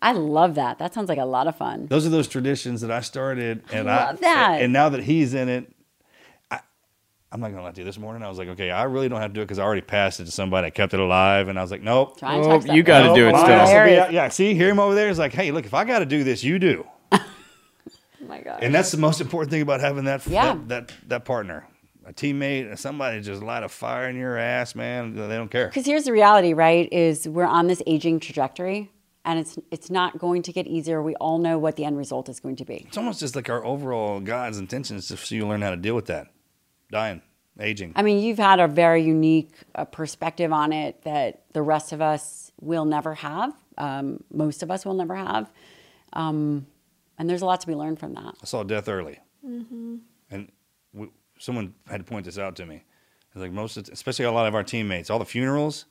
I 0.00 0.12
love 0.12 0.54
that. 0.54 0.78
That 0.78 0.94
sounds 0.94 1.08
like 1.08 1.18
a 1.18 1.24
lot 1.24 1.48
of 1.48 1.56
fun. 1.56 1.86
Those 1.88 2.06
are 2.06 2.10
those 2.10 2.28
traditions 2.28 2.80
that 2.82 2.90
I 2.92 3.00
started, 3.00 3.62
and 3.72 3.90
I, 3.90 4.06
love 4.06 4.20
that. 4.20 4.62
And 4.62 4.72
now 4.72 4.88
that 4.88 5.02
he's 5.02 5.34
in 5.34 5.48
it, 5.48 5.64
I, 5.68 5.72
I'm 7.36 7.42
not 7.42 7.50
gonna 7.50 7.64
lie 7.64 7.70
to 7.72 7.80
you. 7.82 7.84
This 7.84 7.98
morning, 7.98 8.22
I 8.22 8.30
was 8.30 8.38
like, 8.38 8.48
okay, 8.48 8.70
I 8.70 8.84
really 8.84 9.10
don't 9.10 9.20
have 9.20 9.28
to 9.30 9.34
do 9.34 9.42
it 9.42 9.44
because 9.44 9.58
I 9.58 9.62
already 9.64 9.82
passed 9.82 10.20
it 10.20 10.24
to 10.24 10.30
somebody. 10.30 10.68
I 10.68 10.70
kept 10.70 10.94
it 10.94 11.00
alive, 11.00 11.48
and 11.48 11.58
I 11.58 11.62
was 11.62 11.70
like, 11.70 11.82
nope. 11.82 12.18
Try 12.18 12.36
and 12.36 12.46
Oh, 12.46 12.58
that 12.60 12.74
you 12.74 12.82
gotta 12.82 13.14
do 13.14 13.28
it 13.28 13.32
Nope, 13.32 13.42
still. 13.44 13.56
mine 13.58 13.86
be 13.88 13.98
out- 13.98 14.10
yeah, 14.10 14.28
see, 14.30 14.54
hear 14.54 14.70
him 14.70 14.78
over 14.78 14.94
there. 14.94 15.08
He's 15.08 15.18
like, 15.18 15.34
hey, 15.34 15.50
look, 15.50 15.66
if 15.66 15.74
I 15.74 15.84
got 15.84 15.98
to 15.98 16.06
do 16.06 16.24
this, 16.24 16.42
you 16.42 16.58
do. 16.58 16.86
Oh 18.22 18.28
my 18.28 18.40
god. 18.40 18.60
And 18.62 18.74
that's 18.74 18.90
the 18.90 18.96
most 18.96 19.20
important 19.20 19.50
thing 19.50 19.60
about 19.62 19.80
having 19.80 20.04
that 20.04 20.26
Yeah. 20.26 20.54
that, 20.54 20.68
that 20.68 20.92
that 21.08 21.24
partner, 21.26 21.66
a 22.06 22.12
teammate, 22.14 22.76
somebody 22.78 23.20
just 23.20 23.42
light 23.42 23.62
a 23.62 23.68
fire 23.68 24.08
in 24.08 24.16
your 24.16 24.38
ass, 24.38 24.74
man. 24.74 25.14
They 25.14 25.36
don't 25.36 25.50
care. 25.50 25.68
Because 25.68 25.84
here's 25.86 26.04
the 26.04 26.12
reality, 26.12 26.54
right? 26.54 26.88
Is 26.90 27.28
we're 27.28 27.44
on 27.44 27.66
this 27.66 27.82
aging 27.86 28.20
trajectory, 28.20 28.90
and 29.26 29.38
it's 29.38 29.58
it's 29.70 29.90
not 29.90 30.18
going 30.18 30.42
to 30.42 30.52
get 30.52 30.66
easier. 30.66 31.02
We 31.02 31.14
all 31.16 31.38
know 31.38 31.58
what 31.58 31.76
the 31.76 31.84
end 31.84 31.98
result 31.98 32.28
is 32.30 32.40
going 32.40 32.56
to 32.56 32.64
be. 32.64 32.86
It's 32.88 32.96
almost 32.96 33.20
just 33.20 33.36
like 33.36 33.48
our 33.50 33.64
overall 33.64 34.18
God's 34.20 34.58
intentions 34.58 35.06
to 35.08 35.16
see 35.18 35.36
you 35.36 35.46
learn 35.46 35.60
how 35.62 35.70
to 35.70 35.76
deal 35.76 35.94
with 35.94 36.06
that, 36.06 36.28
dying, 36.90 37.22
aging. 37.60 37.92
I 37.96 38.02
mean, 38.02 38.22
you've 38.22 38.38
had 38.38 38.60
a 38.60 38.68
very 38.68 39.02
unique 39.02 39.52
uh, 39.74 39.84
perspective 39.84 40.52
on 40.52 40.72
it 40.72 41.02
that 41.02 41.44
the 41.52 41.62
rest 41.62 41.92
of 41.92 42.00
us 42.00 42.52
will 42.60 42.84
never 42.84 43.14
have. 43.14 43.54
Um, 43.78 44.22
most 44.32 44.62
of 44.62 44.70
us 44.70 44.84
will 44.84 44.94
never 44.94 45.14
have. 45.14 45.50
Um, 46.12 46.66
and 47.18 47.28
there's 47.28 47.42
a 47.42 47.46
lot 47.46 47.60
to 47.60 47.66
be 47.66 47.74
learned 47.74 47.98
from 47.98 48.14
that. 48.14 48.34
I 48.42 48.46
saw 48.46 48.62
death 48.62 48.88
early, 48.88 49.18
and 50.30 50.50
we, 50.92 51.08
someone 51.38 51.74
had 51.88 51.98
to 51.98 52.04
point 52.04 52.24
this 52.24 52.38
out 52.38 52.56
to 52.56 52.66
me. 52.66 52.84
It's 53.32 53.42
like 53.42 53.52
most, 53.52 53.76
of, 53.76 53.88
especially 53.90 54.24
a 54.24 54.32
lot 54.32 54.46
of 54.46 54.54
our 54.54 54.62
teammates, 54.62 55.10
all 55.10 55.18
the 55.18 55.24
funerals. 55.26 55.86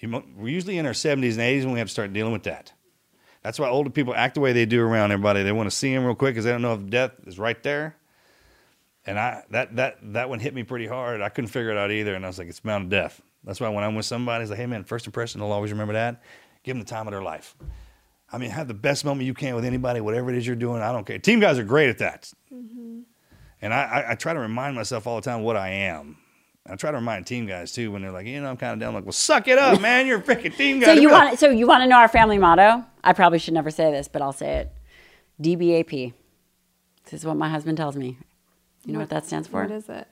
You, 0.00 0.08
mo- 0.08 0.24
we're 0.36 0.48
usually 0.48 0.78
in 0.78 0.86
our 0.86 0.94
seventies 0.94 1.36
and 1.36 1.44
eighties 1.44 1.64
when 1.64 1.74
we 1.74 1.78
have 1.78 1.88
to 1.88 1.92
start 1.92 2.12
dealing 2.12 2.32
with 2.32 2.44
that. 2.44 2.72
That's 3.42 3.58
why 3.58 3.68
older 3.68 3.90
people 3.90 4.14
act 4.14 4.34
the 4.34 4.40
way 4.40 4.52
they 4.52 4.66
do 4.66 4.82
around 4.82 5.12
everybody. 5.12 5.44
They 5.44 5.52
want 5.52 5.70
to 5.70 5.76
see 5.76 5.94
them 5.94 6.04
real 6.04 6.16
quick 6.16 6.34
because 6.34 6.44
they 6.44 6.50
don't 6.50 6.62
know 6.62 6.74
if 6.74 6.90
death 6.90 7.12
is 7.24 7.38
right 7.38 7.60
there. 7.62 7.96
And 9.08 9.18
I 9.18 9.42
that 9.50 9.74
that 9.76 9.98
that 10.12 10.28
one 10.28 10.38
hit 10.38 10.54
me 10.54 10.64
pretty 10.64 10.86
hard. 10.86 11.22
I 11.22 11.30
couldn't 11.30 11.48
figure 11.48 11.70
it 11.70 11.78
out 11.78 11.90
either, 11.90 12.14
and 12.14 12.26
I 12.26 12.28
was 12.28 12.38
like, 12.38 12.48
it's 12.48 12.60
bound 12.60 12.90
to 12.90 12.96
death. 12.96 13.22
That's 13.42 13.58
why 13.58 13.70
when 13.70 13.82
I'm 13.82 13.94
with 13.94 14.04
somebody, 14.04 14.42
it's 14.42 14.50
like, 14.50 14.58
hey 14.58 14.66
man, 14.66 14.84
first 14.84 15.06
impression, 15.06 15.40
they'll 15.40 15.50
always 15.50 15.72
remember 15.72 15.94
that. 15.94 16.22
Give 16.62 16.76
them 16.76 16.84
the 16.84 16.90
time 16.90 17.06
of 17.06 17.12
their 17.12 17.22
life. 17.22 17.56
I 18.30 18.36
mean, 18.36 18.50
have 18.50 18.68
the 18.68 18.74
best 18.74 19.06
moment 19.06 19.26
you 19.26 19.32
can 19.32 19.54
with 19.54 19.64
anybody, 19.64 20.02
whatever 20.02 20.28
it 20.30 20.36
is 20.36 20.46
you're 20.46 20.56
doing. 20.56 20.82
I 20.82 20.92
don't 20.92 21.06
care. 21.06 21.18
Team 21.18 21.40
guys 21.40 21.58
are 21.58 21.64
great 21.64 21.88
at 21.88 21.98
that. 21.98 22.30
Mm-hmm. 22.52 23.00
And 23.62 23.72
I, 23.72 23.84
I, 23.84 24.10
I 24.10 24.14
try 24.14 24.34
to 24.34 24.40
remind 24.40 24.76
myself 24.76 25.06
all 25.06 25.16
the 25.16 25.22
time 25.22 25.42
what 25.42 25.56
I 25.56 25.70
am. 25.70 26.18
I 26.66 26.76
try 26.76 26.90
to 26.90 26.98
remind 26.98 27.26
team 27.26 27.46
guys 27.46 27.72
too 27.72 27.90
when 27.90 28.02
they're 28.02 28.12
like, 28.12 28.26
you 28.26 28.42
know, 28.42 28.50
I'm 28.50 28.58
kind 28.58 28.74
of 28.74 28.78
down. 28.78 28.88
I'm 28.88 28.94
like, 28.96 29.04
well, 29.06 29.12
suck 29.12 29.48
it 29.48 29.58
up, 29.58 29.80
man. 29.80 30.06
You're 30.06 30.18
a 30.18 30.22
freaking 30.22 30.54
team 30.54 30.80
guy. 30.80 30.94
So 30.94 31.00
you 31.00 31.08
want 31.08 31.38
so 31.38 31.48
you 31.48 31.66
want 31.66 31.82
to 31.82 31.86
know 31.86 31.96
our 31.96 32.08
family 32.08 32.36
motto? 32.36 32.84
I 33.02 33.14
probably 33.14 33.38
should 33.38 33.54
never 33.54 33.70
say 33.70 33.90
this, 33.90 34.06
but 34.06 34.20
I'll 34.20 34.34
say 34.34 34.56
it. 34.56 34.72
DBAP. 35.40 36.12
This 37.04 37.20
is 37.20 37.24
what 37.24 37.38
my 37.38 37.48
husband 37.48 37.78
tells 37.78 37.96
me. 37.96 38.18
You 38.88 38.94
know 38.94 39.00
what, 39.00 39.10
that 39.10 39.26
stands 39.26 39.46
for? 39.48 39.60
What 39.62 39.70
is 39.70 39.86
it? 39.90 40.08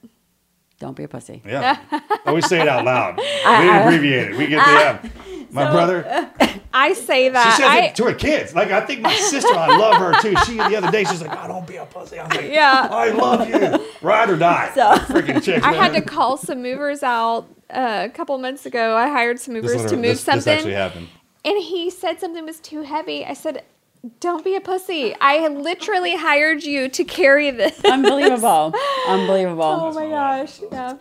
Don't 0.78 0.94
be 0.94 1.04
a 1.04 1.08
pussy. 1.08 1.40
Yeah. 1.46 1.78
Oh, 1.90 2.00
Always 2.26 2.46
say 2.46 2.60
it 2.60 2.68
out 2.68 2.84
loud. 2.84 3.16
we 3.16 3.22
didn't 3.24 3.82
abbreviate 3.82 4.30
it. 4.32 4.36
We 4.36 4.46
get 4.48 4.62
the 5.02 5.08
M. 5.08 5.46
My 5.50 5.70
brother, 5.70 6.04
I 6.74 6.92
say 6.92 7.30
that. 7.30 7.42
she 7.42 7.48
that. 7.48 7.56
says 7.56 7.66
I, 7.66 7.78
it 7.86 7.94
to 7.94 8.04
her 8.04 8.12
kids. 8.14 8.54
Like, 8.54 8.70
I 8.72 8.82
think 8.82 9.00
my 9.00 9.14
sister, 9.14 9.54
I 9.54 9.74
love 9.78 9.96
her 9.96 10.20
too. 10.20 10.34
She, 10.44 10.56
the 10.56 10.76
other 10.76 10.90
day, 10.90 11.04
she's 11.04 11.22
like, 11.22 11.30
oh, 11.42 11.48
don't 11.48 11.66
be 11.66 11.76
a 11.76 11.86
pussy. 11.86 12.18
I 12.18 12.26
was 12.26 12.36
like, 12.36 12.50
Yeah. 12.50 12.88
I 12.90 13.08
love 13.12 13.48
you. 13.48 13.86
Ride 14.02 14.28
or 14.28 14.36
die. 14.36 14.72
freaking 14.74 15.42
chick. 15.42 15.62
I 15.62 15.72
had 15.72 15.94
to 15.94 16.02
call 16.02 16.36
some 16.36 16.62
movers 16.62 17.02
out 17.02 17.46
uh, 17.70 18.02
a 18.04 18.10
couple 18.10 18.36
months 18.36 18.66
ago. 18.66 18.94
I 18.96 19.08
hired 19.08 19.40
some 19.40 19.54
This 19.54 19.62
movers 19.64 19.90
to 19.90 19.96
move 19.96 20.02
this, 20.04 20.24
this 20.24 20.44
something. 20.44 20.52
actually 20.52 20.74
happened. 20.74 21.08
and 21.46 21.62
he 21.62 21.88
said 21.88 22.20
something 22.20 22.44
was 22.44 22.60
too 22.60 22.82
heavy. 22.82 23.24
I 23.24 23.32
said, 23.32 23.64
"Don't 24.20 24.44
be 24.44 24.54
a 24.56 24.60
pussy. 24.60 25.14
I 25.20 25.46
literally 25.48 26.16
hired 26.16 26.62
you 26.64 26.88
to 26.88 27.04
carry 27.04 27.50
this." 27.50 27.84
Unbelievable. 27.84 28.74
Unbelievable. 29.08 29.62
oh 29.64 29.92
my 29.92 30.08
gosh! 30.08 30.60
Yeah. 30.72 30.94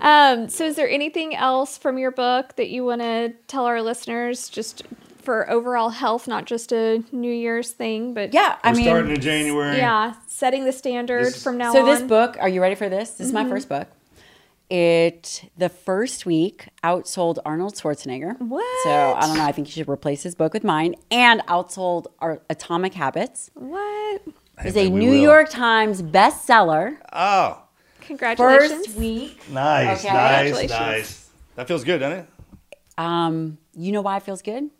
um, 0.00 0.48
so, 0.48 0.64
is 0.66 0.76
there 0.76 0.88
anything 0.88 1.34
else 1.34 1.78
from 1.78 1.98
your 1.98 2.10
book 2.10 2.56
that 2.56 2.68
you 2.68 2.84
want 2.84 3.00
to 3.02 3.32
tell 3.48 3.64
our 3.64 3.82
listeners, 3.82 4.48
just 4.48 4.82
for 5.22 5.50
overall 5.50 5.90
health, 5.90 6.28
not 6.28 6.44
just 6.44 6.70
a 6.72 7.02
New 7.10 7.32
Year's 7.32 7.72
thing, 7.72 8.14
but 8.14 8.32
Yeah, 8.32 8.56
I 8.62 8.70
We're 8.70 8.76
mean 8.76 8.86
starting 8.86 9.10
in 9.16 9.20
January. 9.20 9.76
yeah, 9.76 10.14
setting 10.28 10.64
the 10.64 10.72
standard 10.72 11.24
This 11.24 11.36
is- 11.38 11.42
from 11.42 11.58
now 11.58 11.72
So 11.72 11.80
on. 11.80 11.86
So, 11.86 11.92
this 12.00 12.02
book, 12.08 12.36
are 12.40 12.48
you 12.48 12.60
ready 12.62 12.76
for 12.76 12.88
this? 12.88 13.10
This 13.10 13.26
is 13.26 13.32
my 13.32 13.44
first 13.48 13.68
book. 13.68 13.88
It 14.68 15.48
the 15.56 15.68
first 15.68 16.26
week 16.26 16.68
outsold 16.82 17.38
Arnold 17.44 17.74
Schwarzenegger. 17.74 18.38
What? 18.40 18.64
So 18.84 18.90
I 19.14 19.20
don't 19.26 19.36
know. 19.36 19.44
I 19.44 19.52
think 19.52 19.68
you 19.68 19.72
should 19.72 19.88
replace 19.88 20.22
his 20.24 20.34
book 20.34 20.52
with 20.52 20.64
mine. 20.64 20.96
And 21.10 21.40
outsold 21.46 22.06
our 22.18 22.40
Atomic 22.50 22.94
Habits. 22.94 23.50
What? 23.54 24.22
It's 24.64 24.74
Hey, 24.74 24.86
a 24.88 24.90
New 24.90 25.10
will. 25.10 25.16
York 25.22 25.50
Times 25.50 26.02
bestseller. 26.02 26.96
Oh, 27.12 27.62
Congratulations. 28.00 28.86
First 28.86 28.98
week. 28.98 29.40
nice, 29.50 30.04
Okay. 30.04 30.12
nice, 30.14 30.50
Congratulations. 30.52 30.70
nice. 30.70 31.30
That 31.56 31.68
feels 31.68 31.84
good, 31.84 31.98
doesn't 31.98 32.20
it? 32.20 32.28
Um, 32.98 33.58
you 33.74 33.92
know 33.92 34.00
why 34.00 34.16
it 34.16 34.22
feels 34.22 34.42
good? 34.42 34.70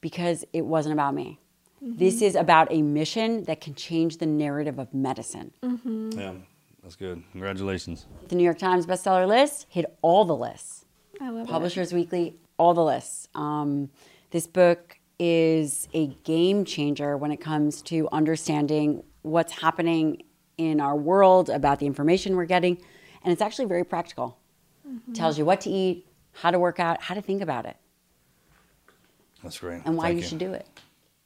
Because 0.00 0.44
it 0.52 0.64
wasn't 0.64 0.94
about 0.94 1.14
me. 1.14 1.38
Mm-hmm. 1.84 1.96
This 1.98 2.22
is 2.22 2.34
about 2.34 2.68
a 2.72 2.82
mission 2.82 3.44
that 3.44 3.60
can 3.60 3.74
change 3.74 4.18
the 4.18 4.26
narrative 4.26 4.78
of 4.78 4.92
medicine. 4.94 5.52
Mm-hmm. 5.62 6.10
Yeah, 6.18 6.32
that's 6.88 6.96
good. 6.96 7.22
Congratulations. 7.32 8.06
The 8.28 8.34
New 8.34 8.44
York 8.44 8.58
Times 8.58 8.86
bestseller 8.86 9.28
list 9.28 9.66
hit 9.68 9.84
all 10.00 10.24
the 10.24 10.34
lists. 10.34 10.86
I 11.20 11.28
love 11.28 11.46
it. 11.46 11.50
Publishers 11.50 11.92
Weekly, 11.92 12.36
all 12.56 12.72
the 12.72 12.82
lists. 12.82 13.28
Um, 13.34 13.90
this 14.30 14.46
book 14.46 14.98
is 15.18 15.86
a 15.92 16.06
game 16.24 16.64
changer 16.64 17.18
when 17.18 17.30
it 17.30 17.42
comes 17.42 17.82
to 17.82 18.08
understanding 18.10 19.02
what's 19.20 19.52
happening 19.52 20.22
in 20.56 20.80
our 20.80 20.96
world 20.96 21.50
about 21.50 21.78
the 21.78 21.84
information 21.84 22.36
we're 22.36 22.46
getting. 22.46 22.80
And 23.22 23.34
it's 23.34 23.42
actually 23.42 23.66
very 23.66 23.84
practical. 23.84 24.38
Tells 25.12 25.36
you 25.36 25.44
what 25.44 25.60
to 25.62 25.70
eat, 25.70 26.06
how 26.32 26.50
to 26.50 26.58
work 26.58 26.80
out, 26.80 27.02
how 27.02 27.14
to 27.14 27.20
think 27.20 27.42
about 27.42 27.66
it, 27.66 27.76
That's 29.42 29.58
great. 29.58 29.82
and 29.84 29.94
why 29.94 30.04
Thank 30.04 30.22
you 30.22 30.26
should 30.26 30.38
do 30.38 30.54
it. 30.54 30.66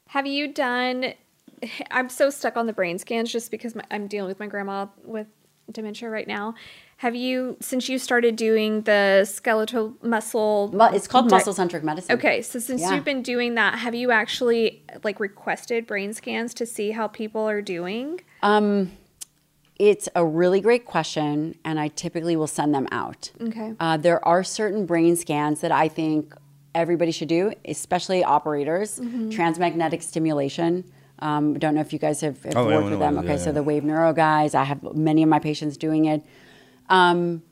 Have 0.09 0.27
you 0.27 0.53
done? 0.53 1.15
I'm 1.93 2.09
so 2.09 2.31
stuck 2.31 2.57
on 2.57 2.67
the 2.67 2.73
brain 2.73 2.99
scans 2.99 3.31
just 3.31 3.53
because 3.53 3.77
my, 3.77 3.85
I'm 3.93 4.09
dealing 4.09 4.29
with 4.29 4.41
my 4.41 4.49
grandma 4.49 4.87
with 5.05 5.29
dementia 5.71 6.09
right 6.11 6.27
now. 6.29 6.55
Have 6.99 7.15
you, 7.17 7.57
since 7.61 7.89
you 7.89 7.99
started 7.99 8.37
doing 8.37 8.83
the 8.83 9.25
skeletal 9.25 9.95
muscle? 10.03 10.71
Mu- 10.73 10.95
It's 10.95 11.09
called 11.09 11.31
muscle 11.31 11.53
centric 11.53 11.83
medicine. 11.83 12.15
Okay, 12.17 12.43
so 12.43 12.59
since 12.59 12.81
Yeah. 12.81 12.95
you've 12.95 13.05
been 13.05 13.23
doing 13.23 13.55
that, 13.57 13.79
have 13.81 13.95
you 13.95 14.11
actually 14.13 14.83
like 15.03 15.19
requested 15.19 15.87
brain 15.87 16.13
scans 16.13 16.55
to 16.55 16.67
see 16.67 16.93
how 16.93 17.09
people 17.09 17.43
are 17.49 17.61
doing? 17.63 18.21
It's 19.79 20.09
a 20.15 20.25
really 20.25 20.61
great 20.61 20.85
question, 20.85 21.57
and 21.65 21.81
I 21.81 21.89
typically 21.89 22.37
will 22.37 22.47
send 22.47 22.73
them 22.75 22.87
out. 22.93 23.33
Okay. 23.41 23.73
Uh, 23.81 23.97
there 23.97 24.25
are 24.25 24.45
certain 24.45 24.87
brain 24.87 25.17
scans 25.17 25.61
that 25.61 25.73
I 25.73 25.89
think 25.89 26.35
everybody 26.75 27.11
should 27.11 27.29
do, 27.29 27.53
especially 27.65 28.23
operators. 28.23 29.01
Mm-hmm. 29.01 29.31
Transmagnetic 29.31 30.03
stimulation. 30.03 30.85
Um, 31.23 31.59
don't 31.59 31.75
know 31.77 31.81
if 31.81 31.93
you 31.93 31.99
guys 31.99 32.21
have, 32.21 32.43
have 32.43 32.57
Oh, 32.57 32.67
worked 32.67 32.85
we 32.85 32.91
with 32.91 32.99
them. 32.99 33.17
Okay, 33.19 33.35
is, 33.35 33.41
yeah, 33.41 33.45
so 33.45 33.51
yeah. 33.51 33.55
the 33.55 33.63
Wave 33.63 33.85
Neuro 33.85 34.13
guys, 34.13 34.55
I 34.55 34.65
have 34.65 34.83
many 34.95 35.23
of 35.23 35.29
my 35.29 35.39
patients 35.39 35.77
doing 35.77 36.05
it. 36.07 36.23
Um, 36.89 37.43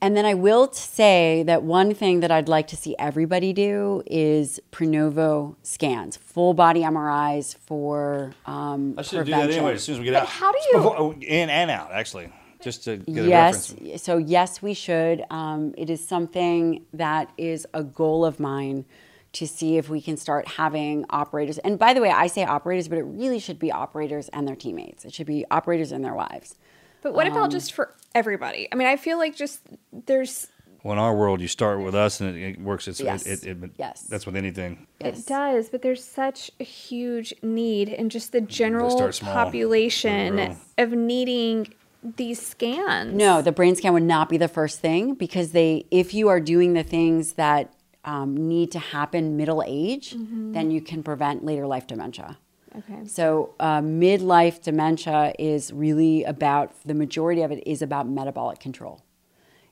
and 0.00 0.16
then 0.16 0.24
I 0.24 0.34
will 0.34 0.72
say 0.72 1.44
that 1.46 1.62
one 1.62 1.94
thing 1.94 2.20
that 2.20 2.30
I'd 2.32 2.48
like 2.48 2.66
to 2.68 2.76
see 2.76 2.96
everybody 2.98 3.52
do 3.52 4.02
is 4.06 4.58
Prenuvo 4.72 5.54
scans, 5.62 6.16
full 6.16 6.54
body 6.54 6.80
MRIs 6.80 7.56
for 7.58 8.32
um, 8.46 8.94
I 8.98 9.02
should 9.02 9.26
do 9.26 9.30
that 9.32 9.50
anyway 9.50 9.74
as 9.74 9.84
soon 9.84 9.94
as 9.94 9.98
we 10.00 10.06
get 10.06 10.14
But 10.14 10.22
out. 10.22 10.28
how 10.28 10.50
do 10.50 10.58
you- 10.72 10.78
Before- 10.78 10.98
oh, 10.98 11.12
in 11.12 11.50
and 11.50 11.70
out, 11.70 11.92
actually, 11.92 12.32
just 12.60 12.82
to 12.84 12.96
get 12.96 13.24
a 13.26 13.28
yes 13.28 13.72
reference. 13.74 14.02
so 14.02 14.16
yes 14.16 14.60
we 14.62 14.72
should 14.74 15.22
um, 15.30 15.74
it 15.78 15.88
is 15.90 16.04
something 16.04 16.84
that 16.94 17.30
is 17.36 17.66
a 17.74 17.84
goal 17.84 18.24
of 18.24 18.40
mine 18.40 18.84
to 19.32 19.46
see 19.46 19.76
if 19.78 19.88
we 19.88 20.00
can 20.00 20.16
start 20.16 20.46
having 20.46 21.04
operators 21.10 21.58
and 21.58 21.78
by 21.78 21.94
the 21.94 22.00
way 22.00 22.10
i 22.10 22.26
say 22.26 22.44
operators 22.44 22.88
but 22.88 22.98
it 22.98 23.02
really 23.04 23.38
should 23.38 23.58
be 23.58 23.72
operators 23.72 24.28
and 24.30 24.46
their 24.46 24.56
teammates 24.56 25.04
it 25.04 25.12
should 25.14 25.26
be 25.26 25.44
operators 25.50 25.90
and 25.92 26.04
their 26.04 26.14
wives 26.14 26.56
But 27.02 27.14
what 27.14 27.26
Um, 27.26 27.32
about 27.32 27.50
just 27.50 27.72
for 27.72 27.94
everybody? 28.14 28.68
I 28.70 28.76
mean, 28.76 28.86
I 28.86 28.96
feel 28.96 29.18
like 29.18 29.34
just 29.34 29.60
there's 30.06 30.46
Well, 30.84 30.92
in 30.92 30.98
our 31.00 31.14
world, 31.16 31.40
you 31.40 31.48
start 31.48 31.80
with 31.80 31.94
us, 31.94 32.20
and 32.20 32.36
it, 32.36 32.42
it 32.50 32.60
works. 32.60 32.86
It's, 32.88 33.00
Yes. 33.00 33.26
it, 33.26 33.44
it, 33.46 33.62
it, 33.64 33.70
Yes. 33.78 34.02
That's 34.02 34.24
with 34.26 34.36
anything. 34.36 34.86
yes. 35.00 35.18
It 35.20 35.26
does, 35.26 35.68
but 35.70 35.82
there's 35.82 36.04
such 36.04 36.50
a 36.60 36.64
huge 36.64 37.32
need 37.42 37.88
in 37.88 38.08
just 38.08 38.30
the 38.32 38.40
general 38.40 38.90
start 38.90 39.14
small, 39.16 39.32
they 39.32 39.34
population 39.44 40.56
of 40.78 40.90
needing 40.92 41.74
these 42.16 42.40
scans. 42.44 43.14
no 43.14 43.40
the 43.42 43.52
brain 43.52 43.74
scan 43.76 43.92
would 43.92 44.02
not 44.16 44.28
be 44.28 44.36
the 44.36 44.48
first 44.48 44.80
thing 44.80 45.14
because 45.14 45.52
they 45.52 45.84
if 45.90 46.12
you 46.14 46.28
are 46.28 46.40
doing 46.40 46.72
the 46.74 46.82
things 46.82 47.32
that 47.34 47.72
um, 48.04 48.36
need 48.48 48.70
to 48.72 48.78
happen 48.78 49.36
middle 49.36 49.62
age 49.66 50.16
then 50.52 50.70
you 50.70 50.80
can 50.80 51.02
prevent 51.02 51.44
later 51.44 51.66
life 51.66 51.86
dementia 51.86 52.38
Okay. 52.78 53.06
So, 53.06 53.54
uh, 53.60 53.80
midlife 53.82 54.62
dementia 54.62 55.34
is 55.38 55.70
really 55.74 56.24
about 56.24 56.72
the 56.86 56.94
majority 56.94 57.42
of 57.42 57.52
it 57.52 57.62
is 57.68 57.82
about 57.82 58.08
metabolic 58.08 58.60
control. 58.60 59.02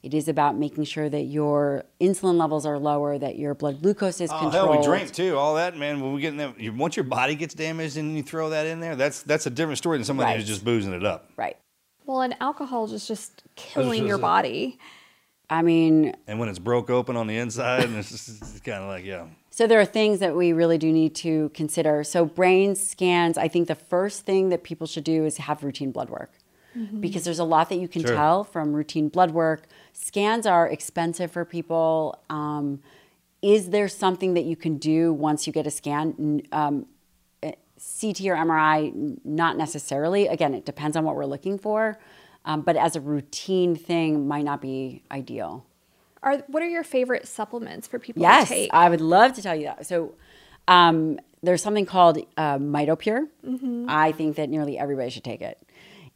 It 0.02 0.12
is 0.12 0.28
about 0.28 0.58
making 0.58 0.84
sure 0.84 1.08
that 1.08 1.22
your 1.22 1.84
insulin 1.98 2.36
levels 2.36 2.66
are 2.66 2.78
lower, 2.78 3.16
that 3.16 3.38
your 3.38 3.54
blood 3.54 3.80
glucose 3.80 4.20
is 4.20 4.30
Oh 4.30 4.38
controlled. 4.38 4.52
hell, 4.54 4.78
we 4.78 4.84
drink 4.84 5.12
too. 5.14 5.38
All 5.38 5.54
that, 5.54 5.78
man. 5.78 6.02
When 6.02 6.12
we 6.12 6.20
get 6.20 6.28
in 6.32 6.36
there, 6.36 6.52
you- 6.58 6.74
once 6.74 6.94
your 6.94 7.04
body 7.04 7.34
gets 7.36 7.54
damaged 7.54 7.96
and 7.96 8.14
you 8.18 8.22
throw 8.22 8.50
that 8.50 8.66
in 8.66 8.80
there, 8.80 8.96
that's 8.96 9.22
that's 9.22 9.46
a 9.46 9.50
different 9.50 9.78
story 9.78 9.96
than 9.96 10.04
somebody 10.04 10.36
who's 10.36 10.46
just 10.46 10.62
boozing 10.62 10.92
it 10.92 11.04
up. 11.04 11.30
Right. 11.38 11.56
Well, 12.04 12.20
and 12.20 12.34
alcohol 12.38 12.84
is 12.92 13.08
just 13.08 13.44
killing 13.56 14.00
just 14.00 14.08
your 14.08 14.18
say. 14.18 14.22
body. 14.22 14.78
I 15.50 15.62
mean, 15.62 16.14
And 16.28 16.38
when 16.38 16.48
it's 16.48 16.60
broke 16.60 16.88
open 16.90 17.16
on 17.16 17.26
the 17.26 17.36
inside, 17.36 17.84
and 17.84 17.96
it's, 17.96 18.12
it's 18.28 18.60
kind 18.60 18.82
of 18.82 18.88
like, 18.88 19.04
yeah, 19.04 19.26
So 19.50 19.66
there 19.66 19.80
are 19.80 19.84
things 19.84 20.20
that 20.20 20.36
we 20.36 20.52
really 20.52 20.78
do 20.78 20.92
need 20.92 21.14
to 21.16 21.48
consider. 21.50 22.04
So 22.04 22.24
brain 22.24 22.76
scans, 22.76 23.36
I 23.36 23.48
think 23.48 23.66
the 23.66 23.74
first 23.74 24.24
thing 24.24 24.50
that 24.50 24.62
people 24.62 24.86
should 24.86 25.02
do 25.04 25.24
is 25.24 25.38
have 25.38 25.64
routine 25.64 25.90
blood 25.90 26.08
work. 26.08 26.30
Because 27.00 27.24
there's 27.24 27.40
a 27.40 27.44
lot 27.44 27.68
that 27.70 27.78
you 27.80 27.88
can 27.88 28.02
Sure. 28.02 28.14
tell 28.14 28.44
from 28.44 28.72
routine 28.72 29.08
blood 29.08 29.32
work. 29.32 29.66
Scans 29.92 30.46
are 30.46 30.68
expensive 30.68 31.32
for 31.32 31.44
people. 31.44 32.16
Um, 32.30 32.80
is 33.42 33.70
there 33.70 33.88
something 33.88 34.34
that 34.34 34.44
you 34.44 34.54
can 34.54 34.76
do 34.78 35.12
once 35.12 35.48
you 35.48 35.52
get 35.52 35.66
a 35.66 35.70
scan? 35.72 36.42
Um, 36.52 36.86
eh, 37.42 37.54
CT 38.00 38.20
or 38.30 38.36
MRI, 38.36 38.92
not 39.24 39.56
necessarily. 39.56 40.28
Again, 40.28 40.54
it 40.54 40.64
depends 40.64 40.96
on 40.96 41.02
what 41.04 41.16
we're 41.16 41.26
looking 41.26 41.58
for. 41.58 41.98
Um, 42.44 42.62
but 42.62 42.76
as 42.76 42.96
a 42.96 43.00
routine 43.00 43.76
thing, 43.76 44.26
might 44.26 44.44
not 44.44 44.60
be 44.60 45.02
ideal. 45.10 45.66
Are 46.22 46.38
what 46.48 46.62
are 46.62 46.68
your 46.68 46.84
favorite 46.84 47.26
supplements 47.26 47.86
for 47.86 47.98
people 47.98 48.22
Yes, 48.22 48.48
to 48.48 48.54
take? 48.54 48.70
I 48.72 48.88
would 48.90 49.00
love 49.00 49.32
to 49.34 49.42
tell 49.42 49.54
you 49.54 49.64
that. 49.64 49.86
So, 49.86 50.14
um, 50.68 51.18
there's 51.42 51.62
something 51.62 51.86
called 51.86 52.18
uh, 52.36 52.58
Mitopure. 52.58 53.26
I 53.88 54.12
think 54.12 54.36
that 54.36 54.50
nearly 54.50 54.78
everybody 54.78 55.08
should 55.10 55.24
take 55.24 55.40
it. 55.40 55.58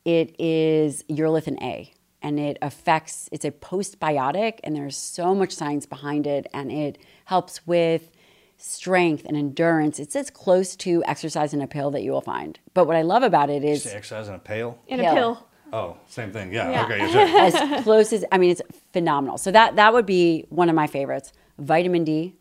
It 0.05 0.39
is 0.39 1.03
urolithin 1.09 1.57
A, 1.63 1.91
and 2.21 2.39
it 2.39 2.59
affects. 2.61 3.29
It's 3.33 3.45
a 3.47 3.51
postbiotic, 3.51 4.61
and 4.63 4.77
there's 4.77 4.97
so 4.99 5.35
much 5.35 5.53
science 5.53 5.87
behind 5.87 6.27
it, 6.27 6.47
and 6.53 6.71
it 6.71 6.99
helps 7.25 7.67
with 7.67 8.11
strength 8.59 9.25
and 9.27 9.37
endurance. 9.37 9.99
It's 9.99 10.15
as 10.15 10.29
close 10.31 10.77
to 10.77 11.03
exercise 11.07 11.55
in 11.55 11.63
a 11.63 11.67
pill 11.67 11.91
that 11.93 12.03
you 12.03 12.13
will 12.13 12.21
find. 12.21 12.59
But 12.75 12.87
what 12.87 12.97
I 12.97 13.03
love 13.03 13.23
about 13.23 13.49
it 13.49 13.65
is 13.65 13.87
exercise 13.87 14.29
in 14.29 14.35
a 14.35 14.39
pail. 14.39 14.79
in 14.87 15.01
pill. 15.01 15.11
a 15.11 15.15
pill. 15.15 15.47
Oh, 15.75 15.97
same 16.07 16.31
thing. 16.31 16.53
Yeah. 16.53 16.71
Yeah. 16.71 16.85
Okay. 16.85 16.99
Yes, 16.99 17.53
sir. 17.59 17.75
as 17.75 17.83
close 17.83 18.13
as 18.13 18.25
I 18.31 18.39
mean, 18.39 18.51
it's 18.51 18.63
phenomenal. 18.93 19.39
So 19.39 19.51
that 19.51 19.75
that 19.77 19.93
would 19.93 20.07
be 20.07 20.47
one 20.51 20.69
of 20.69 20.77
my 20.77 20.87
favorites. 20.87 21.33
Vitamin 21.59 22.05
D. 22.05 22.35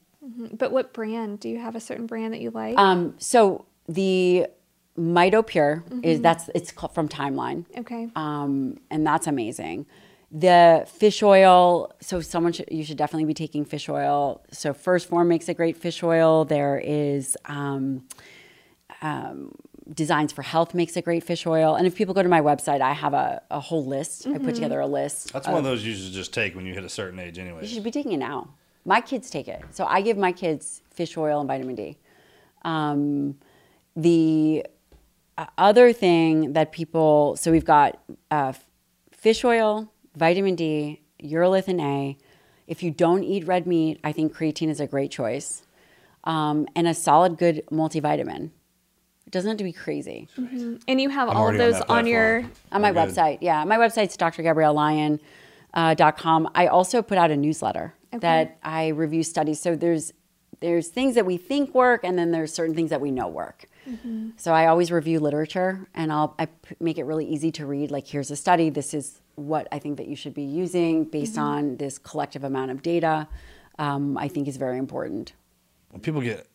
But 0.54 0.72
what 0.72 0.94
brand? 0.94 1.40
Do 1.40 1.50
you 1.50 1.60
have 1.60 1.76
a 1.76 1.80
certain 1.80 2.06
brand 2.06 2.34
that 2.34 2.42
you 2.42 2.52
like? 2.52 2.78
Um, 2.78 3.16
so 3.18 3.66
the 3.88 4.48
Mitopure 4.98 5.84
is 6.04 6.22
that's 6.22 6.50
it's 6.54 6.72
called 6.72 6.94
from 6.94 7.10
Timeline, 7.10 7.66
okay. 7.78 8.08
um, 8.16 8.78
and 8.92 9.06
that's 9.06 9.26
amazing. 9.28 9.88
The 10.32 10.86
fish 10.88 11.22
oil. 11.24 11.92
So 12.02 12.22
someone 12.22 12.54
should 12.54 12.70
you 12.72 12.84
should 12.86 12.98
definitely 12.98 13.26
be 13.26 13.34
taking 13.34 13.66
fish 13.66 13.90
oil. 13.90 14.44
So 14.52 14.74
First 14.74 15.10
Form 15.10 15.28
makes 15.28 15.50
a 15.50 15.54
great 15.56 15.76
fish 15.78 16.04
oil. 16.04 16.46
There 16.46 16.80
is. 16.84 17.36
Um, 17.46 18.04
um, 19.02 19.54
Designs 19.92 20.32
for 20.32 20.42
Health 20.42 20.74
makes 20.74 20.96
a 20.96 21.02
great 21.02 21.24
fish 21.24 21.46
oil. 21.46 21.76
And 21.76 21.86
if 21.86 21.96
people 21.96 22.14
go 22.14 22.24
to 22.24 22.30
my 22.30 22.42
website, 22.42 22.82
I 22.82 22.94
have 22.94 23.14
a, 23.14 23.42
a 23.52 23.60
whole 23.60 23.86
list. 23.86 24.28
I 24.28 24.38
put 24.38 24.56
together 24.56 24.80
a 24.80 24.88
list. 24.88 25.34
That's 25.34 25.48
one 25.48 25.58
of 25.58 25.64
those 25.64 25.86
you 25.86 25.94
should 25.94 26.14
just 26.14 26.34
take 26.34 26.56
when 26.56 26.66
you 26.66 26.74
hit 26.74 26.84
a 26.84 26.90
certain 26.90 27.20
age, 27.20 27.38
anyway. 27.38 27.62
You 27.62 27.68
should 27.68 27.84
be 27.84 27.92
taking 27.92 28.14
it 28.14 28.18
now. 28.18 28.54
My 28.86 29.02
kids 29.02 29.30
take 29.30 29.48
it. 29.48 29.62
So 29.72 29.86
I 29.86 30.02
give 30.02 30.18
my 30.18 30.32
kids 30.32 30.82
fish 30.92 31.18
oil 31.18 31.40
and 31.40 31.48
vitamin 31.48 31.76
D. 31.76 31.98
Um, 32.64 33.36
the 33.96 34.66
uh, 35.38 35.46
other 35.58 35.92
thing 35.92 36.54
that 36.54 36.72
people, 36.72 37.36
so 37.36 37.52
we've 37.52 37.66
got 37.66 38.02
uh, 38.32 38.54
fish 39.12 39.44
oil, 39.44 39.92
vitamin 40.16 40.56
D, 40.56 41.02
urolithin 41.22 41.82
A. 41.82 42.18
If 42.68 42.84
you 42.84 42.92
don't 42.92 43.24
eat 43.24 43.46
red 43.48 43.68
meat, 43.68 44.00
I 44.04 44.12
think 44.12 44.36
creatine 44.36 44.70
is 44.70 44.80
a 44.80 44.88
great 44.88 45.12
choice. 45.12 45.64
Um, 46.24 46.68
and 46.76 46.88
a 46.88 46.94
solid, 46.94 47.38
good 47.38 47.64
multivitamin. 47.70 48.52
It 49.34 49.38
doesn't 49.38 49.50
have 49.50 49.58
to 49.58 49.64
be 49.64 49.74
crazy. 49.74 50.28
And 50.88 51.02
you 51.02 51.10
have 51.10 51.28
I'm 51.28 51.36
all 51.36 51.48
of 51.50 51.56
already 51.56 51.64
on 51.64 51.72
those 51.72 51.82
on, 51.90 52.06
your. 52.06 52.46
On 52.72 52.84
my 52.84 52.92
good. 52.92 53.10
website, 53.10 53.40
yeah. 53.42 53.64
My 53.64 53.78
website's 53.78 54.16
drgabriellelyon.com. 54.16 55.20
Uh, 55.74 55.96
dot 55.96 56.20
com. 56.20 56.48
I 56.54 56.68
also 56.68 57.02
put 57.02 57.18
out 57.18 57.32
a 57.32 57.36
newsletter 57.36 57.96
that 58.12 58.60
I 58.62 58.90
review 58.90 59.24
studies. 59.24 59.60
So 59.60 59.76
there's 59.76 60.14
there's 60.60 60.90
things 60.90 61.16
that 61.16 61.26
we 61.26 61.38
think 61.38 61.74
work, 61.74 62.04
and 62.04 62.16
then 62.16 62.30
there's 62.30 62.54
certain 62.54 62.76
things 62.76 62.92
that 62.92 63.02
we 63.02 63.10
know 63.10 63.28
work. 63.28 63.66
So 64.38 64.54
I 64.54 64.68
always 64.68 64.92
review 64.92 65.20
literature, 65.20 65.88
and 65.96 66.14
I'll 66.14 66.36
I 66.38 66.46
p- 66.46 66.76
make 66.80 67.00
it 67.00 67.06
really 67.06 67.26
easy 67.26 67.52
to 67.54 67.66
read. 67.66 67.90
Like 67.90 68.06
here's 68.06 68.30
a 68.30 68.36
study. 68.36 68.70
This 68.70 68.94
is 68.94 69.20
what 69.34 69.68
I 69.72 69.80
think 69.80 69.98
that 69.98 70.08
you 70.08 70.16
should 70.16 70.36
be 70.36 70.44
using 70.44 71.06
based 71.06 71.40
on 71.40 71.78
this 71.78 71.98
collective 71.98 72.44
amount 72.44 72.70
of 72.70 72.84
data. 72.84 73.28
Um, 73.80 74.16
I 74.16 74.28
think 74.28 74.48
is 74.48 74.58
very 74.58 74.78
important. 74.78 75.34
When 75.90 76.02
people 76.02 76.22
get 76.22 76.48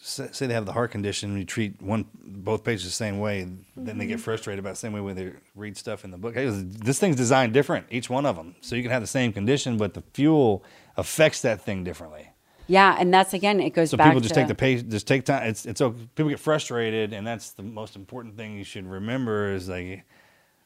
say 0.00 0.28
say 0.32 0.46
they 0.46 0.54
have 0.54 0.66
the 0.66 0.72
heart 0.72 0.90
condition, 0.90 1.30
and 1.30 1.38
you 1.38 1.44
treat 1.44 1.80
one 1.82 2.06
both 2.14 2.64
patients 2.64 2.84
the 2.84 2.90
same 2.90 3.18
way, 3.18 3.48
then 3.76 3.98
they 3.98 4.06
get 4.06 4.14
mm-hmm. 4.14 4.22
frustrated 4.22 4.58
about 4.58 4.70
the 4.70 4.76
same 4.76 4.92
way 4.92 5.00
when 5.00 5.16
they 5.16 5.32
read 5.54 5.76
stuff 5.76 6.04
in 6.04 6.10
the 6.10 6.18
book. 6.18 6.34
Hey, 6.34 6.46
this 6.48 6.98
thing's 6.98 7.16
designed 7.16 7.52
different, 7.52 7.86
each 7.90 8.08
one 8.08 8.26
of 8.26 8.36
them, 8.36 8.54
so 8.60 8.76
you 8.76 8.82
can 8.82 8.90
have 8.90 9.02
the 9.02 9.06
same 9.06 9.32
condition, 9.32 9.76
but 9.76 9.94
the 9.94 10.02
fuel 10.12 10.64
affects 10.96 11.42
that 11.42 11.62
thing 11.62 11.84
differently. 11.84 12.28
Yeah, 12.66 12.96
and 12.98 13.12
that's 13.12 13.34
again, 13.34 13.60
it 13.60 13.70
goes 13.70 13.90
So 13.90 13.96
people 13.96 14.20
just 14.20 14.34
to 14.34 14.40
take 14.40 14.48
the 14.48 14.54
pace, 14.54 14.82
just 14.82 15.06
take 15.06 15.24
time. 15.24 15.48
It's 15.48 15.66
it's 15.66 15.80
okay. 15.80 16.08
People 16.14 16.30
get 16.30 16.40
frustrated, 16.40 17.12
and 17.12 17.26
that's 17.26 17.50
the 17.50 17.62
most 17.62 17.96
important 17.96 18.36
thing 18.36 18.56
you 18.56 18.64
should 18.64 18.86
remember 18.86 19.52
is 19.52 19.68
like 19.68 20.04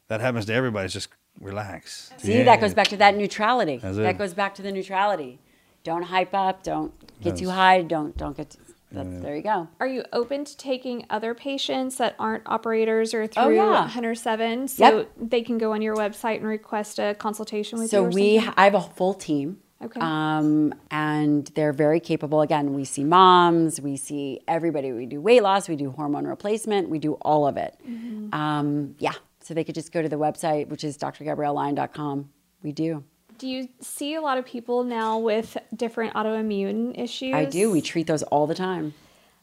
that 0.07 0.21
happens 0.21 0.45
to 0.45 0.53
everybody. 0.53 0.85
It's 0.85 0.93
just 0.93 1.09
relax. 1.41 2.11
See, 2.17 2.37
Yeah. 2.37 2.43
that 2.45 2.61
goes 2.61 2.73
back 2.73 2.87
to 2.89 2.97
that 2.97 3.15
neutrality. 3.17 3.77
That 3.77 4.17
goes 4.17 4.33
back 4.33 4.55
to 4.55 4.61
the 4.61 4.71
neutrality. 4.71 5.39
Don't 5.83 6.03
hype 6.03 6.33
up. 6.33 6.63
Don't 6.63 6.93
get 7.21 7.37
too 7.37 7.49
high. 7.49 7.81
Don't 7.81 8.15
don't 8.15 8.35
get. 8.35 8.55
That's, 8.91 9.21
There 9.21 9.35
you 9.35 9.43
go. 9.43 9.67
Are 9.79 9.87
you 9.87 10.03
open 10.13 10.45
to 10.45 10.57
taking 10.57 11.05
other 11.09 11.33
patients 11.35 11.97
that 11.97 12.15
aren't 12.17 12.43
operators 12.47 13.13
or 13.13 13.27
through 13.27 13.43
Oh, 13.43 13.49
yeah. 13.49 13.87
Hunter 13.87 14.15
Seven, 14.15 14.67
so 14.67 14.83
Yep. 14.99 15.11
they 15.29 15.41
can 15.41 15.57
go 15.59 15.73
on 15.73 15.81
your 15.81 15.95
website 15.95 16.37
and 16.37 16.45
request 16.47 16.97
a 16.99 17.13
consultation 17.15 17.77
with 17.79 17.91
you? 17.93 17.97
So 17.99 18.03
we, 18.03 18.37
something? 18.37 18.53
I 18.57 18.63
have 18.63 18.75
a 18.75 18.81
full 18.81 19.13
team. 19.13 19.59
Okay. 19.81 19.99
Um, 20.01 20.73
and 20.91 21.47
they're 21.55 21.71
very 21.71 22.01
capable. 22.01 22.41
Again, 22.41 22.73
we 22.73 22.83
see 22.83 23.03
moms, 23.05 23.79
we 23.79 23.95
see 23.95 24.41
everybody. 24.47 24.91
We 24.91 25.05
do 25.05 25.21
weight 25.21 25.41
loss, 25.41 25.69
we 25.69 25.77
do 25.77 25.91
hormone 25.91 26.27
replacement, 26.27 26.89
we 26.89 26.99
do 26.99 27.13
all 27.21 27.47
of 27.47 27.55
it. 27.55 27.75
Mm-hmm. 27.87 28.33
Um, 28.33 28.95
yeah. 28.99 29.13
So 29.41 29.53
they 29.53 29.63
could 29.63 29.75
just 29.75 29.93
go 29.93 30.01
to 30.01 30.09
the 30.09 30.17
website, 30.17 30.67
which 30.67 30.83
is 30.83 30.97
drgabriellelyon.com. 30.97 32.29
We 32.61 32.71
do. 32.71 33.03
Do 33.39 33.47
you 33.47 33.69
see 33.81 34.15
a 34.15 34.21
lot 34.21 34.37
of 34.37 34.45
people 34.45 34.83
now 34.83 35.17
with 35.17 35.57
different 35.75 36.13
autoimmune 36.13 36.99
issues? 36.99 37.33
I 37.33 37.45
do. 37.45 37.71
We 37.71 37.81
treat 37.81 38.05
those 38.05 38.21
all 38.23 38.47
the 38.47 38.55
time. 38.55 38.93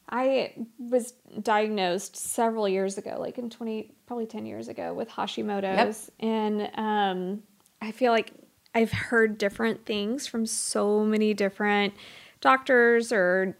I 0.09 0.53
was 0.79 1.15
diagnosed 1.43 2.17
several 2.17 2.69
years 2.69 2.97
ago, 2.97 3.17
like 3.19 3.39
in 3.39 3.51
20, 3.51 3.93
probably 4.07 4.27
10 4.27 4.47
years 4.47 4.69
ago, 4.69 4.95
with 4.95 5.09
Hashimoto's. 5.09 6.11
And 6.21 6.71
um, 6.75 7.43
I 7.83 7.91
feel 7.91 8.13
like 8.13 8.33
I've 8.75 8.93
heard 8.93 9.39
different 9.39 9.85
things 9.85 10.27
from 10.27 10.47
so 10.47 11.01
many 11.05 11.35
different 11.35 11.95
doctors 12.41 13.11
or 13.11 13.57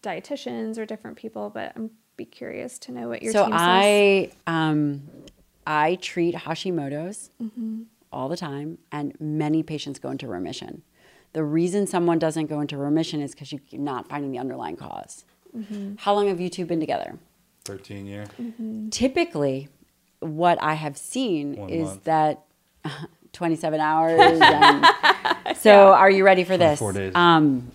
dietitians 0.00 0.78
or 0.78 0.86
different 0.86 1.18
people, 1.18 1.50
but 1.50 1.72
I'm 1.76 1.90
be 2.16 2.24
curious 2.24 2.78
to 2.78 2.92
know 2.92 3.08
what 3.08 3.22
your 3.22 3.32
so 3.32 3.44
team 3.44 3.52
says. 3.52 3.60
I 3.60 4.30
um, 4.46 5.02
I 5.66 5.96
treat 5.96 6.34
Hashimoto's 6.34 7.30
Mm-hmm. 7.42 7.82
All 8.14 8.28
the 8.28 8.36
time, 8.36 8.78
and 8.92 9.14
many 9.20 9.62
patients 9.62 9.98
go 9.98 10.10
into 10.10 10.26
remission. 10.26 10.82
The 11.32 11.42
reason 11.44 11.86
someone 11.86 12.18
doesn't 12.18 12.46
go 12.46 12.60
into 12.60 12.76
remission 12.76 13.20
is 13.20 13.32
because 13.32 13.52
you're 13.52 13.60
not 13.72 14.08
finding 14.08 14.30
the 14.30 14.38
underlying 14.38 14.76
because 14.76 15.24
Mm-hmm. 15.56 15.94
How 15.98 16.14
long 16.14 16.26
have 16.26 16.40
you 16.40 16.48
two 16.48 16.66
been 16.66 16.80
together? 16.80 17.16
Thirteen 17.64 18.06
year. 18.06 18.26
Typically, 18.90 19.68
what 20.18 20.60
I 20.60 20.74
have 20.74 20.96
seen 20.96 21.54
One 21.54 21.70
is 21.70 21.86
month. 21.86 22.04
that 22.04 22.44
27 23.32 23.80
hours. 23.80 24.40
And 25.46 25.56
so, 25.56 25.92
are 25.92 26.10
you 26.10 26.24
ready 26.24 26.42
for 26.44 26.56
this? 26.56 26.78
24 26.78 26.92
days. 26.92 27.14
Um, 27.14 27.70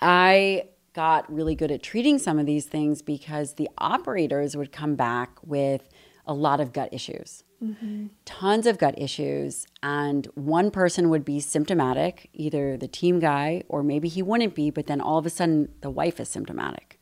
I 0.00 0.64
got 0.94 1.32
really 1.32 1.54
good 1.54 1.70
at 1.70 1.82
treating 1.82 2.18
some 2.18 2.38
of 2.38 2.46
these 2.46 2.66
things 2.66 3.02
because 3.02 3.54
the 3.54 3.68
operators 3.78 4.56
would 4.56 4.72
come 4.72 4.94
back 4.94 5.30
with 5.44 5.88
a 6.26 6.34
lot 6.34 6.60
of 6.60 6.72
gut 6.72 6.88
issues, 6.92 7.44
mm-hmm. 7.62 8.06
tons 8.24 8.66
of 8.66 8.78
gut 8.78 8.94
issues. 8.98 9.66
And 9.82 10.26
one 10.34 10.70
person 10.70 11.10
would 11.10 11.24
be 11.24 11.40
symptomatic, 11.40 12.30
either 12.32 12.76
the 12.76 12.88
team 12.88 13.20
guy 13.20 13.62
or 13.68 13.82
maybe 13.82 14.08
he 14.08 14.22
wouldn't 14.22 14.54
be, 14.54 14.70
but 14.70 14.86
then 14.86 15.00
all 15.00 15.18
of 15.18 15.26
a 15.26 15.30
sudden 15.30 15.68
the 15.80 15.90
wife 15.90 16.20
is 16.20 16.28
symptomatic. 16.28 16.98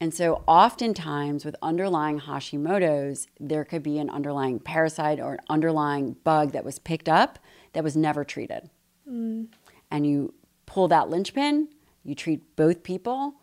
And 0.00 0.12
so, 0.12 0.42
oftentimes 0.46 1.44
with 1.44 1.56
underlying 1.62 2.20
Hashimoto's, 2.20 3.28
there 3.38 3.64
could 3.64 3.82
be 3.82 3.98
an 3.98 4.10
underlying 4.10 4.58
parasite 4.58 5.20
or 5.20 5.34
an 5.34 5.40
underlying 5.48 6.16
bug 6.24 6.52
that 6.52 6.64
was 6.64 6.78
picked 6.78 7.08
up 7.08 7.38
that 7.72 7.84
was 7.84 7.96
never 7.96 8.24
treated. 8.24 8.70
Mm. 9.08 9.48
And 9.90 10.06
you 10.06 10.34
pull 10.66 10.88
that 10.88 11.08
linchpin, 11.08 11.68
you 12.02 12.14
treat 12.14 12.56
both 12.56 12.82
people, 12.82 13.34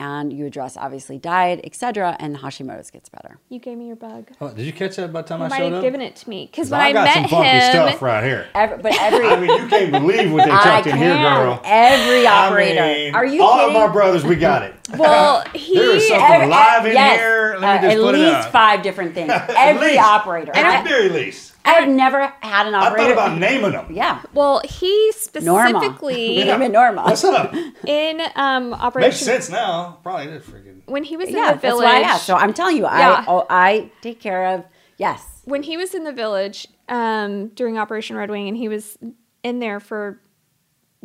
and 0.00 0.32
you 0.32 0.46
address 0.46 0.76
obviously 0.76 1.18
diet, 1.18 1.60
etc., 1.62 2.16
and 2.18 2.36
Hashimoto's 2.38 2.90
gets 2.90 3.08
better. 3.10 3.38
You 3.50 3.60
gave 3.60 3.76
me 3.78 3.86
your 3.86 3.96
bug. 3.96 4.28
Oh, 4.40 4.48
did 4.52 4.64
you 4.64 4.72
catch 4.72 4.96
that 4.96 5.12
by 5.12 5.20
the 5.22 5.28
time 5.28 5.40
You 5.40 5.44
I 5.44 5.48
might 5.50 5.58
showed 5.58 5.64
have 5.66 5.74
up? 5.74 5.82
given 5.82 6.00
it 6.00 6.16
to 6.16 6.28
me 6.30 6.46
because 6.50 6.66
'Cause 6.66 6.70
when 6.72 6.80
I 6.80 6.84
I, 6.88 6.92
got 6.92 7.04
met 7.04 7.14
some 7.14 7.24
funky 7.28 7.48
him, 7.48 7.70
stuff 7.90 8.02
right 8.02 8.24
here. 8.24 8.48
Every, 8.54 8.78
but 8.78 8.94
every 9.00 9.26
I 9.26 9.38
mean, 9.40 9.62
you 9.62 9.68
can't 9.68 9.92
believe 9.92 10.32
what 10.32 10.44
they 10.46 10.50
I 10.52 10.62
tucked 10.64 10.86
in 10.88 10.96
here, 10.96 11.12
girl. 11.14 11.60
Every 11.64 12.26
operator. 12.26 12.80
I 12.82 12.86
mean, 12.94 13.14
Are 13.14 13.26
you 13.26 13.42
all 13.42 13.58
kidding? 13.58 13.76
of 13.76 13.82
our 13.82 13.92
brothers? 13.92 14.24
We 14.24 14.36
got 14.36 14.62
it. 14.62 14.74
well, 14.96 15.44
he 15.54 15.74
There 15.76 15.94
is 15.94 16.08
something 16.08 16.24
Every- 16.24 16.46
alive 16.46 16.86
in 16.86 16.92
yes, 16.94 17.18
here. 17.20 17.56
Let 17.58 17.60
me 17.60 17.66
uh, 17.66 17.74
just 17.92 17.96
at 17.98 18.02
put 18.02 18.14
least 18.14 18.34
up. 18.46 18.52
five 18.52 18.82
different 18.82 19.14
things. 19.14 19.30
Every 19.56 19.88
least. 19.88 20.00
operator. 20.00 20.52
At 20.56 20.82
the 20.82 20.88
very 20.88 21.08
least. 21.10 21.49
I 21.64 21.72
have 21.74 21.88
never 21.88 22.32
had 22.40 22.66
an 22.66 22.74
operation. 22.74 23.12
I 23.12 23.14
thought 23.14 23.26
about 23.28 23.38
naming 23.38 23.72
them. 23.72 23.86
yeah. 23.90 24.22
well 24.32 24.60
he 24.64 25.12
Norma. 25.40 25.70
specifically 25.80 26.36
Name 26.44 26.62
it 26.62 26.72
Norma. 26.72 27.02
What's 27.02 27.22
up? 27.24 27.54
in 27.86 28.20
um 28.36 28.74
Makes 28.96 29.18
sense 29.20 29.48
now. 29.50 29.98
Probably 30.02 30.26
did 30.26 30.42
freaking. 30.42 30.82
when 30.86 31.04
he 31.04 31.16
was 31.16 31.28
in 31.28 31.34
Yeah, 31.36 31.46
the 31.46 31.52
that's 31.52 31.62
village. 31.62 31.84
why 31.84 31.98
I 31.98 32.02
asked. 32.02 32.26
So 32.26 32.34
I'm 32.36 32.52
telling 32.54 32.76
you, 32.76 32.84
Yeah. 32.84 32.90
I 33.18 33.24
oh, 33.28 33.46
I 33.50 33.90
take 34.02 34.20
care 34.20 34.46
of. 34.54 34.64
Yes. 34.96 35.24
when 35.44 35.62
he 35.62 35.76
was 35.76 35.94
in 35.94 36.04
the 36.04 36.12
village 36.12 36.66
um, 36.88 37.48
during 37.48 37.78
Operation 37.78 38.16
Red 38.16 38.30
Wing 38.30 38.48
and 38.48 38.56
he 38.56 38.68
was 38.68 38.98
in 39.42 39.58
there 39.60 39.80
for 39.80 40.20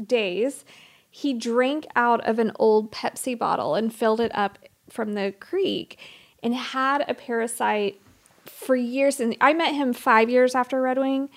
days, 0.03 0.65
he 1.09 1.33
drank 1.33 1.85
out 1.95 2.25
of 2.27 2.39
an 2.39 2.51
old 2.59 2.91
Pepsi 2.91 3.37
bottle 3.37 3.75
and 3.75 3.93
filled 3.93 4.19
it 4.19 4.31
up 4.35 4.59
from 4.89 5.13
the 5.13 5.33
creek 5.39 5.97
and 6.43 6.53
had 6.53 7.05
a 7.09 7.13
parasite 7.13 8.01
for 8.45 8.75
years. 8.75 9.19
And 9.19 9.35
I 9.41 9.53
met 9.53 9.73
him 9.73 9.93
five 9.93 10.29
years 10.29 10.55
after 10.55 10.81
Red 10.81 10.97
Wing. 10.97 11.29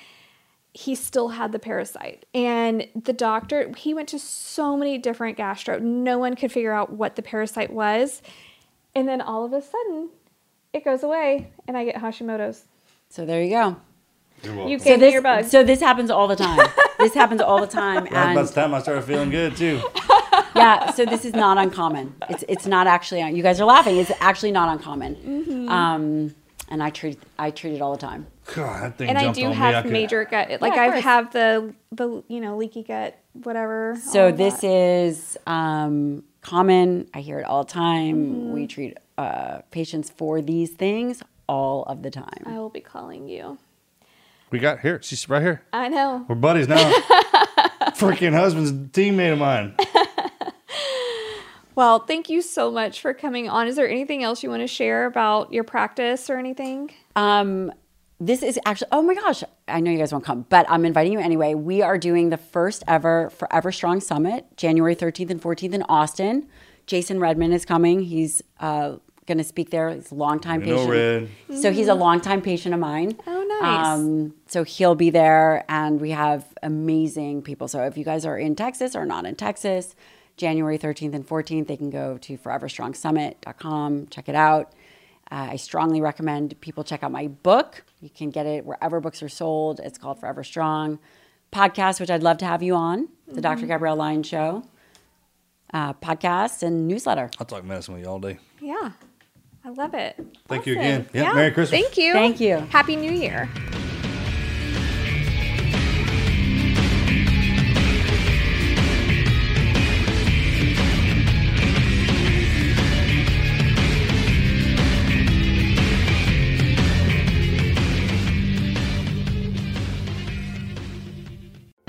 He 0.73 0.95
still 0.95 1.31
had 1.31 1.53
the 1.53 1.59
parasite. 1.59 2.27
And 2.35 2.87
the 2.95 3.13
doctor, 3.13 3.73
he 3.77 3.95
went 3.95 4.09
to 4.11 4.19
so 4.19 4.77
many 4.77 4.99
different 4.99 5.37
gastro. 5.37 5.79
No 5.79 6.19
one 6.19 6.37
could 6.37 6.53
figure 6.53 6.73
out 6.73 6.93
what 6.93 7.17
the 7.17 7.23
parasite 7.23 7.73
was. 7.73 8.23
And 8.95 9.09
then 9.09 9.21
all 9.21 9.45
of 9.45 9.53
a 9.53 9.63
sudden, 9.63 10.11
it 10.73 10.85
goes 10.85 11.03
away 11.03 11.51
and 11.67 11.77
I 11.77 11.85
get 11.85 11.97
Hashimoto's. 11.97 12.65
So 13.09 13.25
there 13.25 13.43
you 13.43 13.51
go. 13.51 13.77
You're 14.43 14.55
welcome. 14.55 14.79
So 14.79 14.97
this, 14.97 15.13
your 15.13 15.23
bug. 15.23 15.45
so 15.47 15.65
this 15.65 15.81
happens 15.81 16.11
all 16.11 16.29
the 16.29 16.37
time. 16.37 16.59
this 16.99 17.15
happens 17.15 17.41
all 17.41 17.61
the 17.61 17.67
time, 17.67 18.05
Right 18.05 18.13
about 18.13 18.37
and 18.37 18.49
the 18.49 18.53
time 18.53 18.75
I 18.75 18.81
started 18.81 19.03
feeling 19.03 19.31
good 19.31 19.57
too. 19.57 19.83
yeah. 20.55 20.93
So 20.93 21.05
this 21.05 21.25
is 21.25 21.33
not 21.35 21.59
uncommon. 21.59 22.15
It's 22.29 22.45
it's 22.49 22.67
not 22.67 22.87
actually. 22.87 23.29
You 23.33 23.43
guys 23.43 23.61
are 23.61 23.65
laughing. 23.65 23.97
It's 23.97 24.13
actually 24.21 24.53
not 24.53 24.69
uncommon. 24.69 25.17
Mm-hmm. 25.17 25.69
Um, 25.69 26.35
and 26.69 26.82
I 26.82 26.90
treat 26.90 27.19
I 27.39 27.51
treat 27.51 27.74
it 27.74 27.81
all 27.82 27.93
the 27.93 27.99
time. 28.01 28.27
God, 28.55 28.93
that 28.93 28.99
thing 28.99 29.09
and 29.09 29.19
I 29.19 29.32
do 29.32 29.45
on 29.45 29.51
me. 29.51 29.57
have 29.57 29.82
could- 29.85 29.93
major 29.93 30.24
gut. 30.24 30.61
Like 30.61 30.74
Yeah, 30.74 30.82
I 30.82 30.90
course. 30.90 31.05
have 31.05 31.32
the 31.32 31.74
the 31.93 32.23
you 32.28 32.40
know 32.40 32.57
leaky 32.57 32.82
gut, 32.82 33.19
whatever. 33.32 33.97
So 34.03 34.31
this 34.32 34.61
that. 34.61 34.66
is 34.69 35.36
um, 35.47 36.24
common. 36.43 37.09
I 37.15 37.20
hear 37.20 37.39
it 37.40 37.45
all 37.45 37.65
the 37.65 37.73
time. 37.73 38.16
Mm-hmm. 38.16 38.53
We 38.53 38.66
treat 38.66 38.97
uh, 39.16 39.61
patients 39.70 40.11
for 40.11 40.40
these 40.40 40.70
things 40.70 41.23
all 41.49 41.82
of 41.85 42.03
the 42.03 42.11
time. 42.11 42.45
I 42.47 42.59
will 42.59 42.70
be 42.70 42.81
calling 42.81 43.28
you. 43.28 43.59
We 44.51 44.59
got 44.59 44.81
here. 44.81 45.01
She's 45.03 45.28
right 45.28 45.43
here. 45.43 45.62
I 45.73 45.89
know. 45.89 46.24
We're 46.28 46.35
buddies 46.35 46.69
now. 46.69 46.90
Freaking 47.99 48.32
husband's 48.32 48.73
teammate 48.73 49.32
of 49.35 49.39
mine. 49.39 49.74
Well, 51.79 52.01
thank 52.01 52.29
you 52.29 52.43
so 52.43 52.73
much 52.73 53.01
for 53.01 53.15
coming 53.15 53.49
on. 53.49 53.69
Is 53.69 53.77
there 53.77 53.89
anything 53.89 54.25
else 54.25 54.43
you 54.43 54.51
want 54.51 54.63
to 54.63 54.67
share 54.67 55.07
about 55.07 55.53
your 55.53 55.63
practice 55.63 56.29
or 56.29 56.37
anything? 56.37 56.91
Um, 57.15 57.73
this 58.19 58.43
is 58.43 58.59
actually, 58.67 58.89
oh 58.91 59.01
my 59.01 59.15
gosh, 59.15 59.45
I 59.69 59.79
know 59.79 59.93
you 59.93 59.99
guys 59.99 60.11
won't 60.11 60.25
come, 60.25 60.45
but 60.49 60.67
I'm 60.69 60.85
inviting 60.85 61.13
you 61.13 61.21
anyway. 61.21 61.55
We 61.55 61.81
are 61.83 61.97
doing 61.97 62.31
the 62.31 62.37
first 62.37 62.83
ever 62.89 63.31
Forever 63.31 63.71
Strong 63.71 64.01
Summit, 64.01 64.45
January 64.57 64.97
13th 64.97 65.31
and 65.31 65.41
14th 65.41 65.73
in 65.73 65.83
Austin. 65.83 66.49
Jason 66.89 67.21
Redman 67.21 67.53
is 67.53 67.65
coming. 67.65 68.01
He's 68.01 68.43
uh, 68.59 68.97
going 69.27 69.39
to 69.39 69.45
speak 69.45 69.71
there. 69.71 69.91
He's 69.91 70.11
a 70.11 70.17
longtime 70.17 70.63
We 70.63 70.67
know 70.71 70.85
patient. 70.85 71.31
Red. 71.49 71.59
So 71.61 71.71
he's 71.71 71.87
a 71.87 71.95
longtime 71.95 72.43
patient 72.43 72.75
of 72.75 72.81
mine. 72.81 73.17
Oh, 73.25 73.59
nice. 73.61 73.87
Um, 73.87 74.35
so 74.49 74.65
he'll 74.65 74.97
be 74.97 75.11
there, 75.11 75.65
and 75.69 76.01
we 76.01 76.11
have 76.11 76.45
amazing 76.61 77.43
people. 77.43 77.69
So 77.69 77.85
if 77.85 77.97
you 77.97 78.05
guys 78.05 78.27
are 78.27 78.37
in 78.37 78.57
Texas 78.57 78.97
or 78.97 79.07
not 79.07 79.27
in 79.27 79.37
Texas, 79.37 79.95
January 80.39 80.78
13th 80.78 81.15
and 81.15 81.27
14th, 81.27 81.66
they 81.66 81.77
can 81.77 81.90
go 81.90 82.16
to 82.19 82.39
foreverstrongsummit.com, 82.39 84.06
check 84.09 84.28
it 84.28 84.35
out. 84.35 84.73
Uh, 85.31 85.48
I 85.51 85.56
strongly 85.56 86.01
recommend 86.01 86.59
people 86.60 86.85
check 86.85 87.02
out 87.02 87.12
my 87.12 87.27
book. 87.28 87.85
You 88.01 88.09
can 88.09 88.31
get 88.31 88.47
it 88.47 88.65
wherever 88.65 88.98
books 89.01 89.23
are 89.23 89.28
sold. 89.28 89.78
It's 89.81 89.98
called 89.98 90.19
Forever 90.20 90.43
Strong. 90.43 90.98
Podcast, 91.52 92.01
which 92.01 92.10
I'd 92.10 92.23
love 92.23 92.39
to 92.39 92.47
have 92.47 92.62
you 92.62 92.74
on, 92.74 93.09
the 93.27 93.40
Dr. 93.40 93.66
Gabrielle 93.66 93.97
Lyon 93.97 94.23
Show. 94.23 94.65
Uh, 95.73 95.93
podcast 95.94 96.62
and 96.62 96.89
newsletter. 96.89 97.31
I'll 97.39 97.47
talk 97.47 97.62
medicine 97.65 97.94
with 97.94 98.02
you 98.05 98.09
all 98.09 98.19
day. 98.19 98.39
Yeah, 98.60 98.93
I 99.65 99.69
love 99.70 99.93
it. 99.93 100.16
Thank 100.47 100.66
you 100.66 100.74
Awesome. 100.74 100.81
again. 100.85 101.09
Yeah, 101.12 101.35
Merry 101.35 101.51
Christmas. 101.51 101.78
Thank 101.82 101.98
you. 101.98 102.12
Thank 102.15 102.40
you. 102.40 102.56
Happy 102.70 102.97
New 102.97 103.12
Year. 103.12 103.51